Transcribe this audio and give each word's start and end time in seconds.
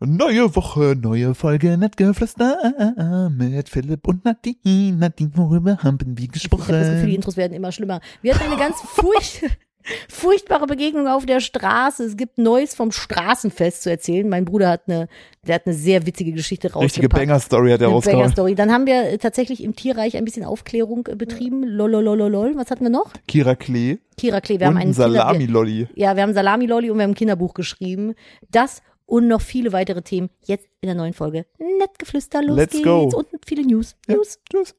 Neue 0.00 0.54
Woche, 0.56 0.96
neue 1.00 1.34
Folge, 1.36 1.78
Nettgeflüster 1.78 3.30
mit 3.30 3.68
Philipp 3.68 4.06
und 4.08 4.24
Nadine. 4.24 4.96
Nadine, 4.96 5.30
worüber 5.34 5.78
haben 5.78 5.98
wir 6.00 6.24
Ich 6.24 6.30
habe 6.30 6.32
das 6.32 6.42
Gefühl, 6.42 6.58
die 6.74 6.88
gesprochen? 6.88 7.08
Intros 7.08 7.36
werden 7.36 7.52
immer 7.52 7.70
schlimmer. 7.70 8.00
Wir 8.20 8.34
hatten 8.34 8.50
eine 8.50 8.56
ganz 8.56 8.80
furcht, 8.80 9.42
furchtbare 10.08 10.66
Begegnung 10.66 11.06
auf 11.06 11.26
der 11.26 11.38
Straße. 11.38 12.02
Es 12.04 12.16
gibt 12.16 12.38
Neues 12.38 12.74
vom 12.74 12.90
Straßenfest 12.90 13.84
zu 13.84 13.90
erzählen. 13.90 14.28
Mein 14.28 14.44
Bruder 14.44 14.68
hat 14.68 14.82
eine, 14.88 15.08
der 15.46 15.54
hat 15.54 15.66
eine 15.66 15.76
sehr 15.76 16.04
witzige 16.04 16.32
Geschichte 16.32 16.66
Richtige 16.66 17.06
rausgepackt. 17.06 17.26
Banger-Story 17.26 17.70
hat 17.70 17.80
er 17.80 17.88
rausgehauen. 17.88 18.18
Banger-Story. 18.18 18.54
Dann 18.56 18.72
haben 18.72 18.86
wir 18.86 19.12
äh, 19.12 19.18
tatsächlich 19.18 19.62
im 19.62 19.76
Tierreich 19.76 20.16
ein 20.16 20.24
bisschen 20.24 20.44
Aufklärung 20.44 21.06
äh, 21.06 21.14
betrieben. 21.14 21.62
Lololololol. 21.62 22.56
Was 22.56 22.72
hatten 22.72 22.82
wir 22.82 22.90
noch? 22.90 23.12
Kira 23.28 23.54
Klee 23.54 23.98
Kira 24.18 24.40
Klee. 24.40 24.58
Wir 24.58 24.66
und 24.66 24.74
haben 24.74 24.76
ein 24.78 24.82
einen 24.82 24.92
Salami-Lolli. 24.94 25.86
Ja, 25.94 26.16
wir 26.16 26.24
haben 26.24 26.34
Salami-Lolli 26.34 26.90
und 26.90 26.98
wir 26.98 27.04
haben 27.04 27.12
ein 27.12 27.14
Kinderbuch 27.14 27.54
geschrieben. 27.54 28.14
Das 28.50 28.82
und 29.06 29.28
noch 29.28 29.40
viele 29.40 29.72
weitere 29.72 30.02
Themen 30.02 30.30
jetzt 30.44 30.66
in 30.80 30.86
der 30.86 30.94
neuen 30.94 31.12
Folge. 31.14 31.46
Nettgeflüster, 31.58 32.42
los 32.42 32.56
Let's 32.56 32.72
geht's. 32.72 32.84
go. 32.84 33.08
Und 33.16 33.26
viele 33.46 33.62
News. 33.66 33.96
Ja, 34.08 34.16
News. 34.16 34.38
tschüss. 34.50 34.74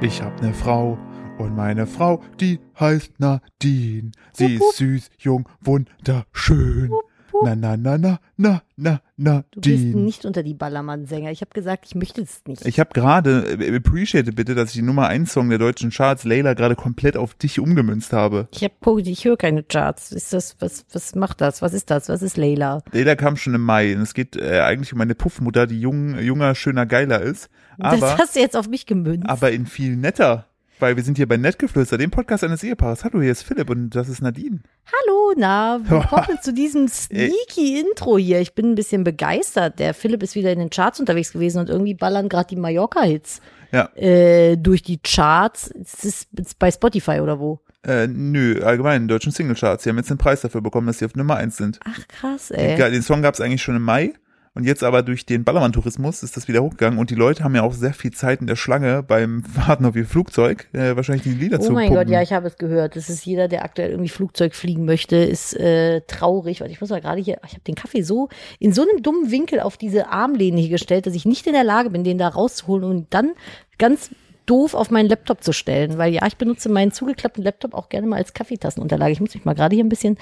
Ich 0.00 0.20
hab 0.20 0.42
ne 0.42 0.52
Frau 0.52 0.98
und 1.38 1.54
meine 1.54 1.86
Frau, 1.86 2.20
die 2.40 2.58
heißt 2.78 3.20
Nadine. 3.20 4.10
Sie 4.32 4.54
Wupp, 4.54 4.60
wupp. 4.60 4.70
ist 4.70 4.76
süß, 4.78 5.10
jung, 5.18 5.48
wunderschön. 5.60 6.90
wupp. 6.90 7.04
Na, 7.42 7.54
na, 7.56 7.76
na, 7.76 8.18
na, 8.36 8.62
na, 8.76 9.00
na, 9.16 9.44
Du 9.52 9.60
gehst 9.60 9.84
Nadine. 9.84 10.04
nicht 10.04 10.24
unter 10.24 10.42
die 10.42 10.54
Ballermann-Sänger. 10.54 11.30
Ich 11.30 11.40
habe 11.40 11.50
gesagt, 11.52 11.86
ich 11.86 11.94
möchte 11.94 12.22
es 12.22 12.42
nicht. 12.46 12.64
Ich 12.66 12.78
habe 12.78 12.90
gerade, 12.92 13.56
äh, 13.58 13.76
appreciate 13.76 14.32
bitte, 14.32 14.54
dass 14.54 14.70
ich 14.70 14.74
die 14.76 14.82
Nummer 14.82 15.08
1 15.08 15.32
Song 15.32 15.48
der 15.48 15.58
deutschen 15.58 15.90
Charts, 15.90 16.24
Layla, 16.24 16.54
gerade 16.54 16.76
komplett 16.76 17.16
auf 17.16 17.34
dich 17.34 17.58
umgemünzt 17.60 18.12
habe. 18.12 18.48
Ich 18.52 18.62
habe 18.64 19.00
ich 19.02 19.24
höre 19.24 19.36
keine 19.36 19.62
Charts. 19.62 20.12
Ist 20.12 20.32
das 20.32 20.56
was 20.60 20.84
was 20.92 21.14
macht 21.14 21.40
das? 21.40 21.62
Was 21.62 21.72
ist 21.72 21.90
das? 21.90 22.08
Was 22.08 22.22
ist 22.22 22.36
Layla? 22.36 22.82
Layla 22.92 23.16
kam 23.16 23.36
schon 23.36 23.54
im 23.54 23.62
Mai 23.62 23.94
und 23.96 24.02
es 24.02 24.14
geht 24.14 24.36
äh, 24.36 24.60
eigentlich 24.60 24.92
um 24.92 24.98
meine 24.98 25.14
Puffmutter, 25.14 25.66
die 25.66 25.80
jung, 25.80 26.18
junger, 26.18 26.54
schöner, 26.54 26.86
geiler 26.86 27.20
ist. 27.22 27.48
das 27.78 27.94
Aber, 28.02 28.18
hast 28.18 28.36
du 28.36 28.40
jetzt 28.40 28.56
auf 28.56 28.68
mich 28.68 28.86
gemünzt. 28.86 29.28
aber 29.28 29.52
in 29.52 29.66
viel 29.66 29.96
netter. 29.96 30.46
Weil 30.82 30.96
wir 30.96 31.04
sind 31.04 31.16
hier 31.16 31.28
bei 31.28 31.36
Nettgeflüster, 31.36 31.96
dem 31.96 32.10
Podcast 32.10 32.42
eines 32.42 32.64
Ehepaares. 32.64 33.04
Hallo, 33.04 33.20
hier 33.22 33.30
ist 33.30 33.44
Philipp 33.44 33.70
und 33.70 33.90
das 33.90 34.08
ist 34.08 34.20
Nadine. 34.20 34.62
Hallo, 34.86 35.32
na, 35.36 35.78
willkommen 35.80 36.38
zu 36.42 36.52
diesem 36.52 36.88
sneaky 36.88 37.78
Intro 37.78 38.18
hier. 38.18 38.40
Ich 38.40 38.56
bin 38.56 38.72
ein 38.72 38.74
bisschen 38.74 39.04
begeistert. 39.04 39.78
Der 39.78 39.94
Philipp 39.94 40.24
ist 40.24 40.34
wieder 40.34 40.50
in 40.52 40.58
den 40.58 40.70
Charts 40.70 40.98
unterwegs 40.98 41.32
gewesen 41.34 41.60
und 41.60 41.70
irgendwie 41.70 41.94
ballern 41.94 42.28
gerade 42.28 42.48
die 42.48 42.56
Mallorca-Hits 42.56 43.40
Ja, 43.70 43.90
äh, 43.94 44.56
durch 44.56 44.82
die 44.82 44.98
Charts. 44.98 45.70
Es 45.80 46.04
ist 46.04 46.28
ist 46.36 46.58
bei 46.58 46.72
Spotify 46.72 47.20
oder 47.20 47.38
wo? 47.38 47.60
äh, 47.86 48.08
nö, 48.08 48.60
allgemein, 48.64 49.02
in 49.02 49.08
deutschen 49.08 49.30
Singlecharts. 49.30 49.84
Sie 49.84 49.88
haben 49.90 49.98
jetzt 49.98 50.10
den 50.10 50.18
Preis 50.18 50.40
dafür 50.40 50.62
bekommen, 50.62 50.88
dass 50.88 50.98
sie 50.98 51.04
auf 51.04 51.14
Nummer 51.14 51.36
1 51.36 51.56
sind. 51.58 51.78
Ach 51.84 52.08
krass, 52.08 52.48
Den, 52.48 52.58
ey. 52.58 52.90
den 52.90 53.02
Song 53.02 53.22
gab 53.22 53.34
es 53.34 53.40
eigentlich 53.40 53.62
schon 53.62 53.76
im 53.76 53.82
Mai. 53.82 54.14
Und 54.54 54.64
jetzt 54.64 54.84
aber 54.84 55.02
durch 55.02 55.24
den 55.24 55.44
Ballermann-Tourismus 55.44 56.22
ist 56.22 56.36
das 56.36 56.46
wieder 56.46 56.62
hochgegangen 56.62 56.98
und 56.98 57.08
die 57.08 57.14
Leute 57.14 57.42
haben 57.42 57.54
ja 57.54 57.62
auch 57.62 57.72
sehr 57.72 57.94
viel 57.94 58.10
Zeit 58.10 58.42
in 58.42 58.46
der 58.46 58.56
Schlange 58.56 59.02
beim 59.02 59.44
Warten 59.54 59.86
auf 59.86 59.96
ihr 59.96 60.04
Flugzeug, 60.04 60.68
äh, 60.74 60.94
wahrscheinlich 60.94 61.22
die 61.22 61.30
Lieder 61.30 61.58
Oh 61.58 61.64
zu 61.64 61.72
mein 61.72 61.88
pumpen. 61.88 62.04
Gott, 62.04 62.12
ja, 62.12 62.20
ich 62.20 62.34
habe 62.34 62.48
es 62.48 62.58
gehört. 62.58 62.94
Das 62.94 63.08
ist 63.08 63.24
jeder, 63.24 63.48
der 63.48 63.64
aktuell 63.64 63.90
irgendwie 63.90 64.10
Flugzeug 64.10 64.54
fliegen 64.54 64.84
möchte, 64.84 65.16
ist 65.16 65.54
äh, 65.54 66.02
traurig. 66.02 66.60
Weil 66.60 66.70
ich 66.70 66.82
muss 66.82 66.90
mal 66.90 67.00
gerade 67.00 67.22
hier, 67.22 67.38
ich 67.46 67.52
habe 67.52 67.62
den 67.66 67.74
Kaffee 67.76 68.02
so 68.02 68.28
in 68.58 68.74
so 68.74 68.82
einem 68.82 69.02
dummen 69.02 69.30
Winkel 69.30 69.60
auf 69.60 69.78
diese 69.78 70.08
Armlehne 70.08 70.60
hier 70.60 70.70
gestellt, 70.70 71.06
dass 71.06 71.14
ich 71.14 71.24
nicht 71.24 71.46
in 71.46 71.54
der 71.54 71.64
Lage 71.64 71.88
bin, 71.88 72.04
den 72.04 72.18
da 72.18 72.28
rauszuholen 72.28 72.84
und 72.84 73.14
dann 73.14 73.30
ganz 73.78 74.10
doof 74.44 74.74
auf 74.74 74.90
meinen 74.90 75.08
Laptop 75.08 75.42
zu 75.42 75.54
stellen. 75.54 75.96
Weil 75.96 76.12
ja, 76.12 76.26
ich 76.26 76.36
benutze 76.36 76.68
meinen 76.68 76.92
zugeklappten 76.92 77.42
Laptop 77.42 77.72
auch 77.72 77.88
gerne 77.88 78.06
mal 78.06 78.16
als 78.16 78.34
Kaffeetassenunterlage. 78.34 79.12
Ich 79.12 79.20
muss 79.20 79.34
mich 79.34 79.46
mal 79.46 79.54
gerade 79.54 79.74
hier 79.74 79.84
ein 79.84 79.88
bisschen 79.88 80.18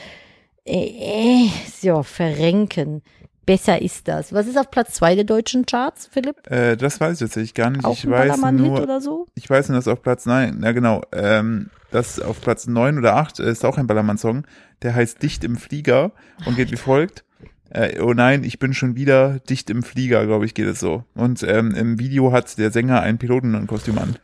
äh, 0.65 1.47
äh, 1.47 1.49
so 1.81 2.05
verrenken. 2.05 3.03
Besser 3.47 3.81
ist 3.81 4.07
das. 4.07 4.33
Was 4.33 4.47
ist 4.47 4.59
auf 4.59 4.71
Platz 4.71 4.95
zwei 4.95 5.15
der 5.15 5.25
deutschen 5.25 5.67
Charts, 5.67 6.09
Philipp? 6.13 6.37
Äh, 6.51 6.77
das 6.77 7.01
weiß 7.01 7.15
ich 7.15 7.21
tatsächlich 7.21 7.55
gar 7.55 7.71
nicht. 7.71 7.85
Auch 7.85 7.97
ich 7.97 8.09
weiß 8.09 8.37
nur, 8.53 8.83
oder 8.83 9.01
so? 9.01 9.27
ich 9.35 9.49
weiß 9.49 9.69
nur, 9.69 9.79
dass 9.79 9.89
auf 9.89 10.03
Platz 10.03 10.27
9, 10.27 10.57
na 10.59 10.73
genau, 10.73 11.03
ähm, 11.13 11.71
das 11.91 12.21
auf 12.21 12.41
Platz 12.41 12.67
9 12.67 12.99
oder 12.99 13.17
8 13.17 13.41
ist 13.41 13.65
auch 13.65 13.79
ein 13.79 13.87
Ballermann-Song, 13.87 14.45
der 14.83 14.95
heißt 14.95 15.23
Dicht 15.23 15.43
im 15.45 15.57
Flieger 15.57 16.13
und 16.47 16.57
geht 16.57 16.71
wie 16.71 16.77
folgt. 16.77 17.25
Äh, 17.71 18.01
oh 18.01 18.13
nein, 18.13 18.43
ich 18.43 18.59
bin 18.59 18.75
schon 18.75 18.97
wieder 18.97 19.39
dicht 19.39 19.71
im 19.71 19.85
Flieger, 19.85 20.27
glaube 20.27 20.45
ich, 20.45 20.55
geht 20.55 20.67
es 20.67 20.81
so. 20.81 21.05
Und 21.15 21.45
ähm, 21.45 21.73
im 21.73 21.99
Video 22.01 22.33
hat 22.33 22.59
der 22.59 22.73
Sänger 22.73 23.01
ein 23.01 23.19
Pilotenkostüm 23.19 23.99
an. 23.99 24.17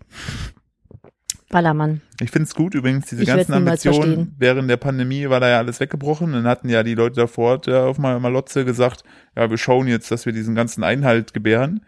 Ballermann. 1.49 2.01
Ich 2.21 2.31
finde 2.31 2.47
es 2.49 2.55
gut 2.55 2.75
übrigens, 2.75 3.07
diese 3.07 3.23
Ich 3.23 3.29
ganzen 3.29 3.53
Ambitionen. 3.55 4.35
Während 4.39 4.69
der 4.69 4.77
Pandemie 4.79 5.29
war 5.29 5.41
da 5.41 5.49
ja 5.49 5.59
alles 5.59 5.79
weggebrochen. 5.81 6.33
Dann 6.33 6.47
hatten 6.47 6.69
ja 6.69 6.83
die 6.83 6.95
Leute 6.95 7.17
davor 7.17 7.61
ja, 7.67 7.85
auf 7.85 7.99
mal 7.99 8.19
Malotze 8.19 8.65
gesagt, 8.65 9.05
ja, 9.37 9.49
wir 9.49 9.59
schauen 9.59 9.87
jetzt, 9.87 10.11
dass 10.11 10.27
wir 10.27 10.33
diesen 10.33 10.55
ganzen 10.55 10.83
Einhalt 10.83 11.35
gebären. 11.35 11.85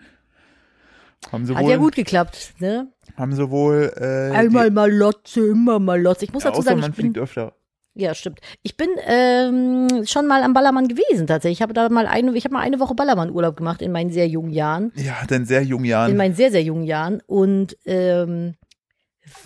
Haben 1.33 1.47
sie 1.47 1.55
Hat 1.57 1.67
ja 1.67 1.77
gut 1.77 1.97
geklappt, 1.97 2.55
ne? 2.61 2.89
haben 3.17 3.35
sie 3.35 3.51
wohl, 3.51 3.93
äh, 3.97 4.35
Einmal 4.37 4.71
mal 4.71 4.91
Lotze, 4.91 5.49
immer 5.49 5.81
mal 5.81 6.01
Lotze. 6.01 6.25
Ich 6.25 6.33
muss 6.33 6.45
die, 6.45 6.49
dazu 6.49 6.63
sagen, 6.63 6.81
man 6.81 6.91
ich 6.91 6.97
bin, 6.97 7.07
fliegt 7.07 7.19
öfter. 7.19 7.55
ja, 7.95 8.15
stimmt. 8.15 8.39
Ich 8.63 8.77
bin 8.77 8.89
ähm, 9.05 10.05
schon 10.07 10.29
mal 10.29 10.45
am 10.45 10.53
Ballermann 10.53 10.87
gewesen 10.87 11.27
tatsächlich. 11.27 11.59
Ich 11.59 11.63
habe 11.63 11.75
da 11.75 11.89
mal 11.89 12.07
eine, 12.07 12.33
ich 12.37 12.45
habe 12.45 12.55
mal 12.55 12.61
eine 12.61 12.79
Woche 12.79 12.95
Ballermann-Urlaub 12.95 13.57
gemacht 13.57 13.83
in 13.83 13.91
meinen 13.91 14.11
sehr 14.13 14.29
jungen 14.29 14.51
Jahren, 14.51 14.93
Ja, 14.95 15.17
in 15.29 15.45
sehr 15.45 15.65
jungen 15.65 15.85
in 15.87 15.91
Jahren. 15.91 16.17
meinen 16.17 16.35
sehr 16.37 16.53
sehr 16.53 16.63
jungen 16.63 16.85
Jahren 16.85 17.21
und 17.27 17.77
ähm, 17.85 18.55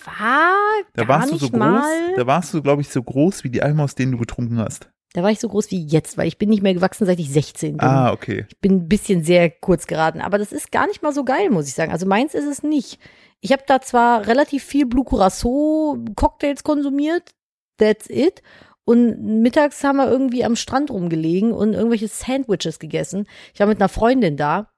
war 0.04 0.54
Da 0.94 1.08
warst 1.08 1.32
du 1.32 1.36
so 1.36 1.48
groß, 1.48 1.58
mal. 1.58 2.14
da 2.16 2.26
warst 2.26 2.54
du, 2.54 2.62
glaube 2.62 2.82
ich, 2.82 2.88
so 2.88 3.02
groß 3.02 3.44
wie 3.44 3.50
die 3.50 3.62
Alma, 3.62 3.84
aus 3.84 3.94
denen 3.94 4.12
du 4.12 4.18
getrunken 4.18 4.58
hast. 4.58 4.90
Da 5.14 5.22
war 5.22 5.30
ich 5.30 5.40
so 5.40 5.48
groß 5.48 5.70
wie 5.70 5.84
jetzt, 5.84 6.16
weil 6.16 6.26
ich 6.26 6.38
bin 6.38 6.48
nicht 6.48 6.62
mehr 6.62 6.72
gewachsen, 6.72 7.04
seit 7.04 7.18
ich 7.18 7.30
16 7.30 7.76
bin. 7.76 7.86
Ah, 7.86 8.12
okay. 8.12 8.46
Ich 8.48 8.58
bin 8.60 8.72
ein 8.72 8.88
bisschen 8.88 9.22
sehr 9.24 9.50
kurz 9.50 9.86
geraten, 9.86 10.20
aber 10.22 10.38
das 10.38 10.52
ist 10.52 10.72
gar 10.72 10.86
nicht 10.86 11.02
mal 11.02 11.12
so 11.12 11.24
geil, 11.24 11.50
muss 11.50 11.68
ich 11.68 11.74
sagen. 11.74 11.92
Also 11.92 12.06
meins 12.06 12.32
ist 12.32 12.46
es 12.46 12.62
nicht. 12.62 12.98
Ich 13.40 13.52
habe 13.52 13.62
da 13.66 13.80
zwar 13.80 14.26
relativ 14.26 14.64
viel 14.64 14.86
Blue 14.86 15.04
Curacao 15.04 15.98
Cocktails 16.16 16.64
konsumiert, 16.64 17.32
that's 17.76 18.08
it. 18.08 18.42
Und 18.84 19.42
mittags 19.42 19.84
haben 19.84 19.96
wir 19.96 20.10
irgendwie 20.10 20.44
am 20.44 20.56
Strand 20.56 20.90
rumgelegen 20.90 21.52
und 21.52 21.74
irgendwelche 21.74 22.08
Sandwiches 22.08 22.78
gegessen. 22.78 23.26
Ich 23.52 23.60
war 23.60 23.66
mit 23.66 23.80
einer 23.80 23.88
Freundin 23.88 24.36
da. 24.36 24.70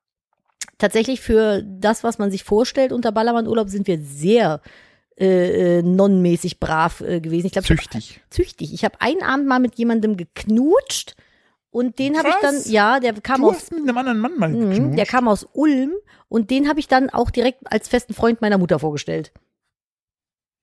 Tatsächlich 0.79 1.21
für 1.21 1.63
das, 1.63 2.03
was 2.03 2.19
man 2.19 2.31
sich 2.31 2.43
vorstellt 2.43 2.93
unter 2.93 3.13
Ballermann-Urlaub, 3.13 3.69
sind 3.69 3.87
wir 3.87 4.01
sehr 4.03 4.61
äh, 5.19 5.79
äh, 5.79 5.83
nonnenmäßig 5.83 6.59
brav 6.61 7.01
äh, 7.01 7.21
gewesen. 7.21 7.47
Ich 7.47 7.53
glaube, 7.53 7.67
Züchtig. 7.69 8.21
züchtig. 8.31 8.73
Ich 8.75 8.85
habe 8.85 9.01
einen 9.01 9.23
Abend 9.23 9.47
mal 9.47 9.61
mit 9.61 9.77
jemandem 9.77 10.17
geknutscht 10.17 11.15
und 11.71 11.99
den 11.99 12.17
habe 12.19 12.29
ich 12.29 12.35
dann, 12.43 12.57
ja, 12.67 13.01
der 13.01 13.13
kam 13.15 13.41
Du 13.43 13.49
aus 13.49 13.57
hast 13.57 13.73
mit 13.73 13.83
einem 13.83 13.97
anderen 13.99 14.19
Mann 14.19 14.39
mal 14.39 14.53
geknutscht. 14.53 14.99
der 14.99 15.07
kam 15.07 15.29
aus 15.29 15.47
Ulm 15.53 15.93
und 16.29 16.51
den 16.51 16.69
habe 16.69 16.81
ich 16.81 16.89
dann 16.89 17.11
auch 17.11 17.31
direkt 17.31 17.61
als 17.71 17.89
festen 17.89 18.15
Freund 18.15 18.41
meiner 18.41 18.59
Mutter 18.59 18.79
vorgestellt. 18.79 19.33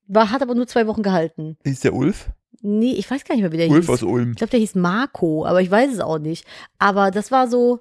War, 0.07 0.31
hat 0.31 0.41
aber 0.41 0.56
nur 0.56 0.68
zwei 0.68 0.88
Wochen 0.88 1.03
gehalten. 1.03 1.57
Ist 1.63 1.83
der 1.83 1.94
Ulf? 1.94 2.29
Nee, 2.62 2.94
ich 2.94 3.09
weiß 3.09 3.23
gar 3.23 3.35
nicht 3.35 3.41
mehr, 3.44 3.51
wie 3.53 3.57
der 3.57 3.69
Ulf 3.69 3.85
hieß. 3.85 3.89
aus 3.89 4.03
Ulm. 4.03 4.31
Ich 4.31 4.38
glaube, 4.38 4.51
der 4.51 4.59
hieß 4.59 4.75
Marco, 4.75 5.45
aber 5.45 5.62
ich 5.62 5.72
weiß 5.72 5.94
es 5.94 6.00
auch 6.00 6.19
nicht. 6.19 6.45
Aber 6.79 7.09
das 7.12 7.31
war 7.31 7.47
so, 7.47 7.79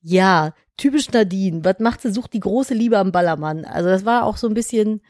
ja, 0.00 0.54
typisch 0.76 1.10
Nadine. 1.10 1.64
Was 1.64 1.80
macht 1.80 2.00
sie? 2.02 2.12
Sucht 2.12 2.32
die 2.32 2.40
große 2.40 2.74
Liebe 2.74 2.98
am 2.98 3.12
Ballermann. 3.12 3.64
Also 3.64 3.88
das 3.88 4.04
war 4.04 4.24
auch 4.24 4.36
so 4.36 4.46
ein 4.46 4.54
bisschen 4.54 5.00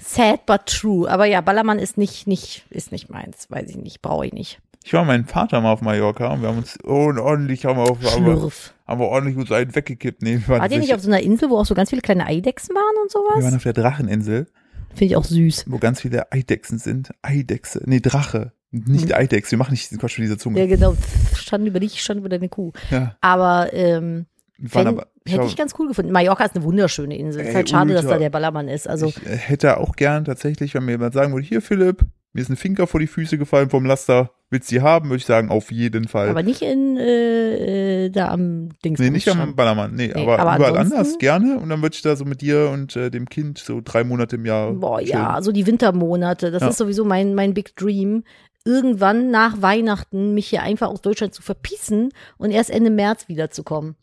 sad 0.00 0.46
but 0.46 0.66
true. 0.66 1.08
Aber 1.10 1.24
ja, 1.26 1.40
Ballermann 1.40 1.78
ist 1.78 1.96
nicht, 1.98 2.26
nicht, 2.26 2.64
ist 2.70 2.92
nicht 2.92 3.10
meins. 3.10 3.46
Weiß 3.50 3.68
ich 3.70 3.76
nicht, 3.76 4.02
brauche 4.02 4.26
ich 4.26 4.32
nicht. 4.32 4.60
Ich 4.82 4.92
war 4.94 5.02
mit 5.02 5.08
meinem 5.08 5.26
Vater 5.26 5.60
mal 5.60 5.72
auf 5.72 5.82
Mallorca 5.82 6.32
und 6.32 6.40
wir 6.40 6.48
haben 6.48 6.58
uns 6.58 6.78
ordentlich, 6.84 7.66
haben 7.66 7.76
wir, 7.76 7.82
auf, 7.90 7.98
haben 8.02 8.24
wir, 8.24 8.50
haben 8.86 9.00
wir 9.00 9.06
ordentlich 9.08 9.36
uns 9.36 9.52
einen 9.52 9.74
weggekippt. 9.74 10.22
Nee, 10.22 10.40
Wart 10.46 10.72
ihr 10.72 10.78
nicht 10.78 10.94
auf 10.94 11.02
so 11.02 11.08
einer 11.08 11.20
Insel, 11.20 11.50
wo 11.50 11.58
auch 11.58 11.66
so 11.66 11.74
ganz 11.74 11.90
viele 11.90 12.00
kleine 12.00 12.24
Eidechsen 12.26 12.74
waren 12.74 13.02
und 13.02 13.12
wir 13.12 13.20
waren 13.30 13.40
sowas? 13.42 13.54
auf 13.56 13.62
der 13.62 13.74
Dracheninsel, 13.74 14.46
Finde 14.88 15.04
ich 15.04 15.16
auch 15.16 15.24
süß. 15.24 15.66
wo 15.68 15.76
ganz 15.78 16.00
viele 16.00 16.32
Eidechsen 16.32 16.78
sind. 16.78 17.10
Eidechse. 17.20 17.82
Nee, 17.84 18.00
Drache. 18.00 18.52
Nicht 18.72 19.14
Eidechse. 19.14 19.50
Wir 19.50 19.58
machen 19.58 19.72
nicht 19.72 19.84
diesen 19.90 19.98
Quatsch 20.00 20.18
mit 20.18 20.24
dieser 20.30 20.34
Mhm. 20.48 20.56
Ja, 20.56 20.62
Zunge. 20.64 20.68
genau. 20.68 20.96
Stand 21.34 21.66
über 21.66 21.78
dich, 21.80 22.00
stand 22.02 22.20
über 22.20 22.28
deine 22.30 22.48
Kuh. 22.48 22.72
Ja. 22.90 23.16
Aber 23.20 23.72
ähm, 23.74 24.26
Fänd, 24.68 24.86
aber, 24.88 25.06
hätte 25.26 25.38
war- 25.38 25.46
ich 25.46 25.56
ganz 25.56 25.74
cool 25.78 25.88
gefunden. 25.88 26.12
Mallorca 26.12 26.44
ist 26.44 26.54
eine 26.54 26.64
wunderschöne 26.64 27.16
Insel. 27.16 27.42
Ey, 27.42 27.48
ist 27.48 27.54
halt 27.54 27.70
schade, 27.70 27.92
dass 27.94 28.02
ultra. 28.02 28.14
da 28.16 28.20
der 28.20 28.30
Ballermann 28.30 28.68
ist. 28.68 28.88
Also 28.88 29.06
ich 29.06 29.16
hätte 29.24 29.78
auch 29.78 29.96
gern 29.96 30.24
tatsächlich, 30.24 30.74
wenn 30.74 30.84
mir 30.84 30.92
jemand 30.92 31.14
sagen 31.14 31.32
würde, 31.32 31.46
hier 31.46 31.62
Philipp, 31.62 32.04
mir 32.32 32.42
ist 32.42 32.48
ein 32.50 32.56
Finker 32.56 32.86
vor 32.86 33.00
die 33.00 33.06
Füße 33.08 33.38
gefallen 33.38 33.70
vom 33.70 33.84
Laster, 33.84 34.30
willst 34.50 34.70
du 34.70 34.76
die 34.76 34.82
haben? 34.82 35.08
Würde 35.08 35.16
ich 35.18 35.26
sagen, 35.26 35.48
auf 35.50 35.72
jeden 35.72 36.06
Fall. 36.06 36.28
aber 36.28 36.42
nicht 36.44 36.62
in 36.62 36.96
äh, 36.96 38.04
äh, 38.04 38.10
da 38.10 38.28
am 38.28 38.68
Dings. 38.84 39.00
nee, 39.00 39.10
nicht 39.10 39.28
am 39.28 39.56
Ballermann, 39.56 39.94
nee, 39.96 40.12
aber, 40.12 40.38
aber 40.38 40.56
überall 40.56 40.78
anders 40.78 41.18
gerne. 41.18 41.58
Und 41.58 41.70
dann 41.70 41.82
würde 41.82 41.94
ich 41.94 42.02
da 42.02 42.14
so 42.14 42.24
mit 42.24 42.40
dir 42.40 42.70
und 42.72 42.94
äh, 42.94 43.10
dem 43.10 43.28
Kind 43.28 43.58
so 43.58 43.80
drei 43.82 44.04
Monate 44.04 44.36
im 44.36 44.44
Jahr. 44.46 44.72
Boah, 44.74 44.98
chillen. 44.98 45.10
ja, 45.10 45.42
so 45.42 45.50
die 45.52 45.66
Wintermonate. 45.66 46.50
Das 46.52 46.62
Ja. 46.62 46.68
ist 46.68 46.78
sowieso 46.78 47.04
mein, 47.04 47.34
mein 47.34 47.52
Big 47.54 47.74
Dream. 47.76 48.22
Irgendwann 48.64 49.30
nach 49.30 49.62
Weihnachten 49.62 50.34
mich 50.34 50.48
hier 50.48 50.62
einfach 50.62 50.88
aus 50.88 51.00
Deutschland 51.00 51.34
zu 51.34 51.42
verpissen 51.42 52.10
und 52.36 52.50
erst 52.50 52.70
Ende 52.70 52.90
März 52.90 53.26
wiederzukommen. 53.28 53.96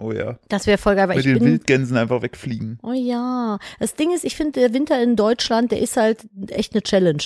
Oh 0.00 0.12
ja. 0.12 0.38
Das 0.48 0.66
wäre 0.66 0.78
voll 0.78 0.96
geil, 0.96 1.08
weil 1.08 1.16
Mit 1.16 1.26
ich 1.26 1.32
den 1.32 1.38
bin. 1.40 1.48
Wildgänsen 1.52 1.96
einfach 1.96 2.22
wegfliegen. 2.22 2.78
Oh 2.82 2.92
ja. 2.92 3.58
Das 3.78 3.94
Ding 3.94 4.12
ist, 4.12 4.24
ich 4.24 4.34
finde, 4.34 4.60
der 4.60 4.72
Winter 4.72 5.00
in 5.02 5.14
Deutschland, 5.14 5.72
der 5.72 5.80
ist 5.80 5.96
halt 5.96 6.26
echt 6.48 6.72
eine 6.72 6.82
Challenge. 6.82 7.22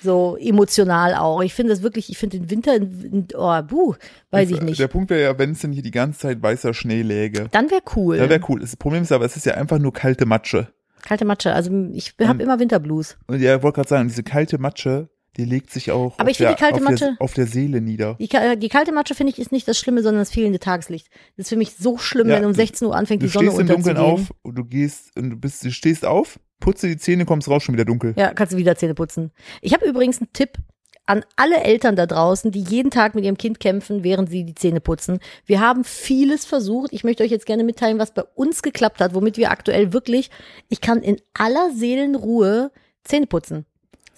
So 0.00 0.36
emotional 0.36 1.16
auch. 1.16 1.42
Ich 1.42 1.54
finde 1.54 1.72
das 1.72 1.82
wirklich, 1.82 2.08
ich 2.08 2.18
finde 2.18 2.38
den 2.38 2.50
Winter, 2.50 2.76
in, 2.76 3.00
in, 3.02 3.28
oh, 3.34 3.62
buh, 3.62 3.94
weiß 4.30 4.50
ich 4.52 4.62
nicht. 4.62 4.78
Der 4.78 4.86
Punkt 4.86 5.10
wäre 5.10 5.22
ja, 5.22 5.38
wenn 5.38 5.50
es 5.50 5.58
denn 5.58 5.72
hier 5.72 5.82
die 5.82 5.90
ganze 5.90 6.20
Zeit 6.20 6.40
weißer 6.40 6.72
Schnee 6.72 7.02
läge. 7.02 7.48
Dann 7.50 7.68
wäre 7.68 7.82
cool. 7.96 8.16
Das 8.16 8.28
wäre 8.28 8.40
cool. 8.48 8.60
Das 8.60 8.76
Problem 8.76 9.02
ist 9.02 9.10
aber, 9.10 9.24
es 9.24 9.36
ist 9.36 9.46
ja 9.46 9.54
einfach 9.54 9.80
nur 9.80 9.92
kalte 9.92 10.24
Matsche. 10.24 10.68
Kalte 11.02 11.24
Matsche, 11.24 11.52
also 11.52 11.70
ich 11.92 12.14
habe 12.22 12.42
immer 12.42 12.58
Winterblues. 12.60 13.16
Und 13.26 13.40
ja, 13.40 13.56
ich 13.56 13.62
wollte 13.62 13.76
gerade 13.76 13.88
sagen, 13.88 14.08
diese 14.08 14.22
kalte 14.22 14.58
Matsche, 14.58 15.08
die 15.38 15.44
legt 15.44 15.70
sich 15.70 15.90
auch 15.90 16.14
Aber 16.18 16.24
auf, 16.24 16.30
ich 16.30 16.38
der, 16.38 16.50
die 16.54 16.56
kalte 16.60 16.76
auf, 16.76 16.82
Matsche- 16.82 16.98
der, 16.98 17.16
auf 17.20 17.34
der 17.34 17.46
Seele 17.46 17.80
nieder. 17.80 18.14
Die, 18.20 18.28
die 18.58 18.68
kalte 18.68 18.92
Matsche 18.92 19.14
finde 19.14 19.32
ich 19.32 19.38
ist 19.38 19.52
nicht 19.52 19.68
das 19.68 19.78
Schlimme, 19.78 20.02
sondern 20.02 20.20
das 20.20 20.30
fehlende 20.30 20.58
Tageslicht. 20.58 21.08
Das 21.36 21.44
ist 21.46 21.48
für 21.50 21.56
mich 21.56 21.74
so 21.76 21.96
schlimm, 21.98 22.28
Ja, 22.28 22.36
wenn 22.36 22.44
um 22.44 22.52
du- 22.52 22.56
16 22.56 22.86
Uhr 22.88 22.94
anfängt, 22.96 23.22
Du 23.22 23.26
die 23.26 23.32
Sonne 23.32 23.46
stehst 23.48 23.60
im 23.60 23.66
Dunkeln 23.68 23.96
unterzugehen. 23.96 24.26
auf 24.28 24.34
und 24.42 24.54
du 24.58 24.64
gehst 24.64 25.16
und 25.16 25.30
du 25.30 25.36
bist, 25.36 25.64
du 25.64 25.70
stehst 25.70 26.04
auf, 26.04 26.38
putzt 26.60 26.82
dir 26.82 26.88
die 26.88 26.96
Zähne, 26.96 27.24
kommst 27.24 27.48
raus, 27.48 27.62
schon 27.62 27.74
wieder 27.74 27.84
dunkel. 27.84 28.14
Ja, 28.16 28.34
kannst 28.34 28.52
du 28.52 28.56
wieder 28.56 28.74
Zähne 28.76 28.94
putzen. 28.94 29.30
Ich 29.62 29.72
habe 29.74 29.86
übrigens 29.86 30.20
einen 30.20 30.32
Tipp 30.32 30.58
an 31.06 31.24
alle 31.36 31.62
Eltern 31.64 31.96
da 31.96 32.04
draußen, 32.04 32.50
die 32.50 32.60
jeden 32.60 32.90
Tag 32.90 33.14
mit 33.14 33.24
ihrem 33.24 33.38
Kind 33.38 33.60
kämpfen, 33.60 34.04
während 34.04 34.28
sie 34.28 34.44
die 34.44 34.54
Zähne 34.54 34.80
putzen. 34.80 35.20
Wir 35.46 35.60
haben 35.60 35.84
vieles 35.84 36.44
versucht. 36.44 36.92
Ich 36.92 37.02
möchte 37.02 37.22
euch 37.22 37.30
jetzt 37.30 37.46
gerne 37.46 37.64
mitteilen, 37.64 37.98
was 37.98 38.12
bei 38.12 38.24
uns 38.34 38.60
geklappt 38.60 39.00
hat, 39.00 39.14
womit 39.14 39.38
wir 39.38 39.50
aktuell 39.50 39.94
wirklich, 39.94 40.30
ich 40.68 40.82
kann 40.82 41.00
in 41.02 41.16
aller 41.32 41.70
Seelenruhe 41.74 42.72
Zähne 43.04 43.26
putzen. 43.26 43.64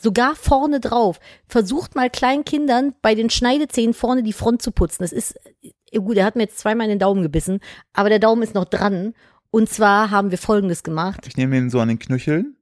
Sogar 0.00 0.34
vorne 0.34 0.80
drauf. 0.80 1.20
Versucht 1.46 1.94
mal 1.94 2.08
kleinen 2.08 2.44
Kindern 2.44 2.94
bei 3.02 3.14
den 3.14 3.28
Schneidezähnen 3.28 3.92
vorne 3.92 4.22
die 4.22 4.32
Front 4.32 4.62
zu 4.62 4.72
putzen. 4.72 5.02
Das 5.02 5.12
ist, 5.12 5.38
äh, 5.92 5.98
gut, 5.98 6.16
er 6.16 6.24
hat 6.24 6.36
mir 6.36 6.42
jetzt 6.44 6.58
zweimal 6.58 6.86
in 6.86 6.90
den 6.90 6.98
Daumen 6.98 7.22
gebissen, 7.22 7.60
aber 7.92 8.08
der 8.08 8.18
Daumen 8.18 8.42
ist 8.42 8.54
noch 8.54 8.64
dran. 8.64 9.14
Und 9.50 9.68
zwar 9.68 10.10
haben 10.10 10.30
wir 10.30 10.38
Folgendes 10.38 10.82
gemacht. 10.84 11.26
Ich 11.26 11.36
nehme 11.36 11.56
den 11.56 11.70
so 11.70 11.80
an 11.80 11.88
den 11.88 11.98
Knöcheln, 11.98 12.56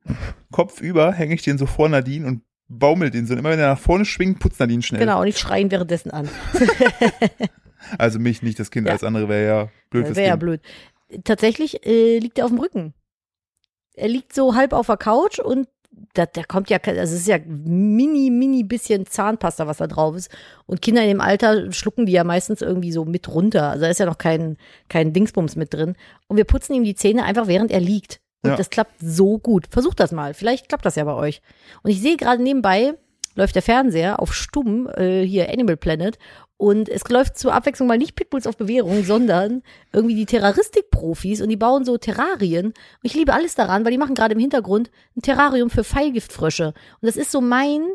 Kopf 0.51 0.81
über, 0.81 1.13
hänge 1.13 1.35
ich 1.35 1.43
den 1.43 1.59
so 1.59 1.67
vor 1.67 1.89
Nadine 1.89 2.27
und 2.27 2.43
baumel 2.69 3.11
den 3.11 3.27
so. 3.27 3.35
Und 3.35 3.41
immer 3.41 3.51
wenn 3.51 3.59
er 3.61 3.69
nach 3.69 3.79
vorne 3.79 4.05
schwingt, 4.07 4.41
putzt 4.41 4.59
Nadine 4.59 4.83
schnell. 4.83 5.01
Genau, 5.01 5.21
und 5.21 5.27
ich 5.27 5.39
schreie 5.39 5.61
ihn 5.63 5.71
währenddessen 5.71 6.11
an. 6.11 6.29
Also 7.97 8.19
mich 8.19 8.43
nicht, 8.43 8.59
das 8.59 8.71
Kind, 8.71 8.87
Ja. 8.87 8.93
alles 8.93 9.05
andere 9.05 9.29
wäre 9.29 9.47
ja 9.47 9.69
blöd 9.91 10.15
Wäre 10.15 10.27
ja 10.29 10.37
blöd. 10.37 10.61
Tatsächlich 11.25 11.87
äh, 11.87 12.19
liegt 12.19 12.39
er 12.39 12.45
auf 12.45 12.51
dem 12.51 12.59
Rücken. 12.61 12.93
Er 13.95 14.09
liegt 14.09 14.35
so 14.35 14.55
halb 14.55 14.73
auf 14.73 14.87
der 14.87 14.97
Couch 14.97 15.39
und 15.39 15.69
da, 16.15 16.27
da 16.27 16.43
kommt 16.43 16.71
ja, 16.71 16.79
also 16.85 17.01
es 17.01 17.13
ist 17.13 17.29
ja 17.29 17.39
mini, 17.47 18.31
mini 18.31 18.63
bisschen 18.65 19.07
Zahnpasta, 19.07 19.67
was 19.67 19.79
da 19.79 19.87
drauf 19.87 20.17
ist. 20.17 20.31
Und 20.67 20.83
Kinder 20.83 21.03
in 21.03 21.09
dem 21.09 21.21
Alter 21.21 21.73
schlucken 21.73 22.07
die 22.07 22.13
ja 22.13 22.25
meistens 22.25 22.63
irgendwie 22.63 22.93
so 22.93 23.05
mit 23.05 23.29
runter. 23.29 23.71
Also 23.71 23.83
da 23.85 23.91
ist 23.91 24.01
ja 24.01 24.07
noch 24.07 24.19
kein, 24.19 24.57
kein 24.89 25.13
Dingsbums 25.13 25.57
mit 25.57 25.75
drin. 25.75 25.97
Und 26.27 26.37
wir 26.37 26.45
putzen 26.45 26.75
ihm 26.75 26.85
die 26.85 26.95
Zähne 26.95 27.25
einfach, 27.25 27.47
während 27.47 27.71
er 27.71 27.81
liegt. 27.81 28.21
Und 28.43 28.51
Ja. 28.51 28.57
das 28.57 28.71
klappt 28.71 28.95
so 29.01 29.39
gut. 29.39 29.67
Versucht 29.71 30.01
das 30.01 30.13
mal. 30.13 30.35
Vielleicht 30.35 30.69
klappt 30.69 30.87
das 30.87 30.97
ja 30.97 31.05
bei 31.05 31.15
euch. 31.15 31.43
Und 31.83 31.91
ich 31.91 32.01
sehe 32.01 32.17
gerade 32.17 32.43
nebenbei, 32.43 32.95
läuft 33.35 33.55
der 33.55 33.63
Fernseher 33.63 34.21
auf 34.21 34.35
stumm, 34.35 34.89
äh, 34.97 35.23
hier 35.25 35.51
Animal 35.53 35.77
Planet. 35.77 36.19
Und 36.59 36.89
es 36.89 37.09
läuft 37.09 37.39
zur 37.39 37.55
Abwechslung 37.55 37.87
mal 37.87 37.99
nicht 37.99 38.17
Pitbulls 38.17 38.47
auf 38.47 38.57
Bewährung, 38.57 39.05
sondern 39.05 39.63
irgendwie 39.93 40.17
die 40.17 40.27
Terroristik-Profis 40.27 41.41
und 41.41 41.49
die 41.49 41.57
bauen 41.57 41.85
so 41.85 41.99
Terrarien. 41.99 42.67
Und 42.67 42.75
ich 43.05 43.15
liebe 43.15 43.33
alles 43.33 43.55
daran, 43.55 43.85
weil 43.85 43.93
die 43.93 43.99
machen 43.99 44.17
gerade 44.17 44.35
im 44.35 44.41
Hintergrund 44.41 44.91
ein 45.17 45.23
Terrarium 45.23 45.71
für 45.71 45.85
Pfeilgiftfrösche. 45.85 46.75
Und 47.01 47.07
das 47.07 47.17
ist 47.17 47.31
so 47.31 47.41
mein 47.41 47.87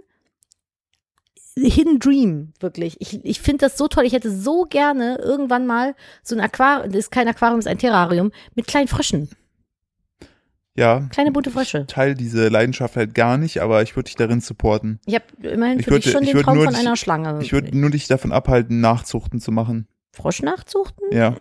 Hidden 1.55 1.99
Dream, 1.99 2.53
wirklich. 2.61 2.95
Ich, 2.99 3.23
ich 3.23 3.41
finde 3.41 3.65
das 3.65 3.77
so 3.77 3.89
toll. 3.89 4.05
Ich 4.05 4.13
hätte 4.13 4.31
so 4.31 4.63
gerne 4.63 5.17
irgendwann 5.17 5.67
mal 5.67 5.93
so 6.23 6.33
ein 6.33 6.41
Aquarium, 6.41 6.89
das 6.89 6.99
ist 6.99 7.11
kein 7.11 7.27
Aquarium, 7.27 7.59
das 7.59 7.65
ist 7.65 7.71
ein 7.71 7.77
Terrarium, 7.77 8.31
mit 8.55 8.65
kleinen 8.65 8.87
Fröschen. 8.87 9.29
Ja, 10.75 11.01
Kleine 11.11 11.31
bunte 11.31 11.51
Frösche. 11.51 11.85
teil 11.85 12.15
diese 12.15 12.47
Leidenschaft 12.47 12.95
halt 12.95 13.13
gar 13.13 13.37
nicht, 13.37 13.61
aber 13.61 13.83
ich 13.83 13.95
würde 13.95 14.05
dich 14.05 14.15
darin 14.15 14.41
supporten. 14.41 14.99
Ich 15.05 15.13
habe 15.15 15.25
immerhin 15.47 15.79
Ich 15.79 15.85
für 15.85 15.99
dich 15.99 16.11
schon 16.11 16.23
ich 16.23 16.31
den 16.31 16.41
Traum 16.41 16.55
nur 16.55 16.65
von 16.65 16.73
dich- 16.73 16.81
einer 16.81 16.95
Schlange. 16.95 17.39
Ich 17.43 17.53
würde 17.53 17.77
nur 17.77 17.91
dich 17.91 18.07
davon 18.07 18.31
abhalten, 18.31 18.81
Nachzuchten 18.81 19.39
zu 19.39 19.51
machen. 19.51 19.87
Frosch 20.11 20.41
nachzuchten? 20.41 21.05
Ja. 21.11 21.35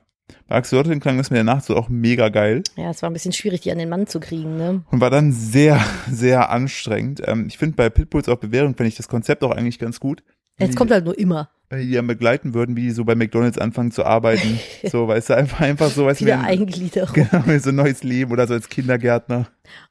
Bei 0.49 0.57
Axolotl 0.57 0.99
klang 1.01 1.17
das 1.19 1.31
mit 1.31 1.37
der 1.37 1.45
Nachzucht 1.45 1.79
auch 1.79 1.89
mega 1.89 2.29
geil 2.31 2.63
Ja, 2.77 2.91
es 2.91 3.03
war 3.03 3.11
ein 3.11 3.13
bisschen 3.13 3.33
schwierig, 3.33 3.61
die 3.63 3.73
an 3.73 3.79
den 3.79 3.89
Mann 3.89 4.07
zu 4.07 4.19
kriegen, 4.21 4.57
ne? 4.57 4.83
und 4.91 5.01
war 5.01 5.11
dann 5.11 5.33
sehr, 5.33 5.81
sehr 6.11 6.51
anstrengend. 6.51 7.23
Ähm, 7.27 7.47
ich 7.49 7.59
finde 7.59 7.77
bei 7.77 7.89
Pitbulls 7.91 8.29
auf 8.29 8.41
Bewährung 8.41 8.75
finde 8.75 8.89
ich 8.89 8.97
das 8.97 9.09
Konzept 9.09 9.43
auch 9.45 9.51
eigentlich 9.51 9.79
ganz 9.79 9.99
gut. 10.01 10.23
Wie- 10.71 10.75
kommt 10.75 10.91
halt 10.91 11.05
nur 11.05 11.19
immer. 11.19 11.51
wenn 11.71 11.81
die 11.81 11.93
dann 11.93 12.07
begleiten 12.07 12.53
würden, 12.55 12.77
wie 12.77 12.83
die 12.83 12.91
so 12.91 13.05
bei 13.05 13.15
McDonalds 13.15 13.59
anfangen 13.59 13.91
zu 13.93 14.05
arbeiten. 14.05 14.59
so, 14.91 15.09
weißt 15.09 15.31
du, 15.31 15.37
einfach, 15.37 15.61
einfach 15.61 15.91
so, 15.91 16.05
weißt 16.07 16.21
du, 16.21 16.27
Wieder 16.27 16.41
Eigengliederung. 16.45 17.15
genau, 17.31 17.59
so 17.59 17.71
ein 17.71 17.75
neues 17.77 18.03
Leben 18.03 18.31
oder 18.33 18.47
so 18.47 18.55
als 18.55 18.69
Kindergärtner 18.69 19.49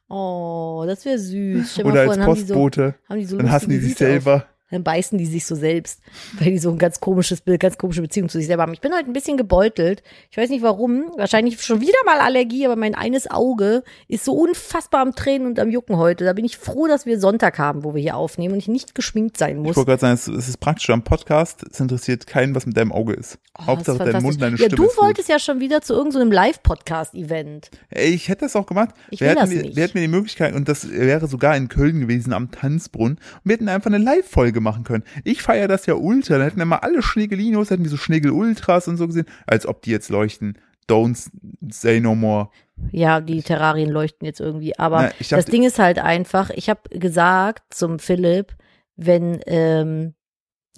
Oh, 0.08 0.84
das 0.86 1.04
wäre 1.06 1.18
süß. 1.18 1.72
Stell 1.72 1.86
oder 1.86 2.02
vor, 2.04 2.10
als 2.10 2.18
dann 2.18 2.26
haben 2.26 2.34
die 2.34 2.40
so, 2.42 2.54
Postbote. 2.54 2.94
haben 3.08 3.18
die 3.18 3.24
so 3.24 3.36
Dann 3.38 3.50
hassen 3.50 3.70
die 3.70 3.78
sich 3.78 3.94
selber. 3.94 4.46
Dann 4.72 4.82
beißen 4.82 5.16
die 5.18 5.26
sich 5.26 5.46
so 5.46 5.54
selbst, 5.54 6.00
weil 6.40 6.50
die 6.50 6.58
so 6.58 6.70
ein 6.70 6.78
ganz 6.78 6.98
komisches 6.98 7.40
Bild, 7.42 7.60
ganz 7.60 7.78
komische 7.78 8.02
Beziehung 8.02 8.28
zu 8.28 8.38
sich 8.38 8.48
selber 8.48 8.62
haben. 8.64 8.72
Ich 8.72 8.80
bin 8.80 8.92
heute 8.92 9.06
ein 9.06 9.12
bisschen 9.12 9.36
gebeutelt. 9.36 10.02
Ich 10.30 10.36
weiß 10.36 10.50
nicht 10.50 10.62
warum. 10.62 11.04
Wahrscheinlich 11.16 11.62
schon 11.62 11.80
wieder 11.80 11.92
mal 12.04 12.18
Allergie, 12.18 12.66
aber 12.66 12.74
mein 12.76 12.94
eines 12.96 13.30
Auge 13.30 13.84
ist 14.08 14.24
so 14.24 14.32
unfassbar 14.32 15.02
am 15.02 15.14
Tränen 15.14 15.46
und 15.46 15.60
am 15.60 15.70
Jucken 15.70 15.96
heute. 15.98 16.24
Da 16.24 16.32
bin 16.32 16.44
ich 16.44 16.56
froh, 16.56 16.88
dass 16.88 17.06
wir 17.06 17.20
Sonntag 17.20 17.58
haben, 17.58 17.84
wo 17.84 17.94
wir 17.94 18.02
hier 18.02 18.16
aufnehmen 18.16 18.54
und 18.54 18.58
ich 18.58 18.68
nicht 18.68 18.94
geschminkt 18.96 19.36
sein 19.36 19.58
Ich 19.58 19.62
muss. 19.62 19.76
wollte 19.76 19.90
gerade 19.90 20.00
sagen, 20.00 20.14
es, 20.14 20.26
es 20.26 20.48
ist 20.48 20.56
praktisch 20.58 20.90
am 20.90 21.04
Podcast. 21.04 21.62
Es 21.70 21.78
interessiert 21.78 22.26
keinen, 22.26 22.54
was 22.54 22.66
mit 22.66 22.76
deinem 22.76 22.90
Auge 22.92 23.12
ist. 23.12 23.38
Oh, 23.58 23.66
Hauptsache 23.66 24.02
ist 24.02 24.12
dein 24.14 24.22
Mund, 24.22 24.40
deine 24.40 24.56
Ja, 24.56 24.64
Stimme 24.66 24.76
du 24.76 24.88
wolltest 24.96 25.28
ja 25.28 25.38
schon 25.38 25.60
wieder 25.60 25.82
zu 25.82 25.92
irgendeinem 25.92 26.32
Live-Podcast-Event. 26.32 27.70
Ey, 27.90 28.10
ich 28.14 28.28
hätte 28.28 28.46
das 28.46 28.56
auch 28.56 28.66
gemacht. 28.66 28.90
Ich 29.10 29.20
wir 29.20 29.28
hätten, 29.28 29.40
das 29.40 29.50
wir- 29.50 29.62
nicht. 29.62 29.76
Wir 29.76 29.82
hätten 29.84 29.98
mir 29.98 30.02
die 30.06 30.08
Möglichkeit, 30.12 30.54
und 30.54 30.68
das 30.68 30.90
wäre 30.90 31.26
sogar 31.26 31.56
in 31.56 31.68
Köln 31.68 32.00
gewesen, 32.00 32.32
am 32.32 32.50
Tanzbrunnen, 32.50 33.18
und 33.18 33.40
wir 33.44 33.54
hätten 33.54 33.68
einfach 33.68 33.90
eine 33.92 33.98
Live-Folge 34.02 34.60
machen 34.62 34.84
können. 34.84 35.04
Ich 35.24 35.42
feiere 35.42 35.68
das 35.68 35.86
ja 35.86 35.94
ultra. 35.94 36.34
Dann 36.34 36.44
hätten 36.44 36.58
wir 36.58 36.64
mal 36.64 36.76
alle 36.78 37.02
Schneegelinos, 37.02 37.70
hätten 37.70 37.82
wir 37.84 37.90
so 37.90 37.96
Schneegel-Ultras 37.96 38.88
und 38.88 38.96
so 38.96 39.06
gesehen, 39.06 39.26
als 39.46 39.66
ob 39.66 39.82
die 39.82 39.90
jetzt 39.90 40.08
leuchten. 40.08 40.58
Don't 40.88 41.30
say 41.70 42.00
no 42.00 42.14
more. 42.14 42.48
Ja, 42.90 43.20
die 43.20 43.42
Terrarien 43.42 43.88
leuchten 43.90 44.26
jetzt 44.26 44.40
irgendwie. 44.40 44.78
Aber 44.78 45.02
Na, 45.02 45.10
ich 45.20 45.28
das 45.28 45.40
dachte- 45.44 45.50
Ding 45.52 45.62
ist 45.62 45.78
halt 45.78 45.98
einfach, 45.98 46.50
ich 46.50 46.68
habe 46.70 46.80
gesagt 46.90 47.62
zum 47.74 47.98
Philipp, 47.98 48.54
wenn, 48.96 49.40
ähm, 49.46 50.14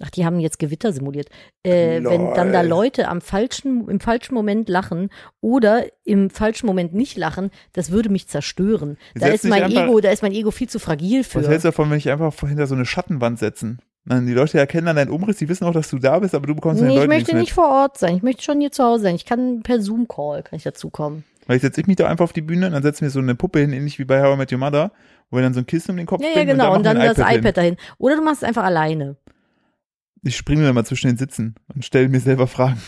ach, 0.01 0.09
die 0.09 0.25
haben 0.25 0.39
jetzt 0.39 0.59
Gewitter 0.59 0.91
simuliert, 0.93 1.29
äh, 1.63 2.01
wenn 2.03 2.33
dann 2.33 2.51
da. 2.51 2.61
Leute 2.61 3.07
am 3.07 3.21
falschen, 3.21 3.87
im 3.87 3.99
falschen 3.99 4.33
Moment 4.35 4.69
lachen 4.69 5.09
oder 5.41 5.85
im 6.03 6.29
falschen 6.29 6.65
Moment 6.67 6.93
nicht 6.93 7.17
lachen, 7.17 7.49
das 7.73 7.91
würde 7.91 8.09
mich 8.09 8.27
zerstören. 8.27 8.97
Da 9.15 9.27
Setz 9.27 9.43
ist 9.43 9.49
mein 9.49 9.63
einfach- 9.63 9.83
Ego, 9.85 9.99
da 10.01 10.11
ist 10.11 10.21
mein 10.21 10.33
Ego 10.33 10.51
viel 10.51 10.69
zu 10.69 10.79
fragil 10.79 11.23
für. 11.23 11.39
Was 11.39 11.47
hältst 11.47 11.65
du 11.65 11.69
davon, 11.69 11.89
wenn 11.89 11.97
ich 11.97 12.09
einfach 12.09 12.33
hinter 12.39 12.67
so 12.67 12.75
eine 12.75 12.85
Schattenwand 12.85 13.39
setzen? 13.39 13.79
Dann 14.07 14.27
die 14.27 14.33
Leute 14.33 14.59
erkennen 14.59 14.85
dann 14.85 14.97
deinen 14.97 15.09
Umriss, 15.09 15.37
die 15.37 15.49
wissen 15.49 15.63
auch, 15.65 15.73
dass 15.73 15.89
du 15.89 15.97
da 15.97 16.19
bist, 16.19 16.35
aber 16.35 16.45
du 16.45 16.53
bekommst 16.53 16.77
von 16.79 16.87
den 16.87 16.89
Nee, 16.89 16.93
ich 17.03 17.07
Leuten 17.07 17.09
möchte 17.19 17.35
nicht 17.35 17.53
vor 17.53 17.69
Ort 17.69 17.97
sein. 17.97 18.15
Ich 18.17 18.21
möchte 18.21 18.43
schon 18.43 18.59
hier 18.59 18.71
zu 18.71 18.83
Hause 18.83 19.03
sein. 19.03 19.15
Ich 19.15 19.25
kann 19.25 19.63
per 19.63 19.81
Zoom-Call, 19.81 20.43
kann 20.43 20.57
ich 20.57 20.63
dazukommen. 20.63 21.23
mit. 21.39 21.49
Weil 21.49 21.55
ich 21.55 21.61
setze 21.63 21.81
ich 21.81 21.87
mich 21.87 21.95
da 21.95 22.07
einfach 22.07 22.23
auf 22.23 22.33
die 22.33 22.41
Bühne 22.41 22.67
und 22.67 22.73
dann 22.73 22.83
setzen 22.83 23.01
wir 23.01 23.09
so 23.09 23.19
eine 23.19 23.33
Puppe 23.33 23.59
hin, 23.59 23.73
ähnlich 23.73 23.97
wie 23.97 24.05
bei 24.05 24.21
How 24.21 24.35
I 24.35 24.37
Met 24.37 24.51
Your 24.51 24.59
Mother, 24.59 24.91
wo 25.31 25.37
wir 25.37 25.41
dann 25.43 25.55
so 25.55 25.59
ein 25.61 25.65
Kissen 25.65 25.91
um 25.91 25.97
den 25.97 26.05
Kopf 26.05 26.21
Ja, 26.21 26.27
ja, 26.35 26.43
genau. 26.43 26.75
Und 26.75 26.85
dann, 26.85 26.97
machen 26.97 27.07
wir 27.07 27.13
das 27.15 27.17
iPad, 27.33 27.43
hin. 27.45 27.53
dahin. 27.55 27.77
Oder 27.97 28.15
du 28.17 28.21
machst 28.23 28.43
es 28.43 28.47
einfach 28.47 28.63
alleine. 28.63 29.15
Ich 30.25 30.35
springe 30.35 30.63
dann 30.63 30.73
mal 30.73 30.85
zwischen 30.85 31.07
den 31.07 31.17
Sitzen 31.17 31.53
und 31.73 31.85
stelle 31.85 32.09
mir 32.09 32.19
selber 32.19 32.47
Fragen. 32.47 32.81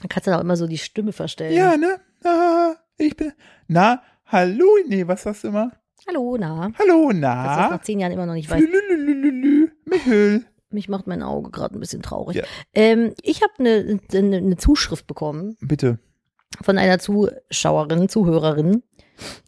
Dann 0.00 0.08
kannst 0.08 0.28
du 0.28 0.30
da 0.30 0.38
auch 0.38 0.42
immer 0.42 0.56
so 0.56 0.68
die 0.68 0.78
Stimme 0.78 1.12
verstellen. 1.12 1.52
Ja, 1.52 1.76
ne? 1.76 1.98
Ah, 2.22 2.76
ich 2.96 3.16
bin. 3.16 3.32
Na, 3.66 4.00
hallo? 4.26 4.64
Nee, 4.86 5.04
was 5.08 5.24
sagst 5.24 5.42
du 5.42 5.48
immer? 5.48 5.72
Hallo, 6.06 6.36
na. 6.38 6.70
Hallo, 6.78 7.10
du 7.10 7.20
das 7.20 7.20
na? 7.20 7.70
nach 7.70 7.82
zehn 7.82 7.98
Jahren 7.98 8.12
immer 8.12 8.26
noch 8.26 8.34
nicht. 8.34 8.48
Lülülülülü, 8.48 9.72
Michel. 9.86 10.44
Mich 10.70 10.88
macht 10.88 11.08
mein 11.08 11.24
Auge 11.24 11.50
gerade 11.50 11.76
ein 11.76 11.80
bisschen 11.80 12.02
traurig. 12.02 12.36
Ja. 12.36 12.44
Ähm, 12.74 13.14
ich 13.22 13.42
habe 13.42 13.52
eine 13.58 13.98
ne, 14.12 14.40
ne 14.40 14.56
Zuschrift 14.56 15.08
bekommen 15.08 15.56
Bitte. 15.60 15.98
von 16.62 16.78
einer 16.78 17.00
Zuschauerin, 17.00 18.08
Zuhörerin. 18.08 18.84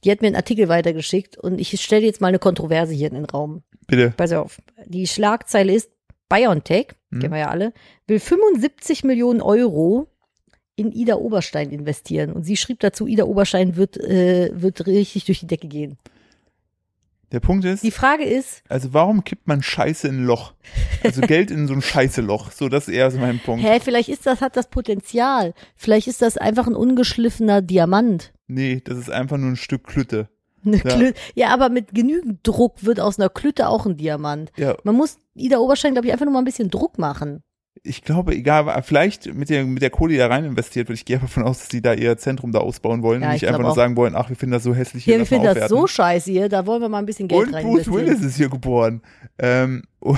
Die 0.03 0.11
hat 0.11 0.21
mir 0.21 0.29
einen 0.29 0.37
Artikel 0.37 0.69
weitergeschickt 0.69 1.38
und 1.38 1.61
ich 1.61 1.81
stelle 1.81 2.07
jetzt 2.07 2.21
mal 2.21 2.29
eine 2.29 2.41
Kontroverse 2.41 2.93
hier 2.93 3.09
in 3.09 3.15
den 3.15 3.25
Raum. 3.25 3.62
Bitte. 3.87 4.12
Pass 4.17 4.33
auf. 4.33 4.61
Die 4.87 5.07
Schlagzeile 5.07 5.73
ist 5.73 5.91
BioNTech, 6.28 6.88
Hm. 7.12 7.21
kennen 7.21 7.33
wir 7.33 7.40
ja 7.40 7.49
alle, 7.49 7.73
will 8.06 8.18
75 8.21 9.04
Millionen 9.04 9.40
Euro 9.40 10.09
in 10.75 10.92
Ida 10.92 11.14
Oberstein 11.14 11.71
investieren. 11.71 12.33
Und 12.33 12.42
sie 12.45 12.56
schrieb 12.56 12.80
dazu, 12.80 13.06
Ida 13.06 13.25
Oberstein 13.25 13.76
wird, 13.76 13.97
äh, 13.97 14.50
wird 14.52 14.87
richtig 14.87 15.25
durch 15.25 15.40
die 15.40 15.47
Decke 15.47 15.68
gehen. 15.68 15.97
Der 17.33 17.40
Punkt 17.40 17.64
ist, 17.64 17.83
Die 17.83 17.90
Frage 17.90 18.25
ist, 18.25 18.62
also 18.68 18.92
warum 18.95 19.25
kippt 19.25 19.49
man 19.49 19.61
Scheiße 19.62 20.06
in 20.06 20.18
ein 20.18 20.25
Loch? 20.26 20.54
Also 21.02 21.23
Geld 21.23 21.50
in 21.50 21.66
so 21.66 21.75
ein 21.75 21.83
Scheiße-Loch. 21.83 22.52
So, 22.52 22.68
das 22.68 22.87
ist 22.88 22.95
eher 22.95 23.11
so 23.11 23.18
mein 23.18 23.40
Punkt. 23.40 23.64
hä, 23.64 23.80
vielleicht 23.83 24.09
ist 24.09 24.26
das, 24.26 24.40
hat 24.40 24.56
das 24.56 24.68
Potenzial. 24.68 25.52
Vielleicht 25.75 26.06
ist 26.06 26.23
das 26.23 26.37
einfach 26.38 26.66
ein 26.68 26.76
ungeschliffener 26.76 27.62
Diamant. 27.62 28.33
Nee, 28.47 28.80
das 28.85 28.97
ist 28.99 29.11
einfach 29.11 29.38
nur 29.38 29.50
ein 29.50 29.56
Stück 29.56 29.85
Klütte. 29.85 30.28
Ja. 30.75 31.11
Ja, 31.35 31.49
aber 31.54 31.68
mit 31.68 31.94
genügend 31.94 32.40
Druck 32.46 32.85
wird 32.85 33.00
aus 33.00 33.18
einer 33.18 33.28
Klütte 33.28 33.68
auch 33.68 33.87
ein 33.87 33.96
Diamant. 33.96 34.50
Ja, 34.56 34.76
Man 34.85 34.96
muss 34.96 35.18
Ida 35.35 35.58
Oberstein, 35.58 35.92
glaube 35.92 36.06
ich, 36.06 36.12
einfach 36.12 36.25
nur 36.26 36.32
mal 36.35 36.40
ein 36.40 36.44
bisschen 36.44 36.70
Druck 36.70 36.99
machen. 36.99 37.42
ich 37.82 38.02
glaube, 38.02 38.35
egal, 38.35 38.82
vielleicht 38.82 39.32
mit 39.35 39.49
der, 39.50 39.64
mit 39.64 39.80
der 39.82 39.90
Kohle, 39.90 40.12
die 40.14 40.18
da 40.18 40.26
rein 40.26 40.44
investiert 40.44 40.88
wird, 40.88 40.99
ich 40.99 41.04
gehe 41.04 41.18
davon 41.18 41.44
aus, 41.44 41.58
dass 41.61 41.68
die 41.68 41.82
da 41.82 41.92
ihr 41.92 42.16
Zentrum 42.16 42.50
da 42.50 42.58
ausbauen 42.61 43.02
wollen 43.02 43.23
Ja, 43.23 43.28
und 43.28 43.35
ich 43.37 43.42
nicht 43.42 43.49
einfach 43.49 43.61
nur 43.62 43.70
auch. 43.73 43.76
sagen 43.76 43.96
wollen, 43.96 44.14
ach, 44.16 44.28
wir 44.28 44.37
finden 44.37 44.52
das 44.54 44.62
so 44.64 44.75
hässlich 44.75 45.04
Hier, 45.04 45.14
hier. 45.14 45.18
wir 45.20 45.26
finden 45.26 45.44
das 45.54 45.68
so 45.68 45.87
scheiße 45.87 46.30
hier, 46.30 46.49
da 46.49 46.66
wollen 46.66 46.80
wir 46.82 46.88
mal 46.88 46.99
ein 46.99 47.06
bisschen 47.06 47.28
Geld 47.28 47.46
Und 47.49 47.54
rein 47.54 47.64
Bruce 47.64 47.87
investieren. 47.87 48.06
Willis 48.06 48.20
ist 48.25 48.37
hier 48.37 48.49
geboren. 48.49 49.02
Ähm, 49.38 49.82
oh, 50.00 50.16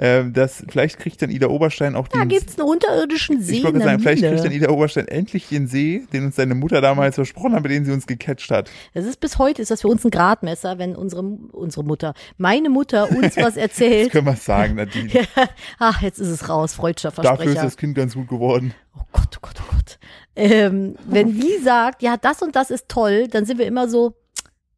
ähm, 0.00 0.32
das, 0.32 0.64
vielleicht 0.68 0.98
kriegt 0.98 1.20
dann 1.20 1.30
Ida 1.30 1.48
Oberstein 1.48 1.96
auch 1.96 2.06
Da 2.06 2.20
den, 2.20 2.28
gibt's 2.28 2.58
einen 2.58 2.68
unterirdischen 2.68 3.42
See 3.42 3.56
ich 3.56 3.64
wollte 3.64 3.80
sagen, 3.80 4.00
vielleicht 4.00 4.22
kriegt 4.22 4.44
dann. 4.44 4.52
Ida 4.52 4.70
Oberstein 4.70 5.08
endlich 5.08 5.48
den 5.48 5.66
See, 5.66 6.06
den 6.12 6.26
uns 6.26 6.36
seine 6.36 6.54
Mutter 6.54 6.80
damals 6.80 7.16
versprochen 7.16 7.52
hat, 7.54 7.62
mit 7.62 7.72
dem 7.72 7.84
sie 7.84 7.90
uns 7.92 8.06
gecatcht 8.06 8.50
hat. 8.52 8.70
Das 8.94 9.04
ist 9.04 9.18
bis 9.18 9.38
heute, 9.38 9.60
ist 9.60 9.72
das 9.72 9.80
für 9.80 9.88
uns 9.88 10.04
ein 10.04 10.10
Gradmesser, 10.10 10.78
wenn 10.78 10.94
unsere, 10.94 11.22
unsere 11.22 11.84
Mutter, 11.84 12.14
meine 12.36 12.70
Mutter 12.70 13.10
uns 13.10 13.36
was 13.36 13.48
Das 13.54 13.56
erzählt. 13.56 14.12
können 14.12 14.26
wir 14.26 14.36
sagen, 14.36 14.76
Nadine. 14.76 15.10
Ach, 15.78 16.00
jetzt 16.00 16.20
ist 16.20 16.28
es 16.28 16.48
raus, 16.48 16.74
freudscher 16.74 17.10
Dafür 17.10 17.24
ist 17.24 17.36
Versprecher. 17.36 17.62
das 17.62 17.76
Kind 17.76 17.94
ganz 17.96 18.14
gut 18.14 18.28
geworden. 18.28 18.74
Oh 18.96 19.02
Gott, 19.12 19.36
oh 19.36 19.40
Gott, 19.40 19.54
oh 19.60 19.72
Gott. 19.72 19.98
Ähm, 20.36 20.94
wenn 21.06 21.40
die 21.40 21.58
sagt, 21.62 22.02
ja, 22.02 22.16
das 22.16 22.40
und 22.42 22.54
das 22.54 22.70
ist 22.70 22.88
toll, 22.88 23.26
dann 23.26 23.46
sind 23.46 23.58
wir 23.58 23.66
immer 23.66 23.88
so, 23.88 24.14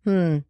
hm. 0.05 0.45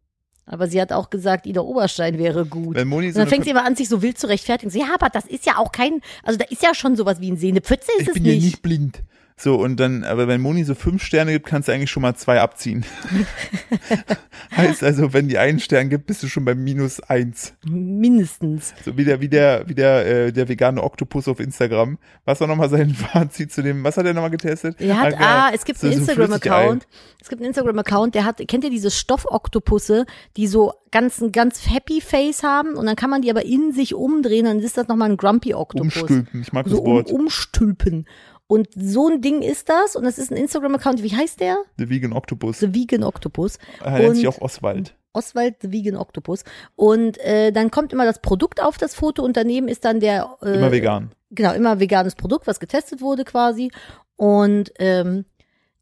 Aber 0.51 0.67
sie 0.67 0.81
hat 0.81 0.91
auch 0.91 1.09
gesagt, 1.09 1.45
Ida 1.47 1.61
Oberstein 1.61 2.17
wäre 2.17 2.45
gut. 2.45 2.75
Wenn 2.75 2.89
Moni 2.89 3.07
Und 3.07 3.13
so 3.13 3.19
dann 3.19 3.21
eine 3.21 3.29
fängt 3.29 3.45
sie 3.45 3.51
immer 3.51 3.65
an, 3.65 3.77
sich 3.77 3.87
so 3.87 4.01
wild 4.01 4.19
zu 4.19 4.27
rechtfertigen. 4.27 4.69
So, 4.69 4.79
ja, 4.79 4.93
aber 4.93 5.07
das 5.09 5.25
ist 5.25 5.45
ja 5.45 5.57
auch 5.57 5.71
kein, 5.71 6.01
also 6.23 6.37
da 6.37 6.45
ist 6.49 6.61
ja 6.61 6.75
schon 6.75 6.97
sowas 6.97 7.21
wie 7.21 7.31
ein 7.31 7.37
See. 7.37 7.47
Eine 7.47 7.61
Pfütze 7.61 7.89
ist 7.97 8.01
ich 8.01 8.07
es 8.09 8.13
bin 8.15 8.25
ja 8.25 8.33
nicht. 8.33 8.43
nicht 8.43 8.61
blind. 8.61 9.01
So, 9.43 9.55
und 9.55 9.79
dann, 9.79 10.03
aber 10.03 10.27
wenn 10.27 10.39
Moni 10.39 10.63
so 10.63 10.75
fünf 10.75 11.01
Sterne 11.03 11.31
gibt, 11.31 11.47
kannst 11.47 11.67
du 11.67 11.71
eigentlich 11.73 11.89
schon 11.89 12.01
mal 12.01 12.13
zwei 12.15 12.39
abziehen. 12.41 12.85
heißt 14.55 14.83
also, 14.83 15.13
wenn 15.13 15.27
die 15.27 15.37
einen 15.37 15.59
Stern 15.59 15.89
gibt, 15.89 16.05
bist 16.05 16.21
du 16.21 16.27
schon 16.27 16.45
bei 16.45 16.53
minus 16.53 16.99
eins. 16.99 17.53
Mindestens. 17.65 18.73
So 18.85 18.97
wie 18.97 19.03
der, 19.05 19.19
wie 19.21 19.29
der, 19.29 19.63
wie 19.67 19.73
der, 19.75 20.05
äh, 20.05 20.31
der 20.31 20.47
vegane 20.47 20.83
Oktopus 20.83 21.27
auf 21.27 21.39
Instagram. 21.39 21.97
Was 22.25 22.39
war 22.39 22.47
nochmal 22.47 22.69
sein 22.69 22.89
Fazit 22.93 23.51
zu 23.51 23.63
dem, 23.63 23.83
was 23.83 23.97
hat 23.97 24.05
er 24.05 24.13
nochmal 24.13 24.29
getestet? 24.29 24.75
Er 24.79 24.99
hat, 24.99 25.13
genau, 25.13 25.25
ah, 25.25 25.51
es 25.53 25.65
gibt 25.65 25.79
so- 25.79 25.87
einen 25.87 25.95
so 25.95 26.11
Instagram-Account. 26.11 26.87
Es 27.19 27.29
gibt 27.29 27.41
einen 27.41 27.47
Instagram-Account, 27.49 28.15
der 28.15 28.25
hat, 28.25 28.41
kennt 28.47 28.63
ihr 28.63 28.69
diese 28.69 28.91
Stoffoktopusse, 28.91 30.05
die 30.37 30.47
so 30.47 30.73
ganz, 30.91 31.21
ein 31.21 31.31
ganz 31.31 31.69
happy 31.69 32.01
Face 32.01 32.43
haben 32.43 32.75
und 32.75 32.85
dann 32.85 32.95
kann 32.95 33.09
man 33.09 33.21
die 33.21 33.29
aber 33.31 33.45
in 33.45 33.71
sich 33.71 33.95
umdrehen, 33.95 34.45
dann 34.45 34.59
ist 34.59 34.77
das 34.77 34.87
nochmal 34.87 35.09
ein 35.09 35.17
Grumpy 35.17 35.53
Oktopus. 35.53 35.95
Umstülpen, 36.01 36.41
ich 36.41 36.51
mag 36.53 36.67
So 36.67 36.75
das 36.75 36.79
um, 36.85 36.85
Wort. 36.93 37.11
umstülpen. 37.11 38.05
Und 38.51 38.67
so 38.75 39.07
ein 39.07 39.21
Ding 39.21 39.41
ist 39.41 39.69
das 39.69 39.95
und 39.95 40.03
das 40.03 40.17
ist 40.17 40.29
ein 40.29 40.35
Instagram-Account, 40.35 41.01
wie 41.01 41.15
heißt 41.15 41.39
der? 41.39 41.55
The 41.77 41.89
Vegan 41.89 42.11
Octopus. 42.11 42.59
The 42.59 42.75
Vegan 42.75 43.01
Octopus. 43.01 43.57
Er 43.81 43.99
nennt 43.99 44.17
sich 44.17 44.27
auch 44.27 44.41
Oswald. 44.41 44.93
Oswald 45.13 45.55
the 45.61 45.71
Vegan 45.71 45.95
Octopus. 45.95 46.43
Und 46.75 47.17
äh, 47.19 47.53
dann 47.53 47.71
kommt 47.71 47.93
immer 47.93 48.03
das 48.03 48.19
Produkt 48.19 48.61
auf 48.61 48.77
das 48.77 48.93
Foto 48.93 49.23
und 49.23 49.37
daneben 49.37 49.69
ist 49.69 49.85
dann 49.85 50.01
der 50.01 50.35
äh, 50.41 50.55
Immer 50.57 50.73
vegan. 50.73 51.11
genau, 51.29 51.53
immer 51.53 51.79
veganes 51.79 52.15
Produkt, 52.15 52.45
was 52.45 52.59
getestet 52.59 52.99
wurde 52.99 53.23
quasi. 53.23 53.71
Und 54.17 54.73
ähm, 54.79 55.23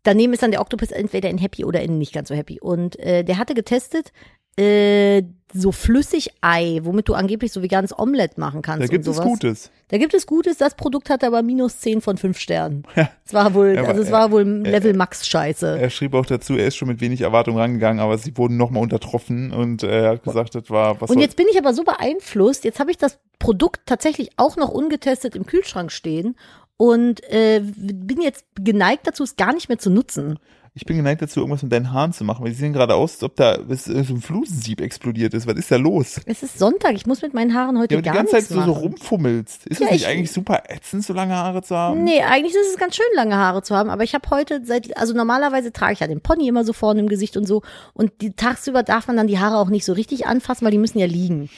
daneben 0.04 0.34
ist 0.34 0.44
dann 0.44 0.52
der 0.52 0.62
Oktopus 0.62 0.92
entweder 0.92 1.28
in 1.28 1.40
happy 1.40 1.66
oder 1.66 1.82
in 1.82 1.98
nicht 1.98 2.14
ganz 2.14 2.30
so 2.30 2.36
happy. 2.36 2.60
Und 2.62 3.00
äh, 3.00 3.24
der 3.24 3.40
hatte 3.40 3.56
getestet 3.56 4.12
äh, 4.60 5.24
so 5.54 5.72
Flüssigei, 5.72 6.80
womit 6.84 7.08
du 7.10 7.14
angeblich 7.14 7.52
so 7.52 7.64
veganes 7.64 7.98
Omelett 7.98 8.38
machen 8.38 8.62
kannst. 8.62 8.84
Da 8.84 8.88
gibt 8.88 9.08
es. 9.08 9.20
Gutes. 9.20 9.72
Da 9.88 9.98
gibt 9.98 10.14
es 10.14 10.28
Gutes. 10.28 10.58
Das 10.58 10.76
Produkt 10.76 11.10
hat 11.10 11.24
aber 11.24 11.42
minus 11.42 11.80
10 11.80 12.02
von 12.02 12.18
5 12.18 12.38
Sternen. 12.38 12.84
Es 13.26 13.34
war 13.36 13.54
wohl, 13.54 13.78
Aber, 13.78 13.90
also 13.90 14.02
es 14.02 14.10
äh, 14.10 14.12
war 14.12 14.32
wohl 14.32 14.42
Level 14.42 14.96
Max 14.96 15.28
Scheiße. 15.28 15.78
Er 15.80 15.92
schrieb 15.92 16.16
auch 16.16 16.26
dazu, 16.26 16.56
er 16.56 16.66
ist 16.66 16.76
schon 16.76 16.88
mit 16.88 17.00
wenig 17.00 17.22
Erwartung 17.22 17.58
rangegangen, 17.58 18.00
aber 18.00 18.18
sie 18.18 18.36
wurden 18.38 18.58
nochmal 18.58 18.82
untertroffen 18.82 19.52
und 19.52 19.84
äh, 19.84 20.06
er 20.06 20.10
hat 20.14 20.24
gesagt, 20.24 20.56
das 20.56 20.72
war 20.72 21.00
was 21.00 21.12
Und 21.12 21.20
jetzt 21.20 21.36
bin 21.36 21.46
ich 21.52 21.58
aber 21.60 21.76
so 21.76 21.84
beeinflusst, 21.84 22.64
jetzt 22.64 22.80
habe 22.80 22.90
ich 22.90 22.98
das 22.98 23.20
Produkt 23.38 23.82
tatsächlich 23.86 24.32
auch 24.38 24.58
noch 24.58 24.70
ungetestet 24.70 25.36
im 25.36 25.46
Kühlschrank 25.46 25.92
stehen 25.92 26.36
und 26.78 27.22
äh, 27.32 27.62
bin 27.62 28.20
jetzt 28.22 28.46
geneigt 28.56 29.06
dazu, 29.06 29.24
es 29.24 29.36
gar 29.36 29.54
nicht 29.54 29.70
mehr 29.70 29.78
zu 29.78 29.92
nutzen. 29.92 30.40
Ich 30.76 30.86
bin 30.86 30.96
geneigt 30.98 31.22
dazu, 31.22 31.40
irgendwas 31.42 31.64
mit 31.64 31.72
deinen 31.72 31.92
Haaren 31.92 32.14
zu 32.14 32.24
machen, 32.24 32.44
weil 32.44 32.52
die 32.52 32.58
sehen 32.58 32.74
gerade 32.74 32.94
aus, 32.96 33.14
als 33.16 33.24
ob 33.24 33.36
da 33.36 33.56
äh, 33.56 33.76
so 33.76 33.92
ein 33.94 34.22
Flusensieb 34.22 34.80
explodiert 34.82 35.34
ist. 35.34 35.46
Was 35.48 35.56
ist 35.56 35.72
da 35.72 35.76
los? 35.78 36.22
Es 36.26 36.44
ist 36.44 36.58
Sonntag, 36.60 36.94
ich 36.94 37.06
muss 37.06 37.22
mit 37.22 37.34
meinen 37.34 37.54
Haaren 37.54 37.78
heute 37.80 37.96
Ja, 37.96 37.98
aber 37.98 38.04
die 38.04 38.08
gar 38.10 38.16
ganze 38.16 38.32
Zeit 38.34 38.42
nichts 38.42 38.54
so, 38.54 38.62
so 38.62 38.72
machen. 38.74 38.82
rumfummelst. 38.84 39.66
Ist 39.68 39.80
Ja, 39.82 39.88
es 39.88 39.92
nicht 39.94 40.02
ich- 40.04 40.08
eigentlich 40.08 40.32
super 40.32 40.64
ätzend, 40.70 41.04
so 41.04 41.14
lange 41.14 41.36
Haare 41.36 41.62
zu 41.64 41.76
haben? 41.76 42.04
Nee, 42.04 42.22
eigentlich 42.22 42.54
ist 42.56 42.70
es 42.72 42.78
ganz 42.78 42.96
schön, 42.96 43.06
lange 43.16 43.36
Haare 43.36 43.62
zu 43.64 43.76
haben, 43.76 43.90
aber 43.90 44.04
ich 44.04 44.14
habe 44.14 44.30
heute 44.30 44.62
seit, 44.64 44.96
also 44.96 45.14
normalerweise 45.14 45.74
trage 45.74 45.94
ich 45.94 46.00
ja 46.00 46.08
den 46.08 46.22
Pony 46.22 46.48
immer 46.48 46.64
so 46.64 46.72
vorne 46.72 47.00
im 47.02 47.10
Gesicht 47.10 47.36
und 47.36 47.46
so 47.48 47.62
und 47.94 48.12
die, 48.22 48.32
tagsüber 48.32 48.84
darf 48.84 49.08
man 49.08 49.18
dann 49.18 49.28
die 49.28 49.40
Haare 49.40 49.58
auch 49.58 49.70
nicht 49.70 49.86
so 49.86 49.94
richtig 49.94 50.28
anfassen, 50.28 50.64
weil 50.66 50.72
die 50.72 50.78
müssen 50.78 51.00
ja 51.00 51.08
liegen. 51.08 51.50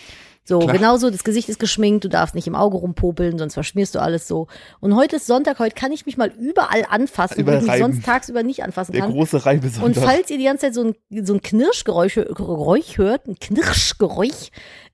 So, 0.43 0.57
Klar. 0.59 0.73
genauso, 0.75 1.11
das 1.11 1.23
Gesicht 1.23 1.49
ist 1.49 1.59
geschminkt, 1.59 2.03
du 2.03 2.09
darfst 2.09 2.33
nicht 2.33 2.47
im 2.47 2.55
Auge 2.55 2.77
rumpopeln, 2.77 3.37
sonst 3.37 3.53
verschmierst 3.53 3.93
du 3.93 3.99
alles 3.99 4.27
so. 4.27 4.47
Und 4.79 4.95
heute 4.95 5.17
ist 5.17 5.27
Sonntag, 5.27 5.59
heute 5.59 5.75
kann 5.75 5.91
ich 5.91 6.07
mich 6.07 6.17
mal 6.17 6.29
überall 6.31 6.83
anfassen, 6.89 7.37
wo 7.37 7.41
Überall 7.41 7.59
ich 7.59 7.67
mich 7.67 7.77
sonst 7.77 8.03
tagsüber 8.03 8.41
nicht 8.41 8.63
anfassen 8.63 8.91
Der 8.93 9.01
kann. 9.01 9.11
große 9.11 9.35
Und 9.37 9.45
Reibesonntag. 9.45 10.03
falls 10.03 10.29
ihr 10.31 10.39
die 10.39 10.45
ganze 10.45 10.65
Zeit 10.65 10.73
so 10.73 10.83
ein, 10.83 11.25
so 11.25 11.33
ein 11.35 11.41
Knirschgeräusch 11.41 12.15
Geräusch 12.15 12.97
hört, 12.97 13.27
ein 13.27 13.37
Knirschgeräusch, 13.39 14.49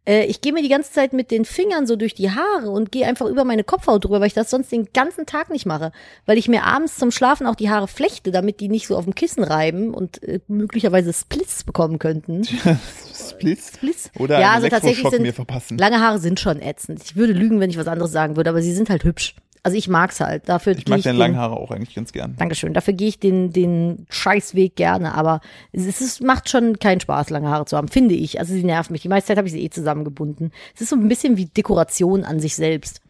äh, 0.07 0.25
ich 0.25 0.41
gehe 0.41 0.53
mir 0.53 0.63
die 0.63 0.69
ganze 0.69 0.91
Zeit 0.91 1.13
mit 1.13 1.29
den 1.29 1.45
Fingern 1.45 1.85
so 1.85 1.95
durch 1.95 2.13
die 2.13 2.31
Haare 2.31 2.71
und 2.71 2.91
gehe 2.91 3.05
einfach 3.05 3.27
über 3.27 3.43
meine 3.43 3.63
Kopfhaut 3.63 4.05
drüber, 4.05 4.19
weil 4.19 4.27
ich 4.27 4.33
das 4.33 4.49
sonst 4.49 4.71
den 4.71 4.87
ganzen 4.93 5.25
Tag 5.25 5.49
nicht 5.49 5.65
mache. 5.65 5.91
Weil 6.25 6.37
ich 6.37 6.47
mir 6.47 6.63
abends 6.63 6.95
zum 6.95 7.11
Schlafen 7.11 7.45
auch 7.45 7.55
die 7.55 7.69
Haare 7.69 7.87
flechte, 7.87 8.31
damit 8.31 8.59
die 8.61 8.69
nicht 8.69 8.87
so 8.87 8.95
auf 8.97 9.03
dem 9.03 9.13
Kissen 9.13 9.43
reiben 9.43 9.93
und 9.93 10.23
äh, 10.23 10.39
möglicherweise 10.47 11.11
Splits 11.13 11.63
bekommen 11.63 11.99
könnten. 11.99 12.43
Splits? 13.13 13.73
Splits? 13.75 14.11
Oder 14.17 14.39
ja, 14.39 14.53
also 14.53 14.69
tatsächlich 14.69 15.09
sind 15.09 15.21
mir 15.21 15.33
verpassen. 15.33 15.77
lange 15.77 15.99
Haare 15.99 16.19
sind 16.19 16.39
schon 16.39 16.61
ätzend. 16.61 17.01
Ich 17.03 17.15
würde 17.15 17.33
lügen, 17.33 17.59
wenn 17.59 17.69
ich 17.69 17.77
was 17.77 17.87
anderes 17.87 18.11
sagen 18.11 18.37
würde, 18.37 18.49
aber 18.49 18.61
sie 18.61 18.73
sind 18.73 18.89
halt 18.89 19.03
hübsch. 19.03 19.35
Also 19.67 19.77
ich 19.77 19.89
mag's 19.89 20.21
halt. 20.21 20.47
Dafür 20.47 20.71
Ich 20.77 20.87
mag 20.87 21.01
deine 21.01 21.13
den- 21.15 21.19
langen 21.19 21.37
Haare 21.37 21.57
auch 21.57 21.71
eigentlich 21.71 21.93
ganz 21.93 22.13
gern. 22.13 22.35
Dankeschön. 22.37 22.73
Dafür 22.73 22.93
gehe 22.93 23.09
ich 23.09 23.19
den, 23.19 23.51
den 23.51 24.05
Scheißweg 24.09 24.77
gerne, 24.77 25.13
aber 25.13 25.41
es, 25.73 25.85
ist, 25.85 25.99
es 25.99 26.21
macht 26.21 26.49
schon 26.49 26.79
keinen 26.79 27.01
Spaß, 27.01 27.29
lange 27.31 27.49
Haare 27.49 27.65
zu 27.65 27.75
haben, 27.75 27.89
finde 27.89 28.15
ich. 28.15 28.39
Also 28.39 28.53
sie 28.53 28.63
nerven 28.63 28.93
mich. 28.93 29.01
Die 29.01 29.09
meiste 29.09 29.27
Zeit 29.27 29.37
habe 29.37 29.47
ich 29.47 29.53
sie 29.53 29.61
eh 29.63 29.69
zusammengebunden. 29.69 30.53
Es 30.73 30.79
ist 30.79 30.89
so 30.89 30.95
ein 30.95 31.09
bisschen 31.09 31.35
wie 31.35 31.45
Dekoration 31.47 32.23
an 32.23 32.39
sich 32.39 32.55
selbst. 32.55 33.01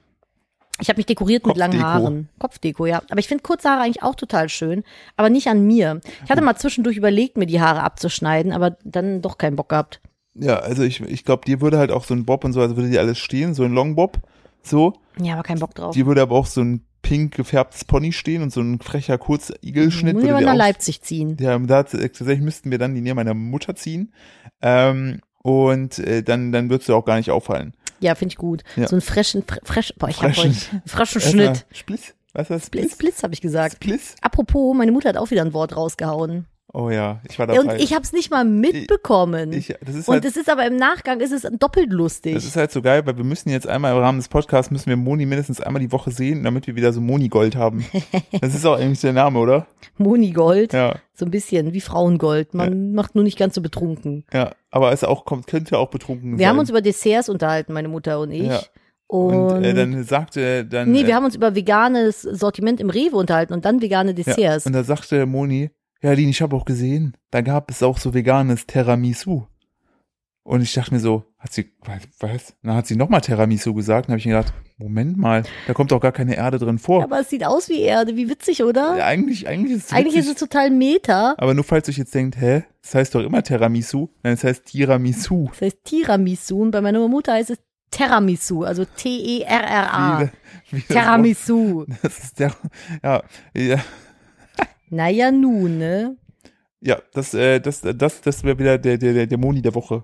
Ich 0.79 0.89
habe 0.89 0.97
mich 0.97 1.05
dekoriert 1.05 1.45
mit 1.45 1.57
langen. 1.57 1.81
Haaren. 1.81 2.29
Kopfdeko, 2.39 2.87
ja. 2.87 3.01
Aber 3.09 3.19
ich 3.19 3.27
finde 3.27 3.43
kurze 3.43 3.69
Haare 3.69 3.81
eigentlich 3.83 4.01
auch 4.03 4.15
total 4.15 4.49
schön, 4.49 4.83
aber 5.15 5.29
nicht 5.29 5.47
an 5.47 5.65
mir. 5.65 6.01
Ich 6.25 6.31
hatte 6.31 6.41
mal 6.41 6.55
zwischendurch 6.55 6.97
überlegt, 6.97 7.37
mir 7.37 7.45
die 7.45 7.61
Haare 7.61 7.83
abzuschneiden, 7.83 8.51
aber 8.51 8.77
dann 8.83 9.21
doch 9.21 9.37
keinen 9.37 9.55
Bock 9.55 9.69
gehabt. 9.69 10.01
Ja, 10.33 10.57
also 10.57 10.83
ich, 10.83 11.01
ich 11.01 11.23
glaube, 11.25 11.45
dir 11.45 11.61
würde 11.61 11.79
halt 11.79 11.91
auch 11.91 12.03
so 12.03 12.13
ein 12.13 12.25
Bob 12.25 12.43
und 12.43 12.53
so, 12.53 12.61
also 12.61 12.75
würde 12.77 12.89
dir 12.91 12.99
alles 12.99 13.17
stehen, 13.17 13.55
so 13.55 13.63
ein 13.63 13.73
Longbob, 13.73 14.19
so. 14.67 14.93
Ja, 15.19 15.33
aber 15.33 15.43
keinen 15.43 15.59
Bock 15.59 15.73
drauf. 15.75 15.93
Dir 15.93 16.05
würde 16.05 16.21
aber 16.21 16.35
auch 16.35 16.45
so 16.45 16.61
ein 16.61 16.85
pink 17.01 17.35
gefärbtes 17.35 17.85
Pony 17.85 18.11
stehen 18.11 18.41
und 18.41 18.51
so 18.51 18.61
ein 18.61 18.79
frecher 18.79 19.17
Kurzigelschnitt. 19.17 20.15
Muss 20.15 20.23
ich 20.23 20.29
dir 20.29 20.41
nach 20.41 20.55
Leipzig 20.55 21.01
ziehen. 21.01 21.37
Ja, 21.39 21.57
da 21.57 21.83
tatsächlich 21.83 22.41
müssten 22.41 22.71
wir 22.71 22.77
dann 22.77 22.95
die 22.95 23.01
näher 23.01 23.15
meiner 23.15 23.33
Mutter 23.33 23.75
ziehen. 23.75 24.13
Ähm, 24.61 25.21
und 25.41 25.99
äh, 25.99 26.23
dann, 26.23 26.51
dann 26.51 26.69
würdest 26.69 26.89
du 26.89 26.95
auch 26.95 27.05
gar 27.05 27.15
nicht 27.17 27.31
auffallen. 27.31 27.73
Ja, 27.99 28.15
finde 28.15 28.33
ich 28.33 28.37
gut. 28.37 28.63
Ja. 28.75 28.87
So 28.87 28.95
einen 28.95 29.01
frischen, 29.01 29.43
fre- 29.43 29.59
fresh, 29.63 29.93
boah, 29.97 30.09
ich 30.09 30.21
heute 30.21 30.41
einen 30.41 30.55
frischen 30.85 31.21
Schnitt. 31.21 31.65
Spliss? 31.71 32.13
Was 32.33 32.49
ist 32.49 32.63
das? 32.65 32.69
Blitz, 32.69 32.95
Blitz, 32.95 33.23
habe 33.23 33.33
ich 33.33 33.41
gesagt. 33.41 33.75
Spliss? 33.75 34.15
Apropos, 34.21 34.75
meine 34.75 34.91
Mutter 34.91 35.09
hat 35.09 35.17
auch 35.17 35.31
wieder 35.31 35.41
ein 35.43 35.53
Wort 35.53 35.75
rausgehauen. 35.75 36.45
Oh 36.73 36.89
ja, 36.89 37.21
ich 37.29 37.39
war 37.39 37.47
Ja, 37.47 37.55
dabei. 37.61 37.75
und 37.75 37.81
ich 37.81 37.93
habe 37.93 38.03
es 38.03 38.11
nicht 38.11 38.29
mal 38.29 38.43
mitbekommen. 38.43 39.53
Ich, 39.53 39.73
das 39.85 39.95
ist 39.95 40.07
und 40.09 40.15
halt, 40.15 40.25
das 40.25 40.35
ist 40.35 40.49
aber 40.49 40.65
im 40.67 40.75
Nachgang 40.75 41.21
ist 41.21 41.31
es 41.31 41.47
doppelt 41.57 41.91
lustig. 41.93 42.33
das 42.35 42.43
ist 42.43 42.55
halt 42.57 42.71
so 42.71 42.81
geil, 42.81 43.05
weil 43.05 43.15
wir 43.17 43.23
müssen 43.23 43.49
jetzt 43.49 43.67
einmal 43.67 43.93
im 43.93 43.99
Rahmen 43.99 44.19
des 44.19 44.27
Podcasts 44.27 44.69
müssen 44.69 44.87
wir 44.87 44.97
Moni 44.97 45.25
mindestens 45.25 45.61
einmal 45.61 45.81
die 45.81 45.91
Woche 45.91 46.11
sehen, 46.11 46.43
damit 46.43 46.67
wir 46.67 46.75
wieder 46.75 46.91
so 46.93 46.99
Moni-Gold 47.01 47.55
haben. 47.55 47.85
Das 48.41 48.53
ist 48.53 48.65
auch 48.65 48.77
eigentlich 48.77 49.01
der 49.01 49.13
Name, 49.13 49.39
oder? 49.39 49.65
Monigold, 49.97 50.73
Ja, 50.73 50.95
so 51.13 51.25
ein 51.25 51.31
bisschen 51.31 51.73
wie 51.73 51.81
Frauengold. 51.81 52.53
Man 52.53 52.93
macht 52.93 53.15
nur 53.15 53.23
nicht 53.23 53.37
ganz 53.39 53.55
so 53.55 53.61
betrunken. 53.61 54.25
ja. 54.33 54.51
Aber 54.69 54.91
es 54.91 55.03
auch 55.05 55.23
kommt, 55.25 55.47
könnte 55.47 55.77
auch 55.79 55.89
betrunken 55.89 56.31
sein. 56.31 56.39
Wir 56.39 56.49
haben 56.49 56.59
uns 56.59 56.69
über 56.69 56.81
Desserts 56.81 57.29
unterhalten, 57.29 57.71
meine 57.73 57.87
Mutter 57.87 58.19
und 58.19 58.31
ich. 58.31 58.47
Ja. 58.47 58.59
Und, 59.07 59.33
und 59.33 59.63
äh, 59.63 59.73
dann 59.73 60.03
sagte 60.03 60.65
dann. 60.65 60.91
nee, 60.91 61.01
äh, 61.03 61.07
wir 61.07 61.15
haben 61.15 61.23
uns 61.25 61.35
über 61.35 61.55
veganes 61.55 62.21
Sortiment 62.21 62.81
im 62.81 62.89
Rewe 62.89 63.15
unterhalten 63.15 63.53
und 63.53 63.63
dann 63.63 63.81
vegane 63.81 64.09
Ja, 64.11 64.15
Desserts. 64.15 64.65
und 64.65 64.73
da 64.73 64.83
sagte 64.83 65.25
Moni, 65.25 65.71
ja, 66.01 66.11
Lin, 66.13 66.29
ich 66.29 66.41
habe 66.41 66.55
auch 66.55 66.65
gesehen, 66.65 67.15
da 67.31 67.41
gab 67.41 67.69
es 67.71 67.83
auch 67.83 67.97
so 67.97 68.13
veganes 68.13 68.65
Tiramisu. 68.67 69.45
Und 70.43 70.61
ich 70.61 70.73
dachte 70.73 70.93
mir 70.93 71.01
so, 71.01 71.25
hat 71.39 71.51
sie, 71.51 71.73
was? 71.83 72.03
was? 72.19 72.55
Dann 72.63 72.75
hat 72.75 72.87
sie 72.87 72.95
nochmal 72.95 73.19
Tiramisu 73.19 73.73
gesagt. 73.73 74.07
Dann 74.07 74.13
habe 74.13 74.19
ich 74.19 74.25
mir 74.25 74.37
gedacht, 74.37 74.53
Moment 74.77 75.17
mal, 75.17 75.43
da 75.65 75.73
kommt 75.73 75.91
doch 75.91 75.99
gar 75.99 76.13
keine 76.13 76.37
Erde 76.37 76.57
drin 76.57 76.77
vor. 76.79 77.03
aber 77.03 77.19
es 77.19 77.29
sieht 77.29 77.43
aus 77.45 77.67
wie 77.67 77.81
Erde, 77.81 78.15
wie 78.15 78.29
witzig, 78.29 78.63
oder? 78.63 78.95
Ja, 78.97 79.05
eigentlich, 79.05 79.47
eigentlich 79.47 79.75
ist 79.77 79.87
es 79.87 79.91
Eigentlich 79.93 80.15
ist 80.15 80.25
es 80.25 80.31
witzig, 80.35 80.49
total 80.49 80.69
Meta. 80.69 81.35
aber 81.37 81.53
nur 81.53 81.63
falls 81.65 81.89
euch 81.89 81.97
jetzt 81.97 82.13
denkt, 82.15 82.39
hä, 82.39 82.63
das 82.81 82.95
heißt 82.95 83.15
doch 83.15 83.21
immer 83.23 83.43
Tiramisu, 83.43 84.07
nein, 84.23 84.33
es 84.35 84.43
heißt 84.43 84.65
Tiramisu. 84.65 85.47
Das 85.49 85.61
heißt 85.61 85.83
Tiramisu 85.83 86.61
und 86.61 86.71
bei 86.71 86.79
meiner 86.81 87.05
Mutter 87.07 87.33
heißt 87.33 87.49
es 87.49 87.57
Terramisu, 87.91 88.63
also 88.63 88.85
T-E-R-R-A. 88.85 90.19
Wort- 90.19 90.31
Das 92.03 92.19
ist 92.19 92.39
der, 92.39 92.53
ja, 93.03 93.23
ja, 93.55 93.79
Naja, 94.89 95.31
nun, 95.31 95.77
ne? 95.77 96.17
ja, 96.81 96.97
das, 97.13 97.33
äh, 97.33 97.59
das, 97.59 97.81
das, 97.81 98.21
das 98.21 98.43
wäre 98.43 98.57
wieder 98.59 98.77
der, 98.77 98.97
der, 98.97 99.25
der, 99.27 99.37
Moni 99.37 99.61
der 99.61 99.73
Woche. 99.75 100.03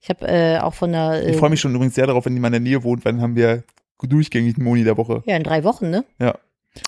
Ich 0.00 0.08
habe 0.10 0.26
äh, 0.26 0.58
auch 0.58 0.74
von 0.74 0.92
der. 0.92 1.22
Äh, 1.24 1.30
Ich 1.30 1.36
freue 1.36 1.50
mich 1.50 1.60
schon 1.60 1.74
übrigens 1.74 1.94
sehr 1.94 2.06
darauf, 2.06 2.26
wenn 2.26 2.38
mal 2.40 2.48
in 2.48 2.52
der 2.52 2.60
Nähe 2.60 2.82
wohnt, 2.82 3.04
weil 3.04 3.12
dann 3.12 3.22
haben 3.22 3.36
wir 3.36 3.62
durchgängig 4.02 4.58
Moni 4.58 4.84
der 4.84 4.96
Woche. 4.96 5.22
Ja, 5.26 5.36
in 5.36 5.42
drei 5.44 5.64
Wochen, 5.64 5.90
ne? 5.90 6.04
Ja. 6.18 6.34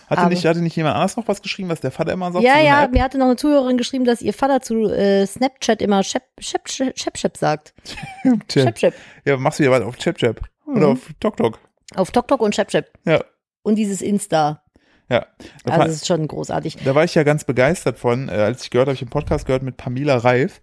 Hatte 0.09 0.21
Aber- 0.23 0.31
nicht, 0.31 0.45
hatte 0.45 0.61
nicht 0.61 0.77
jemand 0.77 0.95
anders 0.97 1.17
noch 1.17 1.27
was 1.27 1.43
geschrieben, 1.43 1.69
was 1.69 1.81
der 1.81 1.91
Vater 1.91 2.13
immer 2.13 2.31
sagt? 2.31 2.45
ja, 2.45 2.61
ja, 2.61 2.89
mir 2.89 3.03
hatte 3.03 3.19
noch 3.19 3.27
eine 3.27 3.37
Zuhörerin 3.37 3.77
geschrieben, 3.79 4.05
dass 4.05 4.21
ihr 4.23 4.35
Vater 4.35 4.61
zu 4.61 4.85
äh, 4.93 5.27
Snapchat 5.27 5.81
immer 5.83 6.03
Shep, 6.05 6.23
Shep, 6.39 6.69
Shep, 6.69 6.99
Shep, 6.99 7.17
Shep 7.19 7.37
sagt. 7.37 7.75
Shep, 8.53 8.79
Shep. 8.79 8.95
Ja, 9.25 9.37
machst 9.37 9.59
du 9.59 9.65
ja 9.65 9.71
was 9.71 9.83
auf 9.83 9.97
Chap 9.97 10.19
Chap. 10.19 10.41
Oder 10.67 10.89
Mhm. 10.89 10.93
auf 10.93 11.11
Tok 11.19 11.37
Tok. 11.37 11.59
Auf 11.97 12.11
TokTok 12.13 12.41
und 12.41 12.55
Shep, 12.55 12.71
Shep. 12.71 12.91
Ja. 13.05 13.25
Und 13.63 13.77
dieses 13.77 14.03
Insta. 14.03 14.63
Ja. 15.11 15.27
Da, 15.65 15.73
Also, 15.73 15.85
das 15.87 15.93
ist 15.97 16.07
schon 16.07 16.27
großartig. 16.29 16.77
da 16.85 16.95
war 16.95 17.03
ich 17.05 17.15
ja 17.17 17.25
ganz 17.25 17.45
begeistert 17.45 17.99
von, 17.99 18.29
äh, 18.29 18.33
als 18.33 18.63
ich 18.63 18.71
gehört 18.71 18.87
habe, 18.87 18.95
ich 18.95 19.03
im 19.03 19.09
Podcast 19.11 19.45
gehört 19.45 19.63
mit 19.65 19.77
Pamela 19.77 20.17
Reif, 20.19 20.61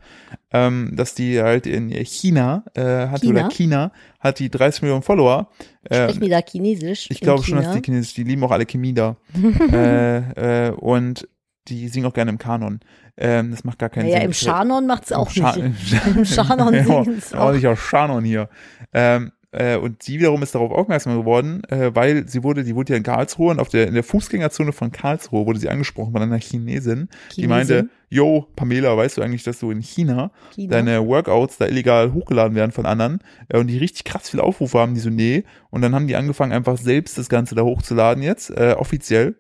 ähm, 0.52 0.94
dass 0.96 1.14
die 1.14 1.42
halt 1.42 1.68
in 1.68 1.90
China, 1.90 2.64
äh, 2.74 3.08
hat 3.08 3.22
China? 3.22 3.42
oder 3.42 3.50
China, 3.50 3.92
hat 4.20 4.40
die 4.40 4.50
30 4.50 4.84
Millionen 4.84 5.04
Follower. 5.04 5.50
Äh, 5.84 6.04
Sprechen 6.06 6.22
die 6.22 6.30
da 6.30 6.40
Chinesisch? 6.42 7.08
Ich 7.12 7.20
glaube 7.20 7.44
schon, 7.44 7.58
dass 7.62 7.74
die 7.74 7.82
Chinesisch, 7.84 8.14
die 8.14 8.24
lieben 8.24 8.44
auch 8.46 8.52
alle 8.52 8.66
Chemie 8.66 8.94
da. 8.94 9.18
äh, 9.72 10.68
äh, 10.68 10.72
und 10.72 11.28
die 11.68 11.90
singen 11.90 12.06
auch 12.06 12.14
gerne 12.14 12.32
im 12.32 12.38
Kanon. 12.38 12.80
Ähm, 13.18 13.52
das 13.52 13.64
macht 13.66 13.80
gar 13.80 13.90
keinen 13.90 14.06
Naja, 14.06 14.18
Sinn. 14.18 14.26
im 14.26 14.32
Ich- 14.32 14.38
Schanon 14.40 14.88
macht's 14.88 15.12
auch 15.12 15.30
Scha- 15.30 15.58
nicht. 15.62 16.06
Im 16.16 16.24
Schanon 16.24 16.74
ja, 16.74 16.84
singen's 16.84 17.34
auch 17.34 17.40
auch. 17.48 17.52
nicht 17.52 17.68
aus 17.68 17.80
Schanon 17.80 18.24
hier. 18.24 18.48
Ähm, 18.94 19.32
äh, 19.52 19.78
und 19.78 20.04
sie 20.04 20.20
wiederum 20.20 20.44
ist 20.44 20.54
darauf 20.56 20.72
aufmerksam 20.72 21.18
geworden, 21.18 21.64
äh, 21.70 21.96
weil 21.96 22.28
sie 22.28 22.44
wurde, 22.44 22.64
die 22.64 22.76
wurde 22.76 22.94
ja 22.94 22.98
in 22.98 23.04
Karlsruhe 23.04 23.52
und 23.52 23.60
auf 23.60 23.70
der, 23.70 23.88
in 23.88 23.94
der 23.94 24.04
Fußgängerzone 24.04 24.74
von 24.74 24.92
Karlsruhe 24.92 25.46
wurde 25.46 25.60
sie 25.60 25.70
angesprochen 25.70 26.12
von 26.12 26.22
einer 26.22 26.38
Chinesin, 26.38 27.08
die 27.32 27.42
Chinesin? 27.42 27.50
meinte, 27.50 27.90
yo, 28.10 28.48
Pamela, 28.56 28.96
weißt 28.98 29.18
du 29.18 29.22
eigentlich, 29.22 29.44
dass 29.44 29.60
du 29.60 29.72
in 29.72 29.82
China 29.82 30.32
China. 30.54 30.72
deine 30.72 31.08
Workouts 31.08 31.58
da 31.58 31.66
illegal 31.66 32.14
hochgeladen 32.14 32.56
werden 32.56 32.72
von 32.72 32.86
anderen 32.86 33.20
äh, 33.48 33.58
und 33.58 33.68
die 33.68 33.78
richtig 33.78 34.04
krass 34.04 34.30
viele 34.30 34.44
Aufrufe 34.44 34.80
haben, 34.80 34.94
die 34.94 35.00
so, 35.00 35.10
nee. 35.10 35.46
Und 35.70 35.82
dann 35.82 35.96
haben 35.96 36.08
die 36.08 36.16
angefangen, 36.16 36.52
einfach 36.52 36.78
selbst 36.78 37.18
das 37.18 37.30
Ganze 37.30 37.56
da 37.56 37.64
hochzuladen 37.64 38.24
jetzt, 38.24 38.50
äh, 38.50 38.76
offiziell. 38.78 39.38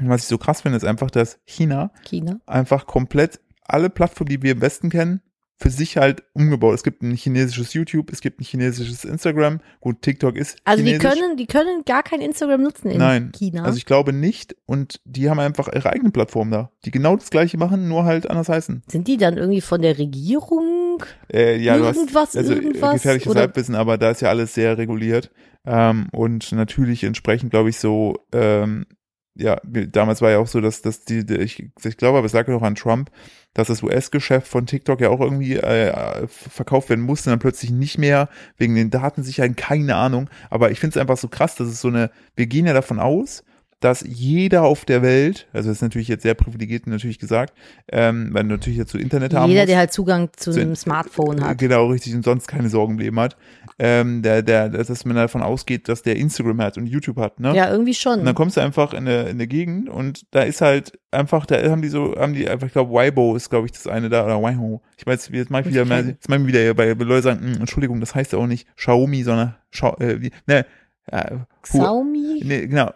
Und 0.00 0.08
was 0.08 0.22
ich 0.22 0.28
so 0.28 0.38
krass 0.38 0.62
finde, 0.62 0.76
ist 0.76 0.84
einfach, 0.84 1.10
dass 1.10 1.40
China 1.44 1.92
China. 2.06 2.40
einfach 2.46 2.86
komplett 2.86 3.40
alle 3.64 3.90
Plattformen, 3.90 4.28
die 4.28 4.42
wir 4.42 4.52
im 4.52 4.60
Westen 4.60 4.90
kennen, 4.90 5.22
für 5.62 5.68
sich 5.68 5.98
halt 5.98 6.22
umgebaut. 6.32 6.74
Es 6.74 6.82
gibt 6.82 7.02
ein 7.02 7.14
chinesisches 7.14 7.74
YouTube, 7.74 8.10
es 8.10 8.22
gibt 8.22 8.40
ein 8.40 8.44
chinesisches 8.44 9.04
Instagram. 9.04 9.60
Gut, 9.80 10.00
TikTok 10.00 10.36
ist 10.38 10.56
Also 10.64 10.82
die 10.82 10.92
chinesisch. 10.92 11.12
können, 11.20 11.36
die 11.36 11.46
können 11.46 11.82
gar 11.84 12.02
kein 12.02 12.22
Instagram 12.22 12.62
nutzen 12.62 12.90
in 12.90 12.96
Nein, 12.98 13.30
China. 13.36 13.64
Also 13.64 13.76
ich 13.76 13.84
glaube 13.84 14.14
nicht. 14.14 14.56
Und 14.64 15.00
die 15.04 15.28
haben 15.28 15.38
einfach 15.38 15.68
ihre 15.68 15.90
eigene 15.90 16.10
Plattform 16.12 16.50
da, 16.50 16.70
die 16.86 16.90
genau 16.90 17.14
das 17.14 17.28
gleiche 17.28 17.58
machen, 17.58 17.88
nur 17.88 18.04
halt 18.04 18.30
anders 18.30 18.48
heißen. 18.48 18.82
Sind 18.88 19.06
die 19.06 19.18
dann 19.18 19.36
irgendwie 19.36 19.60
von 19.60 19.82
der 19.82 19.98
Regierung? 19.98 21.04
Äh, 21.32 21.58
ja, 21.58 21.76
Irgendwas, 21.76 22.14
hast 22.14 22.36
also 22.38 22.52
äh, 22.52 22.56
irgendwas, 22.56 22.94
gefährliches 22.94 23.30
oder- 23.30 23.40
Halbwissen, 23.40 23.74
aber 23.74 23.98
da 23.98 24.10
ist 24.12 24.22
ja 24.22 24.30
alles 24.30 24.54
sehr 24.54 24.78
reguliert. 24.78 25.30
Ähm, 25.66 26.08
und 26.12 26.52
natürlich 26.52 27.04
entsprechend, 27.04 27.50
glaube 27.50 27.68
ich, 27.68 27.78
so, 27.78 28.16
ähm, 28.32 28.86
ja, 29.34 29.60
damals 29.64 30.22
war 30.22 30.30
ja 30.30 30.38
auch 30.38 30.46
so, 30.46 30.60
dass, 30.60 30.82
dass 30.82 31.04
die, 31.04 31.24
die 31.24 31.36
ich, 31.36 31.70
ich 31.84 31.96
glaube, 31.96 32.18
aber 32.18 32.26
es 32.26 32.32
lag 32.32 32.46
ja 32.48 32.54
noch 32.54 32.62
an 32.62 32.74
Trump, 32.74 33.10
dass 33.54 33.68
das 33.68 33.82
US-Geschäft 33.82 34.46
von 34.46 34.66
TikTok 34.66 35.00
ja 35.00 35.08
auch 35.08 35.20
irgendwie 35.20 35.56
äh, 35.56 36.26
verkauft 36.28 36.88
werden 36.88 37.04
musste, 37.04 37.30
dann 37.30 37.38
plötzlich 37.38 37.70
nicht 37.70 37.98
mehr, 37.98 38.28
wegen 38.56 38.74
den 38.74 38.90
Datensicherheiten, 38.90 39.56
keine 39.56 39.96
Ahnung. 39.96 40.28
Aber 40.50 40.70
ich 40.70 40.80
finde 40.80 40.94
es 40.94 41.00
einfach 41.00 41.16
so 41.16 41.28
krass, 41.28 41.54
dass 41.54 41.68
es 41.68 41.80
so 41.80 41.88
eine, 41.88 42.10
wir 42.36 42.46
gehen 42.46 42.66
ja 42.66 42.72
davon 42.72 42.98
aus, 42.98 43.44
dass 43.80 44.04
jeder 44.06 44.62
auf 44.64 44.84
der 44.84 45.00
Welt, 45.02 45.48
also 45.52 45.68
das 45.70 45.78
ist 45.78 45.82
natürlich 45.82 46.08
jetzt 46.08 46.22
sehr 46.22 46.34
privilegiert 46.34 46.86
natürlich 46.86 47.18
gesagt, 47.18 47.54
ähm, 47.90 48.28
weil 48.32 48.42
du 48.44 48.50
natürlich 48.50 48.78
jetzt 48.78 48.92
so 48.92 48.98
Internet 48.98 49.32
haben 49.34 49.50
Jeder, 49.50 49.64
der 49.66 49.78
halt 49.78 49.92
Zugang 49.92 50.28
zu 50.36 50.52
Zu- 50.52 50.60
einem 50.60 50.76
Smartphone 50.76 51.42
hat. 51.42 51.56
Genau, 51.58 51.86
richtig, 51.86 52.14
und 52.14 52.22
sonst 52.24 52.46
keine 52.46 52.68
Sorgen 52.68 52.92
im 52.94 52.98
Leben 52.98 53.18
hat. 53.18 53.36
Ähm, 53.78 54.20
der, 54.22 54.42
der, 54.42 54.68
dass 54.68 55.04
man 55.06 55.16
davon 55.16 55.40
ausgeht, 55.42 55.88
dass 55.88 56.02
der 56.02 56.16
Instagram 56.16 56.60
hat 56.60 56.76
und 56.76 56.86
YouTube 56.86 57.16
hat, 57.16 57.40
ne? 57.40 57.56
Ja, 57.56 57.70
irgendwie 57.70 57.94
schon. 57.94 58.18
Und 58.20 58.26
dann 58.26 58.34
kommst 58.34 58.58
du 58.58 58.60
einfach 58.60 58.92
in 58.92 59.08
eine, 59.08 59.22
in 59.22 59.28
eine 59.30 59.46
Gegend 59.46 59.88
und 59.88 60.26
da 60.32 60.42
ist 60.42 60.60
halt 60.60 60.98
einfach, 61.10 61.46
da 61.46 61.56
haben 61.70 61.80
die 61.80 61.88
so, 61.88 62.14
haben 62.16 62.34
die 62.34 62.48
einfach, 62.48 62.66
ich 62.66 62.74
glaube, 62.74 62.92
Weibo 62.92 63.34
ist, 63.34 63.48
glaube 63.48 63.64
ich, 63.66 63.72
das 63.72 63.86
eine 63.86 64.10
da, 64.10 64.24
oder 64.26 64.42
Waiho. 64.42 64.82
Ich 64.98 65.06
weiß, 65.06 65.30
jetzt 65.32 65.50
mach 65.50 65.60
ich 65.60 65.66
wieder, 65.68 65.86
mal, 65.86 66.06
jetzt 66.06 66.28
mach 66.28 66.36
ich 66.38 66.46
wieder, 66.46 66.74
bei 66.74 66.94
bei 66.94 67.04
Leute 67.04 67.22
sagen, 67.22 67.40
"Hm, 67.40 67.60
Entschuldigung, 67.60 68.00
das 68.00 68.14
heißt 68.14 68.32
ja 68.34 68.38
auch 68.38 68.46
nicht 68.46 68.68
Xiaomi, 68.76 69.22
sondern, 69.22 69.54
Schau, 69.70 69.96
äh, 69.98 70.20
wie- 70.20 70.30
ne, 70.46 70.66
äh, 71.06 71.36
Xiaomi? 71.62 72.42
ne, 72.44 72.68
genau. 72.68 72.90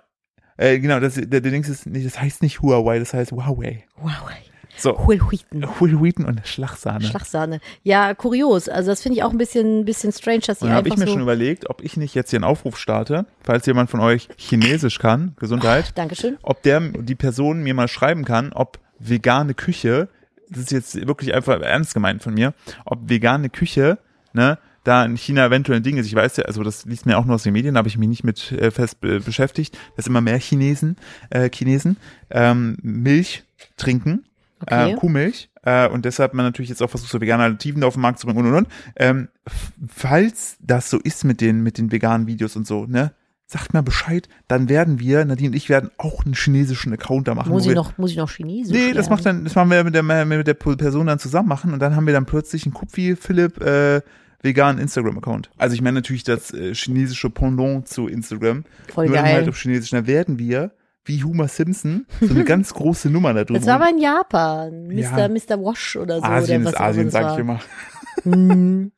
Äh, 0.57 0.79
genau, 0.79 1.01
das, 1.01 1.15
der, 1.15 1.27
der 1.27 1.41
Dings 1.41 1.69
ist, 1.69 1.87
nicht, 1.87 2.07
das 2.07 2.21
heißt 2.21 2.43
nicht 2.43 2.63
Huawei, 2.63 2.99
das 2.99 3.15
heißt 3.15 3.33
Huawei. 3.33 3.85
Huawei. 4.01 4.39
So, 4.77 5.07
Hulhuiten. 5.07 5.81
Hulhuiten 5.81 6.25
und 6.25 6.47
Schlagsahne. 6.47 7.05
Schlagsahne. 7.05 7.61
Ja, 7.85 8.13
kurios. 8.15 8.69
Also 8.69 8.91
das 8.91 9.03
finde 9.03 9.19
ich 9.19 9.23
auch 9.23 9.31
ein 9.31 9.39
bisschen, 9.39 9.85
bisschen 9.85 10.13
strange, 10.13 10.41
dass 10.41 10.59
die 10.59 10.65
Und 10.65 10.71
dann 10.71 10.77
habe 10.79 10.89
ich 10.89 10.97
mir 10.97 11.07
so. 11.07 11.13
schon 11.13 11.23
überlegt, 11.23 11.71
ob 11.71 11.83
ich 11.83 11.97
nicht 11.97 12.15
jetzt 12.15 12.31
hier 12.31 12.39
einen 12.39 12.45
Aufruf 12.45 12.77
starte, 12.77 13.27
falls 13.43 13.67
jemand 13.67 13.91
von 13.91 14.01
euch 14.01 14.29
Chinesisch 14.37 14.99
kann, 14.99 15.35
Gesundheit, 15.39 15.97
Dankeschön. 15.97 16.39
ob 16.43 16.63
der, 16.63 16.81
die 16.81 17.15
Person 17.15 17.63
mir 17.63 17.75
mal 17.75 17.89
schreiben 17.89 18.25
kann, 18.25 18.53
ob 18.53 18.81
vegane 18.99 19.55
Küche, 19.55 20.09
das 20.51 20.63
ist 20.63 20.73
jetzt 20.73 21.07
wirklich 21.07 21.35
einfach 21.35 21.61
ernst 21.61 21.95
gemeint 21.95 22.23
von 22.23 22.35
mir, 22.35 22.53
ob 22.85 23.09
vegane 23.09 23.51
Küche, 23.51 23.99
ne, 24.33 24.59
da 24.85 25.05
in 25.05 25.17
China 25.17 25.47
eventuell 25.47 25.81
ein 25.81 25.83
Ding 25.83 25.97
ist. 25.97 26.07
Ich 26.07 26.15
weiß 26.15 26.37
ja, 26.37 26.45
also 26.45 26.63
das 26.63 26.85
liest 26.85 27.07
mir 27.07 27.19
auch 27.19 27.25
nur 27.25 27.35
aus 27.35 27.43
den 27.43 27.53
Medien, 27.53 27.75
da 27.75 27.79
habe 27.79 27.89
ich 27.89 27.99
mich 27.99 28.09
nicht 28.09 28.25
mit 28.25 28.53
äh, 28.53 28.71
fest 28.71 28.99
äh, 29.03 29.19
beschäftigt, 29.19 29.77
dass 29.97 30.07
immer 30.07 30.21
mehr 30.21 30.39
Chinesen, 30.39 30.97
äh, 31.31 31.51
Chinesen 31.51 31.97
ähm, 32.31 32.77
Milch 32.83 33.45
trinken, 33.77 34.25
Okay. 34.61 34.93
äh, 34.93 34.95
Kuhmilch. 34.95 35.51
Äh, 35.63 35.89
und 35.89 36.05
deshalb 36.05 36.35
man 36.35 36.47
natürlich 36.47 36.69
jetzt 36.69 36.83
auch 36.83 36.91
versucht, 36.91 37.11
so 37.11 37.21
vegane 37.21 37.43
Alternativen 37.43 37.83
auf 37.85 37.95
den 37.95 38.03
Markt 38.03 38.19
zu 38.19 38.27
bringen 38.27 38.41
und 38.41 38.47
und 38.47 38.55
und. 38.55 38.69
Ähm, 38.97 39.29
falls 39.89 40.57
das 40.61 40.91
so 40.91 40.99
ist 40.99 41.25
mit 41.25 41.41
den, 41.41 41.63
mit 41.63 41.79
den 41.79 41.91
veganen 41.91 42.27
Videos 42.27 42.57
und 42.57 42.67
so, 42.67 42.87
ne? 42.87 43.13
Sagt 43.47 43.75
mal 43.75 43.83
Bescheid, 43.83 44.29
dann 44.49 44.71
werden 44.71 44.99
wir, 44.99 45.23
Nadine 45.25 45.51
und 45.51 45.55
ich 45.55 45.69
werden 45.69 45.91
auch 45.99 46.25
einen 46.25 46.35
chinesischen 46.35 46.95
Account 46.95 47.29
da 47.29 47.35
machen. 47.35 47.51
Muss 47.51 47.67
ich 47.67 47.75
noch, 47.75 47.99
muss 47.99 48.11
ich 48.11 48.17
noch 48.17 48.31
Chinesisch 48.31 48.75
Nee, 48.75 48.95
das 48.95 49.11
macht 49.11 49.27
dann, 49.27 49.45
das 49.45 49.55
machen 49.55 49.71
wir 49.71 49.85
mit 49.85 49.95
der, 49.95 50.03
mit 50.03 50.47
der 50.47 50.55
Person 50.55 51.07
dann 51.07 51.19
zusammen 51.19 51.49
machen 51.49 51.75
und 51.75 51.81
dann 51.81 51.95
haben 51.95 52.07
wir 52.07 52.15
dann 52.15 52.25
plötzlich 52.25 52.65
einen 52.65 52.73
Kupfi 52.73 53.17
Philipp 53.17 53.61
äh, 53.61 54.01
veganen 54.45 54.81
Instagram-Account. 54.81 55.51
Also 55.57 55.75
ich 55.75 55.83
meine 55.83 55.97
natürlich 55.97 56.25
das 56.25 56.53
äh, 56.53 56.75
chinesische 56.75 57.31
Pendant 57.31 57.89
zu 57.89 58.07
Instagram. 58.07 58.65
Voll 58.93 59.07
Nur 59.07 59.17
dann 59.17 59.25
geil. 59.25 59.35
halt 59.35 59.49
auf 59.49 59.57
Chinesisch. 59.57 59.91
Dann 59.91 60.07
werden 60.07 60.39
wir, 60.39 60.73
wie 61.05 61.25
Homer 61.25 61.49
Simpson, 61.49 62.07
so 62.21 62.35
eine 62.35 62.45
ganz 62.45 62.73
große 62.75 63.11
Nummer 63.11 63.35
da 63.35 63.45
drüber. 63.45 63.59
Das 63.59 63.67
war 63.67 63.77
aber 63.77 63.91
in 63.91 63.99
Japan. 63.99 64.87
Mr. 64.89 64.95
Ja. 64.95 65.29
Mr. 65.29 65.63
Wash 65.63 65.97
oder 65.97 66.19
so. 66.19 66.25
Asien 66.25 66.63
oder 66.63 66.71
ist 66.71 66.81
Asien, 66.81 67.11
sag 67.11 67.33
ich 67.33 67.39
immer. 67.39 67.61
Hm. 68.23 68.93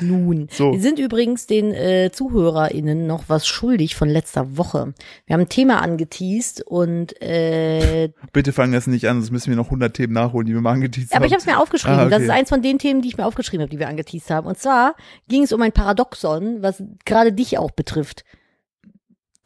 Nun, 0.00 0.48
So. 0.52 0.72
wir 0.72 0.80
sind 0.80 0.98
übrigens 0.98 1.46
den 1.46 1.72
äh, 1.72 2.10
ZuhörerInnen 2.12 3.06
noch 3.06 3.24
was 3.28 3.46
schuldig 3.46 3.96
von 3.96 4.08
letzter 4.08 4.56
Woche. 4.58 4.92
Wir 5.26 5.34
haben 5.34 5.40
ein 5.40 5.48
Thema 5.48 5.80
angeteased 5.80 6.60
und 6.62 7.20
äh, 7.22 8.10
Bitte 8.32 8.52
fangen 8.52 8.72
das 8.74 8.86
nicht 8.86 9.08
an, 9.08 9.16
sonst 9.20 9.30
müssen 9.30 9.48
wir 9.48 9.56
noch 9.56 9.66
100 9.66 9.94
Themen 9.94 10.12
nachholen, 10.12 10.46
die 10.46 10.52
wir 10.52 10.60
mal 10.60 10.72
angeteased 10.72 11.14
aber 11.14 11.24
ich 11.24 11.32
haben. 11.32 11.40
habe 11.40 11.50
es 11.50 11.56
mir 11.56 11.60
aufgeschrieben. 11.62 11.98
Ah, 11.98 12.02
okay. 12.02 12.10
Das 12.10 12.22
ist 12.22 12.30
eins 12.30 12.50
von 12.50 12.60
den 12.60 12.78
Themen, 12.78 13.00
die 13.00 13.08
ich 13.08 13.16
mir 13.16 13.24
aufgeschrieben 13.26 13.62
habe, 13.62 13.70
die 13.70 13.78
wir 13.78 13.88
angeteased 13.88 14.30
haben. 14.30 14.46
Und 14.46 14.58
zwar 14.58 14.94
ging 15.28 15.42
es 15.42 15.52
um 15.52 15.62
ein 15.62 15.72
Paradoxon, 15.72 16.60
was 16.62 16.82
gerade 17.06 17.32
dich 17.32 17.56
auch 17.56 17.70
betrifft. 17.70 18.24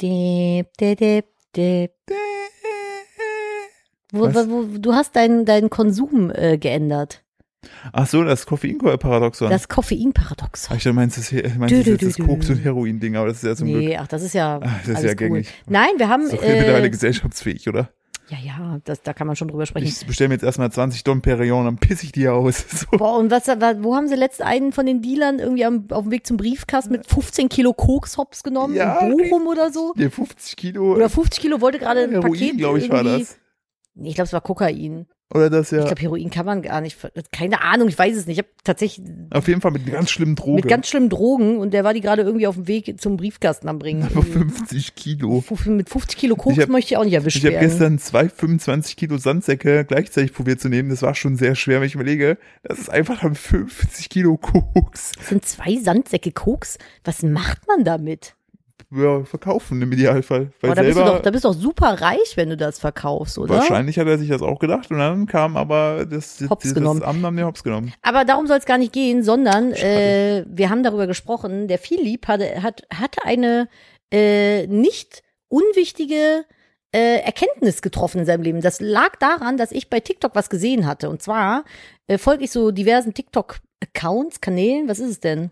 Dip. 0.00 0.66
Wo, 4.14 4.24
Was? 4.24 4.34
wo, 4.48 4.64
wo, 4.74 4.78
du 4.78 4.92
hast 4.92 5.16
deinen 5.16 5.44
deinen 5.44 5.70
Konsum 5.70 6.30
äh, 6.34 6.58
geändert. 6.58 7.22
Ach 7.92 8.06
so, 8.06 8.22
das 8.24 8.46
Koffein-Paradoxon. 8.46 9.50
Das 9.50 9.68
Koffeinparadoxon. 9.68 10.76
ich 10.76 10.84
meinst 10.92 11.16
du 11.32 11.42
das, 11.42 11.54
meinst 11.56 11.74
du 11.86 11.90
jetzt 11.90 12.18
das 12.18 12.26
Koks- 12.26 12.50
und 12.50 12.58
Heroin-Ding, 12.64 13.16
aber 13.16 13.28
das 13.28 13.36
ist 13.38 13.44
ja 13.44 13.56
zum 13.56 13.68
Glück. 13.68 13.80
Nee, 13.84 13.96
ach, 13.96 14.08
das 14.08 14.22
ist 14.22 14.34
ja, 14.34 14.56
Ah, 14.62 14.80
das 14.86 14.98
ist 14.98 15.04
ja 15.04 15.10
cool. 15.10 15.14
gängig. 15.16 15.48
Nein, 15.68 15.90
wir 15.96 16.08
haben, 16.08 16.24
Das 16.24 16.32
ist 16.34 16.42
doch 16.42 16.48
mittlerweile 16.48 16.86
äh, 16.86 16.90
gesellschaftsfähig, 16.90 17.68
oder? 17.68 17.90
ja, 18.28 18.38
ja, 18.42 18.80
das, 18.84 19.02
da 19.02 19.12
kann 19.12 19.26
man 19.26 19.36
schon 19.36 19.48
drüber 19.48 19.66
sprechen. 19.66 19.88
Ich 19.88 20.06
bestelle 20.06 20.28
mir 20.28 20.34
jetzt 20.36 20.44
erstmal 20.44 20.72
20 20.72 21.04
Don 21.04 21.20
Perignon, 21.20 21.66
dann 21.66 21.76
piss 21.76 22.02
ich 22.02 22.12
die 22.12 22.28
aus. 22.28 22.64
So. 22.70 22.86
Boah, 22.96 23.18
und 23.18 23.30
was, 23.30 23.46
wa- 23.46 23.74
wo 23.80 23.94
haben 23.94 24.08
sie 24.08 24.14
letzt 24.14 24.40
einen 24.40 24.72
von 24.72 24.86
den 24.86 25.02
Dealern 25.02 25.38
irgendwie 25.38 25.64
am, 25.66 25.84
auf 25.90 26.04
dem 26.04 26.12
Weg 26.12 26.26
zum 26.26 26.38
Briefkasten 26.38 26.92
mit 26.92 27.06
15 27.06 27.50
Kilo 27.50 27.74
Koks-Hops 27.74 28.42
genommen? 28.42 28.74
Ja, 28.74 29.00
in 29.00 29.16
Bochum 29.18 29.46
oder 29.48 29.70
so? 29.70 29.92
Nee, 29.96 30.08
50 30.08 30.56
Kilo 30.56 30.94
Oder 30.94 31.10
50 31.10 31.42
Kilo 31.42 31.60
wollte 31.60 31.78
gerade 31.78 32.04
ein 32.04 32.10
Heroin, 32.12 32.32
Paket 32.32 32.56
glaube 32.56 32.78
ich, 32.78 32.88
war 32.90 33.04
das. 33.04 33.36
Nee, 33.94 34.08
ich 34.08 34.14
glaube, 34.14 34.26
es 34.26 34.32
war 34.32 34.40
Kokain. 34.40 35.06
Oder 35.34 35.48
das 35.48 35.70
ja. 35.70 35.78
Ich 35.80 35.86
glaube, 35.86 36.02
Heroin 36.02 36.30
kann 36.30 36.44
man 36.44 36.60
gar 36.62 36.80
nicht. 36.80 36.98
Keine 37.32 37.62
Ahnung, 37.62 37.88
ich 37.88 37.98
weiß 37.98 38.16
es 38.16 38.26
nicht. 38.26 38.38
Ich 38.38 38.44
habe 38.44 38.48
tatsächlich 38.64 39.06
Auf 39.30 39.48
jeden 39.48 39.60
Fall 39.60 39.70
mit 39.70 39.86
ganz 39.86 40.10
schlimmen 40.10 40.36
Droge. 40.36 40.56
mit 40.56 40.68
ganz 40.68 40.88
schlimmen 40.88 41.08
Drogen 41.08 41.58
und 41.58 41.72
der 41.72 41.84
war 41.84 41.94
die 41.94 42.00
gerade 42.02 42.22
irgendwie 42.22 42.46
auf 42.46 42.56
dem 42.56 42.68
Weg 42.68 43.00
zum 43.00 43.16
Briefkasten 43.16 43.68
am 43.68 43.78
Bringen. 43.78 44.02
Aber 44.12 44.22
50 44.22 44.94
Kilo. 44.94 45.42
Mit 45.66 45.88
50 45.88 46.18
Kilo 46.18 46.36
Koks 46.36 46.56
Ich 46.56 46.62
hab- 46.62 46.68
möchte 46.68 46.92
ich 46.92 46.98
auch 46.98 47.04
nicht 47.04 47.14
erwischt 47.14 47.36
Ich 47.38 47.44
habe 47.46 47.54
werden. 47.54 47.68
gestern 47.68 47.98
zwei 47.98 48.28
25 48.28 48.96
Kilo 48.96 49.16
Sandsäcke 49.16 49.84
gleichzeitig 49.86 50.32
probiert 50.34 50.60
zu 50.60 50.68
nehmen. 50.68 50.90
Das 50.90 51.02
war 51.02 51.14
schon 51.14 51.36
sehr 51.36 51.54
schwer, 51.54 51.80
wenn 51.80 51.86
ich 51.86 51.94
überlege. 51.94 52.36
Das 52.62 52.78
ist 52.78 52.90
einfach 52.90 53.20
dann 53.20 53.34
50 53.34 54.08
Kilo 54.10 54.36
Koks. 54.36 55.12
Das 55.16 55.28
sind 55.28 55.46
zwei 55.46 55.76
Sandsäcke 55.76 56.32
Koks. 56.32 56.78
Was 57.04 57.22
macht 57.22 57.66
man 57.68 57.84
damit? 57.84 58.34
Ja, 58.90 59.24
verkaufen 59.24 59.80
im 59.80 59.92
Idealfall. 59.92 60.52
Weil 60.60 60.70
Aber 60.70 60.74
da 60.74 60.82
bist, 60.82 60.96
du 60.98 61.02
selber, 61.02 61.16
doch, 61.16 61.22
da 61.22 61.30
bist 61.30 61.44
du 61.44 61.48
doch 61.48 61.54
super 61.54 62.00
reich, 62.00 62.36
wenn 62.36 62.50
du 62.50 62.56
das 62.56 62.78
verkaufst, 62.78 63.38
oder? 63.38 63.54
wahrscheinlich 63.54 63.98
hat 63.98 64.06
er 64.06 64.18
sich 64.18 64.28
das 64.28 64.42
auch 64.42 64.58
gedacht 64.58 64.90
und 64.90 64.98
dann 64.98 65.26
kam 65.26 65.56
aber 65.56 66.04
das, 66.04 66.44
Hops 66.48 66.64
das, 66.64 66.74
genommen. 66.74 67.00
das 67.00 67.08
Amt 67.08 67.24
haben 67.24 67.36
den 67.36 67.46
Hops 67.46 67.64
genommen. 67.64 67.92
Aber 68.02 68.24
darum 68.24 68.46
soll 68.46 68.58
es 68.58 68.66
gar 68.66 68.78
nicht 68.78 68.92
gehen, 68.92 69.22
sondern 69.22 69.72
äh, 69.72 70.44
wir 70.48 70.70
haben 70.70 70.82
darüber 70.82 71.06
gesprochen. 71.06 71.68
Der 71.68 71.78
Philipp 71.78 72.28
hatte, 72.28 72.62
hat, 72.62 72.82
hatte 72.92 73.24
eine 73.24 73.68
äh, 74.12 74.66
nicht 74.66 75.22
unwichtige 75.48 76.44
äh, 76.94 77.20
Erkenntnis 77.20 77.82
getroffen 77.82 78.20
in 78.20 78.26
seinem 78.26 78.42
Leben. 78.42 78.60
Das 78.60 78.80
lag 78.80 79.16
daran, 79.16 79.56
dass 79.56 79.72
ich 79.72 79.88
bei 79.88 80.00
TikTok 80.00 80.34
was 80.34 80.50
gesehen 80.50 80.86
hatte. 80.86 81.08
Und 81.08 81.22
zwar 81.22 81.64
äh, 82.06 82.18
folge 82.18 82.44
ich 82.44 82.50
so 82.50 82.70
diversen 82.70 83.14
TikTok-Accounts, 83.14 84.40
Kanälen, 84.40 84.88
was 84.88 84.98
ist 84.98 85.10
es 85.10 85.20
denn? 85.20 85.50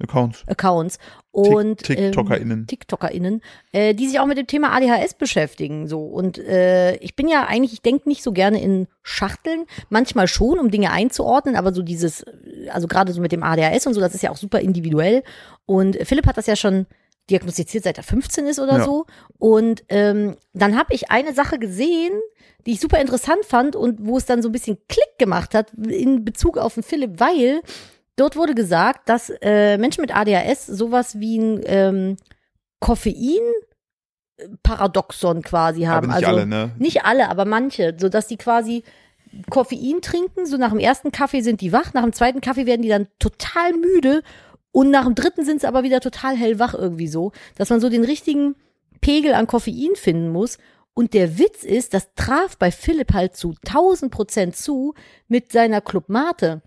Accounts. 0.00 0.42
Accounts 0.48 0.98
und 1.30 1.82
Tik- 1.82 1.96
TikTokerInnen. 1.96 2.60
ähm, 2.60 2.66
TikTokerInnen, 2.66 3.40
äh, 3.72 3.94
die 3.94 4.08
sich 4.08 4.18
auch 4.20 4.26
mit 4.26 4.38
dem 4.38 4.46
Thema 4.46 4.72
ADHS 4.72 5.14
beschäftigen. 5.14 5.86
So 5.86 6.00
und 6.04 6.38
äh, 6.38 6.96
ich 6.96 7.14
bin 7.14 7.28
ja 7.28 7.46
eigentlich, 7.46 7.72
ich 7.74 7.82
denke 7.82 8.08
nicht 8.08 8.22
so 8.22 8.32
gerne 8.32 8.60
in 8.60 8.88
Schachteln, 9.02 9.64
manchmal 9.90 10.28
schon, 10.28 10.58
um 10.58 10.70
Dinge 10.70 10.90
einzuordnen, 10.90 11.56
aber 11.56 11.72
so 11.72 11.82
dieses, 11.82 12.24
also 12.70 12.88
gerade 12.88 13.12
so 13.12 13.20
mit 13.20 13.32
dem 13.32 13.42
ADHS 13.42 13.86
und 13.86 13.94
so, 13.94 14.00
das 14.00 14.14
ist 14.14 14.22
ja 14.22 14.30
auch 14.30 14.36
super 14.36 14.60
individuell. 14.60 15.22
Und 15.66 15.96
Philipp 16.06 16.26
hat 16.26 16.36
das 16.38 16.46
ja 16.46 16.56
schon 16.56 16.86
diagnostiziert, 17.30 17.84
seit 17.84 17.98
er 17.98 18.04
15 18.04 18.46
ist 18.46 18.58
oder 18.58 18.78
Ja. 18.78 18.84
so. 18.84 19.06
Und 19.38 19.84
ähm, 19.88 20.36
dann 20.54 20.76
habe 20.76 20.92
ich 20.94 21.10
eine 21.10 21.32
Sache 21.32 21.58
gesehen, 21.58 22.12
die 22.66 22.72
ich 22.72 22.80
super 22.80 23.00
interessant 23.00 23.44
fand 23.44 23.76
und 23.76 24.04
wo 24.06 24.16
es 24.16 24.24
dann 24.26 24.42
so 24.42 24.48
ein 24.48 24.52
bisschen 24.52 24.78
Klick 24.88 25.18
gemacht 25.18 25.54
hat 25.54 25.72
in 25.74 26.24
Bezug 26.24 26.58
auf 26.58 26.74
den 26.74 26.82
Philipp, 26.82 27.20
weil 27.20 27.60
dort 28.16 28.36
wurde 28.36 28.54
gesagt, 28.54 29.08
dass 29.08 29.32
äh, 29.40 29.78
Menschen 29.78 30.02
mit 30.02 30.14
ADHS 30.14 30.66
sowas 30.66 31.18
wie 31.18 31.38
ein 31.38 31.62
ähm, 31.64 32.18
Koffein-Paradoxon 32.80 35.42
quasi 35.42 35.82
haben. 35.82 36.10
Aber 36.10 36.18
nicht 36.18 36.26
also 36.26 36.38
alle, 36.38 36.46
ne? 36.46 36.72
nicht 36.78 37.04
alle, 37.04 37.28
aber 37.28 37.44
manche, 37.44 37.94
so 37.98 38.08
dass 38.08 38.26
die 38.26 38.36
quasi 38.36 38.82
Koffein 39.48 40.00
trinken, 40.02 40.46
so 40.46 40.56
nach 40.56 40.70
dem 40.70 40.78
ersten 40.78 41.12
Kaffee 41.12 41.40
sind 41.40 41.60
die 41.60 41.72
wach, 41.72 41.94
nach 41.94 42.02
dem 42.02 42.12
zweiten 42.12 42.40
Kaffee 42.40 42.66
werden 42.66 42.82
die 42.82 42.88
dann 42.88 43.08
total 43.18 43.72
müde 43.72 44.22
und 44.72 44.90
nach 44.90 45.04
dem 45.04 45.14
dritten 45.14 45.44
sind 45.44 45.60
sie 45.60 45.68
aber 45.68 45.82
wieder 45.82 46.00
total 46.00 46.36
hellwach 46.36 46.74
irgendwie 46.74 47.08
so, 47.08 47.32
dass 47.56 47.70
man 47.70 47.80
so 47.80 47.88
den 47.88 48.04
richtigen 48.04 48.56
Pegel 49.00 49.34
an 49.34 49.46
Koffein 49.46 49.94
finden 49.94 50.30
muss. 50.30 50.58
Und 50.94 51.14
der 51.14 51.38
Witz 51.38 51.62
ist, 51.62 51.94
das 51.94 52.14
traf 52.14 52.58
bei 52.58 52.70
Philipp 52.70 53.14
halt 53.14 53.36
zu 53.36 53.54
1000 53.66 54.12
Prozent 54.12 54.56
zu 54.56 54.94
mit 55.28 55.52
seiner 55.52 55.80
Club 55.80 56.08
Mate. 56.08 56.62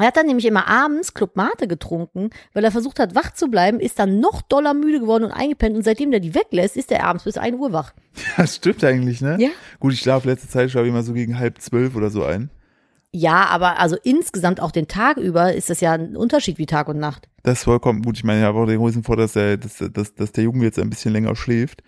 Er 0.00 0.06
hat 0.06 0.16
dann 0.16 0.26
nämlich 0.26 0.46
immer 0.46 0.66
abends 0.66 1.12
Club 1.12 1.36
Mate 1.36 1.68
getrunken, 1.68 2.30
weil 2.54 2.64
er 2.64 2.70
versucht 2.70 2.98
hat, 2.98 3.14
wach 3.14 3.34
zu 3.34 3.48
bleiben, 3.48 3.80
ist 3.80 3.98
dann 3.98 4.18
noch 4.18 4.40
doller 4.40 4.72
müde 4.72 5.00
geworden 5.00 5.24
und 5.24 5.32
eingepennt 5.32 5.76
und 5.76 5.82
seitdem 5.82 6.10
der 6.10 6.20
die 6.20 6.34
weglässt, 6.34 6.76
ist 6.76 6.90
er 6.90 7.04
abends 7.04 7.24
bis 7.24 7.36
1 7.36 7.58
Uhr 7.58 7.72
wach. 7.72 7.92
Das 8.36 8.56
stimmt 8.56 8.82
eigentlich, 8.82 9.20
ne? 9.20 9.36
Ja. 9.38 9.50
Gut, 9.78 9.92
ich 9.92 10.00
schlafe 10.00 10.28
letzte 10.28 10.48
Zeit, 10.48 10.70
schlafe 10.70 10.86
ich 10.86 10.92
immer 10.92 11.02
so 11.02 11.12
gegen 11.12 11.38
halb 11.38 11.60
zwölf 11.60 11.94
oder 11.96 12.10
so 12.10 12.24
ein. 12.24 12.50
Ja, 13.12 13.46
aber 13.46 13.78
also 13.78 13.96
insgesamt 14.02 14.60
auch 14.60 14.70
den 14.70 14.88
Tag 14.88 15.16
über 15.16 15.52
ist 15.52 15.68
das 15.68 15.80
ja 15.80 15.92
ein 15.92 16.16
Unterschied 16.16 16.58
wie 16.58 16.66
Tag 16.66 16.88
und 16.88 16.98
Nacht. 16.98 17.28
Das 17.42 17.58
ist 17.58 17.64
vollkommen 17.64 18.02
gut. 18.02 18.16
Ich 18.16 18.24
meine, 18.24 18.40
ich 18.40 18.46
habe 18.46 18.58
auch 18.58 18.66
den 18.66 18.78
großen 18.78 19.02
Vorteil, 19.02 19.24
dass 19.24 19.32
der, 19.32 19.56
dass, 19.58 19.92
dass, 19.92 20.14
dass 20.14 20.32
der 20.32 20.44
Junge 20.44 20.64
jetzt 20.64 20.78
ein 20.78 20.90
bisschen 20.90 21.12
länger 21.12 21.34
schläft. 21.34 21.82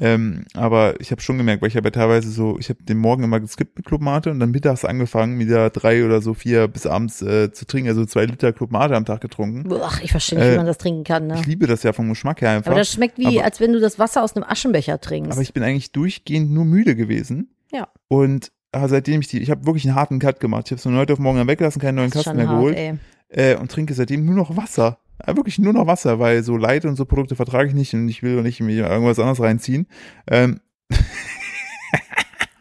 Ähm, 0.00 0.44
aber 0.54 1.00
ich 1.00 1.10
habe 1.10 1.20
schon 1.20 1.36
gemerkt, 1.38 1.62
weil 1.62 1.68
ich 1.68 1.76
habe 1.76 1.86
ja 1.88 1.90
teilweise 1.90 2.30
so, 2.30 2.58
ich 2.58 2.68
habe 2.68 2.82
den 2.82 2.98
Morgen 2.98 3.22
immer 3.24 3.40
geskippt 3.40 3.76
mit 3.76 3.86
Club 3.86 4.00
Mate 4.00 4.30
und 4.30 4.40
dann 4.40 4.50
mittags 4.50 4.84
angefangen, 4.84 5.38
wieder 5.38 5.70
drei 5.70 6.04
oder 6.04 6.20
so 6.22 6.34
vier 6.34 6.68
bis 6.68 6.86
abends 6.86 7.20
äh, 7.22 7.52
zu 7.52 7.66
trinken, 7.66 7.88
also 7.88 8.04
zwei 8.06 8.24
Liter 8.26 8.52
Club 8.52 8.70
Mate 8.72 8.94
am 8.96 9.04
Tag 9.04 9.20
getrunken. 9.20 9.68
Ach, 9.82 10.00
ich 10.02 10.10
verstehe 10.10 10.38
nicht, 10.38 10.48
wie 10.48 10.52
Äh, 10.54 10.56
man 10.56 10.66
das 10.66 10.78
trinken 10.78 11.04
kann, 11.04 11.26
ne? 11.26 11.34
Ich 11.40 11.46
liebe 11.46 11.66
das 11.66 11.82
ja 11.82 11.92
vom 11.92 12.08
Geschmack 12.08 12.40
her 12.40 12.50
einfach. 12.50 12.70
Aber 12.70 12.78
das 12.80 12.92
schmeckt 12.92 13.18
wie, 13.18 13.38
Aber- 13.38 13.44
als 13.44 13.60
wenn 13.60 13.72
du 13.72 13.80
das 13.80 13.98
Wasser 13.98 14.22
aus 14.22 14.34
einem 14.36 14.44
Aschenbecher 14.48 15.00
trinkst. 15.00 15.32
aber 15.32 15.42
ich 15.42 15.52
bin 15.52 15.62
eigentlich 15.62 15.92
durchgehend 15.92 16.50
nur 16.50 16.64
müde 16.64 16.94
gewesen. 16.96 17.48
ja, 17.72 17.88
Und 18.08 18.50
seitdem 18.86 19.20
ich 19.20 19.28
die, 19.28 19.40
ich 19.40 19.50
habe 19.50 19.66
wirklich 19.66 19.86
einen 19.86 19.94
harten 19.94 20.18
Cut 20.18 20.40
gemacht. 20.40 20.64
Ich 20.66 20.70
habe 20.72 20.76
es 20.76 20.82
von 20.82 20.96
heute 20.96 21.14
auf 21.14 21.18
morgen 21.18 21.46
weggelassen, 21.48 21.80
keinen 21.80 21.94
neuen 21.96 22.10
Kasten 22.10 22.36
mehr 22.36 22.46
hart, 22.48 22.56
geholt 22.58 22.76
ey. 22.76 22.94
Äh, 23.28 23.56
und 23.56 23.70
trinke 23.70 23.94
seitdem 23.94 24.24
nur 24.24 24.34
noch 24.34 24.56
Wasser. 24.56 24.98
Ja, 25.26 25.36
wirklich 25.36 25.58
nur 25.58 25.72
noch 25.72 25.86
Wasser, 25.86 26.18
weil 26.18 26.42
so 26.42 26.56
Light 26.56 26.84
und 26.84 26.96
so 26.96 27.04
Produkte 27.04 27.36
vertrage 27.36 27.68
ich 27.68 27.74
nicht 27.74 27.94
und 27.94 28.08
ich 28.08 28.22
will 28.22 28.42
nicht 28.42 28.60
mir 28.60 28.88
irgendwas 28.88 29.18
anderes 29.18 29.40
reinziehen. 29.40 29.86
Ähm, 30.26 30.60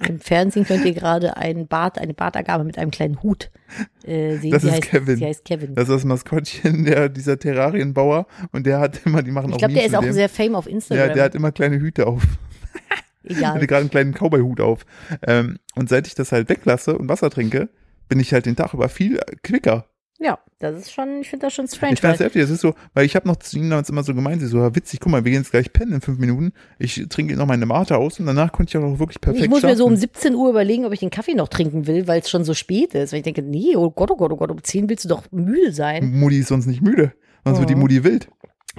Im 0.07 0.19
Fernsehen 0.19 0.65
könnt 0.65 0.85
ihr 0.85 0.93
gerade 0.93 1.37
einen 1.37 1.67
Bart, 1.67 1.99
eine 1.99 2.13
Bartagame 2.13 2.63
mit 2.63 2.77
einem 2.77 2.91
kleinen 2.91 3.21
Hut 3.23 3.51
äh, 4.03 4.37
sehen. 4.37 4.51
Das 4.51 4.61
sie 4.61 4.69
ist 4.69 4.75
heißt, 4.75 4.83
Kevin. 4.83 5.17
Sie 5.17 5.25
heißt 5.25 5.43
Kevin. 5.43 5.75
das 5.75 5.89
ist 5.89 5.95
das 5.95 6.05
Maskottchen 6.05 6.85
der, 6.85 7.09
dieser 7.09 7.37
Terrarienbauer 7.37 8.27
und 8.51 8.65
der 8.65 8.79
hat 8.79 9.01
immer, 9.05 9.21
die 9.21 9.31
machen 9.31 9.49
ich 9.49 9.55
auch 9.55 9.59
glaube, 9.59 9.73
der 9.73 9.85
ist 9.85 9.95
auch 9.95 10.01
dem. 10.01 10.13
sehr 10.13 10.29
fame 10.29 10.55
auf 10.55 10.67
Instagram. 10.67 11.07
Ja, 11.07 11.13
der 11.13 11.23
hat 11.25 11.35
immer 11.35 11.51
kleine 11.51 11.79
Hüte 11.79 12.07
auf. 12.07 12.23
Egal. 13.23 13.55
hatte 13.55 13.67
gerade 13.67 13.81
einen 13.81 13.89
kleinen 13.89 14.13
Cowboy-Hut 14.13 14.61
auf. 14.61 14.85
Ähm, 15.25 15.57
und 15.75 15.89
seit 15.89 16.07
ich 16.07 16.15
das 16.15 16.31
halt 16.31 16.47
weglasse 16.47 16.97
und 16.97 17.09
Wasser 17.09 17.29
trinke, 17.29 17.69
bin 18.07 18.19
ich 18.19 18.33
halt 18.33 18.45
den 18.45 18.55
Tag 18.55 18.73
über 18.73 18.87
viel 18.87 19.19
quicker. 19.43 19.85
Ja, 20.19 20.39
das 20.57 20.75
ist 20.77 20.91
schon, 20.91 21.21
ich 21.21 21.29
finde 21.29 21.45
das 21.45 21.53
schon 21.53 21.67
strange. 21.67 21.93
Ich 21.93 22.01
fand's 22.01 22.19
weil- 22.19 22.25
heftig. 22.25 22.41
Das 22.41 22.49
ist 22.49 22.61
so, 22.61 22.73
weil 22.95 23.05
ich 23.05 23.15
habe 23.15 23.27
noch 23.27 23.35
zu 23.35 23.55
ihnen 23.57 23.69
damals 23.69 23.89
immer 23.89 24.03
so 24.03 24.15
gemeint, 24.15 24.41
sie 24.41 24.47
so, 24.47 24.57
ja, 24.57 24.73
witzig, 24.75 24.99
guck 24.99 25.11
mal, 25.11 25.23
wir 25.23 25.31
gehen 25.31 25.41
jetzt 25.41 25.51
gleich 25.51 25.71
pennen 25.71 25.93
in 25.93 26.01
fünf 26.01 26.17
Minuten. 26.17 26.53
Ich 26.79 27.05
trinke 27.09 27.35
noch 27.35 27.45
meine 27.45 27.65
Mate 27.67 27.97
aus 27.97 28.19
und 28.19 28.25
danach 28.25 28.51
konnte 28.51 28.75
ich 28.77 28.83
auch 28.83 28.97
wirklich 28.99 29.21
perfekt 29.21 29.43
ich 29.45 29.49
muss 29.49 29.61
mir 29.61 29.75
so 29.75 29.85
um 29.85 29.91
schlafen. 29.91 30.01
17 30.15 30.35
Uhr 30.35 30.49
überlegen, 30.49 30.85
ob 30.85 30.93
ich 30.93 30.99
den 31.01 31.11
Kaffee 31.11 31.35
noch 31.35 31.49
trinken 31.49 31.85
will, 31.85 32.07
weil 32.07 32.21
es 32.21 32.29
schon 32.31 32.43
so 32.43 32.53
spät 32.55 32.95
ist. 32.95 33.11
Weil 33.11 33.19
ich 33.19 33.23
denke, 33.25 33.43
nee, 33.43 33.75
oh 33.75 33.91
Gott, 33.91 34.09
oh 34.09 34.15
Gott, 34.15 34.31
oh 34.31 34.37
Gott, 34.37 34.49
um 34.49 34.63
10 34.63 34.89
willst 34.89 35.05
du 35.05 35.09
doch 35.09 35.23
müde 35.31 35.71
sein. 35.71 36.19
Mutti 36.19 36.39
ist 36.39 36.47
sonst 36.47 36.65
nicht 36.65 36.81
müde. 36.81 37.13
Sonst 37.45 37.59
wird 37.59 37.69
die 37.69 37.75
Mhm. 37.75 37.81
Mutti 37.81 38.03
wild. 38.03 38.27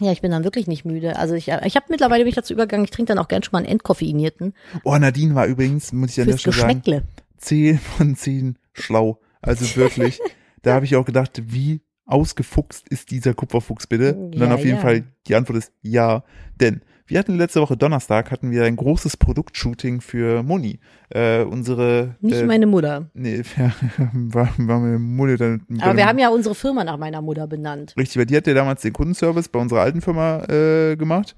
Ja, 0.00 0.10
ich 0.12 0.20
bin 0.20 0.30
dann 0.32 0.42
wirklich 0.44 0.66
nicht 0.66 0.84
müde. 0.84 1.16
Also 1.16 1.34
ich, 1.34 1.48
ich 1.48 1.76
habe 1.76 1.86
mittlerweile 1.88 2.24
mich 2.24 2.34
dazu 2.34 2.52
übergegangen, 2.52 2.84
ich 2.84 2.90
trinke 2.90 3.08
dann 3.14 3.18
auch 3.18 3.28
gern 3.28 3.42
schon 3.42 3.52
mal 3.52 3.58
einen 3.58 3.68
entkoffeinierten 3.68 4.54
Oh, 4.84 4.96
Nadine 4.96 5.34
war 5.36 5.46
übrigens, 5.46 5.92
muss 5.92 6.10
ich 6.12 6.20
an 6.20 6.26
der 6.28 6.36
Stelle 6.38 6.56
sagen, 6.56 6.82
Geschmäckle. 6.84 7.02
10 7.38 7.78
von 7.78 8.16
10 8.16 8.58
schlau. 8.74 9.20
Also 9.40 9.76
wirklich, 9.76 10.20
da 10.62 10.74
habe 10.74 10.84
ich 10.84 10.96
auch 10.96 11.04
gedacht, 11.04 11.42
wie 11.46 11.80
ausgefuchst 12.06 12.88
ist 12.88 13.10
dieser 13.10 13.34
Kupferfuchs 13.34 13.86
bitte? 13.86 14.14
Und 14.14 14.38
dann 14.38 14.48
Ja, 14.48 14.54
auf 14.54 14.64
jeden 14.64 14.76
ja. 14.76 14.82
Fall, 14.82 15.04
die 15.26 15.34
Antwort 15.34 15.58
ist 15.58 15.72
ja. 15.82 16.24
Denn 16.60 16.80
wir 17.06 17.18
hatten 17.18 17.36
letzte 17.36 17.60
Woche 17.62 17.76
Donnerstag, 17.76 18.30
hatten 18.30 18.50
wir 18.50 18.64
ein 18.64 18.76
großes 18.76 19.16
Produktshooting 19.16 20.00
für 20.02 20.42
Moni. 20.42 20.78
Äh, 21.10 21.42
unsere, 21.42 22.16
Nicht 22.20 22.36
äh, 22.36 22.44
meine 22.44 22.66
Mutter. 22.66 23.10
nee, 23.14 23.42
war, 24.12 24.50
war 24.58 24.80
meine 24.80 24.98
Mutter 24.98 25.36
dann. 25.38 25.62
Aber 25.80 25.96
wir 25.96 26.06
haben 26.06 26.18
ja 26.18 26.28
unsere 26.28 26.54
Firma 26.54 26.84
nach 26.84 26.98
meiner 26.98 27.22
Mutter 27.22 27.46
benannt. 27.46 27.94
Richtig, 27.96 28.18
weil 28.18 28.26
die 28.26 28.36
hat 28.36 28.46
ja 28.46 28.54
damals 28.54 28.82
den 28.82 28.92
Kundenservice 28.92 29.48
bei 29.48 29.58
unserer 29.58 29.80
alten 29.80 30.02
Firma 30.02 30.44
äh, 30.44 30.96
gemacht. 30.96 31.34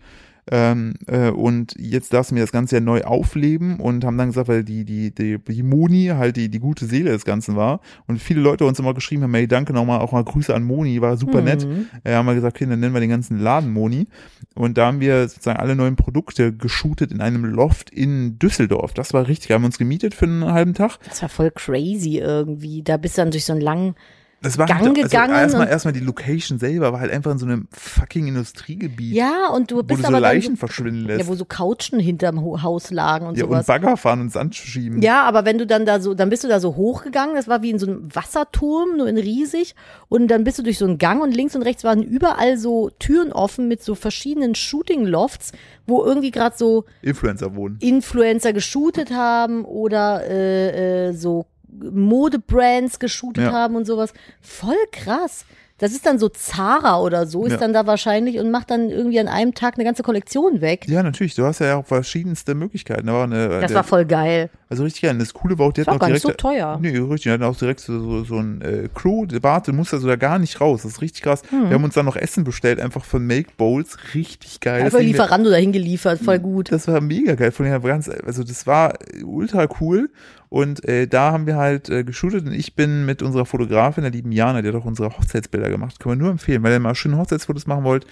Ähm, 0.51 0.95
äh, 1.07 1.31
und 1.31 1.75
jetzt 1.79 2.13
darfst 2.13 2.31
du 2.31 2.35
mir 2.35 2.41
das 2.41 2.51
Ganze 2.51 2.77
ja 2.77 2.81
neu 2.81 3.03
aufleben 3.03 3.79
und 3.79 4.05
haben 4.05 4.19
dann 4.19 4.29
gesagt, 4.29 4.49
weil 4.49 4.65
die, 4.65 4.85
die, 4.85 5.15
die, 5.15 5.39
die 5.39 5.63
Moni 5.63 6.07
halt 6.15 6.37
die, 6.37 6.49
die 6.49 6.59
gute 6.59 6.87
Seele 6.87 7.11
des 7.11 7.25
Ganzen 7.25 7.55
war. 7.55 7.81
Und 8.09 8.21
viele 8.21 8.41
Leute 8.41 8.65
uns 8.65 8.79
immer 8.79 8.93
geschrieben 8.93 9.23
haben, 9.23 9.35
hey, 9.35 9.47
danke 9.47 9.73
nochmal, 9.73 10.01
auch 10.01 10.13
mal 10.13 10.25
Grüße 10.25 10.53
an 10.53 10.65
Moni, 10.65 11.01
war 11.01 11.17
super 11.17 11.41
nett. 11.41 11.67
Mhm. 11.67 11.87
Äh, 12.03 12.15
haben 12.15 12.27
wir 12.27 12.35
gesagt, 12.35 12.57
okay, 12.57 12.67
dann 12.67 12.81
nennen 12.81 12.95
wir 12.95 13.01
den 13.01 13.11
ganzen 13.11 13.39
Laden 13.39 13.73
Moni. 13.73 14.09
Und 14.57 14.77
da 14.77 14.87
haben 14.87 15.01
wir 15.01 15.29
sozusagen 15.29 15.61
alle 15.61 15.77
neuen 15.77 15.95
Produkte 15.97 16.53
geshootet 16.53 17.13
in 17.13 17.21
einem 17.21 17.45
Loft 17.45 17.91
in 17.91 18.39
Düsseldorf. 18.39 18.93
Das 18.93 19.15
war 19.15 19.29
richtig, 19.29 19.53
haben 19.53 19.63
wir 19.63 19.67
uns 19.67 19.79
gemietet 19.79 20.15
für 20.15 20.25
einen 20.25 20.45
halben 20.47 20.75
Tag. 20.75 20.99
Das 21.09 21.23
war 21.23 21.29
voll 21.29 21.53
crazy 21.53 22.19
irgendwie. 22.19 22.83
Da 22.83 22.97
bist 22.97 23.17
du 23.17 23.23
dann 23.23 23.31
durch 23.31 23.45
so 23.45 23.53
einen 23.53 23.63
langen. 23.63 23.95
Das 24.43 24.57
war 24.57 24.67
Gang 24.67 24.81
halt, 24.81 24.95
gegangen 24.95 25.31
Also 25.35 25.43
erstmal, 25.43 25.67
und- 25.67 25.73
erstmal 25.73 25.93
die 25.93 26.01
Location 26.01 26.59
selber 26.59 26.93
war 26.93 27.01
halt 27.01 27.13
einfach 27.13 27.31
in 27.33 27.39
so 27.39 27.45
einem 27.45 27.69
fucking 27.73 28.27
Industriegebiet. 28.27 29.15
Ja, 29.15 29.49
und 29.55 29.71
du 29.71 29.77
wo 29.77 29.83
bist 29.83 30.03
du 30.03 30.07
so 30.07 30.19
Leichen 30.19 30.55
so, 30.57 30.61
verschwinden 30.61 31.05
lässt. 31.05 31.21
ja, 31.21 31.27
wo 31.29 31.35
so 31.35 31.45
Couchen 31.45 32.01
hinterm 32.01 32.63
Haus 32.63 32.91
lagen 32.91 33.27
und 33.27 33.37
Ja, 33.37 33.45
und 33.45 33.51
sowas. 33.51 33.67
Bagger 33.67 33.97
fahren 33.99 34.21
und 34.23 34.33
Sand 34.33 34.55
schieben. 34.55 35.03
Ja, 35.03 35.25
aber 35.25 35.45
wenn 35.45 35.59
du 35.59 35.67
dann 35.67 35.85
da 35.85 36.01
so, 36.01 36.15
dann 36.15 36.31
bist 36.31 36.43
du 36.45 36.49
da 36.49 36.59
so 36.59 36.77
hochgegangen, 36.77 37.35
das 37.37 37.49
war 37.49 37.63
wie 37.63 37.71
in 37.71 37.79
so 37.79 37.87
einem 37.87 38.09
Wasserturm, 38.15 38.97
nur 38.97 39.09
in 39.09 39.19
riesig. 39.19 39.75
Und 40.09 40.29
dann 40.29 40.45
bist 40.45 40.59
du 40.59 40.63
durch 40.63 40.79
so 40.79 40.87
einen 40.87 40.97
Gang 40.99 41.23
und 41.23 41.35
links 41.37 41.55
und 41.55 41.63
rechts 41.63 41.85
waren 41.85 42.03
überall 42.03 42.57
so 42.57 42.91
Türen 42.99 43.33
offen 43.33 43.69
mit 43.69 43.83
so 43.83 43.95
verschiedenen 43.95 44.55
Shooting-Lofts, 44.55 45.53
wo 45.87 46.03
irgendwie 46.03 46.31
gerade 46.31 46.57
so 46.57 46.85
Influencer 47.03 47.55
wohnen. 47.55 47.77
Influencer 47.81 48.53
geshootet 48.55 49.11
haben 49.11 49.65
oder 49.67 50.23
äh, 50.27 51.09
äh, 51.09 51.13
so 51.13 51.47
Modebrands 51.81 52.99
geshootet 52.99 53.45
Ja. 53.45 53.53
haben 53.53 53.77
und 53.77 53.87
sowas. 53.87 54.13
Voll 54.41 54.75
krass. 54.93 55.45
Das 55.79 55.93
ist 55.93 56.05
dann 56.05 56.19
so 56.19 56.29
Zara 56.29 57.01
oder 57.01 57.27
so, 57.27 57.47
ist 57.47 57.53
Ja. 57.53 57.57
dann 57.57 57.73
da 57.73 57.87
wahrscheinlich 57.87 58.39
und 58.39 58.51
macht 58.51 58.71
dann 58.71 58.91
irgendwie 58.91 59.19
an 59.19 59.29
einem 59.29 59.55
Tag 59.55 59.77
eine 59.77 59.85
ganze 59.85 60.03
Kollektion 60.03 60.61
weg. 60.61 60.85
Ja, 60.87 61.03
natürlich. 61.03 61.35
Du 61.37 61.47
hast 61.47 61.61
ja 61.61 61.77
auch 61.77 61.87
verschiedenste 61.87 62.55
Möglichkeiten. 62.55 63.07
Da 63.07 63.15
war 63.15 63.25
eine, 63.25 63.49
Das 63.49 63.69
der, 63.69 63.77
war 63.77 63.85
voll 63.85 64.05
geil. 64.05 64.51
also 64.69 64.83
richtig 64.85 65.01
geil. 65.01 65.13
Und 65.13 65.21
Das 65.21 65.33
Coole 65.33 65.59
war 65.59 65.69
auch, 65.69 65.73
die 65.73 65.81
Das 65.81 65.87
war 65.87 65.95
hatten 65.95 66.03
auch 66.03 66.05
auch 66.05 66.09
gar 66.09 66.13
nicht 66.13 66.23
direkt. 66.23 66.41
so 66.43 66.49
teuer. 66.49 66.79
Nee, 66.83 66.99
richtig. 66.99 67.23
Die 67.23 67.31
hatten 67.31 67.45
auch 67.45 67.57
direkt 67.57 67.81
so, 67.81 67.99
so, 67.99 68.25
so 68.25 68.35
ein 68.37 68.61
äh, 68.61 68.89
Crew, 68.95 69.25
der 69.25 69.41
Bart, 69.41 69.69
du 69.69 69.73
musst 69.73 69.95
also 69.95 70.07
da 70.07 70.17
gar 70.17 70.39
nicht 70.39 70.61
raus. 70.61 70.83
Das 70.83 70.93
ist 70.93 71.01
richtig 71.01 71.23
krass. 71.23 71.41
Hm. 71.49 71.71
Wir 71.71 71.75
haben 71.77 71.85
uns 71.85 71.95
dann 71.95 72.05
noch 72.05 72.17
Essen 72.17 72.45
bestellt, 72.45 72.79
einfach 72.79 73.03
von 73.07 73.27
Make 73.27 73.49
Bowls. 73.57 73.97
Richtig 74.15 74.61
geil. 74.61 74.83
Einfach 74.83 75.01
Lieferando 75.01 75.49
dahin 75.49 75.73
geliefert, 75.73 76.21
voll 76.21 76.41
gut. 76.41 76.71
Das 76.73 76.89
war 76.89 77.01
mega 77.01 77.37
geil. 77.37 77.53
Von 77.53 77.65
ganz, 77.83 78.07
also 78.11 78.45
das 78.45 78.67
war 78.67 78.99
ultra 79.25 79.67
cool. 79.81 80.11
Und 80.51 80.87
äh, 80.87 81.07
da 81.07 81.31
haben 81.33 81.47
wir 81.47 81.57
halt 81.57 81.89
äh, 81.89 82.03
geshootet 82.05 82.45
und 82.45 82.53
ich 82.53 82.75
bin 82.75 83.07
mit 83.07 83.23
unserer 83.23 83.47
Fotografin, 83.47 84.03
der 84.03 84.11
lieben 84.11 84.33
Jana, 84.33 84.61
die 84.63 84.69
hat 84.69 84.75
auch 84.75 84.85
unsere 84.85 85.17
Hochzeitsbilder 85.17 85.71
gemacht. 85.71 86.01
Können 86.01 86.19
wir 86.19 86.25
nur 86.25 86.31
empfehlen, 86.33 86.63
weil 86.65 86.73
ihr 86.73 86.81
mal 86.81 86.95
schöne 86.97 87.17
Hochzeitsfotos 87.19 87.67
machen 87.69 87.85
wollt. 87.85 88.05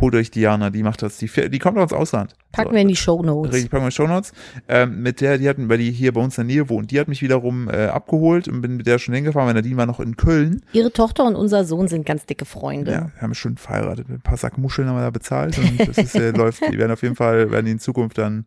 holt 0.00 0.14
euch 0.14 0.30
Diana, 0.30 0.70
die 0.70 0.82
macht 0.82 1.02
das, 1.02 1.18
die, 1.18 1.28
die 1.50 1.58
kommt 1.58 1.76
aus 1.78 1.92
Ausland. 1.92 2.34
Packen 2.52 2.70
So. 2.70 2.74
wir 2.74 2.80
in 2.80 2.88
die 2.88 2.96
Show 2.96 3.22
Notes. 3.22 3.52
Richtig, 3.52 3.70
packen 3.70 3.84
wir 3.84 3.90
Show 3.90 4.06
Notes. 4.08 4.32
Ähm, 4.66 5.02
mit 5.02 5.20
der, 5.20 5.36
die 5.38 5.46
hatten, 5.48 5.68
weil 5.68 5.76
die 5.78 5.92
hier 5.92 6.12
bei 6.12 6.20
uns 6.22 6.38
in 6.38 6.48
der 6.48 6.56
Nähe 6.56 6.68
wohnt, 6.70 6.90
die 6.90 6.98
hat 6.98 7.06
mich 7.06 7.20
wiederum 7.20 7.68
äh, 7.68 7.84
abgeholt 7.88 8.48
und 8.48 8.62
bin 8.62 8.76
mit 8.78 8.86
der 8.86 8.98
schon 8.98 9.14
hingefahren, 9.14 9.46
weil 9.46 9.54
Nadine 9.54 9.76
war 9.76 9.86
noch 9.86 10.00
in 10.00 10.16
Köln. 10.16 10.62
Ihre 10.72 10.90
Tochter 10.90 11.24
und 11.26 11.36
unser 11.36 11.64
Sohn 11.64 11.86
sind 11.88 12.06
ganz 12.06 12.24
dicke 12.24 12.46
Freunde. 12.46 12.90
Ja, 12.92 13.10
wir 13.14 13.20
haben 13.20 13.34
schon 13.34 13.56
verheiratet. 13.58 14.08
Ein 14.08 14.20
paar 14.22 14.38
Sack 14.38 14.56
Muscheln 14.56 14.88
haben 14.88 14.96
wir 14.96 15.02
da 15.02 15.10
bezahlt 15.10 15.58
und 15.58 15.86
das 15.86 15.98
ist, 15.98 16.14
äh, 16.16 16.30
läuft. 16.36 16.62
Die 16.72 16.78
werden 16.78 16.92
auf 16.92 17.02
jeden 17.02 17.14
Fall, 17.14 17.50
werden 17.50 17.66
die 17.66 17.72
in 17.72 17.78
Zukunft 17.78 18.16
dann 18.18 18.46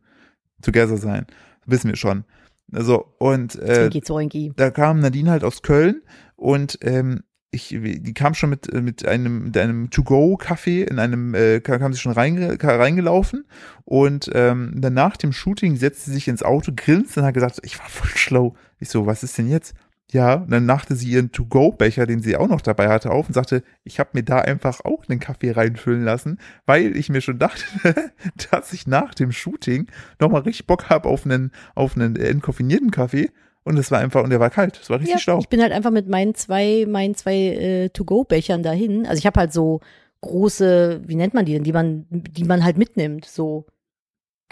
together 0.64 0.98
sein. 0.98 1.28
Wissen 1.68 1.90
wir 1.90 1.96
schon. 1.98 2.24
Also, 2.72 3.14
und 3.18 3.56
äh, 3.56 3.76
Zwinki 3.76 4.02
Zoinki. 4.02 4.54
da 4.56 4.72
kam 4.72 5.00
Nadine 5.00 5.32
halt 5.32 5.44
aus 5.44 5.62
Köln 5.62 6.02
und 6.36 6.78
ähm, 6.82 7.24
ich, 7.52 7.70
die 7.70 8.14
kam 8.14 8.34
schon 8.34 8.50
mit, 8.50 8.72
äh, 8.72 8.82
mit 8.82 9.08
einem, 9.08 9.46
mit 9.46 9.58
einem 9.58 9.90
To-Go-Kaffee 9.90 10.84
in 10.84 11.00
einem, 11.00 11.34
äh, 11.34 11.62
kam 11.62 11.94
sie 11.94 12.00
schon 12.00 12.12
reinge, 12.12 12.58
reingelaufen 12.62 13.46
und 13.86 14.30
ähm, 14.34 14.74
dann 14.76 14.94
nach 14.94 15.18
dem 15.18 15.32
Shooting 15.32 15.78
setzte 15.78 16.10
sie 16.10 16.16
sich 16.16 16.28
ins 16.28 16.44
Auto, 16.44 16.72
grinste 16.76 17.22
und 17.22 17.26
hat 17.26 17.34
gesagt, 17.34 17.60
ich 17.64 17.80
war 17.80 17.88
voll 17.88 18.10
schlau. 18.10 18.56
Ich 18.80 18.90
so, 18.90 19.06
was 19.06 19.24
ist 19.24 19.38
denn 19.38 19.50
jetzt? 19.50 19.74
Ja, 20.12 20.36
und 20.36 20.52
dann 20.52 20.66
machte 20.66 20.96
sie 20.96 21.10
ihren 21.12 21.34
To-Go-Becher, 21.34 22.06
den 22.06 22.22
sie 22.22 22.38
auch 22.38 22.48
noch 22.48 22.62
dabei 22.62 22.88
hatte, 22.88 23.12
auf 23.12 23.28
und 23.28 23.34
sagte, 23.34 23.62
ich 23.84 24.00
habe 24.00 24.12
mir 24.14 24.24
da 24.24 24.40
einfach 24.40 24.86
auch 24.86 25.04
einen 25.10 25.20
Kaffee 25.20 25.52
reinfüllen 25.52 26.04
lassen, 26.06 26.40
weil 26.66 26.96
ich 26.96 27.10
mir 27.10 27.20
schon 27.20 27.40
dachte, 27.40 27.66
dass 28.52 28.72
ich 28.72 28.88
nach 28.88 29.14
dem 29.14 29.34
Shooting 29.34 29.88
nochmal 30.20 30.42
richtig 30.44 30.66
Bock 30.66 30.90
habe 30.90 31.10
auf 31.10 31.26
einen, 31.26 31.52
auf 31.76 31.96
einen 31.98 32.16
entkoffinierten 32.16 32.92
Kaffee. 32.92 33.30
Und 33.64 33.78
es 33.78 33.92
war 33.92 34.00
einfach, 34.00 34.24
und 34.24 34.30
der 34.30 34.40
war 34.40 34.50
kalt. 34.50 34.80
Es 34.82 34.90
war 34.90 34.98
richtig 35.00 35.16
Ja, 35.16 35.20
schlau. 35.20 35.40
ich 35.40 35.50
bin 35.50 35.62
halt 35.62 35.74
einfach 35.74 35.92
mit 35.92 36.08
meinen 36.08 36.36
zwei, 36.36 36.86
meinen 36.88 37.16
zwei 37.16 37.36
äh, 37.36 37.90
To-Go-Bechern 37.90 38.64
dahin. 38.64 39.06
Also 39.06 39.20
ich 39.20 39.26
habe 39.26 39.42
halt 39.42 39.52
so 39.52 39.82
große, 40.22 41.02
wie 41.06 41.16
nennt 41.16 41.34
man 41.34 41.44
die 41.46 41.52
denn, 41.54 41.64
die 41.64 41.74
man, 41.74 42.06
die 42.10 42.46
man 42.46 42.64
halt 42.64 42.78
mitnimmt, 42.78 43.26
so 43.26 43.66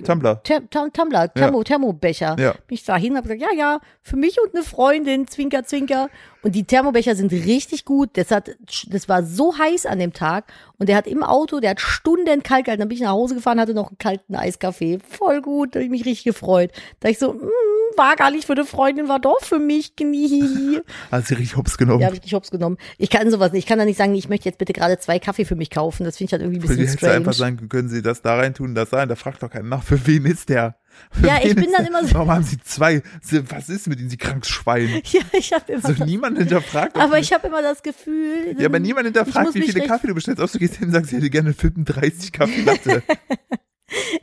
Tumblr. 0.04 0.42
Ter 0.44 0.70
Tam- 0.70 0.92
Tumbler, 0.92 1.34
Thermo, 1.34 1.64
Thermobecher. 1.64 2.36
Ja. 2.38 2.52
Bin 2.68 2.76
ich 2.76 2.84
da 2.84 2.98
hin 2.98 3.12
und 3.12 3.18
habe 3.18 3.30
gesagt, 3.30 3.42
ja, 3.54 3.58
ja, 3.58 3.80
für 4.02 4.18
mich 4.18 4.38
und 4.44 4.54
eine 4.54 4.64
Freundin, 4.64 5.28
Zwinker, 5.28 5.64
Zwinker. 5.64 6.10
Und 6.44 6.54
die 6.54 6.66
Thermobecher 6.66 7.16
sind 7.16 7.32
richtig 7.32 7.86
gut. 7.86 8.10
Das 8.14 8.30
hat, 8.32 8.52
das 8.88 9.08
war 9.08 9.24
so 9.24 9.58
heiß 9.58 9.86
an 9.86 10.00
dem 10.00 10.12
Tag. 10.14 10.52
Und 10.78 10.90
der 10.90 10.98
hat 10.98 11.08
im 11.08 11.24
Auto, 11.24 11.60
der 11.60 11.72
hat 11.72 11.82
Stunden 11.82 12.44
kalt 12.44 12.66
gehalten. 12.66 12.82
Dann 12.82 12.90
bin 12.90 12.98
ich 12.98 13.04
nach 13.04 13.12
Hause 13.12 13.36
gefahren, 13.36 13.60
hatte 13.60 13.74
noch 13.74 13.90
einen 13.90 13.98
kalten 13.98 14.36
Eiskaffee. 14.36 15.00
Voll 15.08 15.42
gut, 15.42 15.74
da 15.76 15.80
habe 15.80 15.86
ich 15.86 15.92
mich 15.92 16.06
richtig 16.06 16.26
gefreut. 16.26 16.72
Da 17.00 17.10
ich 17.10 17.18
so, 17.20 17.34
mm, 17.34 17.50
war 17.98 18.16
gar 18.16 18.32
nicht 18.32 18.46
für 18.46 18.54
eine 18.54 18.66
Freundin, 18.66 19.08
war 19.08 19.20
doch 19.20 19.42
für 19.42 19.60
mich. 19.60 19.96
Knie. 19.96 20.82
Hat 21.12 21.28
sie 21.28 21.36
richtig 21.36 21.56
hops 21.56 21.78
genommen. 21.78 22.02
Ja, 22.02 22.08
habe 22.08 22.16
ich 22.18 22.24
nicht 22.24 22.34
hops 22.34 22.52
genommen. 22.52 22.78
Ich 22.98 23.10
kann 23.10 23.30
sowas 23.32 23.52
nicht. 23.52 23.64
Ich 23.64 23.68
kann 23.68 23.80
da 23.80 23.86
nicht 23.86 23.98
sagen, 23.98 24.14
ich 24.16 24.28
möchte 24.30 24.50
jetzt 24.50 24.58
bitte 24.58 24.74
gerade 24.74 24.98
zwei 25.00 25.20
Kaffee 25.20 25.46
für 25.46 25.56
mich 25.56 25.70
kaufen. 25.70 26.04
Das 26.04 26.18
finde 26.18 26.30
ich 26.30 26.34
halt 26.34 26.42
irgendwie 26.42 26.60
ein 26.60 26.68
Für 26.68 26.76
die 26.76 26.82
bisschen 26.82 27.00
hätte 27.00 27.12
einfach 27.14 27.34
strange. 27.34 27.56
sagen, 27.58 27.70
können 27.70 27.90
Sie 27.90 28.02
das 28.02 28.22
da 28.22 28.36
rein 28.36 28.54
tun, 28.54 28.76
das 28.76 28.90
sein? 28.90 29.08
Da 29.08 29.16
fragt 29.16 29.44
doch 29.44 29.50
keiner 29.50 29.68
nach, 29.68 29.84
für 29.84 30.06
wen 30.08 30.26
ist 30.26 30.50
der? 30.50 30.76
Ja, 31.24 31.40
ich 31.44 31.56
bin 31.56 31.68
dann 31.76 31.86
immer 31.86 32.06
so- 32.06 32.14
Warum 32.14 32.30
haben 32.32 32.44
Sie 32.44 32.58
zwei? 32.60 33.02
Was 33.50 33.70
ist 33.70 33.88
mit 33.88 34.00
Ihnen, 34.00 34.10
Sie 34.10 34.18
krankes 34.18 34.50
Schwein? 34.50 35.02
Ja, 35.12 35.22
ich 35.34 35.54
habe 35.54 35.72
immer. 35.74 35.82
So 35.82 35.94
das, 35.94 36.06
niemand 36.08 36.38
hinterfragt. 36.38 36.98
aber 36.98 37.20
ich 37.20 37.32
habe 37.34 37.48
immer 37.48 37.62
das 37.62 37.84
Gefühl. 37.84 38.56
ja, 38.58 38.66
aber 38.68 38.80
niemand 38.80 39.06
hinterfragt, 39.06 39.54
wie 39.56 39.62
viele 39.62 39.88
Kaffee 39.88 40.08
du 40.08 40.14
bestellst. 40.16 40.42
Außer 40.42 40.54
du 40.54 40.60
gehst 40.60 40.76
hin 40.76 40.88
und 40.88 40.94
sagst, 40.94 41.12
ich 41.12 41.18
hätte 41.18 41.30
gerne 41.30 41.54
35 41.54 42.32
Kaffee 42.32 42.62
Latte. 42.64 43.04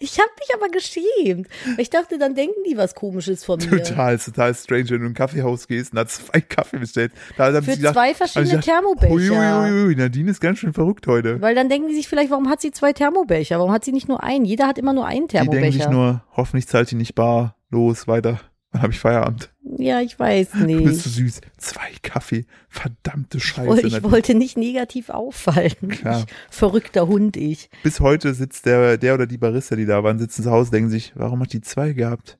Ich 0.00 0.18
habe 0.18 0.30
mich 0.40 0.48
aber 0.54 0.68
geschämt. 0.68 1.46
Ich 1.78 1.88
dachte, 1.88 2.18
dann 2.18 2.34
denken 2.34 2.56
die 2.68 2.76
was 2.76 2.94
Komisches 2.94 3.44
von 3.44 3.58
mir. 3.60 3.82
total, 3.82 4.18
total 4.18 4.54
strange, 4.54 4.90
wenn 4.90 4.98
du 5.00 5.04
in 5.06 5.12
ein 5.12 5.14
Kaffeehaus 5.14 5.68
gehst 5.68 5.92
und 5.92 5.96
da 5.98 6.06
zwei 6.06 6.40
Kaffee 6.48 6.78
bestellst. 6.78 7.16
Da 7.36 7.46
haben 7.52 7.62
Für 7.62 7.70
sie 7.72 7.76
gedacht, 7.78 7.94
zwei 7.94 8.08
sie 8.08 8.14
verschiedene 8.14 8.48
gedacht, 8.50 8.64
Thermobecher. 8.64 9.12
Ui, 9.12 9.30
ui, 9.30 9.86
ui, 9.86 9.94
Nadine 9.94 10.30
ist 10.32 10.40
ganz 10.40 10.58
schön 10.58 10.72
verrückt 10.72 11.06
heute. 11.06 11.40
Weil 11.40 11.54
dann 11.54 11.68
denken 11.68 11.88
die 11.88 11.94
sich 11.94 12.08
vielleicht, 12.08 12.30
warum 12.30 12.48
hat 12.48 12.60
sie 12.60 12.72
zwei 12.72 12.92
Thermobecher? 12.92 13.58
Warum 13.58 13.70
hat 13.72 13.84
sie 13.84 13.92
nicht 13.92 14.08
nur 14.08 14.22
einen? 14.22 14.44
Jeder 14.44 14.66
hat 14.66 14.78
immer 14.78 14.92
nur 14.92 15.06
einen 15.06 15.28
Die 15.28 15.36
denken 15.36 15.50
sich 15.72 15.82
Thermobecher. 15.82 15.90
nur, 15.90 16.24
hoffentlich 16.36 16.66
zahlt 16.66 16.90
die 16.90 16.96
nicht 16.96 17.14
bar, 17.14 17.56
los, 17.70 18.08
weiter. 18.08 18.40
Dann 18.72 18.82
habe 18.82 18.92
ich 18.92 18.98
Feierabend. 18.98 19.50
ja, 19.78 20.00
ich 20.00 20.18
weiß 20.18 20.52
Du 20.52 20.66
bist 20.82 21.02
so 21.02 21.08
nicht. 21.22 21.34
süß. 21.34 21.40
Zwei 21.58 21.90
Kaffee. 22.02 22.46
Verdammte 22.68 23.38
Scheiße. 23.38 23.86
Ich 23.86 23.92
Nadine. 23.92 24.10
wollte 24.10 24.34
nicht 24.34 24.56
negativ 24.56 25.10
auffallen. 25.10 25.88
Klar. 25.88 26.24
Ich, 26.26 26.34
verrückter 26.56 27.06
Hund 27.06 27.36
ich. 27.36 27.68
Bis 27.82 28.00
heute 28.00 28.32
sitzt 28.32 28.64
der, 28.66 28.96
der 28.96 29.14
oder 29.14 29.26
die 29.26 29.36
Barista, 29.38 29.76
die 29.76 29.84
da 29.86 30.02
waren, 30.02 30.18
sitzen 30.18 30.42
zu 30.44 30.50
Hause, 30.50 30.70
denken 30.70 30.88
sich, 30.90 31.12
warum 31.16 31.40
hat 31.42 31.52
die 31.52 31.60
zwei 31.60 31.92
gehabt? 31.92 32.38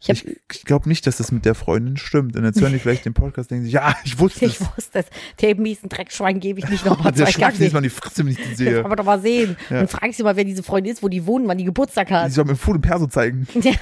Ich 0.00 0.08
Ich, 0.10 0.26
ich 0.52 0.64
glaube 0.64 0.88
nicht, 0.88 1.06
dass 1.06 1.16
das 1.18 1.30
mit 1.32 1.44
der 1.44 1.54
Freundin 1.54 1.96
stimmt. 1.96 2.36
Und 2.36 2.44
jetzt 2.44 2.60
hören 2.60 2.72
die 2.72 2.78
vielleicht 2.80 3.04
den 3.04 3.14
Podcast, 3.14 3.50
denken 3.50 3.64
sich, 3.64 3.72
ja, 3.74 3.94
ich 4.04 4.18
wusste 4.18 4.44
ich 4.46 4.60
es. 4.60 4.66
wusste 4.76 4.98
es. 5.00 5.06
Dem 5.40 5.62
miesen 5.62 5.88
Dreckschwein 5.88 6.40
gebe 6.40 6.58
ich 6.58 6.68
nicht 6.68 6.84
nochmal 6.84 7.12
Der 7.12 7.26
zwei 7.26 7.32
schlag 7.32 7.58
nicht 7.58 7.72
mal 7.72 7.78
in 7.78 7.84
die 7.84 7.90
Fresse, 7.90 8.18
wenn 8.24 8.28
ich 8.28 8.36
die 8.36 8.42
Ich 8.50 8.56
sehe. 8.56 8.84
aber 8.84 8.96
doch 8.96 9.04
mal 9.04 9.20
sehen. 9.20 9.56
Ja. 9.70 9.80
Und 9.80 9.90
frag 9.90 10.12
sie 10.12 10.22
mal, 10.22 10.36
wer 10.36 10.44
diese 10.44 10.62
Freundin 10.62 10.92
ist, 10.92 11.02
wo 11.02 11.08
die 11.08 11.24
wohnen, 11.26 11.46
wann 11.48 11.58
die 11.58 11.64
Geburtstag 11.64 12.08
Die 12.08 12.14
hat. 12.14 12.32
soll 12.32 12.44
mir 12.44 12.56
Food 12.56 12.76
und 12.76 12.82
Perso 12.82 13.06
zeigen. 13.06 13.46
Ja, 13.62 13.72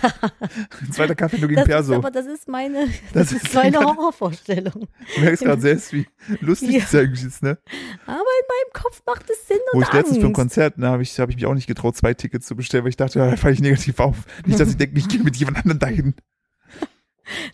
Ein 0.41 0.93
zweiter 0.93 1.15
Kaffee 1.15 1.39
nur 1.39 1.49
gegen 1.49 1.57
das 1.61 1.65
ist, 1.69 1.73
Perso. 1.73 1.95
aber 1.95 2.11
das 2.11 2.27
ist 2.27 2.49
meine, 2.49 2.87
Das 3.13 3.29
das, 3.31 3.33
ist 3.33 3.45
ist 3.45 3.55
meine 3.55 3.79
Horrorvorstellung. 3.79 4.89
Du 5.15 5.21
merkst 5.21 5.45
gerade 5.45 5.61
selbst, 5.63 5.93
wie 5.93 6.07
lustig 6.41 6.71
Ja. 6.71 6.81
das 6.81 6.95
eigentlich 6.95 7.25
ist, 7.25 7.43
ne? 7.43 7.59
Aber 8.07 8.17
in 8.17 8.47
meinem 8.49 8.73
Kopf 8.73 9.03
macht 9.07 9.25
es 9.31 9.47
Sinn 9.49 9.59
Wo 9.73 9.79
und 9.79 9.85
ich 9.85 9.93
letztens 9.93 10.17
für 10.19 10.23
ein 10.23 10.27
Angst. 10.27 10.37
Konzert, 10.37 10.75
da 10.77 10.91
habe 10.91 11.03
ich, 11.03 11.19
hab 11.19 11.29
ich 11.31 11.37
mich 11.37 11.47
auch 11.47 11.55
nicht 11.55 11.67
getraut, 11.67 11.97
zwei 11.97 12.15
Tickets 12.15 12.47
zu 12.47 12.57
bestellen, 12.57 12.85
weil 12.85 12.91
ich 12.91 12.97
dachte, 12.97 13.19
ja, 13.19 13.31
da 13.31 13.37
falle 13.37 13.55
ich 13.55 13.61
negativ 13.61 13.99
auf. 14.01 14.17
Nicht, 14.47 14.59
dass 14.61 14.69
ich 14.71 14.77
denke, 14.77 14.99
ich 14.99 15.09
gehe 15.09 15.23
mit 15.23 15.37
jemand 15.37 15.59
anderem 15.59 15.78
dahin. 15.79 16.15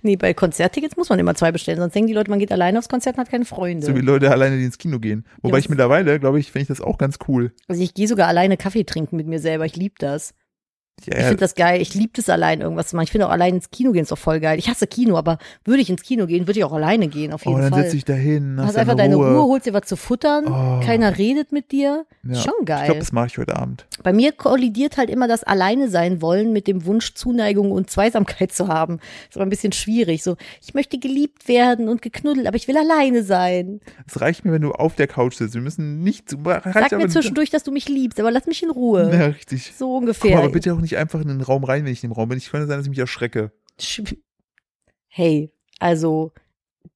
Nee, 0.02 0.14
bei 0.14 0.34
Konzerttickets 0.34 0.96
muss 0.96 1.08
man 1.08 1.18
immer 1.18 1.34
zwei 1.34 1.50
bestellen, 1.50 1.78
sonst 1.80 1.94
denken 1.94 2.06
die 2.06 2.14
Leute, 2.14 2.30
man 2.30 2.38
geht 2.38 2.52
alleine 2.52 2.78
aufs 2.78 2.88
Konzert 2.88 3.16
und 3.16 3.22
hat 3.22 3.30
keine 3.32 3.44
Freunde. 3.44 3.84
So 3.84 3.96
wie 3.96 4.02
Leute 4.02 4.30
alleine, 4.30 4.56
die 4.56 4.62
ins 4.64 4.78
Kino 4.78 5.00
gehen. 5.00 5.26
Wobei 5.42 5.56
was- 5.56 5.64
ich 5.64 5.68
mittlerweile, 5.68 6.20
glaube 6.20 6.38
ich, 6.38 6.52
finde 6.52 6.62
ich 6.62 6.68
das 6.68 6.80
auch 6.80 6.96
ganz 6.96 7.18
cool. 7.26 7.52
Also 7.66 7.82
ich 7.82 7.92
gehe 7.92 8.06
sogar 8.06 8.28
alleine 8.28 8.56
Kaffee 8.56 8.84
trinken 8.84 9.16
mit 9.16 9.26
mir 9.26 9.40
selber. 9.40 9.66
Ich 9.66 9.74
liebe 9.74 9.96
das. 9.98 10.32
Ja, 11.06 11.18
Ich 11.18 11.24
finde 11.24 11.36
das 11.38 11.54
geil. 11.54 11.82
Ich 11.82 11.92
liebe 11.94 12.12
das 12.14 12.28
allein 12.30 12.60
irgendwas 12.62 12.88
zu 12.88 12.96
machen. 12.96 13.04
Ich 13.04 13.10
finde 13.12 13.26
auch 13.26 13.30
allein 13.32 13.54
ins 13.56 13.70
Kino 13.70 13.92
gehen 13.92 14.02
ist 14.02 14.12
doch 14.12 14.16
voll 14.18 14.40
geil. 14.40 14.58
Ich 14.58 14.68
hasse 14.70 14.86
Kino, 14.86 15.18
aber 15.18 15.38
würde 15.64 15.82
ich 15.82 15.90
ins 15.90 16.02
Kino 16.02 16.26
gehen, 16.26 16.46
würde 16.46 16.58
ich 16.60 16.64
auch 16.64 16.72
alleine 16.72 17.08
gehen, 17.08 17.32
auf 17.32 17.42
oh, 17.44 17.50
jeden 17.50 17.62
dann 17.62 17.72
Fall. 17.72 17.82
setz 17.82 17.92
dich 17.92 18.04
da 18.04 18.14
hin, 18.14 18.54
hast 18.58 18.68
hast 18.68 18.76
einfach 18.78 18.94
deine 18.94 19.16
Ruhe. 19.16 19.42
holst 19.42 19.66
dir 19.66 19.74
was 19.74 19.82
zu 19.86 19.96
futtern, 19.96 20.44
Oh. 20.46 20.80
keiner 20.84 21.18
redet 21.18 21.52
mit 21.52 21.72
dir. 21.72 22.06
Ja. 22.22 22.34
Schon 22.36 22.54
Ich 22.60 22.66
geil. 22.66 22.84
glaube, 22.86 23.00
das 23.00 23.12
mache 23.12 23.26
ich 23.26 23.38
heute 23.38 23.54
Abend. 23.56 23.86
Bei 24.02 24.12
mir 24.14 24.32
kollidiert 24.32 24.96
halt 24.96 25.10
immer 25.10 25.28
das 25.28 25.44
Alleine 25.44 25.90
sein 25.90 26.22
wollen 26.22 26.52
mit 26.52 26.66
dem 26.68 26.86
Wunsch, 26.86 27.12
Zuneigung 27.14 27.70
und 27.72 27.90
Zweisamkeit 27.90 28.52
zu 28.52 28.68
haben. 28.68 28.98
Ist 29.28 29.36
aber 29.36 29.44
ein 29.44 29.50
bisschen 29.50 29.72
schwierig. 29.72 30.22
So, 30.22 30.36
ich 30.62 30.72
möchte 30.74 30.98
geliebt 30.98 31.48
werden 31.48 31.88
und 31.88 32.00
geknuddelt, 32.02 32.46
aber 32.46 32.56
ich 32.56 32.66
will 32.68 32.78
alleine 32.78 33.24
sein. 33.24 33.80
Es 34.06 34.20
reicht 34.22 34.44
mir, 34.46 34.52
wenn 34.52 34.62
du 34.62 34.72
auf 34.72 34.94
der 34.94 35.06
Couch 35.08 35.34
sitzt. 35.34 35.54
Wir 35.54 35.60
müssen 35.60 36.02
nicht. 36.02 36.30
Sag 36.30 36.92
mir 36.92 37.08
zwischendurch, 37.08 37.50
dass 37.50 37.62
du 37.64 37.72
mich 37.72 37.88
liebst, 37.88 38.18
aber 38.20 38.30
lass 38.30 38.46
mich 38.46 38.62
in 38.62 38.70
Ruhe. 38.70 39.10
Ja, 39.12 39.26
richtig. 39.26 39.72
So 39.76 39.86
Komm 39.88 40.04
ungefähr. 40.04 40.38
aber 40.38 40.48
bitte 40.48 40.72
auch 40.72 40.78
nicht 40.84 40.96
einfach 40.96 41.20
in 41.20 41.28
den 41.28 41.40
Raum 41.40 41.64
rein, 41.64 41.84
wenn 41.84 41.92
ich 41.92 42.04
im 42.04 42.12
Raum 42.12 42.28
bin. 42.28 42.38
Ich 42.38 42.50
könnte 42.50 42.66
sein, 42.68 42.76
dass 42.78 42.86
ich 42.86 42.90
mich 42.90 42.98
erschrecke. 42.98 43.50
Sch- 43.80 44.16
Hey, 45.08 45.52
also 45.78 46.32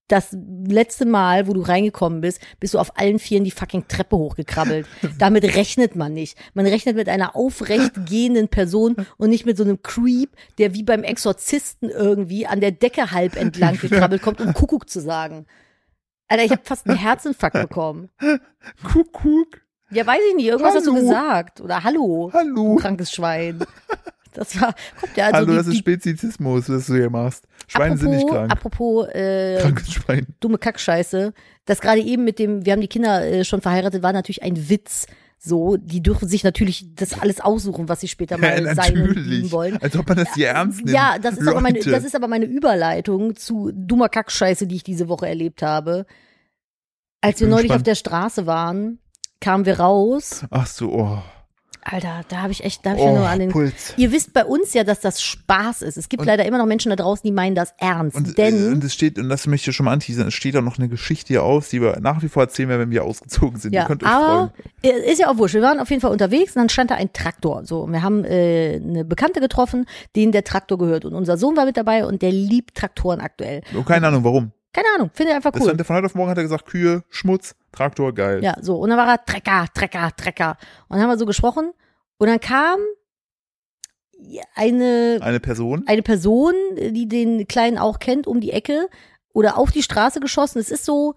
das 0.08 0.36
letzte 0.66 1.04
Mal, 1.06 1.46
wo 1.46 1.52
du 1.52 1.60
reingekommen 1.60 2.20
bist, 2.22 2.40
bist 2.58 2.74
du 2.74 2.78
auf 2.78 2.98
allen 2.98 3.18
Vieren 3.18 3.44
die 3.44 3.50
fucking 3.50 3.86
Treppe 3.88 4.16
hochgekrabbelt. 4.16 4.86
Damit 5.18 5.44
rechnet 5.44 5.94
man 5.94 6.14
nicht. 6.14 6.36
Man 6.54 6.66
rechnet 6.66 6.96
mit 6.96 7.08
einer 7.08 7.36
aufrecht 7.36 7.92
gehenden 8.06 8.48
Person 8.48 8.96
und 9.18 9.28
nicht 9.30 9.44
mit 9.46 9.56
so 9.56 9.62
einem 9.64 9.82
Creep, 9.82 10.30
der 10.56 10.74
wie 10.74 10.82
beim 10.82 11.04
Exorzisten 11.04 11.90
irgendwie 11.90 12.46
an 12.46 12.60
der 12.60 12.72
Decke 12.72 13.10
halb 13.12 13.36
entlang 13.36 13.76
gekrabbelt 13.80 14.22
kommt, 14.22 14.40
um 14.40 14.52
Kuckuck 14.54 14.88
zu 14.88 15.00
sagen. 15.00 15.46
Alter, 16.26 16.44
ich 16.44 16.50
habe 16.50 16.62
fast 16.64 16.86
einen 16.88 16.98
Herzinfarkt 16.98 17.60
bekommen. 17.60 18.08
Kuckuck. 18.82 19.60
Ja, 19.90 20.06
weiß 20.06 20.20
ich 20.30 20.36
nicht. 20.36 20.46
Irgendwas 20.46 20.74
hast 20.74 20.86
du 20.86 20.92
Hallo. 20.92 21.00
gesagt. 21.06 21.60
Oder 21.60 21.82
Hallo, 21.84 22.30
Hallo. 22.32 22.76
krankes 22.76 23.12
Schwein. 23.12 23.60
Das 24.34 24.60
war, 24.60 24.74
kommt 25.00 25.16
ja, 25.16 25.26
also 25.26 25.36
Hallo, 25.38 25.50
die, 25.50 25.56
das 25.56 25.66
ist 25.66 25.78
Spezizismus, 25.78 26.68
was 26.68 26.86
du 26.86 26.94
hier 26.94 27.10
machst. 27.10 27.44
Schweine 27.66 27.96
sind 27.96 28.10
nicht 28.10 28.28
krank. 28.28 28.52
Apropos 28.52 29.08
äh, 29.08 29.58
Krankes 29.60 29.92
Schwein. 29.92 30.26
dumme 30.38 30.58
Kackscheiße, 30.58 31.32
das 31.64 31.80
gerade 31.80 32.00
eben 32.00 32.24
mit 32.24 32.38
dem, 32.38 32.64
wir 32.64 32.72
haben 32.74 32.80
die 32.80 32.88
Kinder 32.88 33.26
äh, 33.26 33.44
schon 33.44 33.62
verheiratet, 33.62 34.02
war 34.02 34.12
natürlich 34.12 34.42
ein 34.42 34.68
Witz. 34.68 35.06
So, 35.40 35.76
die 35.76 36.02
dürfen 36.02 36.28
sich 36.28 36.44
natürlich 36.44 36.94
das 36.94 37.20
alles 37.20 37.40
aussuchen, 37.40 37.88
was 37.88 38.00
sie 38.00 38.08
später 38.08 38.38
mal 38.38 38.64
Ja, 38.64 38.74
sein 38.74 39.00
und 39.00 39.52
wollen. 39.52 39.76
Als 39.80 39.96
ob 39.96 40.08
man 40.08 40.18
das 40.18 40.34
hier 40.34 40.48
ernst 40.48 40.78
nimmt. 40.78 40.90
Ja, 40.90 41.18
das 41.18 41.38
ist, 41.38 41.48
aber 41.48 41.60
meine, 41.60 41.78
das 41.80 42.04
ist 42.04 42.14
aber 42.14 42.28
meine 42.28 42.44
Überleitung 42.44 43.34
zu 43.36 43.70
dummer 43.72 44.08
Kackscheiße, 44.08 44.66
die 44.66 44.76
ich 44.76 44.82
diese 44.84 45.08
Woche 45.08 45.26
erlebt 45.28 45.62
habe. 45.62 46.06
Als 47.20 47.40
wir 47.40 47.48
neulich 47.48 47.62
gespannt. 47.64 47.80
auf 47.80 47.84
der 47.84 47.94
Straße 47.94 48.46
waren, 48.46 48.98
kamen 49.40 49.66
wir 49.66 49.80
raus. 49.80 50.44
Ach 50.50 50.66
so, 50.66 50.92
oh. 50.92 51.18
Alter, 51.90 52.20
da 52.28 52.42
habe 52.42 52.52
ich 52.52 52.64
echt, 52.64 52.84
da 52.84 52.90
habe 52.90 52.98
ich 52.98 53.04
ja 53.06 53.12
oh 53.12 53.16
nur 53.16 53.28
an 53.28 53.38
den. 53.38 53.48
Puls. 53.50 53.94
Ihr 53.96 54.12
wisst 54.12 54.34
bei 54.34 54.44
uns 54.44 54.74
ja, 54.74 54.84
dass 54.84 55.00
das 55.00 55.22
Spaß 55.22 55.80
ist. 55.80 55.96
Es 55.96 56.10
gibt 56.10 56.20
Und- 56.20 56.26
leider 56.26 56.44
immer 56.44 56.58
noch 56.58 56.66
Menschen 56.66 56.90
da 56.90 56.96
draußen, 56.96 57.22
die 57.24 57.32
meinen 57.32 57.54
das 57.54 57.72
ernst. 57.78 58.14
Und, 58.14 58.28
äh, 58.30 58.34
denn 58.34 58.72
und 58.74 58.84
es 58.84 58.92
steht, 58.92 59.18
und 59.18 59.30
das 59.30 59.46
möchte 59.46 59.70
ich 59.70 59.76
schon 59.76 59.84
mal 59.86 59.92
anteasern, 59.92 60.28
es 60.28 60.34
steht 60.34 60.54
auch 60.56 60.60
noch 60.62 60.76
eine 60.78 60.88
Geschichte 60.88 61.28
hier 61.28 61.44
aus, 61.44 61.70
die 61.70 61.80
wir 61.80 61.98
nach 62.00 62.20
wie 62.22 62.28
vor 62.28 62.42
erzählen 62.42 62.68
werden, 62.68 62.80
wenn 62.82 62.90
wir 62.90 63.04
ausgezogen 63.04 63.58
sind. 63.58 63.72
Ihr 63.72 63.80
Ja, 63.80 63.86
könnt 63.86 64.02
euch 64.02 64.10
aber 64.10 64.52
freuen. 64.82 65.02
ist 65.04 65.18
ja 65.18 65.30
auch 65.30 65.38
wurscht. 65.38 65.54
Wir 65.54 65.62
waren 65.62 65.80
auf 65.80 65.88
jeden 65.88 66.02
Fall 66.02 66.10
unterwegs 66.12 66.54
und 66.56 66.60
dann 66.60 66.68
stand 66.68 66.90
da 66.90 66.96
ein 66.96 67.10
Traktor. 67.14 67.64
So, 67.64 67.80
und 67.84 67.92
wir 67.92 68.02
haben 68.02 68.22
äh, 68.26 68.80
eine 68.84 69.06
Bekannte 69.06 69.40
getroffen, 69.40 69.86
denen 70.14 70.32
der 70.32 70.44
Traktor 70.44 70.76
gehört. 70.76 71.06
Und 71.06 71.14
unser 71.14 71.38
Sohn 71.38 71.56
war 71.56 71.64
mit 71.64 71.78
dabei 71.78 72.04
und 72.04 72.20
der 72.20 72.32
liebt 72.32 72.74
Traktoren 72.74 73.20
aktuell. 73.20 73.62
Und 73.72 73.86
keine 73.86 74.08
Ahnung, 74.08 74.24
warum. 74.24 74.52
Keine 74.78 74.94
Ahnung, 74.94 75.10
finde 75.12 75.30
ich 75.30 75.36
einfach 75.36 75.50
Das 75.50 75.62
cool. 75.62 75.74
er 75.76 75.84
von 75.84 75.96
heute 75.96 76.06
auf 76.06 76.14
morgen 76.14 76.30
hat 76.30 76.36
er 76.36 76.44
gesagt, 76.44 76.66
Kühe, 76.66 77.02
Schmutz, 77.08 77.56
Traktor, 77.72 78.14
geil. 78.14 78.44
Ja, 78.44 78.54
so. 78.60 78.76
Und 78.76 78.90
dann 78.90 78.98
war 78.98 79.08
er 79.08 79.24
Trecker, 79.24 79.66
Trecker, 79.74 80.12
Trecker. 80.16 80.56
Und 80.88 80.94
dann 80.96 81.00
haben 81.02 81.10
wir 81.10 81.18
so 81.18 81.26
gesprochen. 81.26 81.72
Und 82.18 82.28
dann 82.28 82.38
kam 82.38 82.78
eine, 84.54 85.18
Eine 85.20 85.40
Person. 85.40 85.82
eine 85.88 86.02
Person, 86.02 86.54
die 86.76 87.08
den 87.08 87.48
Kleinen 87.48 87.76
auch 87.76 87.98
kennt, 87.98 88.28
um 88.28 88.40
die 88.40 88.52
Ecke 88.52 88.88
oder 89.32 89.58
auf 89.58 89.72
die 89.72 89.82
Straße 89.82 90.20
geschossen. 90.20 90.60
Es 90.60 90.70
ist 90.70 90.84
so, 90.84 91.14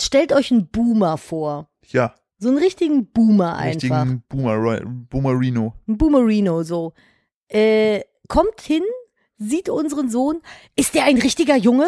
stellt 0.00 0.32
euch 0.32 0.50
einen 0.50 0.68
Boomer 0.68 1.18
vor. 1.18 1.68
Ja, 1.88 2.14
So 2.38 2.48
einen 2.48 2.56
richtigen 2.58 3.10
Boomer 3.10 3.56
einfach. 3.56 3.66
richtigen 4.04 4.24
Boomer, 4.30 4.80
Boomerino. 5.10 5.74
Ein 5.86 5.98
Boomerino, 5.98 6.62
so. 6.62 6.94
Äh, 7.48 8.00
kommt 8.28 8.62
hin, 8.62 8.82
sieht 9.36 9.68
unseren 9.68 10.08
Sohn. 10.08 10.40
Ist 10.74 10.94
der 10.94 11.04
ein 11.04 11.18
richtiger 11.18 11.56
Junge? 11.56 11.86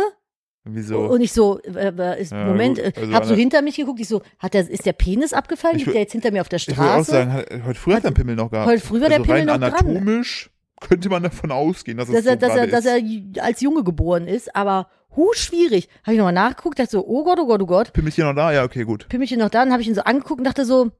Wieso? 0.65 1.01
Und 1.07 1.21
ich 1.21 1.33
so, 1.33 1.61
äh, 1.63 1.89
äh, 1.97 2.21
ist, 2.23 2.31
Ja, 2.33 2.45
Moment, 2.47 2.77
gut. 2.79 2.97
äh, 2.97 3.01
Also 3.01 3.13
hab 3.15 3.25
so 3.25 3.35
hinter 3.35 3.63
mich 3.63 3.77
geguckt. 3.77 3.99
Ich 4.01 4.07
so, 4.09 4.23
hat 4.39 4.55
der, 4.55 4.69
ist 4.71 4.87
der 4.87 4.93
Penis 4.93 5.33
abgefallen? 5.33 5.77
Liegt 5.79 5.93
der 5.93 6.01
jetzt 6.03 6.13
hinter 6.13 6.31
mir 6.31 6.41
auf 6.41 6.49
der 6.49 6.59
ich 6.59 6.69
würde 6.69 6.81
auch 6.81 6.85
Straße? 7.05 7.11
sagen, 7.11 7.33
hat- 7.33 7.47
heute 7.67 7.79
früher 7.81 7.97
hat 7.97 8.05
er 8.05 8.09
einen 8.09 8.15
Pimmel 8.15 8.37
noch 8.37 8.51
gehabt. 8.51 8.69
Heute 8.69 8.81
früher 8.85 9.01
war 9.03 9.09
der 9.09 9.19
also 9.19 9.25
Pimmel 9.33 9.51
rein 9.51 9.61
noch 9.61 9.69
dran. 9.69 9.87
anatomisch 9.89 10.51
könnte 10.81 11.09
man 11.09 11.23
davon 11.23 11.51
ausgehen, 11.53 11.99
dass, 11.99 12.09
dass 12.09 12.17
es 12.19 12.25
so 12.25 12.31
er, 12.31 12.37
dass 12.37 12.57
er, 12.57 12.67
dass 12.69 12.87
er 12.87 13.01
als 13.43 13.61
Junge 13.61 13.83
geboren 13.85 14.27
ist, 14.29 14.55
aber 14.55 14.89
hu 15.17 15.29
schwierig. 15.35 15.89
Habe 16.05 16.13
ich 16.13 16.19
nochmal 16.19 16.33
nachgeguckt, 16.33 16.79
dachte 16.79 16.91
so, 16.93 17.07
oh 17.07 17.23
Gott, 17.25 17.39
oh 17.41 17.47
Gott, 17.47 17.63
oh 17.63 17.67
Gott. 17.67 17.93
Pimmelchen 17.93 18.25
noch 18.27 18.35
da? 18.35 18.53
Ja, 18.53 18.65
okay, 18.65 18.85
gut. 18.85 19.09
Pimmelchen 19.09 19.39
noch 19.41 19.51
da, 19.51 19.61
dann 19.65 19.73
habe 19.73 19.83
ich 19.83 19.89
ihn 19.89 19.95
so 19.95 20.03
angeguckt 20.03 20.39
und 20.41 20.45
dachte 20.45 20.65
so, 20.65 20.91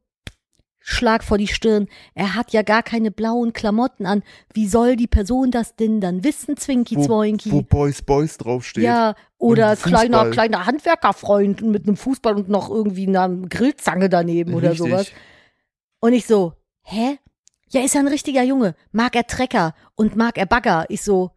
Schlag 0.85 1.23
vor 1.23 1.39
die 1.39 1.47
Stirn. 1.47 1.87
Er 2.15 2.35
hat 2.35 2.53
ja 2.53 2.63
gar 2.63 2.83
keine 2.83 3.13
blauen 3.13 3.53
Klamotten 3.53 4.05
an. 4.05 4.25
Wie 4.53 4.67
soll 4.67 4.97
die 4.97 5.07
Person 5.07 5.53
das 5.53 5.77
denn 5.77 6.01
dann 6.01 6.25
wissen, 6.25 6.57
Zwinki 6.57 6.97
Wo, 6.97 7.05
Zwoinki? 7.07 7.53
wo 7.53 7.63
Boys 7.63 8.03
Boys 8.03 8.37
draufsteht. 8.37 8.83
Ja, 8.83 9.15
oder 9.43 9.75
kleiner, 9.75 10.31
kleiner 10.31 10.67
Handwerkerfreund 10.67 11.63
mit 11.63 11.89
einem 11.89 11.97
Fußball 11.97 12.37
und 12.37 12.49
noch 12.49 12.71
irgendwie 12.71 13.09
einer 13.09 13.29
Grillzange 13.29 14.09
daneben 14.09 14.55
oder 14.55 14.71
Richtig. 14.71 14.89
sowas. 14.89 15.13
Und 16.01 16.13
ich 16.13 16.27
so, 16.27 16.53
hä? 16.83 17.19
Ja, 17.71 17.81
ist 17.81 17.95
ja 17.95 18.01
ein 18.01 18.09
richtiger 18.09 18.45
Junge. 18.45 18.77
Mag 18.93 19.17
er 19.17 19.27
Trecker 19.27 19.75
und 19.97 20.15
mag 20.15 20.39
er 20.39 20.47
Bagger? 20.47 20.87
Ich 20.91 21.03
so, 21.03 21.33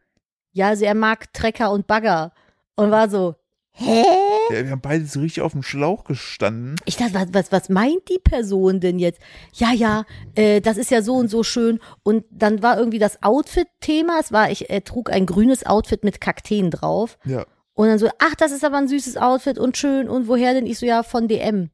ja, 0.52 0.68
also 0.68 0.86
er 0.86 0.94
mag 0.94 1.34
Trecker 1.34 1.72
und 1.72 1.88
Bagger. 1.88 2.32
Und 2.76 2.92
war 2.92 3.10
so, 3.10 3.36
hä? 3.72 4.04
Ja, 4.52 4.64
wir 4.64 4.70
haben 4.70 4.82
beide 4.82 5.08
so 5.08 5.22
richtig 5.22 5.42
auf 5.42 5.54
dem 5.54 5.64
Schlauch 5.64 6.04
gestanden. 6.04 6.76
Ich 6.86 6.98
dachte, 6.98 7.16
was, 7.16 7.28
was, 7.32 7.52
was 7.52 7.70
meint 7.70 8.08
die 8.08 8.20
Person 8.20 8.82
denn 8.82 9.00
jetzt? 9.00 9.20
Ja, 9.54 9.74
ja, 9.74 10.04
äh, 10.36 10.62
das 10.62 10.78
ist 10.78 10.92
ja 10.92 11.02
so 11.02 11.16
und 11.16 11.30
so 11.30 11.42
schön. 11.42 11.80
Und 12.04 12.24
dann 12.30 12.62
war 12.62 12.78
irgendwie 12.78 13.00
das 13.00 13.24
Outfit-Thema. 13.24 14.20
Es 14.20 14.32
war, 14.32 14.52
ich, 14.52 14.70
er 14.70 14.84
trug 14.84 15.10
ein 15.10 15.26
grünes 15.26 15.66
Outfit 15.66 16.04
mit 16.04 16.22
Kakteen 16.22 16.70
drauf. 16.70 17.18
Ja. 17.26 17.48
Und 17.76 17.88
dann 17.88 18.00
so, 18.00 18.10
ach, 18.20 18.36
das 18.36 18.52
ist 18.52 18.64
aber 18.66 18.78
ein 18.78 18.88
süßes 18.88 19.18
Outfit 19.18 19.60
und 19.60 19.78
schön. 19.78 20.10
Und 20.10 20.28
woher 20.28 20.54
denn? 20.54 20.66
Ich 20.66 20.80
so, 20.80 20.86
ja, 20.86 21.04
von 21.04 21.28
DM. 21.28 21.70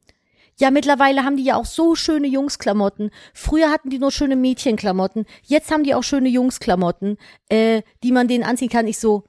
Ja, 0.60 0.70
mittlerweile 0.70 1.24
haben 1.24 1.38
die 1.38 1.44
ja 1.44 1.56
auch 1.56 1.66
so 1.66 1.96
schöne 1.96 2.28
Jungsklamotten. 2.28 3.10
Früher 3.34 3.70
hatten 3.72 3.90
die 3.90 4.00
nur 4.00 4.12
schöne 4.12 4.36
Mädchenklamotten. 4.36 5.26
Jetzt 5.44 5.72
haben 5.72 5.84
die 5.84 5.96
auch 5.96 6.04
schöne 6.04 6.30
Jungsklamotten, 6.30 7.18
äh, 7.50 7.82
die 8.04 8.12
man 8.12 8.28
denen 8.28 8.44
anziehen 8.44 8.70
kann. 8.70 8.86
Ich 8.86 9.00
so, 9.00 9.24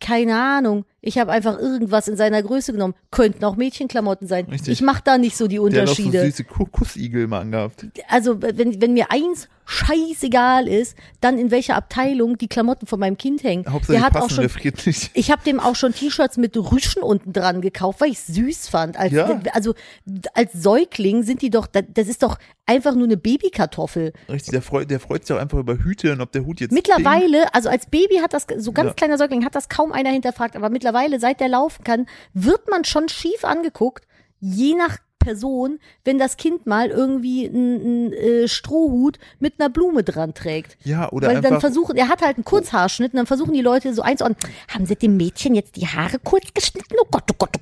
keine 0.00 0.34
Ahnung. 0.40 0.84
Ich 1.00 1.18
habe 1.18 1.30
einfach 1.30 1.58
irgendwas 1.58 2.08
in 2.08 2.16
seiner 2.16 2.42
Größe 2.42 2.72
genommen. 2.72 2.94
Könnten 3.12 3.44
auch 3.44 3.54
Mädchenklamotten 3.56 4.26
sein. 4.26 4.46
Richtig. 4.46 4.72
Ich 4.72 4.82
mache 4.82 5.02
da 5.04 5.18
nicht 5.18 5.36
so 5.36 5.46
die 5.46 5.56
Der 5.56 5.82
hat 5.82 5.88
auch 5.90 5.94
so 5.94 6.02
Unterschiede. 6.02 6.24
süße 6.24 6.44
Ku- 6.44 6.66
Kussigel 6.66 7.26
mal 7.28 7.40
angehabt. 7.42 7.86
also, 8.08 8.42
wenn, 8.42 8.80
wenn 8.80 8.94
mir 8.94 9.10
eins 9.12 9.48
scheißegal 9.64 10.68
ist, 10.68 10.96
dann 11.20 11.38
in 11.38 11.50
welcher 11.50 11.76
Abteilung 11.76 12.38
die 12.38 12.48
Klamotten 12.48 12.86
von 12.86 12.98
meinem 13.00 13.16
Kind 13.16 13.42
hängen. 13.42 13.64
Hauptsache 13.68 13.92
Der 13.92 14.02
hat 14.02 14.16
auch 14.16 14.22
passen, 14.22 14.34
schon 14.34 14.48
friert 14.48 14.86
nicht. 14.86 15.10
ich 15.14 15.30
habe 15.30 15.42
dem 15.44 15.60
auch 15.60 15.76
schon 15.76 15.92
T-Shirts 15.94 16.36
mit 16.36 16.56
Rüschen 16.56 17.02
unten 17.02 17.32
dran 17.32 17.60
gekauft, 17.60 18.00
weil 18.00 18.10
ich 18.10 18.20
süß 18.20 18.68
fand. 18.68 18.96
Als, 18.96 19.12
Ja. 19.12 19.40
Also 19.52 19.74
als 20.34 20.52
Säugling 20.52 21.22
sind 21.22 21.42
die 21.42 21.50
doch, 21.50 21.66
das 21.66 22.08
ist 22.08 22.22
doch 22.22 22.38
einfach 22.66 22.94
nur 22.94 23.04
eine 23.04 23.16
Babykartoffel. 23.16 24.12
Richtig, 24.28 24.52
der 24.52 24.62
freut, 24.62 24.90
der 24.90 25.00
freut 25.00 25.26
sich 25.26 25.36
auch 25.36 25.40
einfach 25.40 25.58
über 25.58 25.76
Hüte 25.78 26.12
und 26.12 26.20
ob 26.20 26.32
der 26.32 26.44
Hut 26.44 26.60
jetzt 26.60 26.72
Mittlerweile, 26.72 27.52
also 27.54 27.68
als 27.68 27.86
Baby 27.86 28.16
hat 28.22 28.32
das, 28.32 28.46
so 28.58 28.72
ganz 28.72 28.88
Ja. 28.88 28.94
kleiner 28.94 29.18
Säugling 29.18 29.44
hat 29.44 29.54
das 29.54 29.68
kaum 29.68 29.92
einer 29.92 30.10
hinterfragt, 30.10 30.56
aber 30.56 30.70
mittlerweile, 30.70 31.20
seit 31.20 31.40
der 31.40 31.48
laufen 31.48 31.84
kann, 31.84 32.06
wird 32.34 32.68
man 32.70 32.84
schon 32.84 33.08
schief 33.08 33.44
angeguckt, 33.44 34.06
je 34.40 34.74
nach 34.74 34.98
Person, 35.22 35.78
wenn 36.04 36.18
das 36.18 36.36
Kind 36.36 36.66
mal 36.66 36.88
irgendwie 36.88 37.48
einen 37.48 38.12
äh, 38.12 38.48
Strohhut 38.48 39.18
mit 39.40 39.54
einer 39.58 39.68
Blume 39.68 40.02
dran 40.02 40.34
trägt. 40.34 40.76
Ja, 40.84 41.10
oder 41.10 41.28
Weil 41.28 41.36
dann 41.36 41.46
einfach, 41.46 41.60
versuchen, 41.60 41.96
er 41.96 42.08
hat 42.08 42.22
halt 42.22 42.36
einen 42.36 42.44
Kurzhaarschnitt 42.44 43.12
und 43.12 43.18
dann 43.18 43.26
versuchen 43.26 43.52
die 43.52 43.60
Leute 43.60 43.94
so 43.94 44.02
einzuordnen, 44.02 44.38
haben 44.68 44.86
sie 44.86 44.96
dem 44.96 45.16
Mädchen 45.16 45.54
jetzt 45.54 45.76
die 45.76 45.86
Haare 45.86 46.18
kurz 46.22 46.52
geschnitten? 46.54 46.94
Oh 47.00 47.06
Gott, 47.10 47.24
oh 47.30 47.34
Gott, 47.38 47.50
oh 47.56 47.60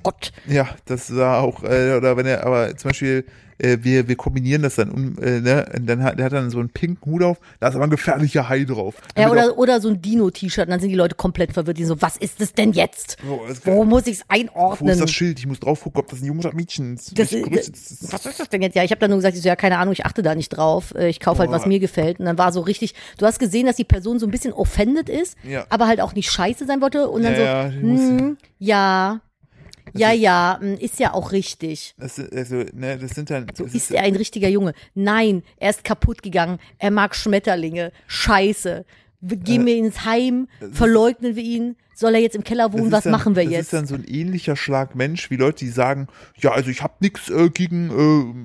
Ja, 0.51 0.69
das 0.85 1.15
war 1.15 1.41
auch, 1.41 1.63
äh, 1.63 1.95
oder 1.97 2.17
wenn 2.17 2.25
er, 2.25 2.45
aber 2.45 2.75
zum 2.77 2.89
Beispiel, 2.89 3.25
äh, 3.57 3.77
wir, 3.81 4.07
wir 4.07 4.15
kombinieren 4.15 4.63
das 4.63 4.75
dann, 4.75 4.89
um, 4.89 5.17
äh, 5.19 5.39
ne, 5.39 5.65
und 5.77 5.85
dann 5.85 6.01
hat, 6.03 6.17
der 6.17 6.25
hat 6.25 6.33
dann 6.33 6.49
so 6.49 6.57
einen 6.59 6.69
pinken 6.69 7.11
Hut 7.11 7.21
auf, 7.21 7.37
da 7.59 7.67
ist 7.67 7.75
aber 7.75 7.83
ein 7.83 7.91
gefährlicher 7.91 8.49
Hai 8.49 8.63
drauf. 8.63 8.95
Ja, 9.15 9.29
oder, 9.29 9.55
oder 9.57 9.79
so 9.79 9.89
ein 9.89 10.01
Dino-T-Shirt, 10.01 10.65
und 10.65 10.71
dann 10.71 10.79
sind 10.79 10.89
die 10.89 10.95
Leute 10.95 11.13
komplett 11.13 11.53
verwirrt, 11.53 11.77
die 11.77 11.85
so, 11.85 12.01
was 12.01 12.17
ist 12.17 12.41
es 12.41 12.53
denn 12.53 12.71
jetzt? 12.73 13.17
auch, 13.29 13.47
es- 13.47 13.63
Wo 13.65 13.83
muss 13.83 14.07
ich's 14.07 14.21
wo 14.27 14.33
ist 14.33 14.39
einordnen? 14.49 14.99
das 14.99 15.11
Schild? 15.11 15.37
Ich 15.37 15.45
muss 15.45 15.59
drauf 15.59 15.81
gucken, 15.83 16.01
ob 16.01 16.09
das 16.09 16.21
ein 16.21 16.25
Junge 16.25 16.39
oder 16.39 16.49
ein 16.49 16.55
Mädchen 16.55 16.95
ist. 16.95 17.17
Das, 17.19 17.31
äh, 17.33 17.43
das 17.43 18.11
was 18.11 18.25
ist 18.25 18.39
das 18.39 18.49
denn 18.49 18.63
jetzt? 18.63 18.75
Ja, 18.75 18.83
ich 18.83 18.89
habe 18.91 18.99
dann 18.99 19.11
nur 19.11 19.19
gesagt, 19.19 19.35
ich 19.37 19.43
so, 19.43 19.47
ja, 19.49 19.55
keine 19.55 19.77
Ahnung, 19.77 19.93
ich 19.93 20.05
achte 20.07 20.23
da 20.23 20.33
nicht 20.33 20.49
drauf. 20.49 20.95
Äh, 20.95 21.09
Ich 21.09 21.19
kaufe 21.19 21.39
halt, 21.39 21.51
was 21.51 21.67
mir 21.67 21.79
gefällt. 21.79 22.19
Und 22.19 22.25
dann 22.25 22.39
war 22.39 22.51
so 22.51 22.61
richtig, 22.61 22.95
du 23.19 23.27
hast 23.27 23.37
gesehen, 23.37 23.67
dass 23.67 23.75
die 23.75 23.83
Person 23.83 24.17
so 24.17 24.25
ein 24.25 24.31
bisschen 24.31 24.53
offended 24.53 25.07
ist, 25.07 25.37
Ja. 25.43 25.65
aber 25.69 25.85
halt 25.87 26.01
auch 26.01 26.15
nicht 26.15 26.31
scheiße 26.31 26.65
sein 26.65 26.81
wollte. 26.81 27.09
Und 27.09 27.21
dann 27.23 27.33
Ja, 27.35 27.39
ja, 27.41 27.69
so, 27.71 27.77
ich 27.77 27.83
muss- 27.83 27.99
hm, 27.99 28.37
ja, 28.57 29.21
ja, 29.93 30.11
ja, 30.11 30.57
hm, 30.59 30.75
ist 30.75 30.99
ja 30.99 31.13
auch 31.13 31.31
richtig. 31.31 31.93
Das, 31.97 32.19
also, 32.19 32.63
ne, 32.73 32.97
das 32.97 33.11
sind 33.11 33.29
dann, 33.29 33.47
So 33.55 33.65
das 33.65 33.73
ist 33.73 33.91
er 33.91 34.03
ein 34.03 34.15
richtiger 34.15 34.49
Junge. 34.49 34.73
Nein, 34.93 35.43
er 35.57 35.69
ist 35.69 35.83
kaputt 35.83 36.23
gegangen. 36.23 36.59
Er 36.77 36.91
mag 36.91 37.15
Schmetterlinge. 37.15 37.91
Scheiße. 38.07 38.85
Gehen 39.21 39.65
wir 39.65 39.77
ins 39.77 40.05
Heim, 40.05 40.47
verleugnen 40.71 41.35
wir 41.35 41.43
ihn. 41.43 41.75
Soll 41.93 42.15
er 42.15 42.21
jetzt 42.21 42.35
im 42.35 42.43
Keller 42.43 42.69
Das 42.69 42.79
wohnen? 42.81 42.91
Was 42.91 43.03
dann, 43.03 43.11
machen 43.11 43.35
wir 43.35 43.43
das 43.43 43.51
jetzt? 43.51 43.61
ist 43.65 43.73
dann 43.73 43.85
so 43.85 43.93
ein 43.93 44.03
ähnlicher 44.05 44.55
Schlag 44.55 44.95
Mensch 44.95 45.29
wie 45.29 45.35
Leute, 45.35 45.59
die 45.65 45.69
sagen, 45.69 46.07
ja, 46.39 46.51
also 46.51 46.71
ich 46.71 46.81
habe 46.81 46.93
nichts 46.99 47.29
äh, 47.29 47.49
gegen 47.49 47.91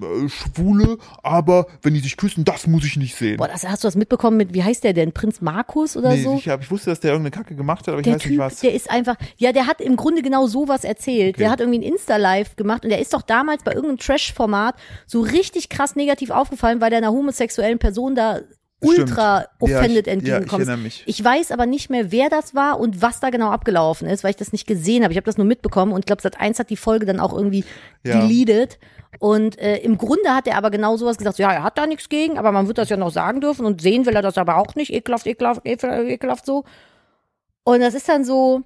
äh, 0.03 0.25
äh, 0.25 0.29
Schwule, 0.29 0.99
aber 1.23 1.67
wenn 1.81 1.95
die 1.95 2.01
sich 2.01 2.19
küssen, 2.19 2.45
das 2.45 2.67
muss 2.67 2.85
ich 2.85 2.97
nicht 2.99 3.15
sehen. 3.15 3.39
Boah, 3.39 3.49
das, 3.49 3.67
hast 3.67 3.83
du 3.83 3.89
das 3.89 3.95
mitbekommen 3.97 4.37
mit, 4.37 4.53
wie 4.53 4.63
heißt 4.63 4.85
der 4.85 4.93
denn? 4.93 5.13
Prinz 5.13 5.41
Markus 5.41 5.97
oder 5.97 6.11
nee, 6.11 6.23
so? 6.23 6.35
ich, 6.37 6.49
hab, 6.51 6.61
ich 6.61 6.71
wusste, 6.71 6.91
dass 6.91 7.01
der 7.01 7.13
irgendeine 7.13 7.31
Kacke 7.31 7.55
gemacht 7.55 7.87
hat, 7.87 7.89
aber 7.95 8.01
ich 8.01 8.05
Der 8.05 8.15
weiß 8.17 8.25
nicht 8.25 8.31
Typ, 8.33 8.39
was. 8.41 8.61
der 8.61 8.75
ist 8.75 8.91
einfach, 8.91 9.17
ja, 9.39 9.53
der 9.53 9.67
hat 9.67 9.81
im 9.81 9.97
Grunde 9.97 10.21
genau 10.21 10.47
sowas 10.47 10.85
erzählt. 10.85 11.39
Der 11.39 11.51
hat 11.51 11.61
irgendwie 11.61 11.79
ein 11.79 11.93
Insta-Live 11.93 12.57
gemacht 12.57 12.85
und 12.85 12.91
der 12.91 13.01
ist 13.01 13.15
doch 13.15 13.23
damals 13.23 13.63
bei 13.63 13.73
irgendeinem 13.73 13.99
Trash-Format 13.99 14.75
so 15.07 15.21
richtig 15.23 15.71
krass 15.71 15.97
negativ 15.97 16.31
aufgefallen, 16.31 16.83
weil 16.83 16.91
der 16.91 16.99
einer 16.99 17.13
homosexuellen 17.13 17.79
Person 17.79 18.15
da 18.15 18.41
ultra 18.81 19.47
Stimmt. 19.57 19.71
Ja, 19.71 19.79
offended 19.79 20.07
ich- 20.07 20.13
entgegenkommt. 20.13 20.67
ja, 20.67 20.77
ich. 20.85 21.03
Ich 21.07 21.25
weiß 21.25 21.51
aber 21.51 21.67
nicht 21.67 21.89
mehr, 21.91 22.13
wer 22.13 22.29
das 22.29 22.55
war 22.55 22.79
und 22.79 23.01
was 23.03 23.21
da 23.21 23.31
genau 23.31 23.51
abgelaufen 23.51 24.07
ist, 24.09 24.23
weil 24.23 24.31
ich 24.31 24.37
das 24.37 24.53
nicht 24.53 24.67
gesehen 24.67 25.03
habe. 25.03 25.13
Ich 25.13 25.17
habe 25.17 25.25
das 25.25 25.39
nur 25.39 25.47
mitbekommen 25.47 25.93
und 25.93 26.01
ich 26.01 26.07
glaube, 26.07 26.23
Sat 26.23 26.39
1 26.41 26.59
hat 26.59 26.71
die 26.71 26.77
Folge 26.77 27.07
dann 27.07 27.21
auch 27.21 27.33
irgendwie 27.33 27.65
Ja. 28.05 28.21
deleted. 28.21 28.79
Und 29.19 29.59
äh, 29.59 29.79
im 29.79 29.97
Grunde 29.97 30.35
hat 30.35 30.47
er 30.47 30.59
aber 30.59 30.71
genau 30.71 30.97
sowas 30.99 31.17
gesagt, 31.17 31.37
so, 31.39 31.43
ja, 31.43 31.51
er 31.53 31.63
hat 31.63 31.79
da 31.79 31.87
nichts 31.87 32.09
gegen, 32.11 32.37
aber 32.39 32.53
man 32.53 32.67
wird 32.67 32.77
das 32.77 32.91
ja 32.91 32.99
noch 32.99 33.11
sagen 33.11 33.41
dürfen 33.41 33.65
und 33.65 33.81
sehen 33.81 34.05
will 34.05 34.15
er 34.15 34.21
das 34.23 34.37
aber 34.37 34.59
auch 34.59 34.75
nicht, 34.75 34.93
ekelhaft, 34.93 35.27
ekelhaft, 35.27 35.63
ekelhaft, 35.65 36.09
ekelhaft 36.11 36.45
so. 36.45 36.65
Und 37.65 37.81
das 37.81 37.95
ist 37.95 38.09
dann 38.11 38.25
so, 38.27 38.63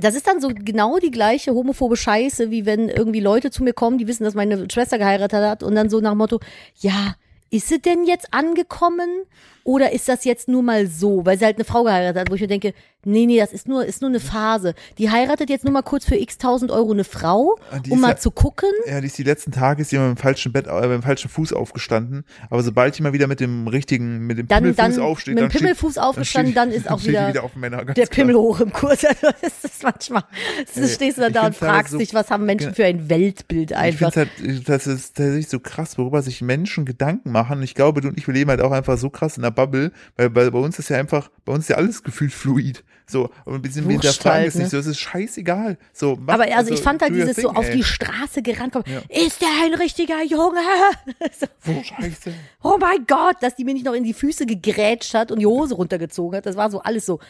das 0.00 0.14
ist 0.16 0.26
dann 0.26 0.40
so 0.40 0.48
genau 0.52 0.98
die 0.98 1.10
gleiche 1.12 1.54
homophobe 1.54 1.96
Scheiße, 1.96 2.50
wie 2.50 2.66
wenn 2.66 2.88
irgendwie 2.88 3.20
Leute 3.20 3.50
zu 3.50 3.62
mir 3.62 3.72
kommen, 3.72 3.96
die 3.98 4.08
wissen, 4.08 4.24
dass 4.24 4.34
meine 4.34 4.66
Schwester 4.70 4.98
geheiratet 4.98 5.40
hat 5.42 5.62
und 5.62 5.74
dann 5.74 5.88
so 5.88 6.00
nach 6.00 6.10
dem 6.12 6.18
Motto, 6.18 6.40
ja, 6.74 7.14
ist 7.50 7.68
sie 7.68 7.80
denn 7.80 8.04
jetzt 8.04 8.32
angekommen? 8.32 9.24
Oder 9.64 9.92
ist 9.92 10.08
das 10.08 10.24
jetzt 10.24 10.48
nur 10.48 10.62
mal 10.62 10.86
so, 10.86 11.26
weil 11.26 11.38
sie 11.38 11.44
halt 11.44 11.56
eine 11.56 11.64
Frau 11.64 11.84
geheiratet 11.84 12.20
hat, 12.20 12.30
wo 12.30 12.34
ich 12.34 12.40
mir 12.40 12.46
denke, 12.46 12.72
nee, 13.06 13.24
nee, 13.26 13.38
das 13.38 13.52
ist 13.52 13.66
nur, 13.68 13.84
ist 13.86 14.02
nur 14.02 14.10
eine 14.10 14.20
Phase. 14.20 14.74
Die 14.98 15.10
heiratet 15.10 15.48
jetzt 15.48 15.64
nur 15.64 15.72
mal 15.72 15.82
kurz 15.82 16.04
für 16.04 16.16
x 16.16 16.36
tausend 16.38 16.70
Euro 16.70 16.92
eine 16.92 17.04
Frau, 17.04 17.56
Ah, 17.70 17.78
die 17.78 17.90
um 17.90 18.00
mal 18.00 18.10
ja- 18.10 18.16
zu 18.16 18.30
gucken. 18.30 18.68
Ja, 18.86 19.00
die 19.00 19.06
ist 19.06 19.16
die 19.16 19.22
letzten 19.22 19.52
Tage 19.52 19.82
ist 19.82 19.92
mit 19.92 20.00
dem 20.02 20.16
falschen 20.16 20.52
Bett, 20.52 20.66
äh, 20.66 20.80
mit 20.82 20.90
dem 20.90 21.02
falschen 21.02 21.28
Fuß 21.30 21.52
aufgestanden. 21.52 22.24
Aber 22.50 22.62
sobald 22.62 22.98
mal 23.00 23.12
wieder 23.12 23.26
mit 23.26 23.40
dem 23.40 23.68
richtigen, 23.68 24.26
mit 24.26 24.38
dem 24.38 24.48
Dann, 24.48 24.64
Pimmelfuß 24.64 24.94
dann 24.96 25.04
aufsteht, 25.04 25.34
mit 25.34 25.38
dem 25.38 25.42
dann 25.44 25.50
steht- 25.50 25.60
Pimmelfuß 25.62 25.98
aufgestanden, 25.98 26.52
steht- 26.52 26.56
dann 26.62 26.70
ist 26.70 26.90
auch 26.90 27.02
wieder, 27.04 27.28
wieder 27.28 27.44
auf 27.44 27.56
Männer. 27.56 27.84
Der 27.84 27.94
klar. 27.94 28.06
Pimmel 28.06 28.36
hoch 28.36 28.60
im 28.60 28.72
Kurs. 28.72 29.04
Also 29.04 29.28
das 29.40 29.64
ist 29.64 29.82
manchmal, 29.82 30.24
das 30.66 30.76
Ey, 30.76 30.88
stehst 30.88 31.16
du 31.18 31.22
dann 31.22 31.30
ich 31.30 31.34
da 31.34 31.40
und 31.40 31.44
halt 31.46 31.56
fragst 31.56 31.92
so- 31.92 31.98
dich, 31.98 32.12
was 32.14 32.30
haben 32.30 32.44
Menschen 32.44 32.74
für 32.74 32.84
ein 32.84 33.08
Weltbild 33.08 33.70
Ich 33.70 33.76
einfach. 33.76 34.12
finde 34.12 34.30
halt, 34.42 34.68
das 34.68 34.86
ist 34.86 35.16
tatsächlich 35.16 35.48
so 35.48 35.60
krass, 35.60 35.96
worüber 35.98 36.22
sich 36.22 36.42
Menschen 36.42 36.84
Gedanken 36.84 37.30
machen. 37.30 37.62
Ich 37.62 37.74
glaube, 37.74 38.00
du 38.00 38.08
und 38.08 38.18
ich, 38.18 38.26
wir 38.26 38.34
leben 38.34 38.50
halt 38.50 38.60
auch 38.60 38.72
einfach 38.72 38.98
so 38.98 39.10
krass 39.10 39.36
in 39.36 39.42
der 39.42 39.50
Bubble, 39.50 39.92
weil, 40.16 40.34
weil 40.34 40.50
bei 40.50 40.58
uns 40.58 40.78
ist 40.78 40.88
ja 40.88 40.98
einfach, 40.98 41.30
bei 41.44 41.52
uns 41.52 41.64
ist 41.64 41.68
ja 41.70 41.76
alles 41.76 42.02
gefühlt 42.02 42.32
fluid. 42.32 42.84
So, 43.06 43.30
und 43.44 43.54
ein 43.54 43.62
bisschen 43.62 43.88
hinterfragen 43.88 44.38
halt, 44.40 44.48
es 44.48 44.54
nicht 44.56 44.70
so, 44.70 44.78
es 44.78 44.86
ist 44.86 44.98
scheißegal. 44.98 45.78
So, 45.92 46.16
mach, 46.20 46.34
Aber 46.34 46.44
also, 46.56 46.72
ich 46.72 46.80
fand 46.80 47.02
halt 47.02 47.14
dieses 47.14 47.36
so 47.36 47.48
thing, 47.48 47.56
auf 47.56 47.68
ey. 47.68 47.76
die 47.76 47.84
Straße 47.84 48.42
gerannt 48.42 48.72
kommen. 48.72 48.84
Ja. 48.86 49.00
Ist 49.26 49.40
der 49.40 49.48
ein 49.64 49.74
richtiger 49.74 50.22
Junge? 50.24 50.60
so, 51.38 51.46
Oh, 51.68 51.82
scheiße. 51.82 52.32
oh 52.62 52.76
mein 52.80 53.06
Gott, 53.06 53.36
dass 53.40 53.54
die 53.56 53.64
mir 53.64 53.74
nicht 53.74 53.86
noch 53.86 53.94
in 53.94 54.04
die 54.04 54.14
Füße 54.14 54.46
gegrätscht 54.46 55.14
hat 55.14 55.30
und 55.30 55.38
die 55.38 55.46
Hose 55.46 55.74
runtergezogen 55.74 56.36
hat. 56.38 56.46
Das 56.46 56.56
war 56.56 56.70
so 56.70 56.80
alles 56.80 57.06
so. 57.06 57.20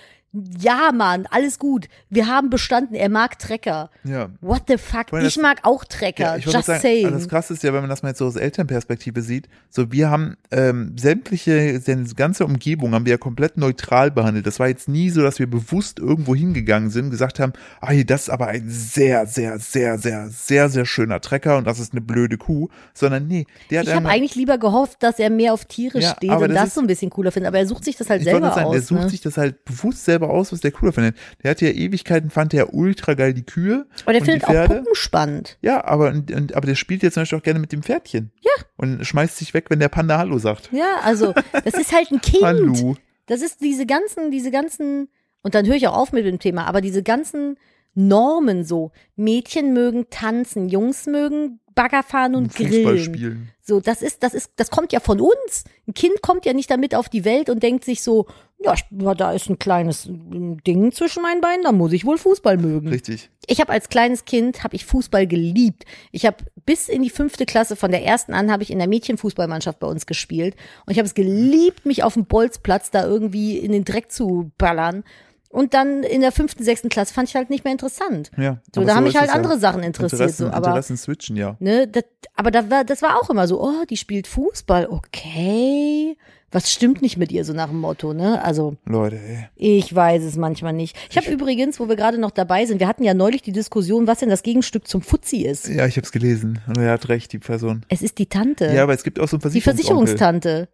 Ja, 0.61 0.91
Mann, 0.93 1.25
alles 1.31 1.59
gut. 1.59 1.87
Wir 2.11 2.27
haben 2.27 2.51
bestanden, 2.51 2.95
er 2.95 3.09
mag 3.09 3.39
Trecker. 3.39 3.91
Ja. 4.05 4.29
What 4.43 4.65
the 4.69 4.77
fuck? 4.77 5.11
Weil 5.11 5.23
das- 5.23 5.35
ich 5.35 5.41
mag 5.43 5.61
auch 5.63 5.85
Trecker. 5.85 6.23
Ja, 6.25 6.37
ich 6.37 6.45
Just 6.45 6.67
sagen, 6.67 6.81
saying. 6.83 7.07
also 7.07 7.19
das 7.19 7.29
Krasse 7.29 7.55
ist 7.55 7.63
ja, 7.63 7.73
wenn 7.73 7.81
man 7.81 7.89
das 7.89 8.03
mal 8.03 8.11
jetzt 8.11 8.19
so 8.19 8.27
aus 8.27 8.37
Elternperspektive 8.37 9.23
sieht, 9.23 9.49
so 9.71 9.93
wir 9.93 10.11
haben 10.11 10.37
ähm, 10.51 10.93
sämtliche, 10.99 11.81
die 11.81 12.15
ganze 12.15 12.45
Umgebung 12.45 12.93
haben 12.93 13.07
wir 13.07 13.13
ja 13.13 13.17
komplett 13.19 13.57
neutral 13.57 14.11
behandelt. 14.11 14.47
Das 14.47 14.59
war 14.59 14.69
jetzt 14.69 14.89
nie 14.89 15.09
so, 15.09 15.23
dass 15.23 15.39
wir 15.39 15.49
bewusst 15.49 15.99
irgendwo 16.01 16.35
hingegangen 16.35 16.91
sind, 16.91 17.09
gesagt 17.11 17.41
haben, 17.41 17.55
ah, 17.81 17.93
hier, 17.93 18.05
das 18.05 18.23
ist 18.25 18.29
aber 18.31 18.49
ein 18.49 18.69
sehr, 18.69 19.27
sehr, 19.27 19.59
sehr, 19.59 19.97
sehr, 19.99 20.29
sehr, 20.29 20.69
sehr 20.69 20.85
schöner 20.85 21.21
Trecker 21.23 21.57
und 21.57 21.67
das 21.67 21.79
ist 21.79 21.93
eine 21.93 22.03
blöde 22.03 22.37
Kuh, 22.37 22.69
sondern 22.93 23.27
nee, 23.27 23.47
der 23.71 23.81
hat 23.81 23.87
ich 23.87 23.95
habe 23.95 24.09
eigentlich 24.09 24.35
lieber 24.35 24.59
gehofft, 24.59 25.03
dass 25.03 25.19
er 25.19 25.31
mehr 25.31 25.55
auf 25.55 25.65
Tiere 25.65 25.99
Ja, 26.01 26.11
steht 26.15 26.31
und 26.31 26.41
das 26.51 26.53
das 26.55 26.67
ist- 26.69 26.75
so 26.75 26.81
ein 26.83 26.87
bisschen 26.87 27.09
cooler 27.11 27.33
findet. 27.33 27.49
Aber 27.49 27.59
er 27.59 27.67
sucht 27.67 27.85
sich 27.85 27.97
das 27.97 28.11
halt 28.11 28.21
ich 28.21 28.29
selber 28.29 28.53
sagen, 28.53 28.67
aus. 28.67 28.87
sucht 28.87 29.01
ne? 29.05 29.09
sich 29.09 29.23
das 29.23 29.39
halt 29.39 29.65
bewusst 29.65 30.05
selber 30.05 30.16
aus, 30.23 30.53
was 30.53 30.61
der 30.61 30.73
cooler 30.73 30.93
findet. 30.93 31.17
Der 31.43 31.51
hatte 31.51 31.67
ja 31.67 31.73
Ewigkeiten, 31.73 32.31
fand 32.31 32.53
der 32.53 32.75
ultra 32.75 33.15
geil 33.15 33.35
die 33.35 33.45
Kühe. 33.45 33.87
Aber 34.03 34.13
der 34.13 34.23
und 34.23 34.27
findet 34.27 34.43
die 34.43 34.47
auch 34.47 34.53
Pferde. 34.53 34.75
Puppen 34.77 34.95
spannend. 34.95 35.59
Ja, 35.63 35.85
aber, 35.85 36.09
und, 36.09 36.31
und, 36.31 36.55
aber 36.55 36.67
der 36.67 36.75
spielt 36.75 37.03
jetzt 37.03 37.15
zum 37.15 37.23
Beispiel 37.23 37.39
auch 37.39 37.43
gerne 37.43 37.61
mit 37.61 37.73
dem 37.73 37.83
Pferdchen. 37.83 38.31
Ja. 38.41 38.65
Und 38.77 39.05
schmeißt 39.05 39.37
sich 39.37 39.55
weg, 39.55 39.67
wenn 39.69 39.81
der 39.81 39.89
Panda 39.89 40.19
Hallo 40.19 40.39
sagt. 40.39 40.71
Ja, 40.73 40.97
also 41.05 41.35
das 41.65 41.75
ist 41.75 41.93
halt 41.93 42.11
ein 42.11 42.21
Kind. 42.21 42.43
Hallo. 42.43 42.97
Das 43.27 43.43
ist 43.43 43.61
diese 43.61 43.87
ganzen, 43.87 44.31
diese 44.31 44.51
ganzen, 44.51 45.09
und 45.43 45.55
dann 45.55 45.67
höre 45.67 45.77
ich 45.77 45.89
auch 45.89 45.97
auf 45.97 46.13
mit 46.13 46.25
dem 46.25 46.39
Thema, 46.39 46.67
aber 46.67 46.81
diese 46.81 47.03
ganzen 47.03 47.57
Normen 47.95 48.65
so. 48.65 48.93
Mädchen 49.17 49.73
mögen 49.73 50.07
tanzen, 50.11 50.69
Jungs 50.69 51.07
mögen 51.07 51.61
Bagger 51.75 52.03
fahren 52.03 52.35
und 52.35 52.53
Fußball 52.53 52.83
grillen. 52.83 52.99
spielen. 52.99 53.49
So, 53.63 53.81
das 53.81 54.03
ist, 54.03 54.23
das 54.23 54.35
ist, 54.35 54.53
das 54.57 54.71
kommt 54.71 54.93
ja 54.93 55.01
von 55.01 55.21
uns. 55.21 55.65
Ein 55.87 55.95
Kind 55.95 56.23
kommt 56.23 56.47
ja 56.47 56.53
nicht 56.53 56.71
damit 56.71 56.95
auf 56.95 57.09
die 57.09 57.25
Welt 57.25 57.51
und 57.51 57.63
denkt 57.63 57.85
sich 57.85 58.03
so, 58.03 58.27
ja, 58.59 58.75
ich- 58.75 58.85
da 59.17 59.33
ist 59.33 59.49
ein 59.51 59.59
kleines 59.59 60.07
ähm, 60.07 60.63
Ding 60.65 60.93
zwischen 60.93 61.23
meinen 61.23 61.41
Beinen, 61.41 61.63
da 61.63 61.73
muss 61.73 61.93
ich 61.93 62.05
wohl 62.05 62.19
Fußball 62.19 62.57
mögen. 62.57 62.89
Richtig. 62.89 63.31
Ich 63.47 63.61
habe 63.61 63.73
als 63.73 63.89
kleines 63.89 64.25
Kind 64.25 64.65
habe 64.65 64.75
ich 64.75 64.87
Fußball 64.87 65.27
geliebt. 65.27 65.85
Ich 66.11 66.27
habe 66.27 66.39
bis 66.65 66.89
in 66.89 67.03
die 67.03 67.11
fünfte 67.11 67.47
Klasse 67.47 67.77
von 67.77 67.91
der 67.91 68.05
ersten 68.05 68.33
an 68.35 68.51
habe 68.51 68.63
ich 68.63 68.71
in 68.71 68.79
der 68.79 68.89
Mädchenfußballmannschaft 68.89 69.79
bei 69.79 69.87
uns 69.87 70.07
gespielt 70.07 70.57
und 70.85 70.93
ich 70.93 70.99
habe 70.99 71.07
es 71.07 71.15
geliebt, 71.15 71.87
mich 71.87 72.03
auf 72.03 72.15
dem 72.15 72.27
Bolzplatz 72.27 72.91
da 72.91 73.05
irgendwie 73.07 73.59
in 73.59 73.73
den 73.73 73.85
Dreck 73.85 74.11
zu 74.11 74.51
ballern. 74.59 75.05
Und 75.49 75.73
dann 75.75 76.03
in 76.03 76.21
der 76.21 76.33
fünften, 76.33 76.65
sechsten 76.65 76.89
Klasse 76.89 77.15
fand 77.15 77.29
ich 77.29 77.37
halt 77.37 77.51
nicht 77.51 77.65
mehr 77.65 77.73
interessant. 77.73 78.31
Ja. 78.37 78.61
So, 78.75 78.85
da 78.85 78.95
haben 78.95 79.07
ist 79.07 79.13
mich 79.15 79.17
halt 79.17 79.29
es 79.29 79.35
ja. 79.35 79.37
andere 79.41 79.59
Sachen 79.59 79.83
interessiert. 79.83 80.21
Interessen, 80.21 80.47
so, 80.49 80.53
aber 80.53 80.67
Interessen 80.69 80.97
switchen, 80.97 81.37
ja. 81.37 81.57
ne, 81.61 81.87
das, 81.87 82.05
aber 82.35 82.51
das 82.51 82.69
war, 82.69 82.85
das 82.85 83.01
war 83.01 83.17
auch 83.19 83.31
immer 83.31 83.47
so, 83.47 83.63
oh, 83.63 83.85
die 83.89 83.97
spielt 83.97 84.27
Fußball, 84.27 84.89
okay. 84.89 86.19
Was 86.53 86.71
stimmt 86.73 87.03
nicht 87.03 87.17
mit 87.17 87.33
ihr, 87.33 87.45
so 87.45 87.53
nach 87.53 87.69
dem 87.69 87.81
Motto, 87.81 88.15
ne? 88.15 88.43
Also, 88.43 88.77
Leute, 88.87 89.17
ey. 89.19 89.49
ich 89.57 89.93
weiß 89.95 90.23
es 90.23 90.37
manchmal 90.37 90.73
nicht. 90.73 90.97
Ich 91.11 91.17
habe 91.17 91.29
übrigens, 91.31 91.81
wo 91.81 91.89
wir 91.89 91.97
gerade 91.97 92.19
noch 92.19 92.31
dabei 92.31 92.65
sind, 92.67 92.79
wir 92.79 92.87
hatten 92.87 93.03
ja 93.03 93.15
neulich 93.15 93.43
die 93.43 93.53
Diskussion, 93.53 94.07
was 94.07 94.21
denn 94.21 94.29
das 94.29 94.43
Gegenstück 94.45 94.87
zum 94.87 95.03
Fuzzi 95.03 95.39
ist. 95.39 95.69
Ja, 95.69 95.87
ich 95.87 95.97
hab's 95.97 96.13
gelesen. 96.13 96.61
Und 96.69 96.79
er 96.79 96.93
hat 96.93 97.09
recht, 97.09 97.33
die 97.33 97.39
Person. 97.41 97.85
Es 97.89 98.01
ist 98.03 98.19
die 98.19 98.27
Tante. 98.27 98.73
Ja, 98.73 98.85
aber 98.85 98.95
es 98.95 99.03
gibt 99.03 99.19
auch 99.19 99.27
so 99.29 99.37
einen 99.39 99.53
die 99.53 99.61
Versicherungsonkel. 99.61 100.17
Versicherungstante. 100.17 100.69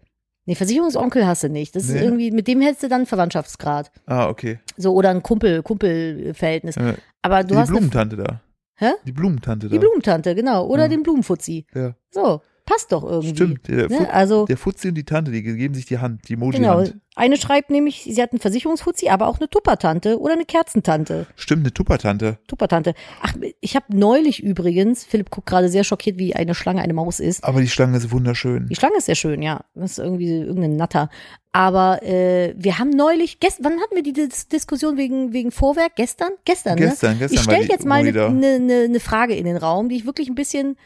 Nee, 0.45 0.57
Versicherungsonkel 0.57 1.27
hast 1.27 1.45
du 1.45 1.49
nicht. 1.49 1.75
Das 1.75 1.85
ist 1.85 1.93
Nee. 1.93 2.03
irgendwie, 2.03 2.31
mit 2.33 2.49
dem 2.49 2.61
hättest 2.61 2.83
du 2.83 2.89
dann 2.89 3.07
Verwandtschaftsgrad. 3.07 3.91
Ah, 4.07 4.29
okay. 4.29 4.59
So, 4.77 4.93
oder 4.93 5.11
ein 5.11 5.23
Kumpel, 5.23 5.63
Kumpelverhältnis. 5.63 6.77
Äh, 6.77 6.95
Aber 7.23 7.43
du 7.45 7.55
die 7.55 7.57
hast 7.57 7.69
eine, 7.71 7.79
Blumentante 7.79 8.17
da. 8.17 8.41
Hä? 8.75 8.91
Die 9.07 9.13
Blumentante 9.13 9.69
da. 9.69 9.73
die 9.73 9.79
Blumentante, 9.79 10.35
genau. 10.35 10.67
Oder 10.67 10.83
Ja. 10.85 10.89
den 10.89 11.03
Blumenfuzzi. 11.03 11.67
Ja, 11.75 11.95
So, 12.11 12.41
passt 12.73 12.93
doch 12.93 13.05
irgendwie. 13.05 13.35
stimmt. 13.35 13.69
Der, 13.69 13.89
Ne? 13.89 14.13
Also, 14.13 14.47
der 14.47 14.57
Fuzzi 14.57 14.89
und 14.89 14.95
die 14.95 15.05
Tante, 15.05 15.31
die 15.31 15.43
geben 15.43 15.75
sich 15.75 15.87
die 15.87 15.99
Hand, 15.99 16.29
die 16.29 16.37
genau. 16.37 16.47
Emoji-Hand. 16.47 16.95
Eine 17.15 17.37
schreibt 17.37 17.69
nämlich, 17.69 18.05
sie 18.05 18.23
hat 18.23 18.33
einen 18.33 18.41
Versicherungsfuzzi, 18.41 19.11
aber 19.11 19.29
auch 19.29 19.39
eine 19.39 19.49
Tuppertante 19.51 20.19
oder 20.19 20.33
eine 20.33 20.47
Kerzentante. 20.47 21.27
Stimmt, 21.37 21.65
eine 21.65 21.75
Tuppertante. 21.75 22.39
Tuppertante. 22.47 22.95
Ach, 23.21 23.35
ich 23.61 23.77
habe 23.77 23.85
neulich 23.91 24.43
übrigens, 24.43 25.05
Philipp 25.05 25.31
guckt 25.31 25.47
gerade 25.47 25.69
sehr 25.69 25.85
schockiert, 25.85 26.19
wie 26.19 26.35
eine 26.35 26.55
Schlange 26.55 26.81
eine 26.81 26.95
Maus 26.95 27.21
ist. 27.21 27.45
Aber 27.45 27.61
die 27.61 27.69
Schlange 27.69 27.99
ist 27.99 28.11
wunderschön. 28.11 28.67
Die 28.69 28.77
Schlange 28.77 28.97
ist 28.97 29.07
sehr 29.07 29.15
schön, 29.15 29.43
ja. 29.43 29.61
Das 29.75 29.93
ist 29.93 29.99
irgendwie 29.99 30.31
irgendein 30.31 30.77
Natter. 30.77 31.11
Aber 31.53 32.03
äh, 32.03 32.55
wir 32.57 32.79
haben 32.79 32.89
neulich, 32.89 33.41
gest 33.41 33.59
wann 33.61 33.79
hatten 33.79 33.95
wir 33.95 34.03
die 34.03 34.15
Dis 34.15 34.49
Diskussion 34.49 34.97
wegen, 34.97 35.35
wegen 35.35 35.51
Vorwerk? 35.51 35.97
Gestern? 35.97 36.31
Gestern, 36.47 36.79
Gestern, 36.79 37.13
ne? 37.13 37.19
gestern 37.19 37.37
Ich 37.37 37.43
stelle 37.43 37.67
jetzt 37.67 37.85
mal 37.85 37.97
eine 37.97 38.31
ne, 38.31 38.59
ne, 38.59 38.89
ne 38.89 39.01
Frage 39.01 39.35
in 39.35 39.45
den 39.45 39.59
Raum, 39.59 39.91
die 39.91 39.97
ich 39.97 40.07
wirklich 40.07 40.31
ein 40.31 40.35
bisschen, 40.35 40.79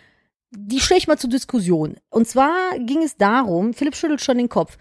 die 0.51 0.81
stelle 0.81 0.99
ich 0.99 1.09
mal 1.09 1.19
zur 1.19 1.31
Diskussion. 1.31 1.97
Und 2.11 2.29
zwar 2.29 2.79
ging 2.79 3.03
es 3.03 3.17
darum, 3.17 3.75
Philipp 3.75 3.97
schüttelt 3.97 4.21
schon 4.21 4.39
den 4.39 4.49
Kopf. 4.49 4.79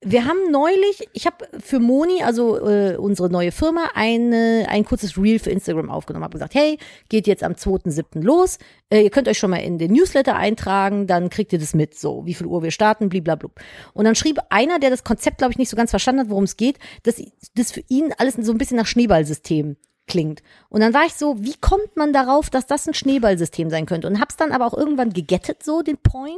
Wir 0.00 0.26
haben 0.26 0.52
neulich, 0.52 1.08
ich 1.12 1.26
habe 1.26 1.48
für 1.58 1.80
Moni, 1.80 2.22
also 2.22 2.56
äh, 2.64 2.96
unsere 2.96 3.30
neue 3.30 3.50
Firma, 3.50 3.90
eine, 3.94 4.66
ein 4.68 4.84
kurzes 4.84 5.18
Reel 5.18 5.40
für 5.40 5.50
Instagram 5.50 5.90
aufgenommen. 5.90 6.22
Habe 6.22 6.34
gesagt, 6.34 6.54
hey, 6.54 6.78
geht 7.08 7.26
jetzt 7.26 7.42
am 7.42 7.54
2.7. 7.54 8.22
los. 8.22 8.58
Äh, 8.90 9.02
ihr 9.02 9.10
könnt 9.10 9.26
euch 9.26 9.38
schon 9.38 9.50
mal 9.50 9.56
in 9.56 9.76
den 9.78 9.90
Newsletter 9.90 10.36
eintragen, 10.36 11.08
dann 11.08 11.30
kriegt 11.30 11.52
ihr 11.52 11.58
das 11.58 11.74
mit, 11.74 11.98
so 11.98 12.24
wie 12.26 12.34
viel 12.34 12.46
Uhr 12.46 12.62
wir 12.62 12.70
starten, 12.70 13.08
blablabla. 13.08 13.50
Und 13.92 14.04
dann 14.04 14.14
schrieb 14.14 14.38
einer, 14.50 14.78
der 14.78 14.90
das 14.90 15.02
Konzept, 15.02 15.38
glaube 15.38 15.50
ich, 15.50 15.58
nicht 15.58 15.68
so 15.68 15.76
ganz 15.76 15.90
verstanden 15.90 16.20
hat, 16.20 16.30
worum 16.30 16.44
es 16.44 16.56
geht, 16.56 16.78
dass 17.02 17.20
das 17.56 17.72
für 17.72 17.82
ihn 17.88 18.14
alles 18.18 18.34
so 18.34 18.52
ein 18.52 18.58
bisschen 18.58 18.76
nach 18.76 18.86
Schneeballsystem 18.86 19.76
klingt. 20.08 20.42
Und 20.68 20.80
dann 20.80 20.94
war 20.94 21.04
ich 21.06 21.14
so, 21.14 21.36
wie 21.38 21.54
kommt 21.60 21.96
man 21.96 22.12
darauf, 22.12 22.50
dass 22.50 22.66
das 22.66 22.86
ein 22.88 22.94
Schneeballsystem 22.94 23.70
sein 23.70 23.86
könnte? 23.86 24.08
Und 24.08 24.20
hab's 24.20 24.36
dann 24.36 24.52
aber 24.52 24.66
auch 24.66 24.74
irgendwann 24.74 25.12
gegettet, 25.12 25.62
so 25.62 25.82
den 25.82 25.98
Point, 25.98 26.34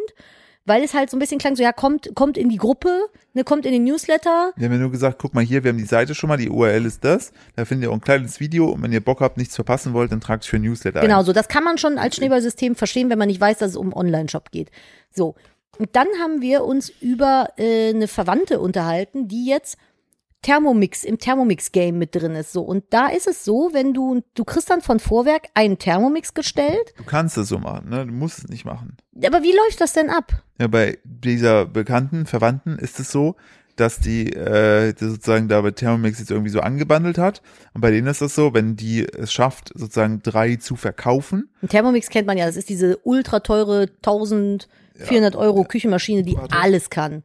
weil 0.67 0.85
es 0.85 0.93
halt 0.93 1.09
so 1.11 1.17
ein 1.17 1.21
bisschen 1.21 1.39
klang, 1.39 1.57
so 1.57 1.63
ja, 1.63 1.73
kommt, 1.73 2.15
kommt 2.15 2.37
in 2.37 2.49
die 2.51 2.59
Gruppe, 2.59 3.07
ne, 3.33 3.45
kommt 3.45 3.65
in 3.65 3.73
den 3.73 3.85
Newsletter. 3.85 4.53
Wir 4.57 4.67
haben 4.67 4.75
ja 4.75 4.79
nur 4.79 4.91
gesagt, 4.91 5.19
guck 5.19 5.33
mal 5.35 5.43
hier, 5.43 5.65
wir 5.65 5.71
haben 5.71 5.79
die 5.79 5.85
Seite 5.85 6.15
schon 6.15 6.29
mal, 6.29 6.37
die 6.37 6.51
URL 6.51 6.85
ist 6.85 7.03
das. 7.05 7.33
Da 7.57 7.65
findet 7.65 7.89
ihr 7.89 7.91
auch 7.91 7.97
ein 7.97 8.03
kleines 8.03 8.41
Video 8.41 8.69
und 8.69 8.83
wenn 8.83 8.93
ihr 8.93 9.03
Bock 9.03 9.21
habt, 9.21 9.39
nichts 9.39 9.55
verpassen 9.55 9.95
wollt, 9.95 10.13
dann 10.13 10.21
tragt 10.21 10.45
euch 10.45 10.51
für 10.51 10.59
Newsletter 10.59 11.01
Genau, 11.01 11.21
ein. 11.21 11.25
so. 11.25 11.33
Das 11.33 11.49
kann 11.49 11.65
man 11.65 11.79
schon 11.79 11.97
als 11.99 12.17
Schneeballsystem 12.17 12.75
verstehen, 12.77 13.09
wenn 13.11 13.19
man 13.19 13.29
nicht 13.29 13.41
weiß, 13.41 13.59
dass 13.59 13.71
es 13.71 13.77
um 13.77 13.93
Online-Shop 13.95 14.51
geht. 14.51 14.71
So. 15.11 15.35
Und 15.79 15.97
dann 15.97 16.09
haben 16.21 16.43
wir 16.43 16.65
uns 16.65 16.91
über 17.01 17.49
äh, 17.57 17.89
eine 17.89 18.07
Verwandte 18.07 18.61
unterhalten, 18.61 19.29
die 19.29 19.47
jetzt 19.47 19.79
Thermomix 20.43 21.05
im 21.05 21.19
Thermomix-Game 21.19 21.99
mit 21.99 22.15
drin 22.15 22.35
ist. 22.35 22.53
So. 22.53 22.63
Und 22.63 22.85
da 22.91 23.09
ist 23.09 23.27
es 23.27 23.45
so, 23.45 23.71
wenn 23.73 23.93
du, 23.93 24.23
du 24.35 24.45
kriegst 24.45 24.71
dann 24.71 24.81
von 24.81 25.01
Vorwerk 25.01 25.49
einen 25.55 25.79
Thermomix 25.79 26.35
gestellt. 26.35 26.95
Du 26.97 27.05
kannst 27.05 27.37
es 27.37 27.49
so 27.49 27.59
machen, 27.59 27.91
ne? 27.91 28.07
Du 28.07 28.13
musst 28.13 28.39
es 28.39 28.49
nicht 28.49 28.65
machen. 28.65 28.97
Aber 29.25 29.43
wie 29.43 29.53
läuft 29.53 29.81
das 29.81 29.93
denn 29.93 30.09
ab? 30.09 30.43
Ja, 30.59 30.67
bei 30.67 30.99
dieser 31.05 31.67
bekannten 31.67 32.27
Verwandten 32.27 32.79
ist 32.79 33.01
es 33.01 33.11
so, 33.11 33.37
dass 33.77 33.99
die 33.99 34.33
äh, 34.33 34.93
das 34.93 35.11
sozusagen 35.11 35.49
da 35.49 35.61
bei 35.61 35.71
Thermomix 35.71 36.19
jetzt 36.19 36.31
irgendwie 36.31 36.51
so 36.51 36.61
angebandelt 36.61 37.19
hat. 37.19 37.43
Und 37.75 37.81
bei 37.81 37.91
denen 37.91 38.07
ist 38.07 38.21
das 38.21 38.35
so, 38.35 38.55
wenn 38.55 38.77
die 38.77 39.07
es 39.07 39.33
schafft, 39.33 39.73
sozusagen 39.75 40.23
drei 40.23 40.57
zu 40.57 40.77
verkaufen, 40.77 41.51
Ein 41.63 41.69
Thermomix 41.69 42.09
kennt 42.09 42.27
man 42.27 42.39
ja, 42.39 42.47
das 42.47 42.57
ist 42.57 42.69
diese 42.69 42.99
ultra 43.05 43.41
teure 43.41 43.89
1400 43.97 45.37
Euro 45.37 45.65
Küchenmaschine, 45.65 46.23
die 46.23 46.37
alles 46.51 46.91
kann. 46.91 47.25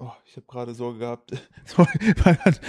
Oh, 0.00 0.10
ich 0.26 0.36
habe 0.36 0.46
gerade 0.46 0.74
Sorge 0.74 1.00
gehabt. 1.00 1.32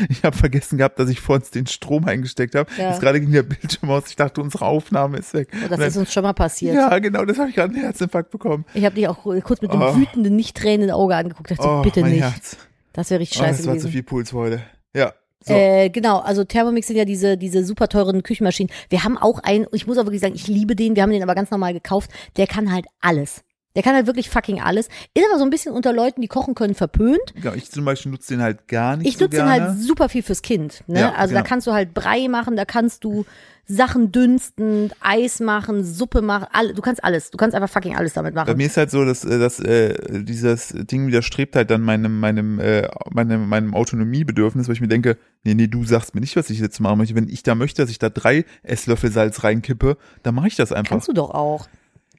Ich 0.10 0.24
habe 0.24 0.36
vergessen 0.36 0.78
gehabt, 0.78 1.00
dass 1.00 1.10
ich 1.10 1.20
vor 1.20 1.36
uns 1.36 1.52
den 1.52 1.68
Strom 1.68 2.06
eingesteckt 2.06 2.56
habe. 2.56 2.70
Ja. 2.78 2.90
Jetzt 2.90 3.02
gerade 3.02 3.20
ging 3.22 3.32
der 3.32 3.44
Bildschirm 3.44 3.90
aus. 3.92 4.04
Ich 4.10 4.16
dachte, 4.16 4.42
unsere 4.42 4.66
Aufnahme 4.66 5.18
ist 5.20 5.34
weg. 5.34 5.50
Oh, 5.54 5.58
das 5.70 5.78
dann- 5.80 5.88
ist 5.88 5.98
uns 5.98 6.12
schon 6.14 6.24
mal 6.24 6.34
passiert. 6.34 6.76
ja, 6.76 6.98
genau, 7.00 7.26
das 7.26 7.38
habe 7.38 7.50
ich 7.50 7.56
gerade 7.56 7.74
einen 7.74 7.84
Herzinfarkt 7.84 8.32
bekommen. 8.32 8.66
Ich 8.74 8.84
habe 8.84 8.96
dich 8.96 9.08
auch 9.08 9.22
kurz 9.24 9.62
mit 9.62 9.72
einem 9.72 9.82
Oh. 9.82 9.96
wütenden, 9.96 10.36
nicht 10.36 10.58
tränenden 10.58 10.92
Auge 10.92 11.16
angeguckt. 11.16 11.52
Dachte, 11.52 11.64
so, 11.64 11.70
Oh, 11.70 11.82
bitte 11.82 12.02
mein 12.02 12.12
nicht. 12.12 12.22
Herz. 12.24 12.58
Das 12.94 13.10
wäre 13.12 13.20
richtig 13.22 13.40
Oh, 13.40 13.44
scheiße 13.44 13.58
das 13.60 13.68
war 13.68 13.74
gewesen. 13.76 13.88
zu 13.88 13.92
viel 13.94 14.04
Puls 14.04 14.34
heute. 14.34 14.64
Ja. 14.96 15.14
So. 15.42 15.54
Äh, 15.54 15.90
genau, 15.90 16.20
also 16.20 16.44
Thermomix 16.44 16.88
sind 16.88 16.98
ja 16.98 17.06
diese, 17.06 17.38
diese 17.38 17.64
super 17.64 17.88
teuren 17.88 18.24
Küchenmaschinen. 18.24 18.74
Wir 18.90 19.04
haben 19.06 19.18
auch 19.18 19.40
einen, 19.40 19.68
ich 19.72 19.88
muss 19.88 19.98
aber 19.98 20.08
wirklich 20.08 20.22
sagen, 20.22 20.36
ich 20.36 20.48
liebe 20.48 20.76
den, 20.76 20.96
wir 20.98 21.04
haben 21.04 21.12
den 21.12 21.24
aber 21.24 21.36
ganz 21.36 21.50
normal 21.52 21.72
gekauft. 21.74 22.12
Der 22.36 22.46
kann 22.48 22.74
halt 22.74 22.88
alles. 23.00 23.44
Der 23.80 23.84
kann 23.86 23.96
halt 23.96 24.08
wirklich 24.08 24.30
fucking 24.30 24.60
alles. 24.60 24.90
Ist 25.14 25.26
aber 25.30 25.40
so 25.40 25.46
ein 25.46 25.50
bisschen 25.50 25.74
unter 25.74 25.94
Leuten, 25.94 26.20
die 26.20 26.28
kochen 26.28 26.54
können, 26.54 26.76
verpönt. 26.76 27.18
Ja, 27.42 27.54
ich 27.56 27.72
zum 27.72 27.86
Beispiel 27.86 28.12
nutze 28.12 28.34
den 28.34 28.44
halt 28.44 28.68
gar 28.68 28.98
nicht 28.98 29.08
Ich 29.08 29.16
so 29.18 29.24
nutze 29.24 29.38
den 29.38 29.46
gerne. 29.46 29.68
halt 29.70 29.80
super 29.80 30.10
viel 30.10 30.22
fürs 30.22 30.42
Kind. 30.42 30.84
Ne? 30.88 31.00
Ja, 31.00 31.14
also 31.14 31.30
genau. 31.30 31.44
da 31.44 31.48
kannst 31.48 31.66
du 31.66 31.72
halt 31.72 31.94
Brei 31.94 32.28
machen, 32.28 32.58
da 32.58 32.66
kannst 32.66 33.06
du 33.06 33.26
Sachen 33.70 34.12
dünsten, 34.12 34.92
Eis 35.00 35.40
machen, 35.40 35.86
Suppe 35.86 36.22
machen, 36.22 36.48
all, 36.52 36.74
du 36.74 36.82
kannst 36.82 37.02
alles. 37.06 37.32
Du 37.32 37.38
kannst 37.38 37.56
einfach 37.56 37.70
fucking 37.70 37.96
alles 37.96 38.12
damit 38.12 38.36
Bei 38.36 38.42
machen. 38.42 38.58
mir 38.58 38.66
ist 38.66 38.76
halt 38.76 38.92
so, 38.92 39.06
dass, 39.06 39.24
äh, 39.24 39.40
dass 39.40 39.62
äh, 39.62 40.24
dieses 40.26 40.74
Ding 40.76 41.08
widerstrebt 41.08 41.56
halt 41.56 41.72
dann 41.72 41.82
meinem, 41.82 42.20
meinem, 42.20 42.60
äh, 42.60 42.90
meinem, 43.12 43.48
meinem 43.48 43.74
Autonomiebedürfnis, 43.74 44.68
weil 44.68 44.74
ich 44.74 44.82
mir 44.82 44.90
denke, 44.90 45.18
nee, 45.46 45.54
nee, 45.54 45.68
du 45.68 45.86
sagst 45.86 46.16
mir 46.16 46.20
nicht, 46.20 46.36
was 46.36 46.50
ich 46.50 46.60
jetzt 46.60 46.82
machen 46.82 46.98
möchte. 46.98 47.16
Wenn 47.16 47.30
ich 47.30 47.44
da 47.44 47.56
möchte, 47.56 47.82
dass 47.82 47.90
ich 47.90 48.00
da 48.00 48.10
drei 48.10 48.44
Esslöffel 48.64 49.10
Salz 49.10 49.42
reinkippe, 49.46 49.96
dann 50.24 50.36
mache 50.36 50.48
ich 50.48 50.58
das 50.58 50.74
einfach. 50.74 50.90
Kannst 50.90 51.08
du 51.08 51.14
doch 51.14 51.30
auch. 51.30 51.70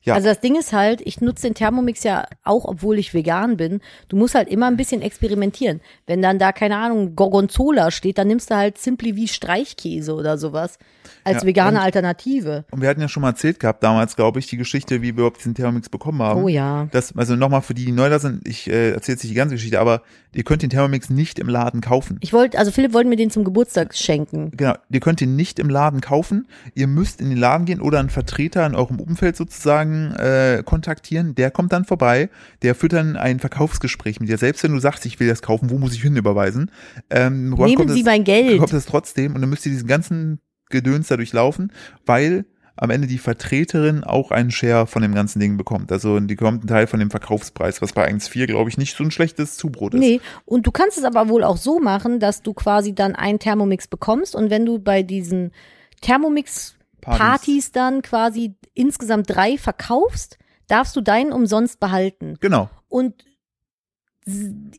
Ja. 0.03 0.15
Also 0.15 0.29
das 0.29 0.41
Ding 0.41 0.59
ist 0.59 0.73
halt, 0.73 1.03
ich 1.05 1.21
nutze 1.21 1.47
den 1.47 1.55
Thermomix 1.55 2.03
ja 2.05 2.25
auch, 2.43 2.65
obwohl 2.65 2.99
ich 2.99 3.13
vegan 3.13 3.57
bin. 3.59 3.81
Du 4.09 4.17
musst 4.17 4.35
halt 4.35 4.49
immer 4.49 4.67
ein 4.67 4.77
bisschen 4.79 5.03
experimentieren. 5.03 5.81
Wenn 6.07 6.23
dann 6.23 6.39
da, 6.39 6.53
keine 6.53 6.77
Ahnung, 6.79 7.15
Gorgonzola 7.17 7.91
steht, 7.91 8.17
dann 8.17 8.29
nimmst 8.29 8.51
du 8.51 8.57
halt 8.57 8.79
Simply 8.79 9.15
wie 9.17 9.29
Streichkäse 9.29 10.15
oder 10.15 10.39
sowas 10.39 10.79
als 11.25 11.43
Ja, 11.43 11.47
vegane 11.49 11.79
und- 11.79 11.85
Alternative. 11.85 12.65
Und 12.71 12.81
wir 12.81 12.89
hatten 12.89 13.01
ja 13.03 13.09
schon 13.09 13.21
mal 13.21 13.31
erzählt 13.31 13.61
gehabt 13.61 13.83
damals, 13.83 14.17
glaube 14.17 14.39
ich, 14.39 14.47
die 14.47 14.57
Geschichte, 14.57 15.03
wie 15.03 15.09
wir 15.09 15.11
überhaupt 15.13 15.39
diesen 15.39 15.55
Thermomix 15.55 15.91
bekommen 15.91 16.23
haben. 16.23 16.43
Oh 16.45 16.49
ja. 16.49 16.89
Das, 16.93 17.15
also 17.17 17.37
nochmal 17.37 17.61
für 17.61 17.75
die, 17.75 17.85
die 17.85 17.93
neu 17.93 18.09
da 18.09 18.19
sind, 18.19 18.47
ich 18.49 18.69
äh, 18.71 18.93
erzähle 18.93 19.17
jetzt 19.17 19.25
nicht 19.25 19.33
die 19.33 19.37
ganze 19.37 19.57
Geschichte, 19.57 19.81
aber 19.81 20.03
ihr 20.35 20.43
könnt 20.45 20.63
den 20.63 20.71
Thermomix 20.71 21.11
nicht 21.11 21.39
im 21.39 21.49
Laden 21.49 21.81
kaufen. 21.81 22.19
Ich 22.21 22.33
wollte, 22.33 22.59
also 22.59 22.71
Philipp 22.71 22.93
wollte 22.93 23.09
mir 23.09 23.17
den 23.17 23.31
zum 23.31 23.45
Geburtstag 23.45 23.95
schenken. 23.95 24.51
Genau, 24.57 24.75
ihr 24.91 25.01
könnt 25.01 25.21
ihn 25.21 25.37
nicht 25.37 25.59
im 25.59 25.69
Laden 25.69 26.01
kaufen. 26.01 26.47
Ihr 26.75 26.87
müsst 26.87 27.21
in 27.21 27.31
den 27.31 27.39
Laden 27.39 27.65
gehen 27.67 27.81
oder 27.81 27.99
einen 28.01 28.11
Vertreter 28.11 28.65
in 28.67 28.75
eurem 28.75 29.01
Umfeld 29.01 29.37
sozusagen 29.37 30.13
äh, 30.15 30.63
kontaktieren. 30.65 31.35
Der 31.35 31.51
kommt 31.51 31.73
dann 31.73 31.85
vorbei, 31.85 32.31
der 32.63 32.75
führt 32.75 32.93
dann 32.93 33.17
ein 33.17 33.41
Verkaufsgespräch 33.41 34.21
mit 34.21 34.29
dir. 34.29 34.39
Selbst 34.39 34.63
wenn 34.63 34.73
du 34.73 34.79
sagst, 34.79 35.05
ich 35.07 35.19
will 35.21 35.29
das 35.29 35.43
kaufen, 35.43 35.71
wo 35.71 35.79
muss 35.79 35.95
ich 35.95 36.03
hin 36.03 36.17
überweisen? 36.17 36.71
Ähm, 37.11 37.51
Nehmen 37.51 37.89
Sie 37.89 38.01
es- 38.01 38.07
mein 38.07 38.25
Geld. 38.25 38.59
Kommt 38.59 38.73
es 38.73 38.87
trotzdem 38.87 39.35
und 39.35 39.41
dann 39.41 39.51
müsst 39.51 39.67
ihr 39.67 39.73
diesen 39.73 39.89
ganzen 39.89 40.41
Gedöns 40.71 41.09
dadurch 41.09 41.33
laufen, 41.33 41.73
weil 42.07 42.45
am 42.81 42.89
Ende 42.89 43.07
die 43.07 43.19
Vertreterin 43.19 44.05
auch 44.05 44.31
einen 44.31 44.51
Share 44.51 44.87
von 44.87 45.03
dem 45.03 45.15
ganzen 45.15 45.39
Ding 45.39 45.59
bekommt. 45.59 45.93
Also 45.93 46.19
die 46.19 46.35
bekommt 46.35 46.63
einen 46.63 46.69
Teil 46.69 46.87
von 46.87 46.99
dem 46.99 47.11
Verkaufspreis, 47.11 47.83
was 47.83 47.93
bei 47.93 48.09
1,4 48.09 48.47
glaube 48.47 48.71
ich 48.71 48.79
nicht 48.79 48.97
so 48.97 49.05
ein 49.05 49.11
schlechtes 49.11 49.59
Zubrot 49.59 49.93
ist. 49.93 50.01
Nee, 50.01 50.23
und 50.47 50.67
du 50.67 50.71
kannst 50.71 50.97
es 50.97 51.05
aber 51.05 51.29
wohl 51.29 51.45
auch 51.45 51.59
so 51.59 51.79
machen, 51.79 52.21
dass 52.21 52.41
du 52.41 52.55
quasi 52.55 52.95
dann 52.95 53.15
einen 53.15 53.39
Thermomix 53.39 53.87
bekommst 53.87 54.35
und 54.35 54.49
wenn 54.49 54.65
du 54.65 54.79
bei 54.79 55.03
diesen 55.03 55.53
Thermomix-Partys 56.01 57.73
dann 57.73 58.01
quasi 58.01 58.55
insgesamt 58.73 59.29
drei 59.29 59.59
verkaufst, 59.59 60.39
darfst 60.67 60.97
du 60.97 61.03
deinen 61.03 61.33
umsonst 61.33 61.81
behalten. 61.81 62.39
Genau. 62.41 62.71
Und 62.89 63.27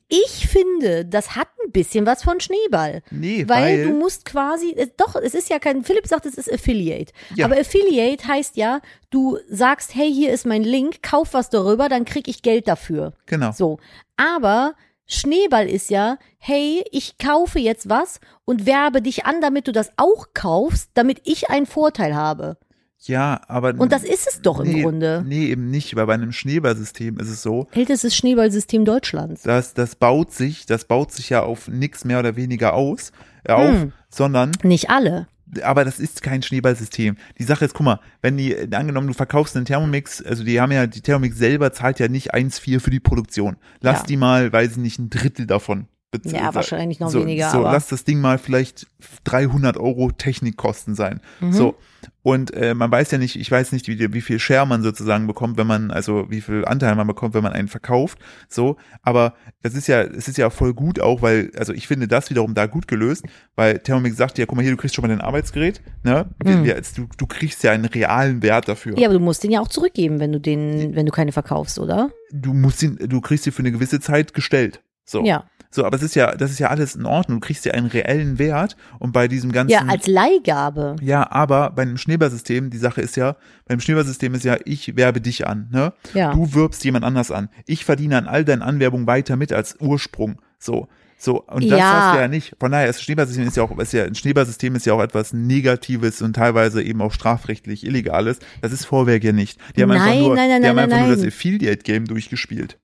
ich 0.08 0.48
finde, 0.48 1.06
das 1.06 1.36
hat 1.36 1.48
ein 1.66 1.72
bisschen 1.72 2.06
was 2.06 2.24
von 2.24 2.40
Schneeball. 2.40 3.02
Nee, 3.12 3.48
Weil, 3.48 3.64
weil, 3.64 3.84
du 3.86 3.94
musst 3.94 4.26
quasi, 4.26 4.76
doch, 4.98 5.16
es 5.16 5.34
ist 5.34 5.50
ja 5.50 5.60
kein, 5.60 5.84
Philipp 5.84 6.08
sagt, 6.08 6.26
es 6.26 6.36
ist 6.36 6.52
Affiliate. 6.52 7.14
Ja. 7.36 7.46
Aber 7.46 7.58
Affiliate 7.58 8.28
heißt 8.28 8.58
ja, 8.58 8.82
du 9.10 9.38
sagst, 9.50 9.96
hey, 9.96 10.12
hier 10.12 10.32
ist 10.32 10.46
mein 10.46 10.64
Link, 10.64 11.02
kauf 11.02 11.34
was 11.34 11.50
darüber, 11.50 11.90
dann 11.90 12.06
krieg 12.06 12.28
ich 12.28 12.42
Geld 12.42 12.68
dafür. 12.68 13.14
genau. 13.26 13.52
So. 13.52 13.80
Aber 14.18 14.76
Schneeball 15.06 15.68
ist 15.68 15.90
ja, 15.90 16.18
hey, 16.38 16.86
ich 16.92 17.18
kaufe 17.18 17.60
jetzt 17.60 17.90
was 17.90 18.20
und 18.46 18.66
werbe 18.66 19.02
dich 19.02 19.26
an, 19.26 19.42
damit 19.42 19.68
du 19.68 19.72
das 19.72 19.92
auch 19.98 20.28
kaufst, 20.34 20.92
damit 20.94 21.22
ich 21.26 21.50
einen 21.50 21.66
Vorteil 21.66 22.16
habe. 22.16 22.58
Ja, 23.04 23.42
aber 23.48 23.74
Und 23.80 23.92
das 23.92 24.04
ist 24.04 24.28
es 24.28 24.42
doch 24.42 24.60
im 24.60 24.72
nee, 24.72 24.82
Grunde. 24.84 25.24
Nee, 25.26 25.46
eben 25.48 25.70
nicht, 25.72 25.96
weil 25.96 26.06
bei 26.06 26.14
einem 26.14 26.32
Schneeballsystem 26.32 27.18
ist 27.20 27.30
es 27.30 27.42
so, 27.42 27.68
Ältestes 27.72 28.16
Schneeballsystem 28.16 28.86
Deutschlands. 28.86 29.42
dass 29.44 29.74
das 29.74 29.96
baut 29.96 30.32
sich, 30.32 30.66
das 30.68 30.86
baut 30.86 31.12
sich 31.12 31.30
ja 31.32 31.42
auf 31.42 31.68
nichts 31.68 32.06
mehr 32.06 32.20
oder 32.20 32.36
weniger 32.36 32.74
aus, 32.74 33.12
äh, 33.44 33.54
auf, 33.54 33.70
Hm. 33.72 33.94
sondern 34.10 34.52
Nicht 34.64 34.90
alle. 34.92 35.28
aber 35.64 35.84
das 35.84 36.00
ist 36.00 36.22
kein 36.22 36.44
Schneeballsystem. 36.44 37.18
Die 37.40 37.44
Sache 37.44 37.66
ist, 37.66 37.74
guck 37.74 37.86
mal, 37.86 38.00
wenn 38.22 38.38
die, 38.38 38.54
äh, 38.54 38.74
angenommen, 38.76 39.08
du 39.08 39.14
verkaufst 39.14 39.56
einen 39.56 39.66
Thermomix, 39.66 40.22
also 40.24 40.44
die 40.44 40.62
haben 40.62 40.72
ja, 40.72 40.86
die 40.86 41.02
Thermomix 41.02 41.38
selber 41.38 41.74
zahlt 41.74 42.00
ja 42.00 42.08
nicht 42.08 42.34
1,4 42.36 42.80
für 42.80 42.92
die 42.92 43.00
Produktion. 43.00 43.58
Lass 43.82 44.02
Ja. 44.02 44.06
die 44.06 44.18
mal, 44.18 44.54
weiß 44.54 44.72
ich 44.74 44.78
nicht, 44.78 45.00
ein 45.00 45.10
Drittel 45.10 45.48
davon 45.48 45.88
bezahlen. 46.12 46.36
Ja, 46.36 46.54
wahrscheinlich 46.54 47.00
noch 47.00 47.10
so, 47.10 47.22
weniger, 47.22 47.50
So, 47.50 47.60
aber- 47.60 47.72
lass 47.72 47.88
das 47.88 48.04
Ding 48.04 48.20
mal 48.20 48.38
vielleicht 48.38 48.86
300 49.24 49.78
Euro 49.78 50.12
Technikkosten 50.12 50.94
sein. 50.94 51.22
Mhm. 51.40 51.54
So. 51.54 51.76
Und 52.24 52.54
äh, 52.54 52.74
man 52.76 52.92
weiß 52.92 53.12
ja 53.12 53.18
nicht, 53.18 53.36
ich 53.36 53.50
weiß 53.50 53.72
nicht, 53.72 53.88
wie, 53.88 54.14
wie 54.14 54.22
viel 54.22 54.38
Share 54.38 54.68
man 54.68 54.84
sozusagen 54.84 55.26
bekommt, 55.26 55.58
wenn 55.58 55.66
man, 55.68 55.90
also 55.90 56.30
wie 56.30 56.42
viel 56.42 56.66
Anteil 56.66 56.96
man 56.96 57.08
bekommt, 57.08 57.34
wenn 57.34 57.42
man 57.44 57.54
einen 57.54 57.68
verkauft. 57.68 58.20
So, 58.48 58.76
aber 59.02 59.34
das 59.64 59.74
ist 59.74 59.88
ja, 59.88 60.02
es 60.02 60.28
ist 60.28 60.38
ja 60.38 60.50
voll 60.50 60.74
gut 60.74 61.00
auch, 61.00 61.22
weil, 61.22 61.52
also 61.58 61.74
ich 61.74 61.88
finde 61.88 62.08
das 62.08 62.30
wiederum 62.30 62.54
da 62.54 62.66
gut 62.68 62.88
gelöst, 62.88 63.26
weil 63.56 63.80
Thermomix 63.80 64.18
sagt 64.18 64.38
ja, 64.38 64.46
guck 64.46 64.56
mal 64.56 64.62
hier, 64.62 64.72
du 64.72 64.78
kriegst 64.78 64.96
schon 64.96 65.04
mal 65.04 65.08
dein 65.08 65.22
Arbeitsgerät, 65.22 65.82
ne? 66.04 66.30
Mhm. 66.44 66.66
du, 66.96 67.08
du 67.18 67.26
kriegst 67.28 67.64
ja 67.64 67.72
einen 67.72 67.86
realen 67.86 68.44
Wert 68.44 68.68
dafür. 68.68 68.98
Ja, 69.00 69.08
aber 69.08 69.18
du 69.18 69.24
musst 69.24 69.44
den 69.44 69.52
ja 69.52 69.62
auch 69.62 69.70
zurückgeben, 69.70 70.20
wenn 70.20 70.32
du 70.32 70.40
den, 70.40 70.96
wenn 70.96 71.06
du 71.06 71.12
keine 71.12 71.32
verkaufst, 71.32 71.80
oder? 71.80 72.12
Du 72.32 72.54
musst 72.54 72.84
ihn, 72.84 72.98
du 73.02 73.22
kriegst 73.22 73.46
ihn 73.48 73.54
für 73.54 73.60
eine 73.62 73.72
gewisse 73.72 74.00
Zeit 74.00 74.34
gestellt. 74.34 74.84
So. 75.06 75.24
Ja. 75.24 75.46
So, 75.74 75.86
aber 75.86 75.96
es 75.96 76.04
ist 76.04 76.16
ja, 76.16 76.36
das 76.36 76.52
ist 76.52 76.60
ja 76.60 76.68
alles 76.68 76.96
in 76.96 77.06
Ordnung. 77.06 77.40
Du 77.40 77.48
kriegst 77.48 77.64
ja 77.66 77.72
einen 77.74 77.88
reellen 77.88 78.38
Wert 78.40 78.76
und 79.00 79.14
bei 79.14 79.30
diesem 79.30 79.54
ganzen. 79.54 79.72
Ja, 79.72 79.86
als 79.88 80.06
Leihgabe. 80.06 80.98
Ja, 81.02 81.32
aber 81.32 81.72
bei 81.72 81.84
einem 81.84 81.98
Schneeballsystem, 81.98 82.70
die 82.70 82.78
Sache 82.78 83.02
ist 83.02 83.16
ja, 83.16 83.38
beim 83.68 83.80
Schneeballsystem 83.80 84.34
ist 84.34 84.44
ja, 84.44 84.58
ich 84.66 84.98
werbe 84.98 85.22
dich 85.22 85.48
an, 85.48 85.70
ne? 85.72 85.94
Ja. 86.14 86.34
Du 86.34 86.54
wirbst 86.54 86.84
jemand 86.84 87.06
anders 87.06 87.32
an. 87.32 87.50
Ich 87.66 87.86
verdiene 87.86 88.18
an 88.18 88.28
all 88.28 88.44
deinen 88.44 88.62
Anwerbungen 88.62 89.08
weiter 89.08 89.38
mit 89.38 89.54
als 89.54 89.78
Ursprung. 89.80 90.42
So. 90.60 90.88
So, 91.18 91.44
und 91.44 91.70
das 91.70 91.78
Ja. 91.80 92.02
hast 92.08 92.16
du 92.16 92.22
ja 92.22 92.28
nicht. 92.28 92.56
Von 92.60 92.72
daher, 92.72 92.88
das 92.88 93.00
Schneeballsystem 93.02 93.48
ist 93.48 93.56
ja 93.56 93.62
auch, 93.62 93.78
ist 93.78 93.94
ja, 93.94 94.06
ein 94.06 94.16
Schneeballsystem 94.16 94.74
ist 94.76 94.88
ja 94.88 94.94
auch 94.94 95.02
etwas 95.02 95.34
Negatives 95.34 96.22
und 96.24 96.34
teilweise 96.36 96.82
eben 96.82 97.00
auch 97.00 97.14
strafrechtlich 97.14 97.86
Illegales. 97.86 98.40
Das 98.62 98.72
ist 98.72 98.86
Vorwerk 98.86 99.24
ja 99.24 99.32
nicht. 99.32 99.60
Die 99.76 99.84
haben 99.84 99.90
Nein, 99.90 100.02
einfach 100.02 100.20
nur, 100.20 100.36
nein, 100.36 100.50
nein, 100.50 100.62
die 100.64 100.68
haben 100.68 100.80
einfach 100.80 101.06
nur 101.06 101.16
das 101.16 101.24
Affiliate-Game 101.24 102.06
durchgespielt. 102.06 102.80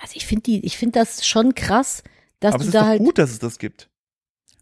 Also 0.00 0.14
ich 0.16 0.26
finde 0.26 0.42
die, 0.42 0.64
ich 0.64 0.76
finde 0.76 0.98
das 0.98 1.26
schon 1.26 1.54
krass, 1.54 2.02
dass 2.40 2.54
Aber 2.54 2.64
es 2.64 2.66
du 2.66 2.68
ist 2.68 2.74
da 2.74 2.80
doch 2.80 2.88
halt. 2.88 2.98
gut, 3.00 3.18
dass 3.18 3.30
es 3.30 3.38
das 3.38 3.58
gibt. 3.58 3.90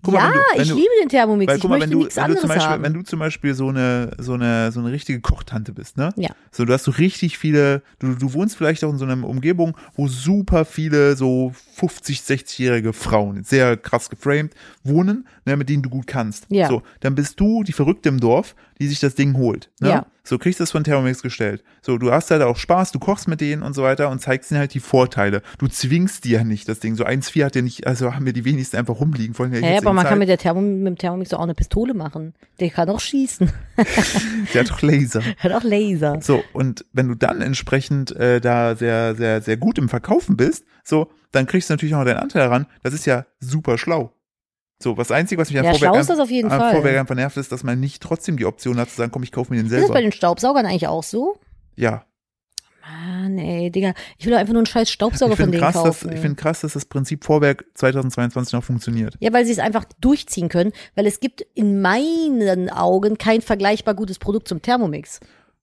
Guck 0.03 0.15
ja, 0.15 0.21
mal, 0.21 0.33
du, 0.33 0.63
ich 0.63 0.69
du, 0.69 0.75
liebe 0.77 0.89
den 1.03 1.09
Thermomix. 1.09 1.51
Weil, 1.51 1.57
ich 1.57 1.63
guck 1.63 1.71
mal, 1.71 1.81
wenn 1.81 1.91
du, 1.91 2.03
wenn 2.03 2.31
du 2.31 2.37
zum 2.37 2.49
Beispiel, 2.49 2.69
haben. 2.69 2.83
wenn 2.85 2.95
du 2.95 3.03
zum 3.03 3.19
Beispiel 3.19 3.55
so 3.55 3.69
eine, 3.69 4.13
so 4.19 4.35
eine, 4.35 4.71
so 4.71 4.79
eine 4.79 4.93
richtige 4.93 5.21
Kochtante 5.21 5.73
bist, 5.73 5.97
ne? 5.97 6.11
Ja. 6.17 6.31
So, 6.53 6.65
du 6.65 6.73
hast 6.73 6.85
so 6.85 6.93
richtig 6.93 7.37
viele, 7.37 7.83
du, 7.99 8.15
du 8.15 8.33
wohnst 8.33 8.57
vielleicht 8.57 8.85
auch 8.85 8.91
in 8.91 8.99
so 8.99 9.05
einer 9.05 9.27
Umgebung, 9.27 9.77
wo 9.95 10.07
super 10.07 10.65
viele 10.65 11.17
so 11.17 11.53
50, 11.75 12.21
60-jährige 12.21 12.93
Frauen, 12.93 13.43
sehr 13.43 13.77
krass 13.77 14.09
geframed, 14.09 14.55
wohnen, 14.85 15.27
ne, 15.45 15.57
mit 15.57 15.69
denen 15.69 15.83
du 15.83 15.91
gut 15.91 16.07
kannst. 16.07 16.47
Ja. 16.49 16.69
So, 16.69 16.83
dann 17.01 17.17
bist 17.17 17.41
du 17.41 17.65
die 17.65 17.73
Verrückte 17.73 18.09
im 18.09 18.21
Dorf, 18.21 18.55
die 18.81 18.87
sich 18.87 19.01
das 19.01 19.17
Ding 19.17 19.37
holt. 19.37 19.71
Ne? 19.81 19.89
Ja. 19.89 20.07
So 20.29 20.37
kriegst 20.37 20.61
du 20.61 20.63
das 20.63 20.73
von 20.73 20.85
Thermomix 20.85 21.23
gestellt. 21.23 21.65
So, 21.81 21.97
du 21.97 22.13
hast 22.13 22.31
halt 22.31 22.43
auch 22.43 22.59
Spaß, 22.59 22.93
du 22.93 22.99
kochst 22.99 23.29
mit 23.29 23.41
denen 23.41 23.63
und 23.63 23.73
so 23.73 23.83
weiter 23.83 24.11
und 24.11 24.21
zeigst 24.21 24.51
ihnen 24.51 24.61
halt 24.61 24.75
die 24.75 24.81
Vorteile. 24.81 25.41
Du 25.57 25.69
zwingst 25.69 26.25
dir 26.25 26.39
ja 26.39 26.45
nicht 26.45 26.69
das 26.69 26.81
Ding. 26.81 26.97
So 26.97 27.05
1,4 27.05 27.45
hat 27.47 27.57
ja 27.57 27.63
nicht, 27.63 27.87
also 27.87 28.15
haben 28.15 28.27
wir 28.27 28.35
die 28.35 28.45
wenigsten 28.45 28.77
einfach 28.77 29.01
rumliegen. 29.01 29.35
In 29.39 29.53
der 29.53 29.61
ja, 29.61 29.79
aber 29.79 29.95
man 29.95 30.05
jetzigen 30.05 30.09
kann 30.09 30.19
mit, 30.19 30.29
der 30.29 30.39
Thermom 30.39 30.79
mit 30.79 30.87
dem 30.87 30.99
Thermomix 30.99 31.33
auch 31.33 31.41
eine 31.41 31.55
Pistole 31.55 31.95
machen. 31.95 32.35
Der 32.61 32.69
kann 32.69 32.91
auch 32.91 33.01
schießen. 33.01 33.51
Zeit. 33.79 33.87
Der 34.55 34.61
hat 34.61 34.71
doch 34.71 34.83
Laser. 34.83 35.23
Hat 35.39 35.53
auch 35.53 35.63
Laser. 35.63 36.19
So, 36.21 36.43
und 36.53 36.85
wenn 36.93 37.09
du 37.09 37.15
dann 37.15 37.41
entsprechend 37.41 38.15
äh, 38.17 38.41
da 38.41 38.77
sehr, 38.77 39.15
sehr, 39.15 39.41
sehr 39.41 39.57
gut 39.57 39.79
im 39.79 39.89
Verkaufen 39.89 40.37
bist, 40.37 40.65
so, 40.85 41.11
dann 41.33 41.47
kriegst 41.47 41.69
du 41.69 41.75
natürlich 41.75 41.95
auch 41.95 42.01
noch 42.01 42.07
deinen 42.07 42.19
Anteil 42.19 42.43
daran. 42.43 42.67
Das 42.83 42.95
ist 42.95 43.07
ja 43.07 43.27
super 43.41 43.79
schlau. 43.79 44.13
So, 44.81 44.97
was 44.97 45.11
Einzige, 45.11 45.41
was 45.41 45.51
mich 45.51 45.59
an 45.59 45.65
Ja, 45.65 45.73
Vorwerk, 45.73 45.93
schlau 45.95 46.01
ist 46.01 46.11
das 46.11 46.19
auf 46.21 46.31
jeden 46.31 46.51
an 46.51 46.59
Fall. 46.61 46.75
Vorwerk 46.77 46.99
einfach 46.99 47.15
nervt, 47.17 47.37
ist, 47.37 47.51
dass 47.51 47.65
man 47.65 47.81
nicht 47.81 48.01
trotzdem 48.03 48.37
die 48.37 48.45
Option 48.47 48.79
hat 48.79 48.91
zu 48.91 48.97
sagen, 48.97 49.11
komm, 49.11 49.25
ich 49.25 49.33
kaufe 49.33 49.53
mir 49.53 49.59
den 49.61 49.67
Ist 49.67 49.73
das 49.73 49.81
bei 49.83 49.87
selber. 49.87 50.01
den 50.01 50.13
Staubsaugern 50.13 50.67
eigentlich 50.67 50.87
auch 50.87 51.03
so? 51.03 51.37
Ja. 51.75 52.05
Mann, 52.83 53.37
ey, 53.39 53.71
Digga. 53.71 53.93
Ich 54.17 54.25
will 54.25 54.33
doch 54.33 54.39
einfach 54.39 54.53
nur 54.53 54.61
einen 54.61 54.67
scheiß 54.67 54.91
Staubsauger 54.91 55.37
von 55.37 55.51
denen 55.51 55.61
krass, 55.63 55.75
dass, 55.75 55.83
kaufen. 56.01 56.13
ich 56.13 56.21
finde 56.21 56.37
krass, 56.37 56.61
dass 56.61 56.73
das 56.73 56.85
Prinzip 56.87 57.25
Vorwerk 57.25 57.65
2022 57.75 58.53
noch 58.55 58.65
funktioniert. 58.65 59.15
ja, 59.21 59.33
weil 59.33 59.45
sie 59.45 59.53
es 59.53 59.59
einfach 59.59 59.85
durchziehen 60.01 60.49
können, 60.49 60.73
weil 60.95 61.07
es 61.07 61.21
gibt 61.21 61.43
in 61.55 61.81
meinen 61.83 62.71
Augen 62.71 63.19
kein 63.19 63.43
vergleichbar 63.43 63.95
gutes 63.95 64.19
Produkt 64.19 64.49
zum 64.49 64.63
Thermomix. 64.63 65.21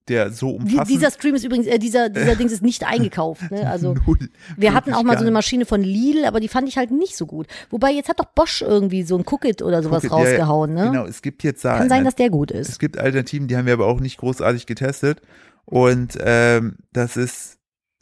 Der 0.07 0.31
so 0.31 0.51
umfassend. 0.51 0.89
dieser 0.89 1.09
Stream 1.09 1.33
ist 1.33 1.43
übrigens, 1.43 1.65
äh, 1.65 1.79
dieser, 1.79 2.09
dieser 2.09 2.35
Dings 2.35 2.51
ist 2.51 2.61
nicht 2.61 2.85
eingekauft. 2.85 3.49
Ne? 3.51 3.65
Also 3.75 3.95
Null. 4.05 4.29
wir 4.55 4.73
hatten 4.73 4.93
auch 4.93 5.03
mal 5.03 5.17
so 5.17 5.23
eine 5.23 5.31
Maschine 5.31 5.65
von 5.65 5.81
Lidl, 5.81 6.25
aber 6.25 6.39
die 6.39 6.47
fand 6.47 6.67
ich 6.69 6.77
halt 6.77 6.91
nicht 6.91 7.17
so 7.17 7.25
gut. 7.25 7.47
Wobei 7.71 7.91
jetzt 7.91 8.09
hat 8.09 8.19
doch 8.19 8.25
Bosch 8.25 8.61
irgendwie 8.61 9.03
so 9.03 9.17
ein 9.17 9.23
Cookit 9.25 9.61
oder 9.61 9.81
sowas 9.81 10.03
Cookit, 10.03 10.11
ja, 10.11 10.17
ja, 10.17 10.29
rausgehauen. 10.29 10.73
Ne? 10.73 10.91
Genau, 10.91 11.05
es 11.05 11.21
gibt 11.21 11.43
jetzt 11.43 11.65
da. 11.65 11.79
Kann 11.79 11.89
sein, 11.89 12.05
dass 12.05 12.15
der 12.15 12.29
gut 12.29 12.51
ist. 12.51 12.69
Es 12.69 12.79
gibt 12.79 12.97
Alternativen, 12.97 13.47
die 13.47 13.57
haben 13.57 13.65
wir 13.65 13.73
aber 13.73 13.87
auch 13.87 13.99
nicht 13.99 14.17
großartig 14.17 14.65
getestet. 14.67 15.21
Und 15.65 16.17
ähm, 16.21 16.77
das 16.93 17.17
ist, 17.17 17.57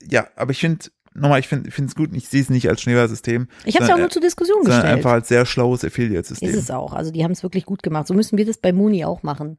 ja, 0.06 0.28
aber 0.36 0.52
ich 0.52 0.60
finde, 0.60 0.86
nochmal, 1.14 1.40
ich 1.40 1.48
finde 1.48 1.70
es 1.70 1.96
gut, 1.96 2.10
ich 2.14 2.28
sehe 2.28 2.42
es 2.42 2.50
nicht 2.50 2.68
als 2.70 2.82
Schneeballsystem. 2.82 3.48
Ich 3.66 3.76
habe 3.76 3.86
es 3.86 3.90
ja 3.90 3.96
auch 3.96 4.00
nur 4.00 4.10
zur 4.10 4.22
Diskussion 4.22 4.64
sondern 4.64 4.82
gestellt. 4.82 4.98
einfach 4.98 5.12
als 5.12 5.28
sehr 5.28 5.46
schlaues 5.46 5.84
Affiliate-System. 5.84 6.50
Ist 6.50 6.56
es 6.56 6.72
auch. 6.72 6.94
Also 6.94 7.12
die 7.12 7.24
haben 7.24 7.32
es 7.32 7.44
wirklich 7.44 7.66
gut 7.66 7.84
gemacht. 7.84 8.08
So 8.08 8.14
müssen 8.14 8.38
wir 8.38 8.46
das 8.46 8.58
bei 8.58 8.74
Moni 8.74 9.06
auch 9.06 9.24
machen. 9.24 9.58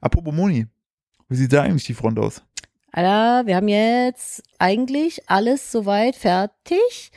Apropos 0.00 0.34
Moni, 0.34 0.66
wie 1.28 1.36
sieht 1.36 1.52
da 1.52 1.62
eigentlich 1.62 1.84
die 1.84 1.94
Front 1.94 2.18
aus? 2.18 2.42
Alter, 2.92 3.46
wir 3.46 3.56
haben 3.56 3.68
jetzt 3.68 4.42
eigentlich 4.58 5.28
alles 5.28 5.70
soweit 5.70 6.16
fertig. 6.16 7.10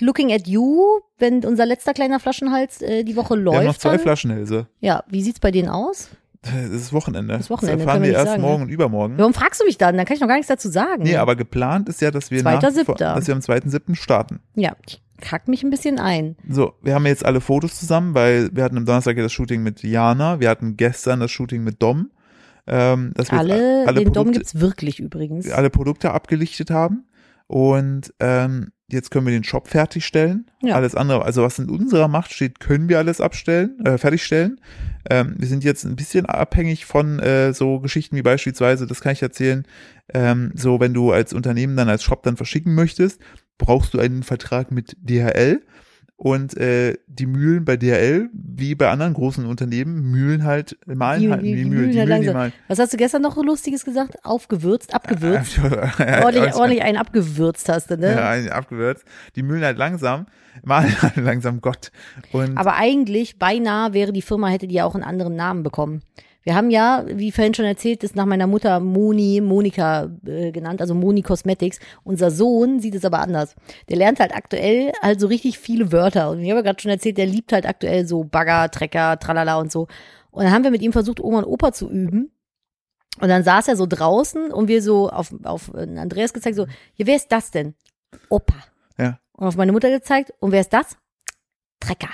Looking 0.00 0.32
at 0.32 0.48
you, 0.48 1.00
wenn 1.18 1.44
unser 1.44 1.66
letzter 1.66 1.92
kleiner 1.92 2.18
Flaschenhals 2.20 2.80
äh, 2.80 3.04
die 3.04 3.16
Woche 3.16 3.34
Wir 3.36 3.42
läuft. 3.42 3.58
haben 3.58 3.66
noch 3.66 3.76
zwei 3.78 3.90
dann, 3.90 4.00
Flaschenhälse. 4.00 4.66
ja, 4.80 5.04
wie 5.08 5.22
sieht's 5.22 5.40
bei 5.40 5.50
denen 5.50 5.68
aus? 5.68 6.08
Das 6.42 6.54
ist 6.70 6.92
Wochenende. 6.94 7.36
Das 7.36 7.50
Wochenende, 7.50 7.76
Das 7.78 7.86
erfahren 7.86 8.02
wir 8.02 8.10
wir 8.12 8.16
erst 8.16 8.28
sagen, 8.28 8.40
morgen 8.42 8.60
ne? 8.60 8.64
und 8.64 8.70
übermorgen. 8.70 9.18
Warum 9.18 9.34
fragst 9.34 9.60
du 9.60 9.66
mich 9.66 9.76
dann? 9.76 9.98
Dann 9.98 10.06
kann 10.06 10.14
ich 10.14 10.22
noch 10.22 10.28
gar 10.28 10.36
nichts 10.36 10.48
dazu 10.48 10.70
sagen. 10.70 11.02
Nee, 11.02 11.16
aber 11.16 11.36
geplant 11.36 11.90
ist 11.90 12.00
ja, 12.00 12.10
dass 12.10 12.30
wir, 12.30 12.42
nach, 12.42 12.60
dass 12.60 12.76
wir 12.76 13.34
am 13.34 13.40
2.7. 13.40 13.94
starten. 13.94 14.40
Ja, 14.54 14.74
ich 14.86 15.02
kack 15.20 15.48
mich 15.48 15.62
ein 15.62 15.68
bisschen 15.68 15.98
ein. 15.98 16.36
So, 16.48 16.72
wir 16.80 16.94
haben 16.94 17.04
jetzt 17.04 17.26
alle 17.26 17.42
Fotos 17.42 17.78
zusammen, 17.78 18.14
weil 18.14 18.48
wir 18.56 18.64
hatten 18.64 18.78
am 18.78 18.86
Donnerstag 18.86 19.18
ja 19.18 19.22
das 19.22 19.32
Shooting 19.32 19.62
mit 19.62 19.82
Jana, 19.82 20.40
wir 20.40 20.48
hatten 20.48 20.78
gestern 20.78 21.20
das 21.20 21.30
Shooting 21.30 21.62
mit 21.62 21.82
Dom. 21.82 22.10
Ähm, 22.70 23.12
dass 23.14 23.32
wir 23.32 23.38
Alle, 23.38 23.84
alle 23.86 23.98
den 23.98 24.12
Dom 24.12 24.26
Produkte, 24.26 24.38
gibt's 24.38 24.60
wirklich 24.60 25.00
übrigens. 25.00 25.50
alle 25.50 25.70
Produkte 25.70 26.12
abgelichtet 26.12 26.70
haben 26.70 27.04
und 27.48 28.14
ähm, 28.20 28.70
jetzt 28.88 29.10
können 29.10 29.26
wir 29.26 29.32
den 29.32 29.42
Shop 29.44 29.66
fertigstellen. 29.66 30.46
Ja. 30.62 30.76
Alles 30.76 30.94
andere, 30.94 31.24
also 31.24 31.42
was 31.42 31.58
in 31.58 31.68
unserer 31.68 32.06
Macht 32.06 32.32
steht, 32.32 32.60
können 32.60 32.88
wir 32.88 32.98
alles 32.98 33.20
abstellen, 33.20 33.84
äh, 33.84 33.98
fertigstellen. 33.98 34.60
Ähm, 35.10 35.34
wir 35.36 35.48
sind 35.48 35.64
jetzt 35.64 35.84
ein 35.84 35.96
bisschen 35.96 36.26
abhängig 36.26 36.86
von 36.86 37.18
äh, 37.18 37.52
so 37.52 37.80
Geschichten 37.80 38.16
wie 38.16 38.22
beispielsweise, 38.22 38.86
das 38.86 39.00
kann 39.00 39.12
ich 39.12 39.22
erzählen, 39.22 39.66
ähm, 40.14 40.52
so 40.54 40.78
wenn 40.78 40.94
du 40.94 41.10
als 41.10 41.32
Unternehmen 41.32 41.76
dann 41.76 41.88
als 41.88 42.04
Shop 42.04 42.22
dann 42.22 42.36
verschicken 42.36 42.74
möchtest, 42.74 43.20
brauchst 43.58 43.94
du 43.94 43.98
einen 43.98 44.22
Vertrag 44.22 44.70
mit 44.70 44.96
DHL 45.00 45.60
und 46.22 46.54
äh, 46.58 46.98
die 47.06 47.24
Mühlen 47.24 47.64
bei 47.64 47.78
DHL, 47.78 48.28
wie 48.34 48.74
bei 48.74 48.90
anderen 48.90 49.14
großen 49.14 49.46
Unternehmen, 49.46 50.10
mühlen 50.10 50.44
halt, 50.44 50.76
malen 50.84 51.22
Die- 51.22 51.30
halt, 51.30 51.42
die- 51.42 51.46
die, 51.54 51.54
die 51.56 51.64
Mühlen, 51.64 51.80
mühlen 51.80 51.92
die 51.92 51.98
halt 51.98 52.08
Mühlen, 52.10 52.22
die 52.22 52.30
malen. 52.34 52.52
Was 52.68 52.78
hast 52.78 52.92
du 52.92 52.98
gestern 52.98 53.22
noch 53.22 53.34
so 53.34 53.42
Lustiges 53.42 53.86
gesagt? 53.86 54.18
Aufgewürzt, 54.22 54.92
abgewürzt. 54.94 55.58
Ja, 55.98 56.22
ordentlich, 56.24 56.54
ordentlich 56.54 56.82
einen 56.82 56.98
abgewürzt 56.98 57.70
hast 57.70 57.90
du, 57.90 57.96
ne? 57.96 58.12
Ja, 58.12 58.28
ein- 58.30 58.50
abgewürzt. 58.50 59.04
Die 59.34 59.42
mühlen 59.42 59.64
halt 59.64 59.78
langsam, 59.78 60.26
malen 60.62 60.94
halt 61.00 61.16
langsam 61.16 61.62
Gott. 61.62 61.90
Und 62.32 62.58
Aber 62.58 62.74
eigentlich, 62.76 63.38
beinahe 63.38 63.94
wäre 63.94 64.12
die 64.12 64.20
Firma, 64.22 64.48
hätte 64.48 64.66
die 64.68 64.74
ja 64.74 64.84
auch 64.84 64.94
einen 64.94 65.04
anderen 65.04 65.36
Namen 65.36 65.62
bekommen. 65.62 66.02
Wir 66.42 66.54
haben 66.54 66.70
ja, 66.70 67.04
wie 67.06 67.32
vorhin 67.32 67.52
schon 67.52 67.66
erzählt, 67.66 68.02
ist 68.02 68.16
nach 68.16 68.24
meiner 68.24 68.46
Mutter 68.46 68.80
Moni, 68.80 69.40
Monika 69.42 70.10
äh, 70.24 70.52
genannt, 70.52 70.80
also 70.80 70.94
Moni 70.94 71.22
Cosmetics. 71.22 71.78
Unser 72.02 72.30
Sohn 72.30 72.80
sieht 72.80 72.94
es 72.94 73.04
aber 73.04 73.20
anders. 73.20 73.54
Der 73.88 73.98
lernt 73.98 74.20
halt 74.20 74.34
aktuell 74.34 74.92
halt 75.02 75.20
so 75.20 75.26
richtig 75.26 75.58
viele 75.58 75.92
Wörter. 75.92 76.30
Und 76.30 76.40
ich 76.40 76.50
habe 76.50 76.60
ja 76.60 76.62
gerade 76.62 76.80
schon 76.80 76.90
erzählt, 76.90 77.18
der 77.18 77.26
liebt 77.26 77.52
halt 77.52 77.66
aktuell 77.66 78.06
so 78.06 78.24
Bagger, 78.24 78.70
Trecker, 78.70 79.18
Tralala 79.18 79.58
und 79.58 79.70
so. 79.70 79.86
Und 80.30 80.44
dann 80.44 80.52
haben 80.52 80.64
wir 80.64 80.70
mit 80.70 80.82
ihm 80.82 80.92
versucht, 80.92 81.20
Oma 81.20 81.38
und 81.38 81.44
Opa 81.44 81.72
zu 81.72 81.90
üben. 81.90 82.30
Und 83.20 83.28
dann 83.28 83.42
saß 83.42 83.68
er 83.68 83.76
so 83.76 83.86
draußen 83.86 84.52
und 84.52 84.68
wir 84.68 84.82
so 84.82 85.10
auf, 85.10 85.34
auf 85.42 85.72
äh, 85.74 85.98
Andreas 85.98 86.32
gezeigt, 86.32 86.56
so, 86.56 86.66
ja, 86.94 87.06
wer 87.06 87.16
ist 87.16 87.30
das 87.30 87.50
denn? 87.50 87.74
Opa. 88.28 88.54
Ja. 88.98 89.18
Und 89.32 89.48
auf 89.48 89.56
meine 89.56 89.72
Mutter 89.72 89.90
gezeigt, 89.90 90.32
und 90.38 90.52
wer 90.52 90.60
ist 90.60 90.72
das? 90.72 90.96
Trecker. 91.80 92.10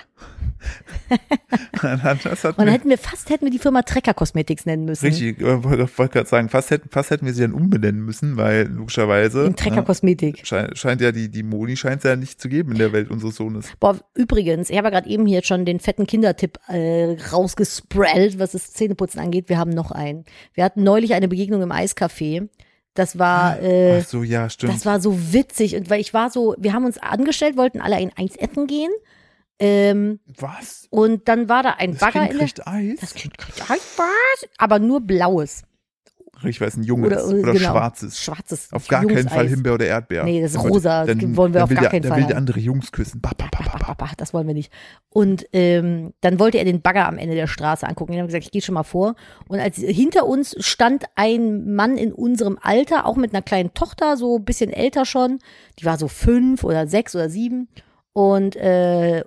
Und 1.82 2.58
dann 2.58 2.68
hätten 2.68 2.88
wir 2.88 2.98
fast 2.98 3.30
hätten 3.30 3.44
wir 3.44 3.50
die 3.50 3.58
Firma 3.58 3.82
Trecker 3.82 4.14
Cosmetics 4.14 4.66
nennen 4.66 4.84
müssen. 4.84 5.06
richtig, 5.06 5.40
äh, 5.40 5.62
wollte 5.62 6.12
gerade 6.12 6.28
sagen, 6.28 6.48
fast 6.48 6.70
hätten, 6.70 6.88
fast 6.88 7.10
hätten 7.10 7.26
wir 7.26 7.34
sie 7.34 7.42
dann 7.42 7.52
umbenennen 7.52 8.04
müssen, 8.04 8.36
weil 8.36 8.66
logischerweise 8.66 9.44
In 9.44 9.56
Trecker 9.56 9.76
ne, 9.76 9.84
Kosmetik. 9.84 10.46
scheint, 10.46 10.76
scheint 10.76 11.00
ja 11.00 11.12
die, 11.12 11.28
die 11.30 11.42
Moni 11.42 11.76
scheint 11.76 11.98
es 11.98 12.04
ja 12.04 12.16
nicht 12.16 12.40
zu 12.40 12.48
geben 12.48 12.72
in 12.72 12.78
der 12.78 12.92
Welt 12.92 13.10
unseres 13.10 13.36
Sohnes. 13.36 13.66
Boah, 13.80 13.98
übrigens, 14.14 14.70
ich 14.70 14.76
habe 14.76 14.88
ja 14.88 14.94
gerade 14.94 15.08
eben 15.08 15.26
hier 15.26 15.42
schon 15.44 15.64
den 15.64 15.80
fetten 15.80 16.06
Kindertipp 16.06 16.58
äh, 16.68 17.16
rausgesprellt, 17.32 18.38
was 18.38 18.52
das 18.52 18.72
Zähneputzen 18.72 19.20
angeht. 19.20 19.48
Wir 19.48 19.58
haben 19.58 19.70
noch 19.70 19.90
einen. 19.90 20.24
Wir 20.54 20.64
hatten 20.64 20.82
neulich 20.82 21.14
eine 21.14 21.28
Begegnung 21.28 21.62
im 21.62 21.72
Eiscafé. 21.72 22.48
Das 22.94 23.18
war, 23.18 23.60
äh, 23.60 24.00
Ach 24.00 24.06
so, 24.06 24.22
ja, 24.22 24.48
stimmt. 24.48 24.72
das 24.72 24.86
war 24.86 25.00
so 25.00 25.32
witzig. 25.32 25.76
Und 25.76 25.90
weil 25.90 26.00
ich 26.00 26.14
war 26.14 26.30
so, 26.30 26.54
wir 26.58 26.72
haben 26.72 26.86
uns 26.86 26.96
angestellt, 26.96 27.56
wollten 27.56 27.80
alle 27.80 27.96
ein 27.96 28.10
Eis 28.16 28.36
essen 28.36 28.66
gehen. 28.66 28.90
Ähm, 29.58 30.20
Was? 30.38 30.86
und 30.90 31.28
dann 31.28 31.48
war 31.48 31.62
da 31.62 31.70
ein 31.78 31.92
Das 31.92 32.00
Bagger 32.00 32.20
Kind 32.20 32.32
in 32.32 32.38
der. 32.38 32.46
kriegt 32.46 32.66
Eis? 32.66 33.00
Das 33.00 33.14
Kind 33.14 33.38
kriegt 33.38 33.62
Eis, 33.70 33.80
was? 33.96 34.48
Aber 34.58 34.78
nur 34.78 35.00
blaues. 35.00 35.62
Ich 36.44 36.60
weiß, 36.60 36.76
ein 36.76 36.82
junges 36.82 37.06
Oder- 37.24 37.26
oder, 37.38 37.52
genau. 37.54 37.70
schwarzes. 37.72 38.20
Schwarzes. 38.20 38.70
Auf 38.70 38.86
gar 38.88 39.00
keinen 39.06 39.10
Fall 39.26 39.44
Jungseis. 39.44 39.50
Himbeer 39.52 39.72
oder 39.74 39.86
Erdbeer. 39.86 40.24
Nee, 40.24 40.42
das 40.42 40.50
ist 40.50 40.58
wollte- 40.58 40.68
rosa. 40.74 41.06
Das 41.06 41.16
Dann, 41.16 41.34
wollen 41.34 41.54
wir 41.54 41.64
auf 41.64 41.70
will 41.70 41.76
gar 41.76 41.84
der, 41.84 41.90
keinen 41.92 42.02
Fall 42.02 42.18
will 42.18 42.26
der 42.26 42.36
haben. 42.36 42.40
andere 42.42 42.60
Jungs 42.60 42.92
küssen. 42.92 43.22
Ba, 43.22 43.30
ba, 43.38 43.48
ba, 43.94 44.10
das 44.18 44.34
wollen 44.34 44.46
wir 44.46 44.52
nicht. 44.52 44.70
Und 45.08 45.46
ähm, 45.54 46.12
dann 46.20 46.38
wollte 46.38 46.58
er 46.58 46.66
den 46.66 46.82
Bagger 46.82 47.08
am 47.08 47.16
Ende 47.16 47.34
der 47.34 47.46
Straße 47.46 47.88
angucken. 47.88 48.12
Ich 48.12 48.18
habe 48.18 48.26
gesagt, 48.26 48.44
ich 48.44 48.50
gehe 48.50 48.60
schon 48.60 48.74
mal 48.74 48.82
vor. 48.82 49.14
Und 49.48 49.60
als 49.60 49.76
hinter 49.78 50.26
uns 50.26 50.54
stand 50.58 51.06
ein 51.14 51.74
Mann 51.74 51.96
in 51.96 52.12
unserem 52.12 52.58
Alter, 52.60 53.06
auch 53.06 53.16
mit 53.16 53.32
einer 53.32 53.40
kleinen 53.42 53.72
Tochter, 53.72 54.18
so 54.18 54.36
ein 54.36 54.44
bisschen 54.44 54.70
älter 54.70 55.06
schon. 55.06 55.38
Die 55.78 55.86
war 55.86 55.96
so 55.96 56.06
fünf 56.06 56.64
oder 56.64 56.86
sechs 56.86 57.14
oder 57.16 57.30
sieben. 57.30 57.68
Und 58.12 58.56
äh, 58.56 59.24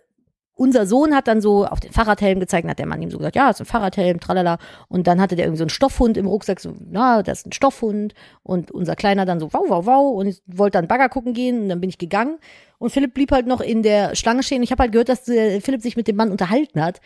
unser 0.59 0.85
Sohn 0.85 1.15
hat 1.15 1.27
dann 1.29 1.39
so 1.41 1.65
auf 1.65 1.79
den 1.79 1.91
Fahrradhelm 1.93 2.39
gezeigt, 2.39 2.65
und 2.65 2.69
hat 2.69 2.79
der 2.79 2.85
Mann 2.85 3.01
ihm 3.01 3.09
so 3.09 3.17
gesagt, 3.17 3.35
ja, 3.37 3.47
das 3.47 3.57
ist 3.57 3.61
ein 3.61 3.65
Fahrradhelm, 3.71 4.19
tralala. 4.19 4.57
Und 4.89 5.07
dann 5.07 5.21
hatte 5.21 5.35
der 5.37 5.45
irgendwie 5.45 5.59
so 5.59 5.63
einen 5.63 5.69
Stoffhund 5.69 6.17
im 6.17 6.27
Rucksack, 6.27 6.59
so, 6.59 6.73
na, 6.91 7.23
das 7.23 7.39
ist 7.39 7.47
ein 7.47 7.51
Stoffhund. 7.53 8.13
Und 8.43 8.69
unser 8.69 8.95
Kleiner 8.97 9.25
dann 9.25 9.39
so, 9.39 9.53
wow, 9.53 9.63
wow, 9.69 9.85
wow. 9.85 10.17
Und 10.19 10.27
ich 10.27 10.41
wollte 10.47 10.77
dann 10.77 10.87
Bagger 10.89 11.07
gucken 11.07 11.33
gehen 11.33 11.61
und 11.63 11.69
dann 11.69 11.79
bin 11.79 11.89
ich 11.89 11.97
gegangen. 11.97 12.37
Und 12.77 12.91
Philipp 12.91 13.13
blieb 13.13 13.31
halt 13.31 13.47
noch 13.47 13.61
in 13.61 13.83
der 13.83 14.15
Schlange 14.15 14.43
stehen. 14.43 14.61
Ich 14.61 14.71
habe 14.71 14.83
halt 14.83 14.91
gehört, 14.91 15.07
dass 15.09 15.27
äh, 15.29 15.61
Philipp 15.61 15.81
sich 15.81 15.95
mit 15.95 16.07
dem 16.09 16.17
Mann 16.17 16.29
unterhalten 16.29 16.81
hat. 16.81 16.99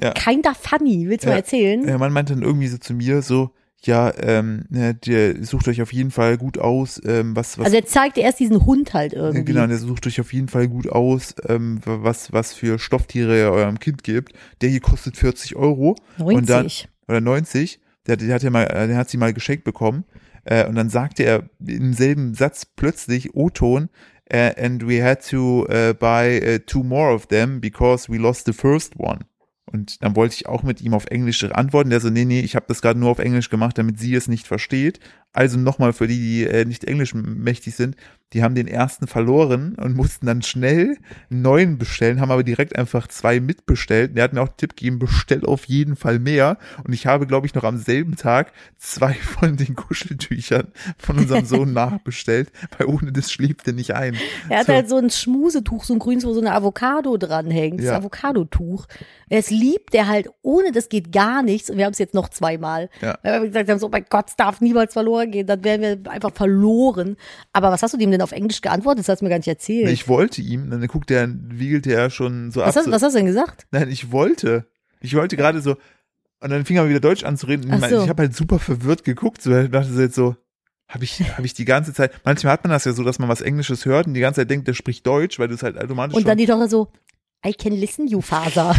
Ja. 0.00 0.12
Keiner 0.12 0.54
funny, 0.54 1.08
willst 1.08 1.24
du 1.24 1.28
Ja. 1.28 1.34
mal 1.34 1.38
erzählen? 1.38 1.84
Der 1.84 1.98
Mann 1.98 2.12
meinte 2.12 2.34
dann 2.34 2.42
irgendwie 2.42 2.68
so 2.68 2.78
zu 2.78 2.94
mir 2.94 3.22
so, 3.22 3.50
ja, 3.82 4.12
ähm, 4.18 4.64
ne, 4.68 4.94
der 4.94 5.44
sucht 5.44 5.68
euch 5.68 5.82
auf 5.82 5.92
jeden 5.92 6.10
Fall 6.10 6.38
gut 6.38 6.58
aus, 6.58 7.00
ähm, 7.04 7.36
was, 7.36 7.58
was 7.58 7.66
Also 7.66 7.76
er 7.76 7.86
zeigte 7.86 8.20
erst 8.20 8.40
diesen 8.40 8.64
Hund 8.64 8.94
halt 8.94 9.12
irgendwie. 9.12 9.44
Genau, 9.52 9.66
der 9.66 9.78
sucht 9.78 10.06
euch 10.06 10.20
auf 10.20 10.32
jeden 10.32 10.48
Fall 10.48 10.68
gut 10.68 10.88
aus, 10.88 11.34
ähm, 11.48 11.80
was, 11.84 12.32
was 12.32 12.52
für 12.52 12.78
Stofftiere 12.78 13.38
ihr 13.38 13.50
eurem 13.52 13.78
Kind 13.78 14.02
gibt. 14.02 14.32
Der 14.60 14.70
hier 14.70 14.80
kostet 14.80 15.16
40 15.16 15.56
Euro. 15.56 15.96
Und 16.18 16.48
dann, 16.48 16.62
90. 16.62 16.88
oder 17.06 17.20
90. 17.20 17.80
Der, 18.06 18.16
der 18.16 18.34
hat 18.34 18.42
ja 18.42 18.50
mal, 18.50 18.64
äh, 18.64 18.88
der 18.88 18.96
hat 18.96 19.08
sie 19.08 19.18
mal 19.18 19.32
geschenkt 19.32 19.64
bekommen. 19.64 20.04
Äh, 20.44 20.66
und 20.66 20.74
dann 20.74 20.88
sagte 20.88 21.24
er 21.24 21.44
im 21.64 21.92
selben 21.92 22.34
Satz 22.34 22.64
plötzlich 22.64 23.34
O-Ton, 23.34 23.88
äh, 24.26 24.52
and 24.56 24.86
we 24.86 25.02
had 25.02 25.28
to 25.28 25.66
uh, 25.68 25.92
buy 25.92 26.40
uh, 26.40 26.58
two 26.66 26.82
more 26.82 27.12
of 27.12 27.26
them 27.26 27.60
because 27.60 28.10
we 28.10 28.16
lost 28.16 28.46
the 28.46 28.52
first 28.52 28.94
one. 28.96 29.20
Und 29.70 30.02
dann 30.02 30.14
wollte 30.14 30.34
ich 30.34 30.46
auch 30.46 30.62
mit 30.62 30.80
ihm 30.80 30.94
auf 30.94 31.06
Englisch 31.06 31.42
antworten. 31.44 31.90
Der 31.90 32.00
so, 32.00 32.08
nee, 32.08 32.24
nee, 32.24 32.40
ich 32.40 32.54
habe 32.54 32.66
das 32.68 32.82
gerade 32.82 32.98
nur 32.98 33.10
auf 33.10 33.18
Englisch 33.18 33.50
gemacht, 33.50 33.76
damit 33.78 33.98
sie 33.98 34.14
es 34.14 34.28
nicht 34.28 34.46
versteht. 34.46 35.00
Also 35.36 35.58
nochmal 35.58 35.92
für 35.92 36.06
die, 36.06 36.18
die 36.18 36.44
äh, 36.44 36.64
nicht 36.64 36.84
Englisch 36.84 37.12
mächtig 37.14 37.74
sind, 37.76 37.94
die 38.32 38.42
haben 38.42 38.54
den 38.56 38.66
ersten 38.66 39.06
verloren 39.06 39.76
und 39.76 39.94
mussten 39.94 40.26
dann 40.26 40.42
schnell 40.42 40.96
einen 41.30 41.42
neuen 41.42 41.78
bestellen, 41.78 42.20
haben 42.20 42.32
aber 42.32 42.42
direkt 42.42 42.76
einfach 42.76 43.06
zwei 43.06 43.38
mitbestellt. 43.38 44.16
Der 44.16 44.24
hat 44.24 44.32
mir 44.32 44.40
auch 44.42 44.48
den 44.48 44.56
Tipp 44.56 44.76
gegeben, 44.76 44.98
bestell 44.98 45.44
auf 45.44 45.66
jeden 45.66 45.94
Fall 45.94 46.18
mehr. 46.18 46.58
Und 46.84 46.92
ich 46.92 47.06
habe, 47.06 47.26
glaube 47.26 47.46
ich, 47.46 47.54
noch 47.54 47.62
am 47.62 47.76
selben 47.76 48.16
Tag 48.16 48.52
zwei 48.78 49.12
von 49.14 49.56
den 49.56 49.76
Kuscheltüchern 49.76 50.68
von 50.98 51.18
unserem 51.18 51.44
Sohn 51.46 51.72
nachbestellt, 51.72 52.50
weil 52.78 52.88
ohne 52.88 53.12
das 53.12 53.30
schläft 53.30 53.66
er 53.68 53.74
nicht 53.74 53.94
ein. 53.94 54.16
Er 54.48 54.60
hat 54.60 54.66
So. 54.66 54.72
halt 54.72 54.88
so 54.88 54.96
ein 54.96 55.10
Schmusetuch, 55.10 55.84
so 55.84 55.92
ein 55.92 55.98
grünes, 56.00 56.24
wo 56.24 56.32
so 56.32 56.40
eine 56.40 56.52
Avocado 56.52 57.16
dranhängt. 57.18 57.78
Das 57.78 57.86
Ja. 57.86 57.96
Avocadotuch. 57.96 58.86
Es 59.28 59.50
liebt 59.50 59.92
der 59.92 60.08
halt, 60.08 60.30
ohne 60.42 60.72
das 60.72 60.88
geht 60.88 61.12
gar 61.12 61.42
nichts. 61.42 61.70
Und 61.70 61.78
wir 61.78 61.84
haben 61.84 61.92
es 61.92 61.98
jetzt 61.98 62.14
noch 62.14 62.28
zweimal. 62.28 62.88
Ja. 63.02 63.18
Wir 63.22 63.40
gesagt 63.46 63.68
haben, 63.68 63.78
so, 63.78 63.86
oh 63.86 63.90
mein 63.90 64.06
Gott, 64.08 64.30
es 64.30 64.36
darf 64.36 64.60
niemals 64.60 64.92
verloren 64.92 65.25
gehen. 65.30 65.46
Dann 65.46 65.64
wären 65.64 65.80
wir 65.80 66.10
einfach 66.10 66.32
verloren. 66.32 67.16
Aber 67.52 67.70
was 67.70 67.82
hast 67.82 67.94
du 67.94 67.98
dem 67.98 68.10
denn 68.10 68.22
auf 68.22 68.32
Englisch 68.32 68.60
geantwortet? 68.60 69.00
Das 69.00 69.08
hast 69.08 69.20
du 69.20 69.24
mir 69.24 69.30
gar 69.30 69.38
nicht 69.38 69.48
erzählt. 69.48 69.90
Ich 69.90 70.08
wollte 70.08 70.42
ihm, 70.42 70.70
dann 70.70 70.86
guckt 70.86 71.10
er, 71.10 71.28
wiegelte 71.30 71.92
er 71.92 72.10
schon 72.10 72.50
so 72.50 72.60
was, 72.60 72.76
ab. 72.76 72.84
hast, 72.84 72.92
was 72.92 73.02
hast 73.02 73.14
du 73.14 73.18
denn 73.18 73.26
gesagt? 73.26 73.66
Nein, 73.70 73.88
ich 73.90 74.12
wollte. 74.12 74.66
Ich 75.00 75.14
wollte 75.14 75.36
gerade 75.36 75.60
so, 75.60 75.76
und 76.40 76.50
dann 76.50 76.64
fing 76.64 76.76
er 76.76 76.88
wieder 76.88 77.00
Deutsch 77.00 77.24
an 77.24 77.36
zu 77.36 77.46
reden. 77.46 77.70
Ach 77.70 77.82
ich, 77.82 77.88
so. 77.88 78.02
ich 78.02 78.08
habe 78.08 78.22
halt 78.22 78.34
super 78.34 78.58
verwirrt 78.58 79.04
geguckt, 79.04 79.42
so 79.42 79.56
ich 79.56 79.70
dachte 79.70 79.92
so 79.92 80.00
jetzt 80.00 80.14
so, 80.14 80.36
habe 80.88 81.04
ich, 81.04 81.20
habe 81.36 81.46
ich 81.46 81.54
die 81.54 81.64
ganze 81.64 81.92
Zeit, 81.92 82.12
manchmal 82.24 82.52
hat 82.52 82.64
man 82.64 82.70
das 82.70 82.84
ja 82.84 82.92
so, 82.92 83.02
dass 83.02 83.18
man 83.18 83.28
was 83.28 83.40
Englisches 83.40 83.84
hört 83.84 84.06
und 84.06 84.14
die 84.14 84.20
ganze 84.20 84.40
Zeit 84.40 84.50
denkt, 84.50 84.68
der 84.68 84.74
spricht 84.74 85.06
Deutsch, 85.06 85.38
weil 85.38 85.48
du 85.48 85.54
es 85.54 85.62
halt 85.62 85.78
automatisch 85.78 86.16
Und 86.16 86.26
dann 86.26 86.38
die 86.38 86.46
Tochter 86.46 86.68
so, 86.68 86.88
I 87.44 87.52
can 87.52 87.72
listen 87.72 88.06
you, 88.06 88.20
Father. 88.20 88.74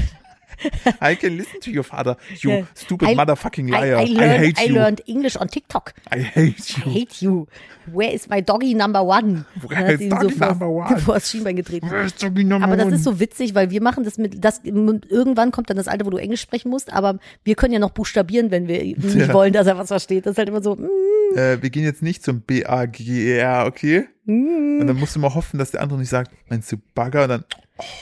I 1.02 1.16
can 1.16 1.38
listen 1.38 1.60
to 1.62 1.72
your 1.72 1.84
father, 1.84 2.16
you 2.42 2.66
stupid 2.74 3.10
I- 3.10 3.16
motherfucking 3.16 3.68
I, 3.70 3.80
liar, 3.80 3.98
I, 3.98 4.02
I, 4.04 4.06
learned, 4.06 4.40
hate 4.46 4.60
I 4.60 4.66
you, 4.68 4.74
learned 4.76 5.02
English 5.06 5.36
on 5.38 5.48
TikTok. 5.50 5.94
I 6.12 6.20
hate 6.20 6.56
I 6.78 6.82
you. 6.86 6.92
hate 6.94 7.22
you. 7.22 7.48
Where 7.94 8.12
is 8.14 8.28
my 8.28 8.42
doggy 8.42 8.74
number 8.74 9.02
one? 9.02 9.46
Where 9.66 9.94
is 9.94 10.10
doggy 10.10 10.32
vor, 10.34 10.48
number 10.48 10.68
one? 10.70 10.98
vor 11.06 11.14
das 11.14 11.30
Schienbein 11.30 11.56
getreten. 11.56 11.90
Where's 11.90 12.16
Doggy 12.16 12.44
number 12.44 12.68
Aber 12.68 12.76
das 12.76 12.92
ist 12.92 13.04
so 13.04 13.20
witzig, 13.20 13.56
weil 13.56 13.70
wir 13.70 13.82
machen 13.82 14.04
das 14.04 14.18
mit, 14.18 14.44
das, 14.44 14.60
irgendwann 14.64 15.52
kommt 15.52 15.70
dann 15.70 15.78
das 15.78 15.88
Alter, 15.88 16.06
wo 16.06 16.10
du 16.10 16.18
Englisch 16.18 16.42
sprechen 16.42 16.70
musst, 16.70 16.92
aber 16.92 17.20
wir 17.44 17.56
können 17.56 17.74
ja 17.74 17.80
noch 17.80 17.92
buchstabieren, 17.92 18.52
wenn 18.52 18.68
wir 18.68 18.84
nicht 18.98 19.16
Ja. 19.16 19.34
wollen, 19.34 19.54
dass 19.54 19.68
er 19.68 19.78
was 19.78 19.88
versteht. 19.88 20.26
Das 20.26 20.32
ist 20.32 20.38
halt 20.38 20.50
immer 20.50 20.62
so, 20.62 20.76
mm, 20.76 20.88
äh, 21.36 21.62
wir 21.62 21.70
gehen 21.70 21.84
jetzt 21.84 22.02
nicht 22.02 22.24
zum 22.24 22.42
B-A-G-E-R, 22.42 23.66
okay? 23.68 24.08
mm. 24.26 24.80
Und 24.82 24.88
dann 24.88 24.98
musst 24.98 25.16
du 25.16 25.20
mal 25.20 25.34
hoffen, 25.34 25.58
dass 25.58 25.72
der 25.72 25.82
andere 25.82 26.00
nicht 26.00 26.10
sagt, 26.10 26.32
meinst 26.50 26.72
du 26.72 26.78
Bagger? 26.94 27.24
Und 27.24 27.30
dann, 27.30 27.46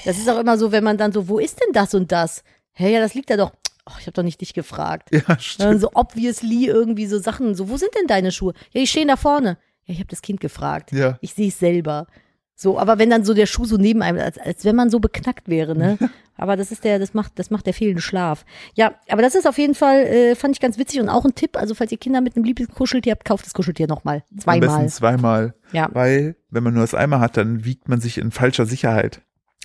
Das 0.06 0.18
ist 0.18 0.30
auch 0.30 0.40
immer 0.40 0.58
so, 0.58 0.72
wenn 0.72 0.84
man 0.84 0.98
dann 0.98 1.12
so, 1.12 1.28
wo 1.28 1.40
ist 1.40 1.60
denn 1.62 1.74
das 1.74 1.94
und 1.94 2.12
das? 2.12 2.44
Hä, 2.74 2.92
ja, 2.94 3.00
das 3.00 3.14
liegt 3.14 3.30
da 3.30 3.38
doch. 3.38 3.52
Oh, 3.88 3.94
ich 4.00 4.08
habe 4.08 4.14
doch 4.14 4.24
nicht 4.24 4.42
dich 4.42 4.54
gefragt. 4.54 5.10
ja, 5.14 5.22
Dann 5.28 5.40
stimmt. 5.40 5.82
so 5.82 5.92
obviously 5.94 6.66
irgendwie 6.66 7.06
so 7.06 7.20
Sachen, 7.20 7.54
so, 7.56 7.70
wo 7.70 7.78
sind 7.78 7.92
denn 7.96 8.08
deine 8.08 8.32
Schuhe? 8.32 8.54
Ja, 8.72 8.82
die 8.82 8.88
stehen 8.88 9.08
da 9.08 9.16
vorne. 9.16 9.58
Ja, 9.86 9.94
ich 9.94 10.00
habe 10.00 10.10
das 10.10 10.22
Kind 10.24 10.40
gefragt. 10.40 10.92
Ja. 10.92 11.18
Ich 11.22 11.34
sehe 11.36 11.50
es 11.50 11.60
selber. 11.60 12.08
So, 12.56 12.80
aber 12.80 12.98
wenn 13.00 13.10
dann 13.10 13.26
so 13.26 13.34
der 13.34 13.46
Schuh 13.48 13.66
so 13.66 13.76
neben 13.76 14.02
einem, 14.02 14.20
als, 14.20 14.38
als 14.38 14.64
wenn 14.64 14.76
man 14.76 14.90
so 14.90 15.00
beknackt 15.00 15.50
wäre, 15.50 15.76
ne? 15.78 15.98
Aber 16.38 16.58
das 16.58 16.74
ist 16.74 16.84
der, 16.84 17.00
das 17.00 17.14
macht, 17.14 17.40
das 17.40 17.50
macht 17.50 17.66
der 17.66 17.74
fehlende 17.74 18.02
Schlaf. 18.02 18.44
Ja, 18.74 18.96
aber 19.08 19.22
das 19.22 19.36
ist 19.36 19.48
auf 19.48 19.58
jeden 19.58 19.74
Fall, 19.74 20.00
äh, 20.02 20.36
fand 20.36 20.54
ich 20.54 20.60
ganz 20.60 20.78
witzig 20.78 21.00
und 21.00 21.08
auch 21.08 21.24
ein 21.24 21.34
Tipp. 21.34 21.56
Also, 21.56 21.76
falls 21.76 21.94
ihr 21.94 21.98
Kinder 21.98 22.20
mit 22.20 22.36
einem 22.36 22.44
Lieblingskuscheltier 22.44 23.14
habt, 23.14 23.24
kauft 23.24 23.46
das 23.46 23.54
Kuscheltier 23.54 23.88
nochmal. 23.88 24.22
Am 24.34 24.40
Zweimal. 24.40 24.60
besten 24.68 24.90
zweimal. 24.90 25.54
Ja, 25.72 25.88
Weil, 25.94 26.36
wenn 26.50 26.62
man 26.62 26.74
nur 26.74 26.84
das 26.84 26.94
einmal 26.94 27.22
hat, 27.22 27.38
dann 27.38 27.64
wiegt 27.64 27.88
man 27.88 28.02
sich 28.02 28.18
in 28.18 28.32
falscher 28.32 28.66
Sicherheit. 28.66 29.22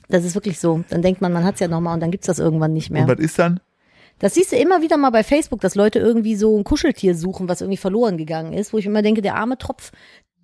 das 0.09 0.25
ist 0.25 0.37
wirklich 0.37 0.61
so. 0.61 0.85
Dann 0.91 1.03
denkt 1.03 1.21
man, 1.21 1.33
man 1.33 1.43
hat's 1.43 1.59
ja 1.59 1.67
nochmal 1.67 1.95
und 1.95 2.01
dann 2.01 2.13
gibt's 2.13 2.29
das 2.29 2.39
irgendwann 2.39 2.73
nicht 2.73 2.91
mehr. 2.91 3.03
Und 3.03 3.09
was 3.09 3.19
ist 3.19 3.37
dann? 3.41 3.59
Das 4.21 4.35
siehst 4.35 4.53
du 4.53 4.57
immer 4.57 4.81
wieder 4.81 4.97
mal 4.97 5.11
bei 5.11 5.25
Facebook, 5.25 5.61
dass 5.63 5.75
Leute 5.75 5.99
irgendwie 5.99 6.37
so 6.37 6.57
ein 6.57 6.63
Kuscheltier 6.63 7.17
suchen, 7.17 7.49
was 7.49 7.63
irgendwie 7.63 7.79
verloren 7.79 8.17
gegangen 8.17 8.53
ist, 8.53 8.73
wo 8.73 8.79
ich 8.79 8.87
immer 8.87 9.03
denke, 9.03 9.23
der 9.23 9.35
arme 9.35 9.59
Tropf, 9.59 9.91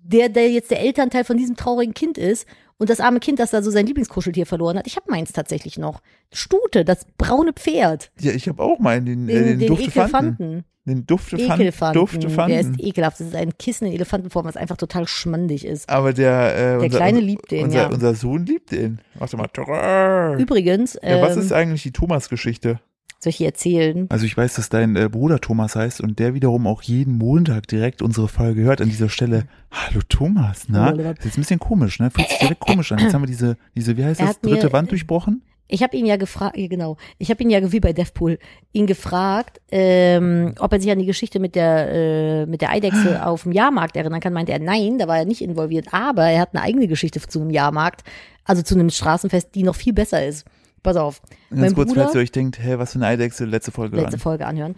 der, 0.07 0.29
der 0.29 0.49
jetzt 0.49 0.71
der 0.71 0.79
Elternteil 0.81 1.23
von 1.23 1.37
diesem 1.37 1.55
traurigen 1.55 1.93
Kind 1.93 2.17
ist 2.17 2.47
und 2.77 2.89
das 2.89 2.99
arme 2.99 3.19
Kind, 3.19 3.39
das 3.39 3.51
da 3.51 3.61
so 3.61 3.71
sein 3.71 3.85
Lieblingskuscheltier 3.85 4.45
verloren 4.45 4.77
hat. 4.77 4.87
Ich 4.87 4.95
habe 4.95 5.09
meins 5.09 5.33
tatsächlich 5.33 5.77
noch. 5.77 6.01
Stute, 6.31 6.85
das 6.85 7.05
braune 7.17 7.53
Pferd. 7.53 8.11
Ja, 8.19 8.31
ich 8.31 8.47
habe 8.47 8.63
auch 8.63 8.79
meinen, 8.79 9.05
den, 9.05 9.27
Den, 9.27 9.35
äh, 9.35 9.43
den, 9.47 9.59
den 9.59 9.67
Duftefanten. 9.67 10.17
Ekelfanten. 10.19 10.65
Den 10.85 11.05
Duftefanten. 11.05 11.61
Ekelfanten. 11.61 11.99
Duftefanten. 11.99 12.47
Der 12.49 12.61
ist 12.61 12.79
ekelhaft. 12.79 13.19
Das 13.19 13.27
ist 13.27 13.35
ein 13.35 13.57
Kissen 13.57 13.87
in 13.87 13.93
Elefantenform, 13.93 14.45
was 14.45 14.55
einfach 14.55 14.77
total 14.77 15.05
schmandig 15.05 15.65
ist. 15.65 15.89
Aber 15.89 16.13
der, 16.13 16.75
äh, 16.75 16.83
unser, 16.85 16.97
Kleine 16.97 17.19
liebt 17.19 17.51
den, 17.51 17.65
unser, 17.65 17.77
ja. 17.77 17.87
Unser 17.87 18.15
Sohn 18.15 18.45
liebt 18.45 18.71
den. 18.71 19.01
Warte 19.15 19.35
mal. 19.35 20.39
Übrigens, 20.39 20.97
Ja, 21.03 21.21
was 21.21 21.35
ähm, 21.35 21.41
ist 21.41 21.51
eigentlich 21.51 21.83
die 21.83 21.91
Thomas-Geschichte? 21.91 22.79
Soll 23.19 23.31
ich 23.31 23.41
erzählen? 23.41 24.05
Also 24.09 24.25
ich 24.25 24.35
weiß, 24.37 24.55
dass 24.55 24.69
dein 24.69 24.95
äh, 24.95 25.09
Bruder 25.09 25.39
Thomas 25.39 25.75
heißt 25.75 26.01
und 26.01 26.19
der 26.19 26.33
wiederum 26.33 26.67
auch 26.67 26.81
jeden 26.81 27.17
Montag 27.17 27.67
direkt 27.67 28.01
unsere 28.01 28.27
Folge 28.27 28.61
hört 28.61 28.81
an 28.81 28.89
dieser 28.89 29.09
Stelle. 29.09 29.45
Hallo 29.71 30.01
Thomas, 30.07 30.65
na? 30.67 30.91
Oliver. 30.91 31.13
Das 31.13 31.19
ist 31.19 31.25
jetzt 31.25 31.37
ein 31.37 31.41
bisschen 31.41 31.59
komisch, 31.59 31.99
ne? 31.99 32.11
Fühlt 32.11 32.29
sich 32.29 32.37
direkt 32.39 32.59
komisch 32.59 32.91
an. 32.91 32.99
Jetzt 32.99 33.13
haben 33.13 33.21
wir 33.23 33.27
diese, 33.27 33.57
diese, 33.75 33.97
wie 33.97 34.05
heißt 34.05 34.19
das, 34.21 34.29
hat 34.29 34.43
mir- 34.43 34.51
dritte 34.51 34.71
Wand 34.73 34.91
durchbrochen? 34.91 35.41
Ich 35.69 35.83
habe 35.83 35.97
ihn 35.97 36.05
ja 36.05 36.15
gefragt, 36.15 36.55
genau, 36.55 36.95
ich 37.17 37.29
habe 37.29 37.43
ihn 37.43 37.49
ja 37.49 37.73
wie 37.73 37.81
bei 37.81 37.91
Deathpool 37.91 38.39
ihn 38.71 38.87
gefragt, 38.87 39.59
ähm, 39.69 40.53
ob 40.59 40.71
er 40.71 40.79
sich 40.79 40.89
an 40.89 40.99
die 40.99 41.05
Geschichte 41.05 41.41
mit 41.41 41.55
der 41.55 41.89
äh, 41.91 42.45
mit 42.45 42.61
der 42.61 42.69
Eidechse 42.69 43.25
auf 43.25 43.43
dem 43.43 43.51
Jahrmarkt 43.51 43.97
erinnern 43.97 44.21
kann. 44.21 44.31
Meinte 44.31 44.53
er, 44.53 44.59
nein, 44.59 44.97
da 44.97 45.09
war 45.09 45.17
er 45.17 45.25
nicht 45.25 45.41
involviert, 45.41 45.87
aber 45.91 46.23
er 46.23 46.39
hat 46.39 46.55
eine 46.55 46.63
eigene 46.63 46.87
Geschichte 46.87 47.19
zu 47.19 47.41
einem 47.41 47.49
Jahrmarkt, 47.49 48.03
also 48.45 48.61
zu 48.61 48.75
einem 48.75 48.89
Straßenfest, 48.89 49.55
die 49.55 49.63
noch 49.63 49.75
viel 49.75 49.91
besser 49.91 50.25
ist. 50.25 50.45
Pass 50.87 50.95
auf, 50.95 51.21
Ganz 51.49 51.61
mein 51.61 51.75
kurz, 51.75 51.89
Bruder, 51.89 52.03
falls 52.03 52.15
ihr 52.15 52.21
euch 52.21 52.31
denkt, 52.31 52.63
hä, 52.63 52.75
was 52.77 52.93
für 52.93 52.99
eine 52.99 53.07
Eidechse, 53.07 53.43
letzte 53.43 53.71
Folge 53.71 53.97
letzte 53.97 54.11
hören. 54.11 54.19
Folge 54.21 54.45
anhören, 54.45 54.75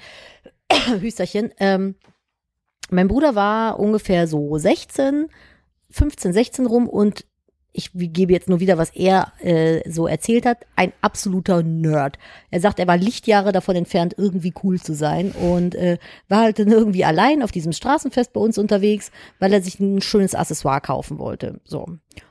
Hüsterchen. 1.02 1.52
Ähm, 1.60 1.94
mein 2.90 3.08
Bruder 3.08 3.36
war 3.36 3.80
ungefähr 3.80 4.26
so 4.26 4.58
16, 4.58 5.28
15, 5.92 6.34
16 6.34 6.66
rum 6.66 6.90
und 6.90 7.26
ich 7.74 7.92
gebe 7.94 8.34
jetzt 8.34 8.50
nur 8.50 8.60
wieder, 8.60 8.80
was 8.80 8.90
er 8.90 9.34
äh, 9.40 9.88
so 9.88 10.08
erzählt 10.08 10.48
hat, 10.48 10.66
ein 10.76 10.94
absoluter 11.02 11.62
Nerd. 11.62 12.18
Er 12.50 12.60
sagt, 12.60 12.80
er 12.80 12.88
war 12.88 12.98
Lichtjahre 12.98 13.52
davon 13.52 13.76
entfernt, 13.76 14.16
irgendwie 14.18 14.56
cool 14.64 14.82
zu 14.82 14.96
sein 14.96 15.32
und 15.32 15.76
äh, 15.76 16.00
war 16.28 16.42
halt 16.42 16.58
dann 16.58 16.72
irgendwie 16.72 17.06
allein 17.06 17.44
auf 17.44 17.52
diesem 17.52 17.72
Straßenfest 17.72 18.34
bei 18.34 18.42
uns 18.42 18.58
unterwegs, 18.58 19.12
weil 19.38 19.54
er 19.54 19.62
sich 19.62 19.80
ein 19.80 20.02
schönes 20.02 20.34
Accessoire 20.34 20.82
kaufen 20.82 21.20
wollte. 21.20 21.62
So. 21.66 21.86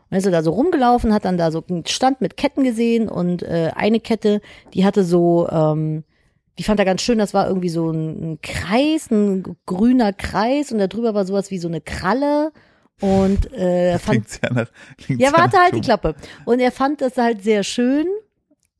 Und 0.09 0.13
dann 0.13 0.19
ist 0.21 0.27
er 0.27 0.33
da 0.33 0.43
so 0.43 0.53
rumgelaufen, 0.53 1.13
hat 1.13 1.27
dann 1.27 1.37
da 1.37 1.51
so 1.51 1.63
einen 1.69 1.85
Stand 1.85 2.23
mit 2.23 2.39
Ketten 2.39 2.65
gesehen 2.65 3.09
und 3.09 3.43
äh, 3.43 3.73
eine 3.77 4.01
Kette, 4.01 4.41
die 4.73 4.87
hatte 4.87 5.05
so, 5.05 5.47
ähm, 5.51 6.05
die 6.59 6.63
fand 6.63 6.81
er 6.81 6.87
ganz 6.87 7.03
schön, 7.03 7.19
das 7.19 7.35
war 7.35 7.47
irgendwie 7.47 7.69
so 7.69 7.91
ein, 7.91 8.33
ein 8.33 8.39
Kreis, 8.41 9.11
ein 9.11 9.45
grüner 9.67 10.15
Kreis 10.15 10.73
und 10.73 10.79
da 10.79 10.87
drüber 10.87 11.13
war 11.13 11.27
sowas 11.27 11.51
wie 11.51 11.59
so 11.59 11.69
eine 11.69 11.83
Kralle 11.83 12.53
und 13.01 13.53
äh, 13.53 13.91
er 13.93 13.99
fand 13.99 14.27
Klingt 14.27 14.41
ja 14.43 14.53
nach, 14.53 14.71
klingt 14.97 15.21
ja, 15.21 15.33
warte 15.33 15.59
halt 15.59 15.73
die 15.73 15.81
Tom. 15.81 15.83
Klappe. 15.83 16.15
Und 16.45 16.61
er 16.61 16.73
fand 16.73 17.01
das 17.01 17.17
halt 17.17 17.43
sehr 17.43 17.63
schön. 17.63 18.07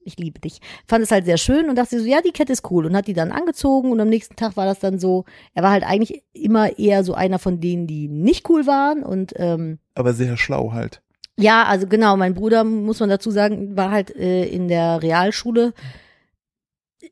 Ich 0.01 0.17
liebe 0.19 0.41
dich. 0.41 0.61
Fand 0.87 1.05
es 1.05 1.11
halt 1.11 1.27
sehr 1.27 1.37
schön 1.37 1.69
und 1.69 1.77
dachte 1.77 2.01
so, 2.01 2.07
ja, 2.07 2.23
die 2.23 2.33
Kette 2.33 2.53
ist 2.53 2.69
cool 2.71 2.87
und 2.87 2.97
hat 2.97 3.07
die 3.07 3.13
dann 3.13 3.31
angezogen 3.31 3.93
und 3.93 4.01
am 4.01 4.09
nächsten 4.09 4.37
Tag 4.37 4.57
war 4.57 4.65
das 4.65 4.81
dann 4.81 4.99
so, 4.99 5.27
er 5.53 5.63
war 5.63 5.71
halt 5.71 5.85
eigentlich 5.85 6.25
immer 6.33 6.79
eher 6.79 7.05
so 7.05 7.13
einer 7.13 7.39
von 7.39 7.61
denen, 7.61 7.87
die 7.87 8.09
nicht 8.09 8.49
cool 8.49 8.67
waren 8.67 9.03
und 9.03 9.35
ähm, 9.37 9.79
Aber 9.95 10.15
sehr 10.15 10.39
schlau 10.39 10.73
halt. 10.73 11.03
Ja, 11.39 11.65
also 11.65 11.87
genau, 11.87 12.17
mein 12.17 12.35
Bruder, 12.35 12.65
muss 12.65 13.01
man 13.01 13.09
dazu 13.09 13.31
sagen, 13.31 13.77
war 13.77 13.91
halt 13.91 14.15
äh, 14.15 14.45
in 14.45 14.69
der 14.69 15.03
Realschule 15.03 15.73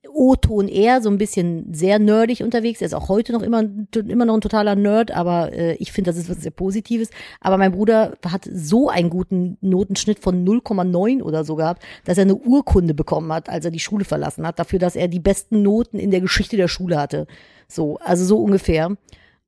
O-Ton 0.09 0.69
eher 0.69 1.01
so 1.01 1.11
ein 1.11 1.19
bisschen 1.19 1.73
sehr 1.73 1.99
nerdig 1.99 2.43
unterwegs. 2.43 2.81
Er 2.81 2.87
ist 2.87 2.95
auch 2.95 3.09
heute 3.09 3.33
noch 3.33 3.43
immer, 3.43 3.63
immer 3.95 4.25
noch 4.25 4.35
ein 4.35 4.41
totaler 4.41 4.75
Nerd, 4.75 5.11
aber 5.11 5.53
äh, 5.53 5.75
ich 5.75 5.93
finde, 5.93 6.11
das 6.11 6.19
ist 6.19 6.29
was 6.29 6.39
sehr 6.39 6.51
Positives. 6.51 7.11
Aber 7.41 7.59
mein 7.59 7.73
Bruder 7.73 8.17
hat 8.27 8.49
so 8.51 8.89
einen 8.89 9.11
guten 9.11 9.59
Notenschnitt 9.61 10.19
von 10.19 10.45
0,9 10.45 11.23
oder 11.23 11.45
so 11.45 11.55
gehabt, 11.55 11.83
dass 12.05 12.19
er 12.19 12.23
eine 12.23 12.35
Urkunde 12.35 12.95
bekommen 12.95 13.33
hat, 13.33 13.49
als 13.49 13.65
er 13.65 13.71
die 13.71 13.79
Schule 13.79 14.05
verlassen 14.05 14.47
hat, 14.47 14.59
dafür, 14.59 14.79
dass 14.79 14.97
er 14.97 15.09
die 15.09 15.21
besten 15.21 15.63
Noten 15.63 15.99
in 15.99 16.11
der 16.11 16.21
Geschichte 16.21 16.57
der 16.57 16.69
Schule 16.69 16.99
hatte. 16.99 17.27
So, 17.69 17.99
also 17.99 18.25
so 18.25 18.39
ungefähr. 18.39 18.97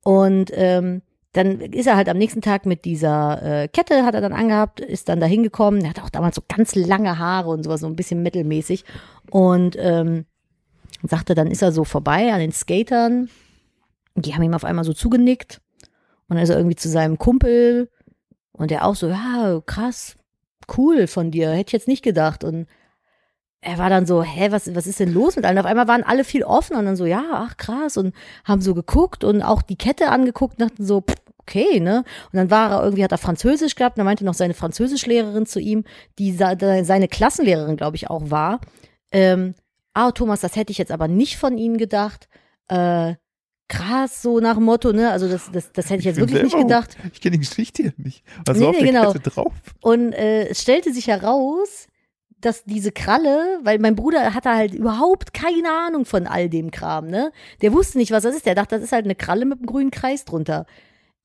Und 0.03 0.51
ähm, 0.53 1.01
dann 1.33 1.61
ist 1.61 1.85
er 1.85 1.95
halt 1.95 2.09
am 2.09 2.17
nächsten 2.17 2.41
Tag 2.41 2.65
mit 2.65 2.85
dieser 2.85 3.41
äh, 3.43 3.67
Kette, 3.67 4.03
hat 4.03 4.15
er 4.15 4.21
dann 4.21 4.33
angehabt, 4.33 4.79
ist 4.79 5.09
dann 5.09 5.19
da 5.19 5.27
hingekommen. 5.27 5.81
Er 5.83 5.91
hat 5.91 6.01
auch 6.01 6.09
damals 6.09 6.35
so 6.35 6.41
ganz 6.47 6.73
lange 6.73 7.19
Haare 7.19 7.49
und 7.49 7.63
sowas, 7.63 7.81
so 7.81 7.87
ein 7.87 7.95
bisschen 7.95 8.23
metalmäßig. 8.23 8.83
Und 9.29 9.75
ähm, 9.79 10.25
sagte, 11.03 11.35
dann 11.35 11.51
ist 11.51 11.61
er 11.61 11.71
so 11.71 11.83
vorbei 11.83 12.33
an 12.33 12.39
den 12.39 12.51
Skatern. 12.51 13.29
Die 14.15 14.33
haben 14.33 14.41
ihm 14.41 14.55
auf 14.55 14.65
einmal 14.65 14.85
so 14.85 14.93
zugenickt. 14.93 15.61
Und 16.27 16.35
dann 16.35 16.43
ist 16.43 16.49
er 16.49 16.57
irgendwie 16.57 16.75
zu 16.75 16.89
seinem 16.89 17.19
Kumpel. 17.19 17.89
Und 18.51 18.71
der 18.71 18.85
auch 18.85 18.95
so, 18.95 19.07
ja, 19.07 19.61
krass, 19.65 20.15
cool 20.77 21.05
von 21.05 21.29
dir, 21.29 21.51
hätte 21.51 21.69
ich 21.69 21.73
jetzt 21.73 21.87
nicht 21.87 22.03
gedacht. 22.03 22.43
Und 22.43 22.67
er 23.61 23.77
war 23.77 23.89
dann 23.89 24.05
so, 24.05 24.23
hä, 24.23 24.51
was, 24.51 24.73
was 24.73 24.87
ist 24.87 24.99
denn 24.99 25.13
los 25.13 25.35
mit 25.35 25.45
allen? 25.45 25.57
Auf 25.57 25.65
einmal 25.65 25.87
waren 25.87 26.03
alle 26.03 26.23
viel 26.23 26.43
offen 26.43 26.77
und 26.77 26.85
dann 26.85 26.95
so, 26.95 27.05
ja, 27.05 27.23
ach 27.33 27.57
krass 27.57 27.97
und 27.97 28.15
haben 28.45 28.61
so 28.61 28.73
geguckt 28.73 29.23
und 29.23 29.41
auch 29.41 29.61
die 29.61 29.75
Kette 29.75 30.09
angeguckt 30.09 30.59
und 30.59 30.69
dachten 30.69 30.85
so, 30.85 31.01
pff, 31.01 31.15
okay, 31.49 31.79
ne? 31.79 32.03
Und 32.31 32.37
dann 32.37 32.51
war 32.51 32.71
er 32.71 32.83
irgendwie, 32.83 33.03
hat 33.03 33.11
er 33.11 33.17
Französisch 33.17 33.75
gehabt, 33.75 33.95
und 33.95 33.99
dann 33.99 34.05
meinte 34.05 34.25
noch 34.25 34.33
seine 34.33 34.53
Französischlehrerin 34.53 35.45
zu 35.45 35.59
ihm, 35.59 35.83
die 36.17 36.31
seine 36.33 37.07
Klassenlehrerin, 37.07 37.77
glaube 37.77 37.95
ich, 37.97 38.09
auch 38.09 38.29
war, 38.29 38.59
ähm, 39.11 39.55
ah, 39.93 40.11
Thomas, 40.11 40.41
das 40.41 40.55
hätte 40.55 40.71
ich 40.71 40.77
jetzt 40.77 40.91
aber 40.91 41.07
nicht 41.07 41.37
von 41.37 41.57
Ihnen 41.57 41.77
gedacht, 41.77 42.29
äh, 42.67 43.15
krass, 43.67 44.21
so 44.21 44.39
nach 44.39 44.55
dem 44.55 44.63
Motto, 44.63 44.93
ne? 44.93 45.11
Also 45.11 45.27
das, 45.27 45.51
das, 45.51 45.71
das 45.71 45.89
hätte 45.89 45.99
ich 45.99 46.05
jetzt 46.05 46.15
bin 46.15 46.29
wirklich 46.29 46.43
nicht 46.43 46.57
gedacht. 46.57 46.97
Ich 47.13 47.21
kenne 47.21 47.37
die 47.37 47.45
Geschichte 47.47 47.83
ja 47.83 47.91
nicht. 47.97 48.23
Was 48.45 48.57
Nee, 48.57 48.63
war 48.63 48.69
auf 48.69 48.75
nee, 48.81 48.91
der 48.91 49.01
genau. 49.01 49.13
Drauf? 49.13 49.53
Und 49.81 50.13
äh, 50.13 50.47
es 50.47 50.61
stellte 50.61 50.93
sich 50.93 51.07
heraus, 51.07 51.87
dass 52.41 52.63
diese 52.63 52.91
Kralle, 52.91 53.59
weil 53.63 53.79
mein 53.79 53.95
Bruder 53.95 54.33
hatte 54.33 54.49
halt 54.49 54.73
überhaupt 54.73 55.33
keine 55.33 55.69
Ahnung 55.69 56.05
von 56.05 56.25
all 56.25 56.49
dem 56.49 56.71
Kram, 56.71 57.07
ne? 57.07 57.31
Der 57.61 57.73
wusste 57.73 57.97
nicht, 57.97 58.11
was 58.11 58.23
das 58.23 58.35
ist. 58.35 58.45
Der 58.45 58.55
dachte, 58.55 58.75
das 58.75 58.83
ist 58.83 58.91
halt 58.91 59.05
eine 59.05 59.15
Kralle 59.15 59.45
mit 59.45 59.59
einem 59.59 59.67
grünen 59.67 59.91
Kreis 59.91 60.25
drunter. 60.25 60.65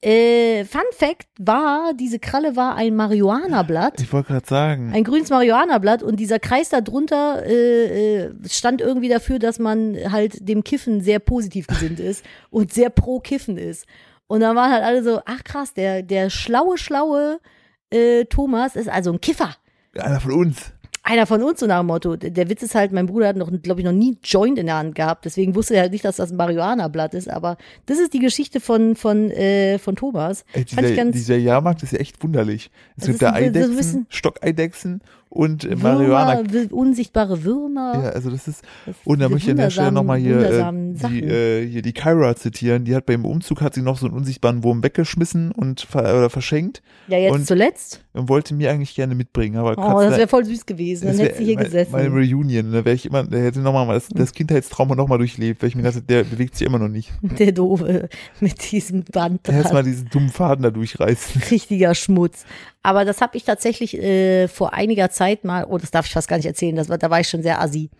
Äh, 0.05 0.67
Fun 0.67 0.83
Fact 0.93 1.29
war, 1.39 1.95
diese 1.95 2.19
Kralle 2.19 2.57
war 2.57 2.75
ein 2.77 2.95
Marihuana-Blatt. 2.95 4.03
Ich 4.03 4.13
wollte 4.13 4.29
gerade 4.29 4.47
sagen. 4.47 4.93
Ein 4.93 5.03
grünes 5.03 5.31
Marihuana-Blatt 5.31 6.03
und 6.03 6.21
dieser 6.21 6.39
Kreis 6.39 6.69
da 6.69 6.83
drunter 6.83 7.43
äh, 7.47 8.25
äh, 8.25 8.35
stand 8.47 8.83
irgendwie 8.83 9.09
dafür, 9.09 9.39
dass 9.39 9.59
man 9.59 9.97
halt 10.13 10.47
dem 10.47 10.63
Kiffen 10.63 11.01
sehr 11.01 11.21
positiv 11.21 11.67
gesinnt 11.69 12.01
ist 12.01 12.23
und 12.51 12.71
sehr 12.71 12.91
pro 12.91 13.21
Kiffen 13.21 13.57
ist. 13.57 13.87
Und 14.27 14.41
dann 14.41 14.55
waren 14.57 14.71
halt 14.71 14.85
alle 14.85 15.03
so, 15.03 15.21
ach 15.25 15.43
krass, 15.43 15.73
der, 15.73 16.03
der 16.03 16.29
schlaue, 16.29 16.77
schlaue 16.77 17.41
äh, 17.89 18.27
Thomas 18.27 18.77
ist 18.77 18.91
also 18.91 19.11
ein 19.11 19.23
Kiffer. 19.23 19.57
Einer 19.97 20.21
von 20.21 20.33
uns. 20.33 20.75
Einer 21.07 21.27
von 21.27 21.43
uns, 21.43 21.61
so 21.61 21.67
nach 21.67 21.81
dem 21.81 21.87
Motto. 21.89 22.17
Der 22.17 22.49
Witz 22.49 22.63
ist 22.63 22.75
halt, 22.75 22.91
mein 22.93 23.05
Bruder 23.05 23.29
hat 23.29 23.37
noch, 23.37 23.51
glaube 23.63 23.81
ich, 23.81 23.85
noch 23.85 23.93
nie 23.93 24.17
Joint 24.25 24.59
in 24.59 24.65
der 24.65 24.77
Hand 24.77 24.95
gehabt. 24.95 25.27
Deswegen 25.27 25.55
wusste 25.55 25.75
er 25.75 25.83
halt 25.83 25.93
nicht, 25.93 26.03
dass 26.05 26.17
das 26.17 26.31
ein 26.31 26.37
Marihuana-Blatt 26.37 27.13
ist. 27.13 27.29
Aber 27.29 27.59
das 27.85 27.99
ist 27.99 28.15
die 28.15 28.21
Geschichte 28.21 28.59
von, 28.59 28.97
von, 28.97 29.31
äh, 29.31 29.79
von 29.79 29.97
Thomas. 29.97 30.47
Ey, 30.55 30.65
Fand 30.65 30.71
ich 30.71 30.77
dieser, 30.79 30.97
ganz 30.97 31.13
dieser 31.17 31.37
Jahrmarkt 31.37 31.83
ist 31.83 31.93
ja 31.93 31.99
echt 31.99 32.23
wunderlich. 32.25 32.71
Es 32.97 33.05
gibt 33.07 33.21
da 33.21 33.35
Eidechsen, 33.35 34.07
Stockeidechsen 34.09 35.03
und 35.29 35.65
äh, 35.65 35.77
Marihuana. 35.77 36.39
Würmer, 36.39 36.53
wi- 36.53 36.73
unsichtbare 36.73 37.45
Würmer. 37.45 38.01
Ja, 38.03 38.09
also 38.11 38.31
das 38.31 38.49
ist, 38.49 38.63
Das- 38.87 38.97
und 39.05 39.19
da 39.19 39.29
möchte 39.29 39.49
ich 39.49 39.51
an 39.51 39.57
der 39.59 39.69
Stelle 39.71 39.93
nochmal 39.93 40.19
hier, 40.19 40.39
äh, 40.41 40.73
die, 41.11 41.23
äh, 41.23 41.69
hier 41.69 41.83
die 41.83 41.93
Kyra 41.93 42.35
zitieren. 42.37 42.85
Die 42.87 42.95
hat 42.95 43.05
beim 43.05 43.27
Umzug, 43.27 43.61
hat 43.61 43.75
sie 43.75 43.83
noch 43.83 43.99
so 43.99 44.07
einen 44.07 44.15
unsichtbaren 44.15 44.65
Wurm 44.65 44.83
weggeschmissen 44.83 45.53
und 45.53 45.83
ver 45.83 46.01
oder 46.17 46.31
verschenkt 46.31 46.83
Ja, 47.09 47.19
jetzt 47.19 47.33
und- 47.35 47.47
zuletzt. 47.47 48.01
Und 48.15 48.29
wollte 48.29 48.55
mir 48.55 48.71
eigentlich 48.71 48.95
gerne 48.95 49.15
mitbringen. 49.15 49.57
Aber 49.57 49.73
Oh, 49.73 50.01
das 50.01 50.17
wäre 50.17 50.29
voll 50.29 50.45
süß 50.45 50.65
gewesen. 50.67 51.07
Dann 51.07 51.17
das 51.19 51.27
hätte 51.27 51.39
sie 51.39 51.45
hier 51.45 51.59
wär 51.59 51.65
gesessen. 51.65 51.93
Meine 51.93 52.09
Reunion, 52.09 52.73
da 52.73 52.85
wäre 52.85 52.95
ich 52.95 53.07
immer, 53.07 53.25
der 53.25 53.43
hätte 53.43 53.59
nochmal 53.59 53.89
das, 53.89 54.09
das 54.09 54.33
Kindheitstrauma 54.33 54.95
nochmal 54.95 55.19
durchlebt, 55.19 55.61
weil 55.61 55.69
ich 55.69 55.75
mir 55.75 55.83
dachte, 55.83 56.01
der 56.01 56.23
bewegt 56.23 56.57
sich 56.57 56.67
immer 56.67 56.79
noch 56.79 56.89
nicht. 56.89 57.11
Der 57.23 57.51
Doofe 57.53 58.09
mit 58.41 58.71
diesem 58.71 59.03
Band. 59.03 59.49
Erst 59.49 59.73
mal 59.73 59.83
diesen 59.83 60.09
dummen 60.09 60.31
Faden 60.31 60.63
da 60.63 60.71
durchreißen. 60.71 61.43
Richtiger 61.51 61.95
Schmutz. 61.95 62.47
Aber 62.83 63.05
das 63.05 63.21
habe 63.21 63.37
ich 63.37 63.45
tatsächlich 63.45 63.97
äh, 63.99 64.47
vor 64.47 64.73
einiger 64.73 65.11
Zeit 65.11 65.45
mal, 65.45 65.67
oh, 65.69 65.79
das 65.79 65.91
darf 65.91 66.07
ich 66.07 66.13
fast 66.13 66.29
gar 66.29 66.37
nicht 66.37 66.47
erzählen, 66.47 66.77
das 66.77 66.89
war, 66.89 66.99
da 66.99 67.11
war 67.11 67.19
ich 67.21 67.29
schon 67.29 67.43
sehr 67.43 67.61
assi. 67.61 67.91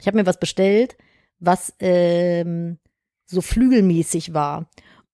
Ich 0.00 0.06
habe 0.06 0.16
mir 0.16 0.26
was 0.26 0.40
bestellt, 0.40 0.96
was 1.38 1.72
ähm, 1.78 2.78
so 3.26 3.40
flügelmäßig 3.40 4.34
war. 4.34 4.68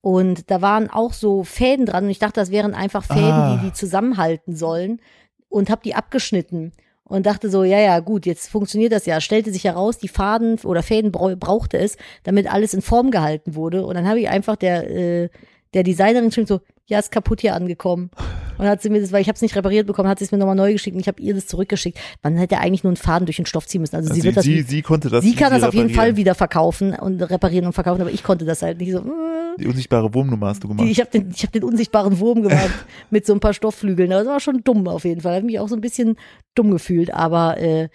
Und 0.06 0.52
da 0.52 0.62
waren 0.62 0.88
auch 0.88 1.12
so 1.12 1.42
Fäden 1.42 1.84
dran 1.84 2.04
und 2.04 2.10
ich 2.10 2.20
dachte, 2.20 2.38
das 2.38 2.52
wären 2.52 2.74
einfach 2.74 3.02
Fäden, 3.02 3.24
Ah. 3.24 3.56
die 3.60 3.66
die 3.66 3.72
zusammenhalten 3.72 4.54
sollen 4.54 5.00
und 5.48 5.68
habe 5.68 5.80
die 5.84 5.96
abgeschnitten 5.96 6.70
und 7.02 7.26
dachte 7.26 7.50
so, 7.50 7.64
ja, 7.64 7.80
ja, 7.80 7.98
gut, 7.98 8.24
jetzt 8.24 8.48
funktioniert 8.48 8.92
das 8.92 9.04
ja. 9.06 9.20
Stellte 9.20 9.50
sich 9.52 9.64
heraus, 9.64 9.98
die 9.98 10.06
Faden 10.06 10.60
oder 10.62 10.84
Fäden 10.84 11.10
brau- 11.10 11.34
brauchte 11.34 11.76
es, 11.78 11.96
damit 12.22 12.46
alles 12.52 12.72
in 12.72 12.82
Form 12.82 13.10
gehalten 13.10 13.56
wurde. 13.56 13.84
Und 13.84 13.96
dann 13.96 14.06
habe 14.06 14.20
ich 14.20 14.28
einfach 14.28 14.54
der, 14.54 14.88
äh, 14.88 15.28
der 15.74 15.82
Designerin 15.82 16.28
geschrieben 16.28 16.46
so, 16.46 16.60
ja, 16.86 17.00
ist 17.00 17.10
kaputt 17.10 17.40
hier 17.40 17.56
angekommen. 17.56 18.10
Und 18.58 18.66
hat 18.68 18.82
sie 18.82 18.90
mir 18.90 19.00
das, 19.00 19.10
weil 19.10 19.22
ich 19.22 19.28
habe 19.28 19.34
es 19.34 19.42
nicht 19.42 19.56
repariert 19.56 19.88
bekommen, 19.88 20.08
hat 20.08 20.20
sie 20.20 20.24
es 20.24 20.30
mir 20.30 20.38
nochmal 20.38 20.54
neu 20.54 20.72
geschickt 20.72 20.94
und 20.94 21.00
ich 21.00 21.08
habe 21.08 21.20
ihr 21.20 21.34
das 21.34 21.48
zurückgeschickt. 21.48 21.98
Man 22.22 22.36
hätte 22.36 22.58
eigentlich 22.58 22.84
nur 22.84 22.90
einen 22.92 22.96
Faden 22.96 23.26
durch 23.26 23.36
den 23.38 23.46
Stoff 23.46 23.66
ziehen 23.66 23.80
müssen. 23.80 23.96
Also, 23.96 24.14
sie 24.14 24.20
sie, 24.20 24.24
wird 24.26 24.36
das, 24.36 24.44
sie, 24.44 24.62
sie 24.62 24.82
konnte 24.82 25.08
das 25.10 25.24
sie 25.24 25.34
kann 25.34 25.50
das 25.52 25.64
auf 25.64 25.74
jeden. 25.74 25.90
Fall 25.90 26.16
wieder 26.16 26.36
verkaufen 26.36 26.94
und 26.94 27.20
reparieren 27.22 27.66
und 27.66 27.72
verkaufen, 27.72 28.00
aber 28.02 28.12
ich 28.12 28.22
konnte 28.22 28.44
das 28.44 28.62
halt 28.62 28.78
nicht 28.78 28.92
so. 28.92 29.00
mm. 29.00 29.35
Die 29.58 29.66
unsichtbare 29.66 30.12
Wurmnummer 30.12 30.48
hast 30.48 30.62
du 30.64 30.68
gemacht. 30.68 30.86
Die, 30.86 30.90
ich 30.90 31.00
habe 31.00 31.10
den, 31.10 31.30
ich 31.30 31.42
hab 31.42 31.52
den 31.52 31.64
unsichtbaren 31.64 32.18
Wurm 32.18 32.42
gemacht 32.42 32.70
mit 33.10 33.26
so 33.26 33.32
ein 33.32 33.40
paar 33.40 33.54
Stoffflügeln. 33.54 34.10
Das 34.10 34.26
war 34.26 34.40
schon 34.40 34.62
dumm 34.62 34.86
auf 34.88 35.04
jeden 35.04 35.20
Fall. 35.20 35.36
Hat 35.36 35.44
mich 35.44 35.58
auch 35.58 35.68
so 35.68 35.74
ein 35.74 35.80
bisschen 35.80 36.16
dumm 36.54 36.70
gefühlt, 36.70 37.12
aber 37.12 37.58
äh, 37.58 37.88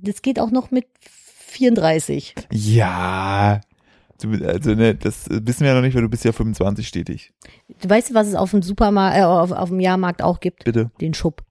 das 0.00 0.22
geht 0.22 0.40
auch 0.40 0.50
noch 0.50 0.70
mit 0.70 0.86
34. 1.00 2.34
ja. 2.50 3.60
Also, 4.22 4.74
ne, 4.74 4.94
das 4.94 5.26
wissen 5.28 5.62
wir 5.62 5.68
ja 5.68 5.74
noch 5.74 5.82
nicht, 5.82 5.94
weil 5.94 6.02
du 6.02 6.08
bist 6.08 6.24
ja 6.24 6.32
25 6.32 6.86
stetig. 6.86 7.32
Du 7.82 7.90
weißt, 7.90 8.14
was 8.14 8.28
es 8.28 8.34
auf 8.36 8.52
dem 8.52 8.62
Supermarkt, 8.62 9.18
äh, 9.18 9.22
auf, 9.22 9.50
auf 9.50 9.68
dem 9.68 9.80
Jahrmarkt 9.80 10.22
auch 10.22 10.40
gibt? 10.40 10.64
Bitte. 10.64 10.90
Den 11.00 11.12
Schub. 11.14 11.42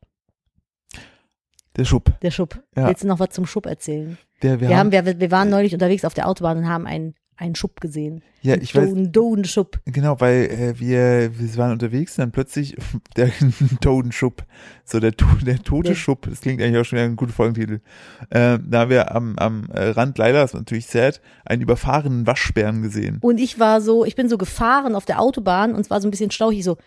Der 1.75 1.85
Schub. 1.85 2.11
Der 2.21 2.31
Schub. 2.31 2.63
Ja. 2.75 2.87
Willst 2.87 3.03
du 3.03 3.07
noch 3.07 3.19
was 3.19 3.29
zum 3.29 3.45
Schub 3.45 3.65
erzählen? 3.65 4.17
Der, 4.41 4.59
wir, 4.59 4.69
Wir, 4.69 4.77
haben, 4.77 4.93
haben, 4.93 5.05
wir, 5.05 5.19
wir 5.19 5.31
waren 5.31 5.49
neulich 5.49 5.73
unterwegs 5.73 6.05
auf 6.05 6.13
der 6.13 6.27
Autobahn 6.27 6.57
und 6.59 6.69
haben 6.69 6.87
einen, 6.87 7.15
einen 7.43 7.55
Schub 7.55 7.81
gesehen. 7.81 8.23
ja, 8.41 8.55
ich 8.55 8.73
weiß, 8.73 8.89
Einen 8.89 9.11
Doden-Schub. 9.11 9.79
genau, 9.85 10.19
weil 10.19 10.45
äh, 10.45 10.79
wir, 10.79 11.31
wir 11.37 11.57
waren 11.57 11.71
unterwegs 11.73 12.17
und 12.17 12.21
dann 12.23 12.31
plötzlich 12.31 12.75
der 13.17 13.29
Totenschub, 13.81 14.43
so 14.85 14.99
der, 14.99 15.11
der 15.45 15.59
tote 15.59 15.89
Der- 15.89 15.95
Schub, 15.95 16.27
das 16.29 16.41
klingt 16.41 16.61
eigentlich 16.61 16.77
auch 16.79 16.85
schon 16.85 16.97
wieder 16.97 17.05
ein 17.05 17.15
guter 17.15 17.33
Folgentitel. 17.33 17.81
Äh, 18.29 18.59
da 18.65 18.79
haben 18.79 18.89
wir 18.89 19.13
am, 19.15 19.37
am 19.37 19.65
Rand, 19.71 20.17
leider, 20.17 20.39
das 20.41 20.53
war 20.53 20.61
natürlich 20.61 20.87
sad, 20.87 21.21
einen 21.45 21.61
überfahrenen 21.61 22.25
Waschbären 22.25 22.81
gesehen. 22.81 23.17
Und 23.21 23.39
ich 23.39 23.59
war 23.59 23.81
so, 23.81 24.05
ich 24.05 24.15
bin 24.15 24.29
so 24.29 24.37
gefahren 24.37 24.95
auf 24.95 25.05
der 25.05 25.19
Autobahn 25.19 25.73
und 25.73 25.81
es 25.81 25.89
war 25.89 26.01
so 26.01 26.07
ein 26.07 26.11
bisschen 26.11 26.31
stauchig. 26.31 26.59
Ich 26.59 26.65
so, 26.65 26.77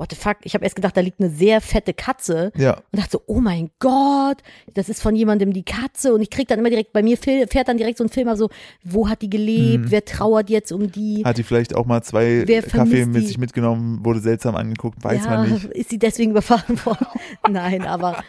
what 0.00 0.10
the 0.10 0.16
fuck? 0.16 0.38
Ich 0.44 0.54
habe 0.54 0.64
erst 0.64 0.74
gedacht, 0.76 0.96
da 0.96 1.02
liegt 1.02 1.20
eine 1.20 1.28
sehr 1.30 1.60
fette 1.60 1.92
Katze. 1.94 2.50
Ja, 2.56 2.74
und 2.90 2.98
dachte 2.98 3.10
so, 3.12 3.22
oh 3.26 3.40
mein 3.40 3.70
Gott, 3.78 4.38
das 4.74 4.88
ist 4.88 5.02
von 5.02 5.14
jemandem 5.14 5.52
die 5.52 5.62
Katze 5.62 6.14
und 6.14 6.22
ich 6.22 6.30
krieg 6.30 6.48
dann 6.48 6.58
immer 6.58 6.70
direkt, 6.70 6.92
bei 6.94 7.02
mir 7.02 7.18
fährt 7.18 7.68
dann 7.68 7.76
direkt 7.76 7.98
so 7.98 8.04
ein 8.04 8.08
Film 8.10 8.34
so, 8.36 8.48
wo 8.82 9.08
hat 9.08 9.20
die 9.22 9.28
gelebt, 9.30 9.84
Mhm. 9.86 9.90
wer 9.90 10.04
trauert 10.04 10.48
jetzt 10.50 10.72
um 10.72 10.90
die? 10.90 11.22
hat 11.24 11.36
die 11.38 11.42
vielleicht 11.42 11.76
auch 11.76 11.84
mal 11.86 12.02
zwei 12.02 12.44
Kaffee 12.70 13.04
mit 13.06 13.26
sich 13.26 13.38
mitgenommen, 13.38 14.04
wurde 14.04 14.20
seltsam 14.20 14.56
angeguckt, 14.56 15.04
weiß 15.04 15.24
ja, 15.24 15.30
man 15.30 15.50
nicht. 15.52 15.64
ist 15.66 15.90
sie 15.90 15.98
deswegen 15.98 16.30
überfahren 16.32 16.84
worden? 16.86 17.06
Nein, 17.50 17.82
aber 17.86 18.22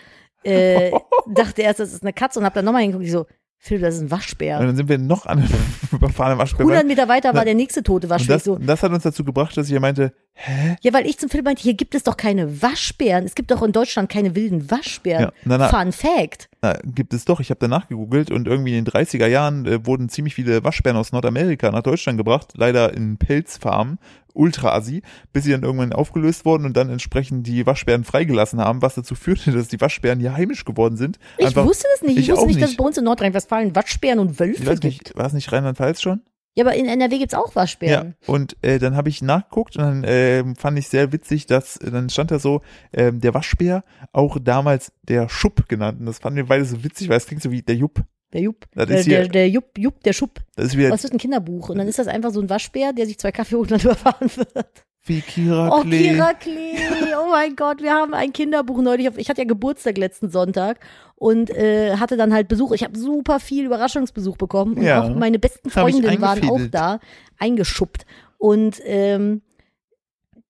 äh, 0.43 0.91
dachte 1.27 1.61
erst, 1.61 1.79
das 1.79 1.93
ist 1.93 2.03
eine 2.03 2.13
Katze 2.13 2.39
und 2.39 2.45
hab 2.45 2.53
dann 2.53 2.65
nochmal 2.65 2.81
hingeguckt, 2.81 3.05
ich 3.05 3.11
so, 3.11 3.25
Phil, 3.63 3.79
das 3.79 3.93
ist 3.93 4.01
ein 4.01 4.05
Und 4.05 4.11
Waschbär. 4.11 4.59
dann 4.59 4.75
sind 4.75 4.89
wir 4.89 4.97
noch 4.97 5.27
an 5.27 5.37
einem 5.39 5.49
überfahrenen 5.91 6.39
Waschbär. 6.39 6.65
100 6.65 6.87
Meter 6.87 7.07
weiter 7.07 7.35
war 7.35 7.45
der 7.45 7.53
nächste 7.53 7.83
tote 7.83 8.07
Und 8.07 8.09
Waschbär. 8.09 8.35
das, 8.37 8.41
Ich 8.41 8.45
so, 8.45 8.53
und 8.55 8.65
das 8.65 8.81
hat 8.81 8.91
uns 8.91 9.03
dazu 9.03 9.23
gebracht, 9.23 9.55
dass 9.55 9.69
ich 9.69 9.79
meinte, 9.79 10.13
hä? 10.43 10.75
ja, 10.81 10.93
weil 10.93 11.05
ich 11.05 11.17
zum 11.17 11.29
Phil 11.29 11.41
meinte, 11.41 11.61
hier 11.61 11.73
gibt 11.73 11.95
es 11.95 12.03
doch 12.03 12.17
keine 12.17 12.61
Waschbären. 12.61 13.25
Es 13.25 13.35
gibt 13.35 13.51
doch 13.51 13.61
in 13.61 13.71
Deutschland 13.71 14.09
keine 14.09 14.35
wilden 14.35 14.69
Waschbären. 14.69 15.25
Ja, 15.25 15.31
na, 15.45 15.57
na. 15.57 15.69
Fun 15.69 15.91
Fact. 15.91 16.49
Na, 16.61 16.77
gibt 16.83 17.13
es 17.13 17.25
doch. 17.25 17.39
Ich 17.39 17.49
habe 17.49 17.59
danach 17.59 17.87
gegoogelt 17.87 18.31
und 18.31 18.47
irgendwie 18.47 18.77
in 18.77 18.85
den 18.85 18.93
30er 18.93 19.27
Jahren 19.27 19.65
äh, 19.65 19.85
wurden 19.85 20.09
ziemlich 20.09 20.35
viele 20.35 20.63
Waschbären 20.63 20.97
aus 20.97 21.11
Nordamerika 21.11 21.71
nach 21.71 21.83
Deutschland 21.83 22.17
gebracht, 22.17 22.53
leider 22.55 22.93
in 22.93 23.17
Pelzfarmen, 23.17 23.97
ultra-assi, 24.33 25.01
bis 25.33 25.43
sie 25.43 25.51
dann 25.51 25.63
irgendwann 25.63 25.93
aufgelöst 25.93 26.45
wurden 26.45 26.65
und 26.65 26.77
dann 26.77 26.89
entsprechend 26.89 27.47
die 27.47 27.65
Waschbären 27.65 28.03
freigelassen 28.03 28.59
haben, 28.59 28.81
was 28.81 28.95
dazu 28.95 29.15
führte, 29.15 29.51
dass 29.51 29.67
die 29.67 29.81
Waschbären 29.81 30.19
hier 30.19 30.35
heimisch 30.35 30.65
geworden 30.65 30.97
sind. 30.97 31.19
Ich 31.37 31.47
Einfach, 31.47 31.65
wusste 31.65 31.87
das 31.93 32.07
nicht. 32.07 32.17
Ich, 32.17 32.29
ich 32.29 32.31
wusste 32.31 32.47
nicht, 32.47 32.61
dass 32.61 32.71
es 32.71 32.77
bei 32.77 32.85
uns 32.85 32.97
in 32.97 33.05
Nordrhein-Westfalen 33.05 33.75
Waschbären 33.75 34.19
und 34.19 34.39
Wölfe 34.39 34.61
ich 34.61 34.69
weiß 34.69 34.79
gibt. 34.79 35.15
war 35.15 35.25
es 35.25 35.33
nicht 35.33 35.51
Rheinland-Pfalz 35.51 36.01
schon? 36.01 36.21
Ja, 36.57 36.65
aber 36.65 36.75
in 36.75 36.85
NRW 36.85 37.17
gibt's 37.17 37.33
auch 37.33 37.49
Ja, 37.49 37.55
Waschbären. 37.55 38.15
und 38.27 38.57
äh, 38.61 38.77
dann 38.77 38.95
habe 38.95 39.07
ich 39.09 39.21
nachgeguckt 39.21 39.77
und 39.77 39.83
dann 39.83 40.03
äh, 40.03 40.43
fand 40.55 40.77
ich 40.77 40.89
sehr 40.89 41.13
witzig, 41.13 41.45
dass 41.45 41.77
äh, 41.77 41.89
dann 41.91 42.09
stand 42.09 42.31
da 42.31 42.39
so, 42.39 42.61
ähm, 42.91 43.21
der 43.21 43.33
Waschbär, 43.33 43.83
auch 44.11 44.37
damals 44.41 44.91
der 45.03 45.29
Schupp 45.29 45.69
genannt. 45.69 45.99
Und 46.01 46.07
das 46.07 46.19
fanden 46.19 46.37
wir 46.37 46.45
beide 46.47 46.65
so 46.65 46.83
witzig, 46.83 47.07
weil 47.09 47.17
es 47.17 47.25
klingt 47.25 47.41
so 47.41 47.51
wie 47.51 47.61
der 47.61 47.75
Jupp. 47.75 48.03
Der 48.33 48.41
Jupp. 48.41 48.65
Das 48.73 48.87
Der, 48.87 48.99
ist 48.99 49.05
hier- 49.05 49.17
der, 49.19 49.27
der 49.29 49.49
Jupp, 49.49 49.77
Jupp, 49.77 50.03
der 50.03 50.13
Schub. 50.13 50.39
Das 50.55 50.67
ist 50.67 50.77
wieder 50.77 50.89
Was 50.89 51.03
wird 51.03 51.13
ein 51.13 51.19
Kinderbuch? 51.19 51.69
Und 51.69 51.77
dann 51.77 51.87
ist 51.87 51.99
das 51.99 52.07
einfach 52.07 52.31
so 52.31 52.41
ein 52.41 52.49
Waschbär, 52.49 52.93
der 52.93 53.05
sich 53.05 53.17
zwei 53.17 53.31
Kaffee 53.31 53.55
holt 53.55 53.71
und 53.71 53.83
dann 53.83 53.91
überfahren 53.91 54.29
wird. 54.35 54.85
Wie 55.03 55.21
Kira 55.21 55.69
Oh, 55.77 55.81
Klee. 55.81 56.09
Kira 56.11 56.33
Klee. 56.33 56.77
Oh 57.19 57.29
mein 57.31 57.55
Gott, 57.55 57.81
wir 57.81 57.91
haben 57.93 58.13
ein 58.13 58.33
Kinderbuch 58.33 58.81
neulich. 58.81 59.07
auf- 59.09 59.17
Ich 59.17 59.29
hatte 59.29 59.41
ja 59.41 59.47
Geburtstag 59.47 59.97
letzten 59.97 60.29
Sonntag 60.29 60.79
und 61.15 61.49
äh, 61.49 61.97
hatte 61.97 62.17
dann 62.17 62.33
halt 62.33 62.47
Besuch. 62.47 62.71
Ich 62.73 62.83
habe 62.83 62.97
super 62.97 63.39
viel 63.39 63.65
Überraschungsbesuch 63.65 64.37
bekommen 64.37 64.77
und 64.77 64.83
Ja. 64.83 65.03
auch 65.03 65.15
meine 65.15 65.39
besten 65.39 65.69
Freundinnen 65.69 66.21
waren 66.21 66.47
auch 66.49 66.61
da, 66.69 66.99
eingeschuppt. 67.39 68.05
Und 68.37 68.79
ähm, 68.85 69.41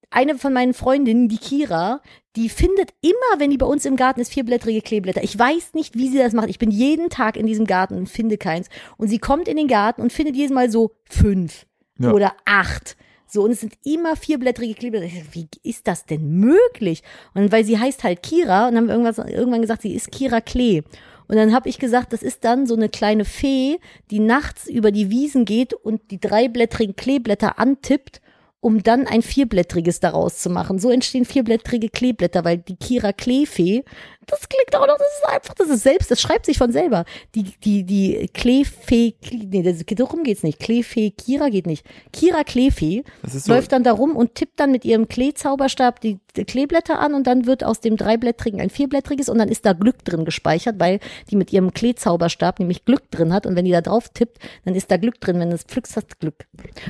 eine 0.09 0.35
von 0.37 0.51
meinen 0.53 0.73
Freundinnen, 0.73 1.29
die 1.29 1.37
Kira, 1.37 2.01
die 2.35 2.49
findet 2.49 2.93
immer, 3.01 3.39
wenn 3.39 3.49
die 3.49 3.57
bei 3.57 3.65
uns 3.65 3.85
im 3.85 3.95
Garten 3.95 4.19
ist, 4.19 4.33
vierblättrige 4.33 4.81
Kleeblätter. 4.81 5.23
Ich 5.23 5.37
weiß 5.37 5.73
nicht, 5.73 5.97
wie 5.97 6.09
sie 6.09 6.17
das 6.17 6.33
macht. 6.33 6.49
Ich 6.49 6.59
bin 6.59 6.71
jeden 6.71 7.09
Tag 7.09 7.37
in 7.37 7.45
diesem 7.45 7.65
Garten 7.65 7.95
und 7.97 8.09
finde 8.09 8.37
keins. 8.37 8.67
Und 8.97 9.07
sie 9.07 9.19
kommt 9.19 9.47
in 9.47 9.55
den 9.57 9.67
Garten 9.67 10.01
und 10.01 10.11
findet 10.11 10.35
jedes 10.35 10.51
Mal 10.51 10.69
so 10.69 10.91
fünf 11.09 11.65
Ja. 11.97 12.11
oder 12.11 12.33
acht. 12.45 12.97
So, 13.33 13.43
und 13.43 13.51
es 13.51 13.61
sind 13.61 13.75
immer 13.85 14.17
vierblättrige 14.17 14.73
Kleeblätter. 14.73 15.07
Wie 15.31 15.47
ist 15.63 15.87
das 15.87 16.05
denn 16.05 16.31
möglich? 16.31 17.01
Und 17.33 17.49
weil 17.53 17.63
sie 17.63 17.79
heißt 17.79 18.03
halt 18.03 18.21
Kira 18.23 18.67
und 18.67 18.75
haben 18.75 18.89
irgendwas, 18.89 19.19
irgendwann 19.19 19.61
gesagt, 19.61 19.83
sie 19.83 19.95
ist 19.95 20.11
Kira 20.11 20.41
Klee. 20.41 20.81
Und 21.29 21.37
dann 21.37 21.53
habe 21.53 21.69
ich 21.69 21.79
gesagt, 21.79 22.11
das 22.11 22.23
ist 22.23 22.43
dann 22.43 22.67
so 22.67 22.75
eine 22.75 22.89
kleine 22.89 23.23
Fee, 23.23 23.79
die 24.09 24.19
nachts 24.19 24.67
über 24.67 24.91
die 24.91 25.09
Wiesen 25.09 25.45
geht 25.45 25.73
und 25.73 26.11
die 26.11 26.19
dreiblättrigen 26.19 26.97
Kleeblätter 26.97 27.57
antippt, 27.57 28.19
um 28.59 28.83
dann 28.83 29.07
ein 29.07 29.21
vierblättriges 29.21 30.01
daraus 30.01 30.39
zu 30.39 30.49
machen. 30.49 30.77
So 30.77 30.91
entstehen 30.91 31.23
vierblättrige 31.23 31.87
Kleeblätter, 31.87 32.43
weil 32.43 32.57
die 32.57 32.75
Kira 32.75 33.13
Kleefee, 33.13 33.85
das 34.31 34.49
klingt 34.49 34.75
auch 34.75 34.87
noch, 34.87 34.97
das 34.97 35.07
ist 35.07 35.29
einfach, 35.29 35.53
das 35.53 35.69
ist 35.69 35.83
selbst, 35.83 36.09
das 36.09 36.21
schreibt 36.21 36.45
sich 36.45 36.57
von 36.57 36.71
selber. 36.71 37.05
Die, 37.35 37.43
die, 37.43 37.83
die 37.83 38.29
Kleefee, 38.33 39.15
nee, 39.31 39.61
das, 39.61 39.83
darum 39.85 40.23
geht's 40.23 40.43
nicht. 40.43 40.59
Kleefee, 40.59 41.11
Kira 41.11 41.49
geht 41.49 41.67
nicht. 41.67 41.85
Kira 42.13 42.43
Kleefee 42.43 43.03
so, 43.27 43.53
läuft 43.53 43.71
dann 43.71 43.83
da 43.83 43.91
rum 43.91 44.15
und 44.15 44.35
tippt 44.35 44.59
dann 44.59 44.71
mit 44.71 44.85
ihrem 44.85 45.07
Kleezauberstab 45.07 45.99
die, 45.99 46.19
die 46.35 46.45
Kleeblätter 46.45 46.99
an 46.99 47.13
und 47.13 47.27
dann 47.27 47.45
wird 47.45 47.63
aus 47.63 47.81
dem 47.81 47.97
dreiblättrigen 47.97 48.61
ein 48.61 48.69
vierblättriges 48.69 49.29
und 49.29 49.37
dann 49.37 49.49
ist 49.49 49.65
da 49.65 49.73
Glück 49.73 50.03
drin 50.05 50.25
gespeichert, 50.25 50.75
weil 50.79 50.99
die 51.29 51.35
mit 51.35 51.51
ihrem 51.51 51.73
Kleezauberstab 51.73 52.59
nämlich 52.59 52.85
Glück 52.85 53.11
drin 53.11 53.33
hat 53.33 53.45
und 53.45 53.55
wenn 53.55 53.65
die 53.65 53.71
da 53.71 53.81
drauf 53.81 54.09
tippt, 54.09 54.39
dann 54.65 54.75
ist 54.75 54.89
da 54.89 54.97
Glück 54.97 55.19
drin. 55.19 55.39
Wenn 55.39 55.49
du 55.49 55.55
es 55.55 55.63
pflückst, 55.63 55.97
hast 55.97 56.07
du 56.11 56.15
Glück. 56.19 56.45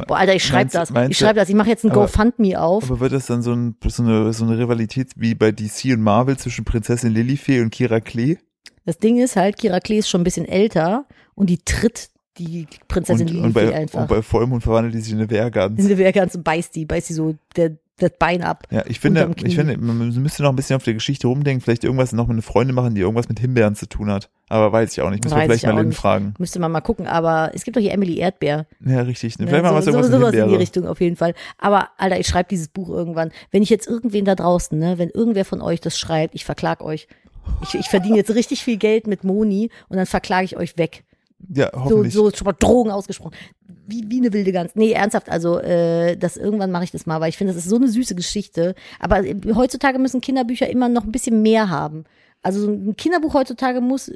Boah, 0.08 0.18
Alter, 0.18 0.36
ich 0.36 0.44
schreibe 0.44 0.70
das. 0.72 0.92
meinst 0.92 1.12
Ich 1.12 1.18
schreibe 1.18 1.39
das. 1.39 1.50
Ich 1.50 1.56
mache 1.56 1.70
jetzt 1.70 1.84
ein 1.84 1.92
GoFundMe 1.92 2.60
auf. 2.60 2.84
aber 2.84 3.00
wird 3.00 3.14
das 3.14 3.26
dann 3.26 3.42
so, 3.42 3.54
ein, 3.54 3.76
so, 3.88 4.04
eine, 4.04 4.34
so 4.34 4.46
eine 4.46 4.58
Rivalität 4.58 5.12
wie 5.16 5.34
bei 5.36 5.52
DC 5.52 5.86
und 5.94 6.02
Marvel 6.02 6.38
zwischen 6.38 6.66
Prinzessin 6.66 7.12
Lilifee 7.32 7.61
und 7.61 7.69
Kira 7.71 7.99
Klee? 7.99 8.38
Das 8.86 8.97
Ding 8.97 9.17
ist 9.19 9.36
halt, 9.36 9.57
Kira 9.57 9.79
Klee 9.79 9.99
ist 9.99 10.09
schon 10.09 10.21
ein 10.21 10.23
bisschen 10.25 10.45
älter 10.47 11.05
und 11.36 11.49
die 11.49 11.59
tritt 11.59 12.09
die 12.38 12.67
Prinzessin 12.88 13.27
Und, 13.27 13.34
Lilifee 13.34 13.45
und, 13.47 13.53
bei, 13.53 13.75
einfach. 13.75 14.01
und 14.01 14.07
bei 14.07 14.21
Vollmond 14.21 14.63
verwandelt 14.63 14.93
die 14.95 14.99
sich 14.99 15.13
in 15.13 15.19
eine 15.19 15.29
Wehrgans. 15.29 15.79
in 15.79 15.88
der 15.88 16.11
ganz 16.13 16.38
beißt 16.38 16.75
die, 16.75 16.86
beißt 16.86 17.09
die 17.09 17.13
so 17.13 17.36
der, 17.55 17.77
das 18.02 18.12
Bein 18.18 18.43
ab. 18.43 18.68
Ja, 18.72 18.84
ich 18.88 18.99
finde, 18.99 19.32
ich 19.43 19.56
finde, 19.56 19.78
man 19.78 20.10
müsste 20.22 20.43
noch 20.43 20.49
ein 20.49 20.56
bisschen 20.56 20.76
auf 20.76 20.84
der 20.84 20.93
Geschichte 20.93 21.28
rumdenken, 21.28 21.62
vielleicht 21.62 21.84
irgendwas 21.84 22.12
noch 22.14 22.28
mit 22.28 22.36
einer 22.36 22.41
Freundin 22.41 22.76
machen, 22.76 22.95
die 22.95 23.02
irgendwas 23.02 23.30
mit 23.30 23.39
Himbeeren 23.39 23.76
zu 23.76 23.88
tun 23.88 24.12
hat. 24.12 24.30
Aber 24.49 24.72
weiß 24.72 24.91
ich 24.91 25.02
auch 25.02 25.10
nicht. 25.10 25.24
Müssen 25.24 25.38
wir 25.38 25.43
vielleicht 25.43 25.64
ich 25.64 25.70
mal 25.70 25.82
Lynn 25.82 25.93
fragen. 25.93 26.34
Müsste 26.38 26.60
man 26.60 26.72
mal 26.72 26.82
gucken, 26.82 27.08
aber 27.08 27.52
es 27.54 27.64
gibt 27.64 27.78
doch 27.78 27.82
hier 27.82 27.93
Emily 27.93 28.18
Erdbeer. 28.18 28.66
Ja, 28.86 29.02
richtig. 29.02 29.39
Ne, 29.39 29.47
Vielleicht 29.47 29.64
mal 29.64 29.74
was 29.74 29.86
so, 29.86 29.91
irgendwas 29.91 30.12
so, 30.12 30.18
sowas 30.18 30.36
in 30.36 30.49
die. 30.49 30.56
Richtung 30.56 30.88
auf 30.88 30.99
jeden 30.99 31.16
Fall. 31.16 31.34
Aber 31.58 31.89
Alter, 31.97 32.20
ich 32.20 32.28
schreibe 32.28 32.49
dieses 32.49 32.68
Buch 32.68 32.89
irgendwann. 32.89 33.32
Wenn 33.52 33.64
ich 33.64 33.70
jetzt 33.70 33.88
irgendwen 33.88 34.26
da 34.26 34.36
draußen, 34.36 34.78
ne, 34.78 34.97
wenn 34.97 35.10
irgendwer 35.10 35.45
von 35.45 35.62
euch 35.62 35.80
das 35.80 35.97
schreibt, 35.97 36.36
ich 36.36 36.43
verklag 36.43 36.82
euch. 36.82 37.08
Ich, 37.64 37.76
ich 37.76 37.88
verdiene 37.88 38.18
jetzt 38.18 38.36
richtig 38.36 38.64
viel 38.64 38.78
Geld 38.78 39.08
mit 39.08 39.24
Moni 39.24 39.70
und 39.89 39.97
dann 39.97 40.06
verklage 40.06 40.45
ich 40.45 40.58
euch 40.58 40.78
weg. 40.78 41.04
Ja, 41.54 41.70
So, 41.74 41.80
hoffentlich. 41.84 42.14
so 42.14 42.32
schon 42.32 42.46
mal 42.46 42.54
Drogen 42.54 42.92
ausgesprochen. 42.92 43.36
Wie, 43.88 44.06
wie 44.08 44.20
eine 44.20 44.32
wilde 44.34 44.52
Gans. 44.52 44.76
Nee, 44.76 44.92
ernsthaft, 44.92 45.30
also 45.30 45.60
äh, 45.60 46.16
das 46.16 46.38
irgendwann 46.38 46.72
mache 46.72 46.84
ich 46.86 46.92
das 46.92 47.06
mal, 47.06 47.20
weil 47.20 47.30
ich 47.30 47.38
finde, 47.38 47.54
das 47.54 47.64
ist 47.64 47.70
so 47.70 47.76
eine 47.76 47.88
süße 47.88 48.16
Geschichte. 48.16 48.76
Aber 49.00 49.26
äh, 49.26 49.36
heutzutage 49.56 50.00
müssen 50.00 50.22
Kinderbücher 50.22 50.70
immer 50.70 50.88
noch 50.89 51.04
ein 51.04 51.12
bisschen 51.12 51.42
mehr 51.42 51.70
haben. 51.70 52.06
Also 52.44 52.62
so 52.62 52.72
ein 52.72 52.96
Kinderbuch 52.96 53.36
heutzutage 53.36 53.82
muss, 53.82 54.12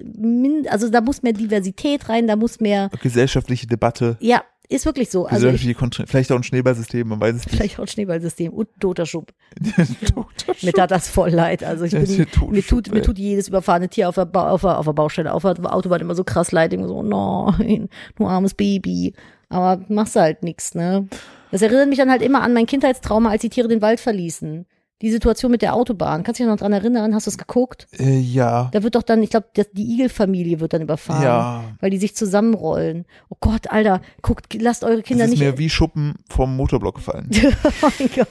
also 0.67 0.89
da 0.89 1.01
muss 1.01 1.21
mehr 1.21 1.33
Diversität 1.33 2.09
rein, 2.09 2.25
da 2.25 2.35
muss 2.35 2.59
mehr, 2.59 2.89
Gesellschaftliche 3.03 3.67
Debatte, 3.67 4.17
ja, 4.19 4.43
ist 4.69 4.85
wirklich 4.85 5.09
so. 5.09 5.25
Also 5.25 5.49
ich, 5.49 5.75
vielleicht 6.05 6.31
auch 6.31 6.37
ein 6.37 6.43
Schneeballsystem, 6.43 7.07
man 7.07 7.19
weiß 7.19 7.35
es 7.35 7.45
nicht. 7.45 7.55
vielleicht 7.55 7.79
auch 7.79 7.83
ein 7.83 7.87
Schneeballsystem 7.87 8.51
und 8.51 8.67
toter 8.79 9.05
Schub. 9.05 9.31
Toter 10.13 10.55
Mir 10.61 10.73
tat 10.73 10.91
das 10.91 11.07
voll 11.07 11.29
leid. 11.29 11.63
Also 11.63 11.85
ich 11.85 11.91
bin, 11.91 12.27
mir 12.51 12.63
tut, 12.63 12.91
mir 12.91 13.01
tut 13.01 13.17
jedes 13.17 13.47
überfahrene 13.47 13.89
Tier 13.89 14.09
auf 14.09 14.15
der, 14.15 14.25
ba 14.25 14.49
auf, 14.49 14.61
der, 14.61 14.77
auf 14.79 14.85
der 14.85 14.93
Baustelle, 14.93 15.33
auf 15.33 15.43
der 15.43 15.73
Autobahn 15.73 16.01
immer 16.01 16.15
so 16.15 16.23
krass 16.23 16.51
leid. 16.51 16.73
Immer 16.73 16.87
so, 16.87 17.03
nein, 17.03 17.89
du 18.15 18.27
armes 18.27 18.53
Baby. 18.53 19.13
Aber 19.49 19.83
machst 19.89 20.15
halt 20.15 20.43
nix, 20.43 20.73
ne? 20.73 21.07
Das 21.51 21.61
erinnert 21.61 21.89
mich 21.89 21.99
dann 21.99 22.09
halt 22.09 22.21
immer 22.21 22.41
an 22.41 22.53
mein 22.53 22.65
Kindheitstrauma, 22.65 23.29
als 23.29 23.41
die 23.41 23.49
Tiere 23.49 23.67
den 23.67 23.81
Wald 23.81 23.99
verließen. 23.99 24.65
Die 25.05 25.11
Situation 25.11 25.51
mit 25.51 25.61
der 25.61 25.75
Autobahn. 25.75 26.23
Kannst 26.23 26.39
du 26.39 26.43
dich 26.43 26.49
noch 26.49 26.57
dran 26.57 26.73
erinnern? 26.73 27.13
Hast 27.13 27.27
du 27.27 27.29
es 27.29 27.37
geguckt? 27.37 27.85
Äh, 27.99 28.17
ja. 28.17 28.69
Da 28.71 28.81
wird 28.81 28.95
doch 28.95 29.03
dann, 29.03 29.21
ich 29.21 29.29
glaube, 29.29 29.45
die 29.53 29.93
Igel-Familie 29.93 30.59
wird 30.59 30.73
dann 30.73 30.81
überfahren. 30.81 31.21
Ja. 31.21 31.63
Weil 31.79 31.91
die 31.91 31.99
sich 31.99 32.15
zusammenrollen. 32.15 33.05
Oh 33.29 33.37
Gott, 33.39 33.69
Alter, 33.69 34.01
guckt, 34.23 34.59
lasst 34.59 34.83
eure 34.83 35.01
Das 35.01 35.05
Kinder 35.05 35.25
ist 35.25 35.29
nicht. 35.29 35.41
mir 35.41 35.59
wie 35.59 35.69
Schuppen 35.69 36.15
vom 36.27 36.55
Motorblock 36.55 36.95
gefallen. 36.95 37.29
oh 37.83 37.89
mein 37.99 38.09
Gott. 38.15 38.29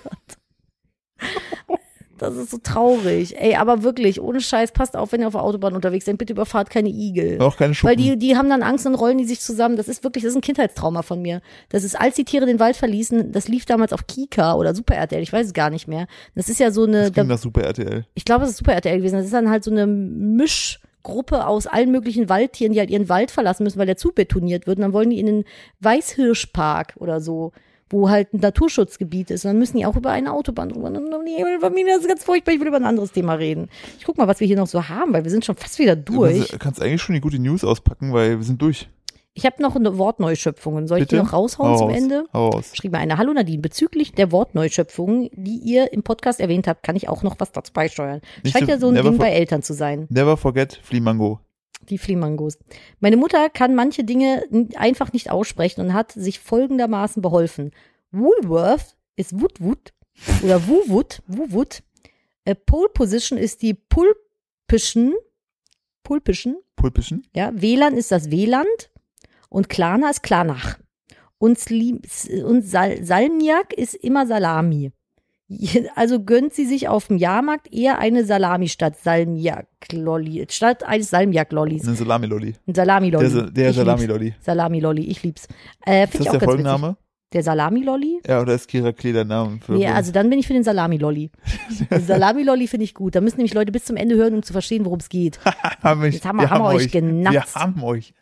Das 2.19 2.37
ist 2.37 2.51
so 2.51 2.59
traurig. 2.59 3.37
Ey, 3.41 3.57
aber 3.57 3.83
wirklich, 3.83 4.21
ohne 4.21 4.41
Scheiß, 4.41 4.73
passt 4.73 4.97
auf, 4.97 5.13
wenn 5.13 5.21
ihr 5.21 5.27
auf 5.27 5.35
der 5.35 5.43
Autobahn 5.43 5.75
unterwegs 5.75 6.05
seid. 6.05 6.19
Bitte 6.19 6.33
überfahrt 6.33 6.71
keine 6.71 6.89
Igel. 6.89 7.41
Auch 7.41 7.57
keine 7.57 7.75
Schuppen. 7.75 7.91
Weil 7.91 7.97
die, 7.97 8.17
die 8.17 8.37
haben 8.37 8.49
dann 8.49 8.63
Angst 8.63 8.87
und 8.87 8.95
rollen 8.95 9.19
die 9.19 9.25
sich 9.25 9.41
zusammen. 9.41 9.77
Das 9.77 9.89
ist 9.89 10.05
wirklich, 10.05 10.23
das 10.23 10.31
ist 10.31 10.37
ein 10.37 10.43
Kindheitstrauma 10.43 11.03
von 11.03 11.21
mir. 11.21 11.41
Das 11.71 11.83
ist, 11.85 12.01
als 12.01 12.15
die 12.15 12.25
Tiere 12.25 12.47
den 12.47 12.61
Wald 12.61 12.77
verließen, 12.77 13.33
das 13.33 13.49
lief 13.49 13.67
damals 13.67 13.93
auf 13.93 14.07
Kika 14.07 14.55
oder 14.55 14.75
Super 14.75 14.95
RTL, 14.95 15.23
ich 15.23 15.33
weiß 15.33 15.47
es 15.49 15.53
gar 15.55 15.71
nicht 15.71 15.89
mehr. 15.89 16.07
Das 16.35 16.49
ist 16.49 16.61
ja 16.61 16.71
so 16.71 16.85
eine, 16.85 17.05
das 17.05 17.13
klingt 17.13 17.31
da, 17.31 17.35
nach 17.35 17.41
Super 17.41 17.63
RTL. 17.63 18.07
ich 18.15 18.25
glaube, 18.25 18.45
es 18.45 18.51
ist 18.51 18.59
Super 18.59 18.75
RTL 18.75 18.99
gewesen. 18.99 19.17
Das 19.17 19.25
ist 19.25 19.35
dann 19.35 19.51
halt 19.51 19.65
so 19.65 19.71
eine 19.71 19.87
Mischgruppe 19.87 21.47
aus 21.47 21.67
allen 21.67 21.91
möglichen 21.91 22.29
Waldtieren, 22.29 22.73
die 22.73 22.79
halt 22.79 22.91
ihren 22.91 23.09
Wald 23.09 23.31
verlassen 23.31 23.65
müssen, 23.65 23.79
weil 23.79 23.87
der 23.87 23.97
zubetoniert 23.97 24.67
wird. 24.67 24.79
Und 24.79 24.83
dann 24.83 24.93
wollen 24.93 25.11
die 25.11 25.19
in 25.19 25.27
den 25.27 25.45
Weißhirschpark 25.81 26.95
oder 26.99 27.21
so, 27.21 27.53
wo 27.91 28.09
halt 28.11 28.33
ein 28.35 28.41
Naturschutzgebiet 28.41 29.31
ist. 29.31 29.45
Und 29.45 29.51
dann 29.51 29.59
müssen 29.59 29.77
die 29.77 29.87
auch 29.87 29.97
über 29.97 30.11
eine 30.11 30.33
Autobahn 30.33 30.69
drüber. 30.71 30.91
Das 30.91 31.03
ist 32.01 32.09
ganz 32.09 32.25
furchtbar. 32.25 32.53
Ich 32.55 32.61
will 32.61 32.69
über 32.69 32.77
ein 32.79 32.85
anderes 32.85 33.13
Thema 33.13 33.35
reden. 33.35 33.69
Ich 33.99 34.05
guck 34.05 34.17
mal, 34.19 34.27
was 34.29 34.41
wir 34.41 34.47
hier 34.47 34.57
noch 34.57 34.67
so 34.67 34.89
haben, 34.89 35.13
weil 35.13 35.25
wir 35.25 35.31
sind 35.31 35.45
schon 35.45 35.57
fast 35.57 35.79
wieder 35.79 35.97
durch. 35.97 36.49
Du 36.49 36.59
kannst 36.59 36.83
eigentlich 36.83 37.03
schon 37.03 37.15
die 37.15 37.21
gute 37.21 37.39
News 37.39 37.65
auspacken, 37.65 38.13
weil 38.13 38.39
wir 38.39 38.45
sind 38.45 38.61
durch. 38.63 38.89
Ich 39.37 39.45
habe 39.47 39.61
noch 39.61 39.75
eine 39.75 39.99
Wortneuschöpfungen. 39.99 40.87
Soll 40.87 40.99
ich 40.99 41.09
Bitte? 41.09 41.17
die 41.17 41.23
noch 41.23 41.33
raushauen 41.33 41.73
Hau 41.73 41.79
zum. 41.79 41.91
Ende? 41.91 42.25
Schrieb 42.73 42.93
mir 42.93 42.99
eine. 42.99 43.19
Hallo 43.19 43.33
Nadine, 43.33 43.61
bezüglich 43.61 44.13
der 44.13 44.31
Wortneuschöpfungen, 44.31 45.29
die 45.33 45.57
ihr 45.59 45.93
im 45.93 46.05
Podcast 46.05 46.39
erwähnt 46.39 46.69
habt, 46.69 46.85
kann 46.85 46.95
ich 46.95 47.09
auch 47.09 47.25
noch 47.25 47.35
was 47.41 47.51
dazu 47.51 47.73
beisteuern. 47.73 48.21
Nicht 48.45 48.53
Scheint 48.53 48.67
so- 48.67 48.71
ja 48.73 48.79
so 48.79 48.89
ein 48.89 48.95
Ding 48.95 49.05
for- 49.05 49.19
bei 49.19 49.31
Eltern 49.31 49.63
zu 49.63 49.75
sein. 49.75 50.07
Never 50.09 50.37
forget 50.37 50.79
Flimango. 50.85 51.41
Die 51.91 51.99
Flimangos. 51.99 52.59
Meine 53.01 53.17
Mutter 53.17 53.51
kann 53.51 53.75
manche 53.75 54.05
Dinge 54.05 54.45
einfach 54.77 55.13
nicht 55.13 55.31
aussprechen 55.31 55.81
und 55.81 55.95
hat 55.95 56.13
sich 56.13 56.39
folgendermaßen 56.41 57.23
beholfen. 57.23 57.73
Woolworth 58.11 58.97
ist 59.17 59.41
Woodwood 59.41 59.93
oder 60.43 60.67
Wowood, 60.67 61.23
Wowood. 61.27 61.83
Äh, 62.45 62.55
Pole 62.55 62.89
Position 62.93 63.39
ist 63.39 63.63
die 63.63 63.75
Pulpischen, 63.75 65.15
Pulpischen, 66.03 66.57
Pulpischen. 66.77 67.27
ja. 67.35 67.51
WLAN 67.55 67.97
ist 67.97 68.13
das 68.13 68.31
WLAN 68.31 68.67
und 69.49 69.69
Klana 69.69 70.11
ist 70.11 70.23
Klanach. 70.23 70.79
Und, 71.39 71.59
Sli 71.59 72.01
und 72.45 72.63
Sal 72.63 73.05
Salmiak 73.05 73.73
ist 73.75 73.95
immer 73.95 74.27
Salami. 74.27 74.93
Also 75.95 76.23
gönnt 76.23 76.55
sie 76.55 76.65
sich 76.65 76.89
auf 76.89 77.09
dem 77.09 77.19
Jahrmarkt 77.19 77.73
eher 77.73 77.99
eine 77.99 78.25
Salami 78.25 78.69
statt 78.69 78.97
Salmiak-Lolli, 79.03 80.47
statt 80.51 80.83
eines 80.85 81.11
Salmiak-Lollis. 81.11 81.87
Eine 81.87 81.97
Salami-Lolli. 81.97 82.55
Ein 82.67 82.75
Salami-Lolli. 82.75 83.29
Der, 83.31 83.51
der. 83.51 83.73
Salami-Lolli. 83.75 84.35
Salami-Lolli, 84.41 85.03
ich 85.07 85.23
lieb's. 85.23 85.47
Äh, 85.87 86.05
Ist 86.05 86.19
das 86.21 86.31
der 86.31 86.41
Folgenname? 86.41 86.89
witzig. 86.89 86.99
Der 87.33 87.43
Salami-Lolli? 87.43 88.21
Ja, 88.29 88.41
oder 88.43 88.55
ist 88.55 88.69
Kira 88.69 88.93
Klee 88.93 89.13
der 89.13 89.25
Name? 89.25 89.59
Für 89.61 89.73
Nee, 89.73 89.89
also 89.89 90.13
dann 90.13 90.31
bin 90.31 90.39
ich 90.39 90.47
für 90.47 90.53
den 90.53 90.63
Salami-Lolli. 90.63 91.31
Salami-Lolli 91.91 92.69
finde 92.69 92.85
ich 92.85 92.95
gut. 92.95 93.17
Da 93.17 93.21
müssen 93.21 93.39
nämlich 93.39 93.55
Leute 93.55 93.73
bis 93.73 93.85
zum 93.85 93.97
Ende 93.97 94.15
hören, 94.15 94.35
um 94.35 94.43
zu 94.45 94.53
verstehen, 94.53 94.85
worum 94.85 95.01
es 95.01 95.09
geht. 95.09 95.41
haben 95.83 96.01
wir, 96.03 96.11
Jetzt 96.11 96.25
haben 96.25 96.39
wir- 96.41 96.49
haben 96.49 96.63
wir 96.63 96.69
euch 96.69 96.91
genatzt. 96.93 97.33
Wir 97.57 97.61
haben 97.61 97.83
euch. 97.83 98.15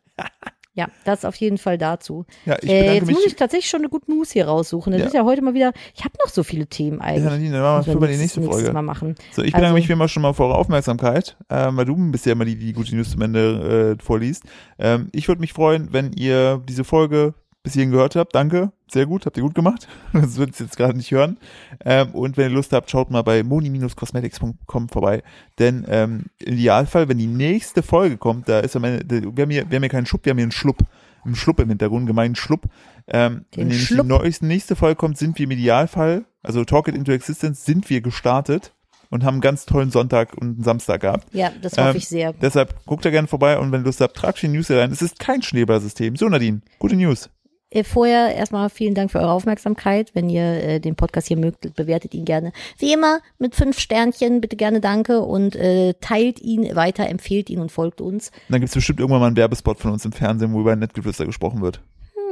Ja, 0.75 0.87
das 1.05 1.27
auf 1.27 1.35
jeden 1.37 1.59
Fall 1.59 1.77
dazu. 1.77 2.25
Ja, 2.47 2.57
ich 2.62 2.70
Äh, 2.70 2.79
bedanke 2.81 2.95
jetzt 2.95 3.11
muss 3.11 3.27
ich 3.27 3.37
tatsächlich 3.37 3.68
schon 3.68 3.81
eine 3.81 3.91
gute 3.91 4.11
News 4.11 4.31
hier 4.31 4.47
raussuchen. 4.47 4.93
Das 4.93 5.01
Ja. 5.03 5.07
ist 5.09 5.12
ja 5.14 5.25
heute 5.25 5.43
mal 5.43 5.53
wieder, 5.53 5.73
ich 5.95 6.03
habe 6.03 6.14
noch 6.25 6.33
so 6.33 6.43
viele 6.43 6.66
Themen 6.66 6.99
ja, 6.99 7.05
eigentlich. 7.05 7.25
Nadine, 7.25 7.53
dann 7.53 7.62
machen 7.62 8.01
wir 8.01 8.09
die 8.09 8.16
nächste 8.16 8.41
Folge. 8.43 8.73
Mal 8.73 8.81
machen. 8.81 9.14
So, 9.33 9.43
ich 9.43 9.49
bedanke 9.53 9.66
Also- 9.66 9.75
mich 9.75 9.89
wie 9.89 9.93
immer 9.93 10.09
schon 10.09 10.23
mal 10.23 10.33
für 10.33 10.45
eure 10.45 10.55
Aufmerksamkeit, 10.55 11.37
ähm, 11.51 11.77
weil 11.77 11.85
du 11.85 11.95
bist 12.11 12.25
ja 12.25 12.33
immer 12.33 12.47
die, 12.47 12.57
die 12.57 12.73
gute 12.73 12.97
News 12.97 13.11
zum 13.11 13.20
Ende 13.20 13.97
äh, 14.01 14.03
vorliest. 14.03 14.45
Ähm, 14.79 15.09
ich 15.12 15.29
würde 15.29 15.43
mich 15.43 15.53
freuen, 15.53 15.93
wenn 15.93 16.12
ihr 16.14 16.62
diese 16.66 16.85
Folge 16.85 17.35
bis 17.62 17.74
hierhin 17.74 17.90
gehört 17.92 18.16
habt. 18.16 18.34
Danke, 18.34 18.72
sehr 18.88 19.06
gut, 19.06 19.24
habt 19.26 19.36
ihr 19.36 19.42
gut 19.42 19.54
gemacht. 19.54 19.86
Das 20.12 20.36
wird 20.36 20.58
jetzt 20.58 20.76
gerade 20.76 20.96
nicht 20.96 21.10
hören. 21.12 21.38
Ähm, 21.84 22.10
und 22.10 22.36
wenn 22.36 22.50
ihr 22.50 22.56
Lust 22.56 22.72
habt, 22.72 22.90
schaut 22.90 23.10
mal 23.10 23.22
bei 23.22 23.42
moni-cosmetics.com 23.42 24.88
vorbei. 24.88 25.22
Denn 25.58 25.84
ähm, 25.88 26.24
im 26.38 26.54
Idealfall, 26.54 27.08
wenn 27.08 27.18
die 27.18 27.26
nächste 27.26 27.82
Folge 27.82 28.16
kommt, 28.16 28.48
da 28.48 28.60
ist 28.60 28.76
am 28.76 28.84
Ende, 28.84 29.08
wir 29.36 29.42
haben 29.42 29.50
hier, 29.50 29.70
wir 29.70 29.76
haben 29.76 29.82
hier 29.82 29.88
keinen 29.90 30.06
Schlupp, 30.06 30.24
wir 30.24 30.30
haben 30.30 30.38
hier 30.38 30.44
einen 30.44 30.52
Schlupp. 30.52 30.78
Einen 31.24 31.36
Schlupp 31.36 31.60
im 31.60 31.68
Hintergrund, 31.68 32.06
gemeinen 32.08 32.34
Schlupp. 32.34 32.64
Ähm, 33.06 33.44
Den 33.54 33.70
wenn 33.70 33.78
Schlupp. 33.78 34.02
die 34.02 34.08
neueste, 34.08 34.44
nächste 34.46 34.74
Folge 34.74 34.96
kommt, 34.96 35.18
sind 35.18 35.38
wir 35.38 35.44
im 35.44 35.52
Idealfall, 35.52 36.24
also 36.42 36.64
Talk 36.64 36.88
It 36.88 36.96
Into 36.96 37.12
Existence, 37.12 37.64
sind 37.64 37.88
wir 37.90 38.00
gestartet 38.00 38.72
und 39.08 39.22
haben 39.22 39.34
einen 39.34 39.40
ganz 39.40 39.64
tollen 39.66 39.92
Sonntag 39.92 40.34
und 40.34 40.54
einen 40.56 40.64
Samstag 40.64 41.02
gehabt. 41.02 41.32
Ja, 41.32 41.52
das 41.62 41.76
hoffe 41.78 41.90
Ähm, 41.90 41.96
ich 41.96 42.08
sehr. 42.08 42.32
Deshalb 42.32 42.84
guckt 42.86 43.04
da 43.04 43.10
gerne 43.10 43.28
vorbei 43.28 43.56
und 43.58 43.70
wenn 43.70 43.82
ihr 43.82 43.84
Lust 43.84 44.00
habt, 44.00 44.16
tragt 44.16 44.42
die 44.42 44.48
News 44.48 44.66
hier 44.66 44.78
rein. 44.80 44.90
Es 44.90 45.00
ist 45.00 45.20
kein 45.20 45.42
Schneeballsystem. 45.42 46.16
So, 46.16 46.28
Nadine, 46.28 46.60
gute 46.80 46.96
News. 46.96 47.30
Äh, 47.73 47.85
Vorher 47.85 48.35
erstmal 48.35 48.68
vielen 48.70 48.95
Dank 48.95 49.11
für 49.11 49.18
eure 49.20 49.33
Aufmerksamkeit. 49.33 50.11
Wenn 50.14 50.29
ihr 50.29 50.43
äh, 50.43 50.81
den 50.81 50.95
Podcast 50.95 51.29
hier 51.29 51.37
mögt, 51.39 51.75
bewertet 51.75 52.14
ihn 52.14 52.25
gerne. 52.25 52.53
Wie 52.79 52.93
immer 52.93 53.20
mit 53.39 53.55
fünf 53.55 53.79
Sternchen, 53.79 54.41
bitte 54.41 54.57
gerne 54.57 54.81
danke 54.81 55.20
und 55.20 55.57
äh, 55.57 55.95
teilt 56.01 56.41
ihn 56.41 56.75
weiter, 56.77 57.09
empfehlt 57.09 57.49
ihn 57.51 57.61
und 57.61 57.73
folgt 57.73 58.01
uns. 58.01 58.31
Dann 58.49 58.61
gibt's 58.61 58.75
bestimmt 58.75 59.01
irgendwann 59.01 59.20
mal 59.20 59.27
einen 59.29 59.37
Werbespot 59.37 59.79
von 59.79 59.93
uns 59.93 60.05
im 60.05 60.12
Fernsehen, 60.12 60.53
wo 60.53 60.61
über 60.61 60.77
Nettgeflüster 60.77 61.25
gesprochen 61.27 61.62
wird. 61.62 61.81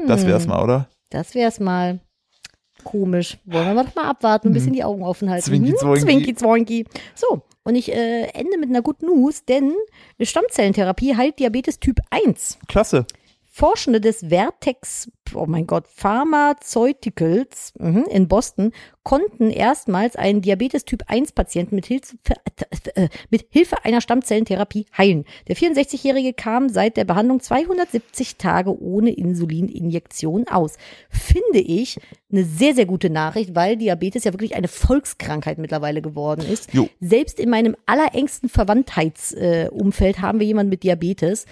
Das 0.07 0.27
wär's 0.27 0.47
mal, 0.47 0.63
oder? 0.63 0.89
Das 1.11 1.35
wär's 1.35 1.61
mal. 1.61 2.01
Komisch. 2.85 3.37
Wollen 3.45 3.75
wir 3.75 3.85
das 3.85 3.95
mal 3.95 4.09
abwarten, 4.09 4.49
ein 4.49 4.55
bisschen 4.55 4.73
die 4.73 4.85
Augen 4.85 5.03
offen 5.03 5.29
halten. 5.29 5.45
Zwinki, 5.45 5.71
Hm? 5.73 5.77
zwoinki. 5.77 6.01
Zwinki, 6.07 6.35
zwoinki. 6.35 6.85
So, 7.15 7.43
und 7.63 7.75
ich 7.75 7.93
äh, 7.93 8.23
ende 8.33 8.57
mit 8.59 8.71
einer 8.71 8.81
guten 8.81 9.05
News, 9.07 9.45
denn 9.45 9.75
Stammzellentherapie 10.19 11.15
heilt 11.17 11.39
Diabetes 11.39 11.79
Typ 11.79 12.01
1. 12.11 12.59
Klasse. 12.69 13.07
Forschende 13.53 14.01
des 14.01 14.21
Vertex, 14.29 15.11
oh 15.35 15.45
mein 15.47 15.67
Gott, 15.67 15.89
Pharmaceuticals 15.89 17.73
mhm, 17.77 18.05
in 18.09 18.29
Boston 18.29 18.71
konnten 19.03 19.51
erstmals 19.51 20.15
einen 20.15 20.41
Diabetes 20.41 20.85
Typ 20.85 21.03
1 21.09 21.33
Patienten 21.33 21.75
mit 21.75 21.87
Hilfe, 21.87 22.17
äh, 22.95 23.09
mit 23.29 23.47
Hilfe 23.51 23.85
einer 23.85 24.01
Stammzellentherapie 24.01 24.87
heilen. 24.97 25.25
Der 25.49 25.57
64-Jährige 25.57 26.33
kam 26.33 26.69
seit 26.69 26.97
der 26.97 27.05
Behandlung 27.05 27.41
270 27.41 28.37
Tage 28.37 28.81
ohne 28.81 29.11
Insulininjektion 29.11 30.47
aus. 30.47 30.77
Finde 31.11 31.59
ich 31.59 31.99
eine 32.31 32.45
sehr, 32.45 32.77
sehr 32.77 32.87
gute 32.87 33.11
Nachricht, 33.11 33.57
weil 33.57 33.77
Diabetes 33.77 34.23
ja 34.23 34.33
wirklich 34.33 34.55
eine 34.55 34.69
Volkskrankheit 34.69 35.59
mittlerweile 35.59 36.03
geworden 36.03 36.47
ist. 36.49 36.73
Jo. 36.73 36.89
Selbst 37.01 37.41
in 37.41 37.51
meinem 37.51 37.77
allerengsten 37.87 38.49
Verwandtheitsumfeld 38.49 40.19
äh, 40.19 40.21
haben 40.21 40.39
wir 40.39 40.47
jemanden 40.47 40.71
mit 40.71 40.85
Diabetes. 40.85 41.47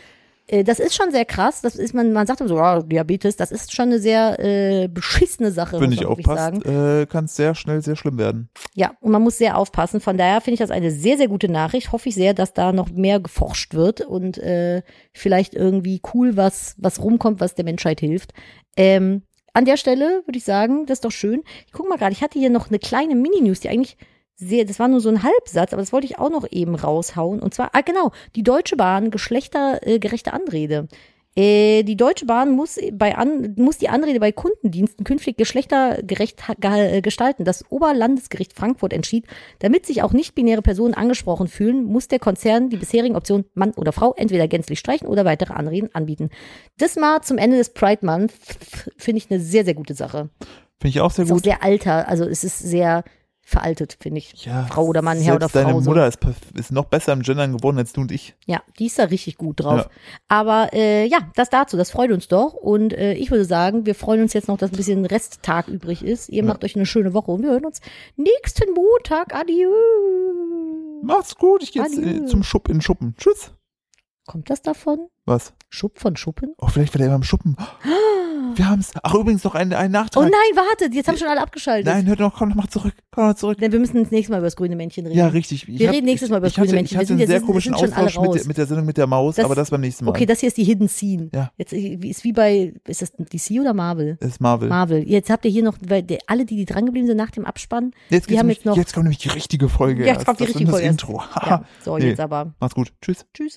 Äh, 0.48 0.64
Das 0.64 0.80
ist 0.80 0.94
schon 0.94 1.10
sehr 1.10 1.24
krass. 1.24 1.60
Das 1.60 1.76
ist 1.76 1.94
man, 1.94 2.12
man 2.12 2.26
sagt 2.26 2.40
immer 2.40 2.48
so, 2.48 2.56
ja, 2.56 2.82
Diabetes, 2.82 3.36
das 3.36 3.52
ist 3.52 3.74
schon 3.74 3.86
eine 3.86 3.98
sehr 3.98 4.38
äh, 4.40 4.88
beschissene 4.88 5.52
Sache, 5.52 5.80
Wenn 5.80 5.92
sagen. 6.36 6.58
aufpasst, 6.58 6.66
äh, 6.66 7.06
kann 7.06 7.26
es 7.26 7.36
sehr 7.36 7.54
schnell 7.54 7.82
sehr 7.82 7.96
schlimm 7.96 8.18
werden. 8.18 8.48
Ja, 8.74 8.92
und 9.00 9.12
man 9.12 9.22
muss 9.22 9.38
sehr 9.38 9.56
aufpassen. 9.56 10.00
Von 10.00 10.18
daher 10.18 10.40
finde 10.40 10.54
ich 10.54 10.60
das 10.60 10.70
eine 10.70 10.90
sehr, 10.90 11.16
sehr 11.16 11.28
gute 11.28 11.48
Nachricht. 11.48 11.92
Hoffe 11.92 12.08
ich 12.08 12.14
sehr, 12.14 12.34
dass 12.34 12.52
da 12.52 12.72
noch 12.72 12.90
mehr 12.90 13.20
geforscht 13.20 13.74
wird 13.74 14.00
und 14.00 14.38
äh, 14.38 14.82
vielleicht 15.12 15.54
irgendwie 15.54 16.00
cool 16.14 16.36
was, 16.36 16.74
was 16.78 17.02
rumkommt, 17.02 17.40
was 17.40 17.54
der 17.54 17.64
Menschheit 17.64 18.00
hilft. 18.00 18.32
Ähm, 18.76 19.22
an 19.54 19.64
der 19.64 19.76
Stelle 19.76 20.22
würde 20.26 20.38
ich 20.38 20.44
sagen, 20.44 20.86
das 20.86 20.98
ist 20.98 21.04
doch 21.04 21.10
schön. 21.10 21.42
Ich 21.66 21.72
guck 21.72 21.88
mal 21.88 21.98
gerade, 21.98 22.12
ich 22.12 22.22
hatte 22.22 22.38
hier 22.38 22.50
noch 22.50 22.68
eine 22.68 22.78
kleine 22.78 23.14
Mini-News, 23.14 23.60
die 23.60 23.68
eigentlich 23.68 23.96
sehr, 24.38 24.64
das 24.64 24.78
war 24.78 24.88
nur 24.88 25.00
so 25.00 25.08
ein 25.08 25.22
Halbsatz, 25.22 25.72
aber 25.72 25.82
das 25.82 25.92
wollte 25.92 26.06
ich 26.06 26.18
auch 26.18 26.30
noch 26.30 26.46
eben 26.50 26.76
raushauen. 26.76 27.40
Und 27.40 27.54
zwar, 27.54 27.70
ah 27.72 27.80
genau, 27.80 28.12
die 28.36 28.44
Deutsche 28.44 28.76
Bahn, 28.76 29.10
geschlechtergerechte 29.10 30.32
Anrede. 30.32 30.88
Äh, 31.34 31.82
die 31.82 31.96
Deutsche 31.96 32.26
Bahn 32.26 32.50
muss, 32.50 32.78
bei 32.92 33.16
an, 33.16 33.54
muss 33.56 33.78
die 33.78 33.88
Anrede 33.88 34.18
bei 34.20 34.32
Kundendiensten 34.32 35.04
künftig 35.04 35.36
geschlechtergerecht 35.36 36.42
äh, 36.62 37.00
gestalten. 37.00 37.44
Das 37.44 37.64
Oberlandesgericht 37.70 38.52
Frankfurt 38.54 38.92
entschied, 38.92 39.26
damit 39.58 39.86
sich 39.86 40.02
auch 40.02 40.12
nicht-binäre 40.12 40.62
Personen 40.62 40.94
angesprochen 40.94 41.48
fühlen, 41.48 41.84
muss 41.84 42.08
der 42.08 42.18
Konzern 42.18 42.70
die 42.70 42.76
bisherigen 42.76 43.16
Optionen 43.16 43.44
Mann 43.54 43.72
oder 43.72 43.92
Frau 43.92 44.14
entweder 44.16 44.48
gänzlich 44.48 44.78
streichen 44.78 45.08
oder 45.08 45.24
weitere 45.24 45.52
Anreden 45.52 45.94
anbieten. 45.94 46.30
Das 46.78 46.96
mal 46.96 47.22
zum 47.22 47.38
Ende 47.38 47.56
des 47.56 47.70
Pride 47.70 48.04
Month 48.06 48.32
finde 48.96 49.18
ich 49.18 49.30
eine 49.30 49.40
sehr, 49.40 49.64
sehr 49.64 49.74
gute 49.74 49.94
Sache. 49.94 50.30
Finde 50.80 50.90
ich 50.90 51.00
auch 51.00 51.10
sehr 51.10 51.24
Ist 51.24 51.30
auch 51.30 51.36
gut. 51.36 51.44
sehr 51.44 51.62
alter, 51.62 52.08
also 52.08 52.24
es 52.24 52.44
ist 52.44 52.58
sehr 52.58 53.04
veraltet, 53.48 53.96
finde 53.98 54.18
ich. 54.18 54.44
Ja, 54.44 54.66
Frau 54.66 54.84
oder 54.84 55.00
Mann, 55.00 55.18
Herr 55.18 55.34
oder 55.34 55.48
selbst 55.48 55.56
Deine 55.56 55.70
Frau. 55.70 55.80
So. 55.80 55.90
Mutter 55.90 56.06
ist, 56.06 56.18
ist 56.54 56.70
noch 56.70 56.84
besser 56.84 57.14
im 57.14 57.22
Gendern 57.22 57.56
geworden 57.56 57.78
als 57.78 57.94
du 57.94 58.02
und 58.02 58.12
ich. 58.12 58.34
Ja, 58.44 58.62
die 58.78 58.86
ist 58.86 58.98
da 58.98 59.04
richtig 59.04 59.38
gut 59.38 59.60
drauf. 59.60 59.80
Ja. 59.80 59.90
Aber 60.28 60.68
äh, 60.74 61.06
ja, 61.06 61.30
das 61.34 61.48
dazu, 61.48 61.78
das 61.78 61.90
freut 61.90 62.10
uns 62.10 62.28
doch. 62.28 62.52
Und 62.52 62.92
äh, 62.92 63.14
ich 63.14 63.30
würde 63.30 63.46
sagen, 63.46 63.86
wir 63.86 63.94
freuen 63.94 64.20
uns 64.20 64.34
jetzt 64.34 64.48
noch, 64.48 64.58
dass 64.58 64.70
ein 64.70 64.76
bisschen 64.76 65.06
Resttag 65.06 65.68
übrig 65.68 66.04
ist. 66.04 66.28
Ihr 66.28 66.44
macht 66.44 66.62
euch 66.62 66.76
eine 66.76 66.84
schöne 66.84 67.14
Woche 67.14 67.30
und 67.30 67.42
wir 67.42 67.50
hören 67.50 67.64
uns 67.64 67.80
nächsten 68.16 68.74
Montag. 68.74 69.34
Adieu. 69.34 69.70
Macht's 71.02 71.34
gut, 71.36 71.62
ich 71.62 71.72
gehe 71.72 71.82
jetzt 71.82 71.98
äh, 71.98 72.26
zum 72.26 72.42
Schupp 72.42 72.68
in 72.68 72.82
Schuppen. 72.82 73.14
Tschüss. 73.16 73.52
Kommt 74.26 74.50
das 74.50 74.60
davon? 74.60 75.08
Was? 75.24 75.54
Schub 75.70 75.98
von 75.98 76.16
Schuppen? 76.16 76.52
Oh, 76.58 76.66
vielleicht 76.66 76.92
war 76.92 76.98
der 76.98 77.06
immer 77.06 77.16
im 77.16 77.22
Schuppen. 77.22 77.56
Wir 78.56 78.68
haben's. 78.68 78.92
Ach, 79.02 79.14
übrigens 79.14 79.44
noch 79.44 79.54
ein, 79.54 79.72
ein 79.72 79.90
Nachtrag. 79.90 80.22
Oh 80.24 80.26
nein, 80.26 80.32
wartet, 80.56 80.94
jetzt 80.94 81.08
haben 81.08 81.16
schon 81.16 81.28
alle 81.28 81.40
abgeschaltet. 81.40 81.86
Nein, 81.86 82.06
hört 82.06 82.18
noch, 82.20 82.34
komm 82.34 82.50
noch 82.50 82.56
mal 82.56 82.68
zurück. 82.68 82.94
Komm 83.10 83.24
noch 83.24 83.30
mal 83.30 83.36
zurück. 83.36 83.58
Denn 83.58 83.72
wir 83.72 83.78
müssen 83.78 84.02
das 84.02 84.10
nächste 84.10 84.32
Mal 84.32 84.38
über 84.38 84.46
das 84.46 84.56
grüne 84.56 84.76
Männchen 84.76 85.06
reden. 85.06 85.18
Ja, 85.18 85.28
richtig. 85.28 85.68
Ich 85.68 85.78
Wir 85.78 85.88
hab- 85.88 85.94
reden 85.94 86.06
nächstes 86.06 86.30
Mal 86.30 86.38
über 86.38 86.46
das 86.46 86.52
ich 86.52 86.58
hatte, 86.58 86.68
grüne 86.68 86.82
Ich 86.82 86.92
Männchen. 86.92 86.98
Wir 86.98 87.14
hatte 87.16 87.22
einen 87.22 87.26
sehr 87.28 87.40
komischen 87.46 87.74
Austausch 87.74 88.18
mit 88.18 88.34
der, 88.34 88.46
mit 88.46 88.56
der 88.58 88.66
Sendung 88.66 88.86
mit 88.86 88.96
der 88.96 89.06
Maus, 89.06 89.36
Das- 89.36 89.44
aber 89.44 89.54
das 89.54 89.70
beim 89.70 89.80
nächsten 89.80 90.04
Mal. 90.04 90.10
Okay, 90.10 90.26
das 90.26 90.40
hier 90.40 90.48
ist 90.48 90.56
die 90.56 90.64
Hidden 90.64 90.88
Scene. 90.88 91.30
Ja. 91.34 91.50
Jetzt 91.56 91.72
ist 91.72 92.24
wie 92.24 92.32
bei, 92.32 92.74
ist 92.86 93.02
das 93.02 93.12
DC 93.12 93.60
oder 93.60 93.74
Marvel? 93.74 94.16
das 94.20 94.30
ist 94.30 94.40
Marvel. 94.40 94.68
Marvel. 94.68 95.08
Jetzt 95.08 95.30
habt 95.30 95.44
ihr 95.44 95.50
hier 95.50 95.62
noch, 95.62 95.76
weil 95.86 96.02
der, 96.02 96.18
alle, 96.26 96.44
die, 96.44 96.56
die 96.56 96.64
drangeblieben 96.64 97.06
sind 97.06 97.16
nach 97.16 97.30
dem 97.30 97.44
Abspann, 97.44 97.92
Jetzt, 98.10 98.28
die 98.30 98.38
haben 98.38 98.46
nämlich, 98.46 98.58
jetzt 98.58 98.66
noch. 98.66 98.76
jetzt 98.76 98.92
kommt 98.94 99.04
nämlich 99.04 99.18
die 99.18 99.28
richtige 99.28 99.68
Folge. 99.68 100.04
Jetzt 100.04 100.16
erst. 100.16 100.26
kommt 100.26 100.40
die 100.40 100.44
das 100.44 100.54
richtige 100.54 100.70
Folge 100.70 100.86
Das. 100.86 100.90
Intro. 100.92 101.22
ja, 101.42 101.64
so, 101.84 101.96
Nee. 101.98 102.08
jetzt 102.08 102.20
aber. 102.20 102.54
Macht's 102.60 102.74
gut. 102.74 102.92
Tschüss. 103.02 103.24
Tschüss. 103.34 103.56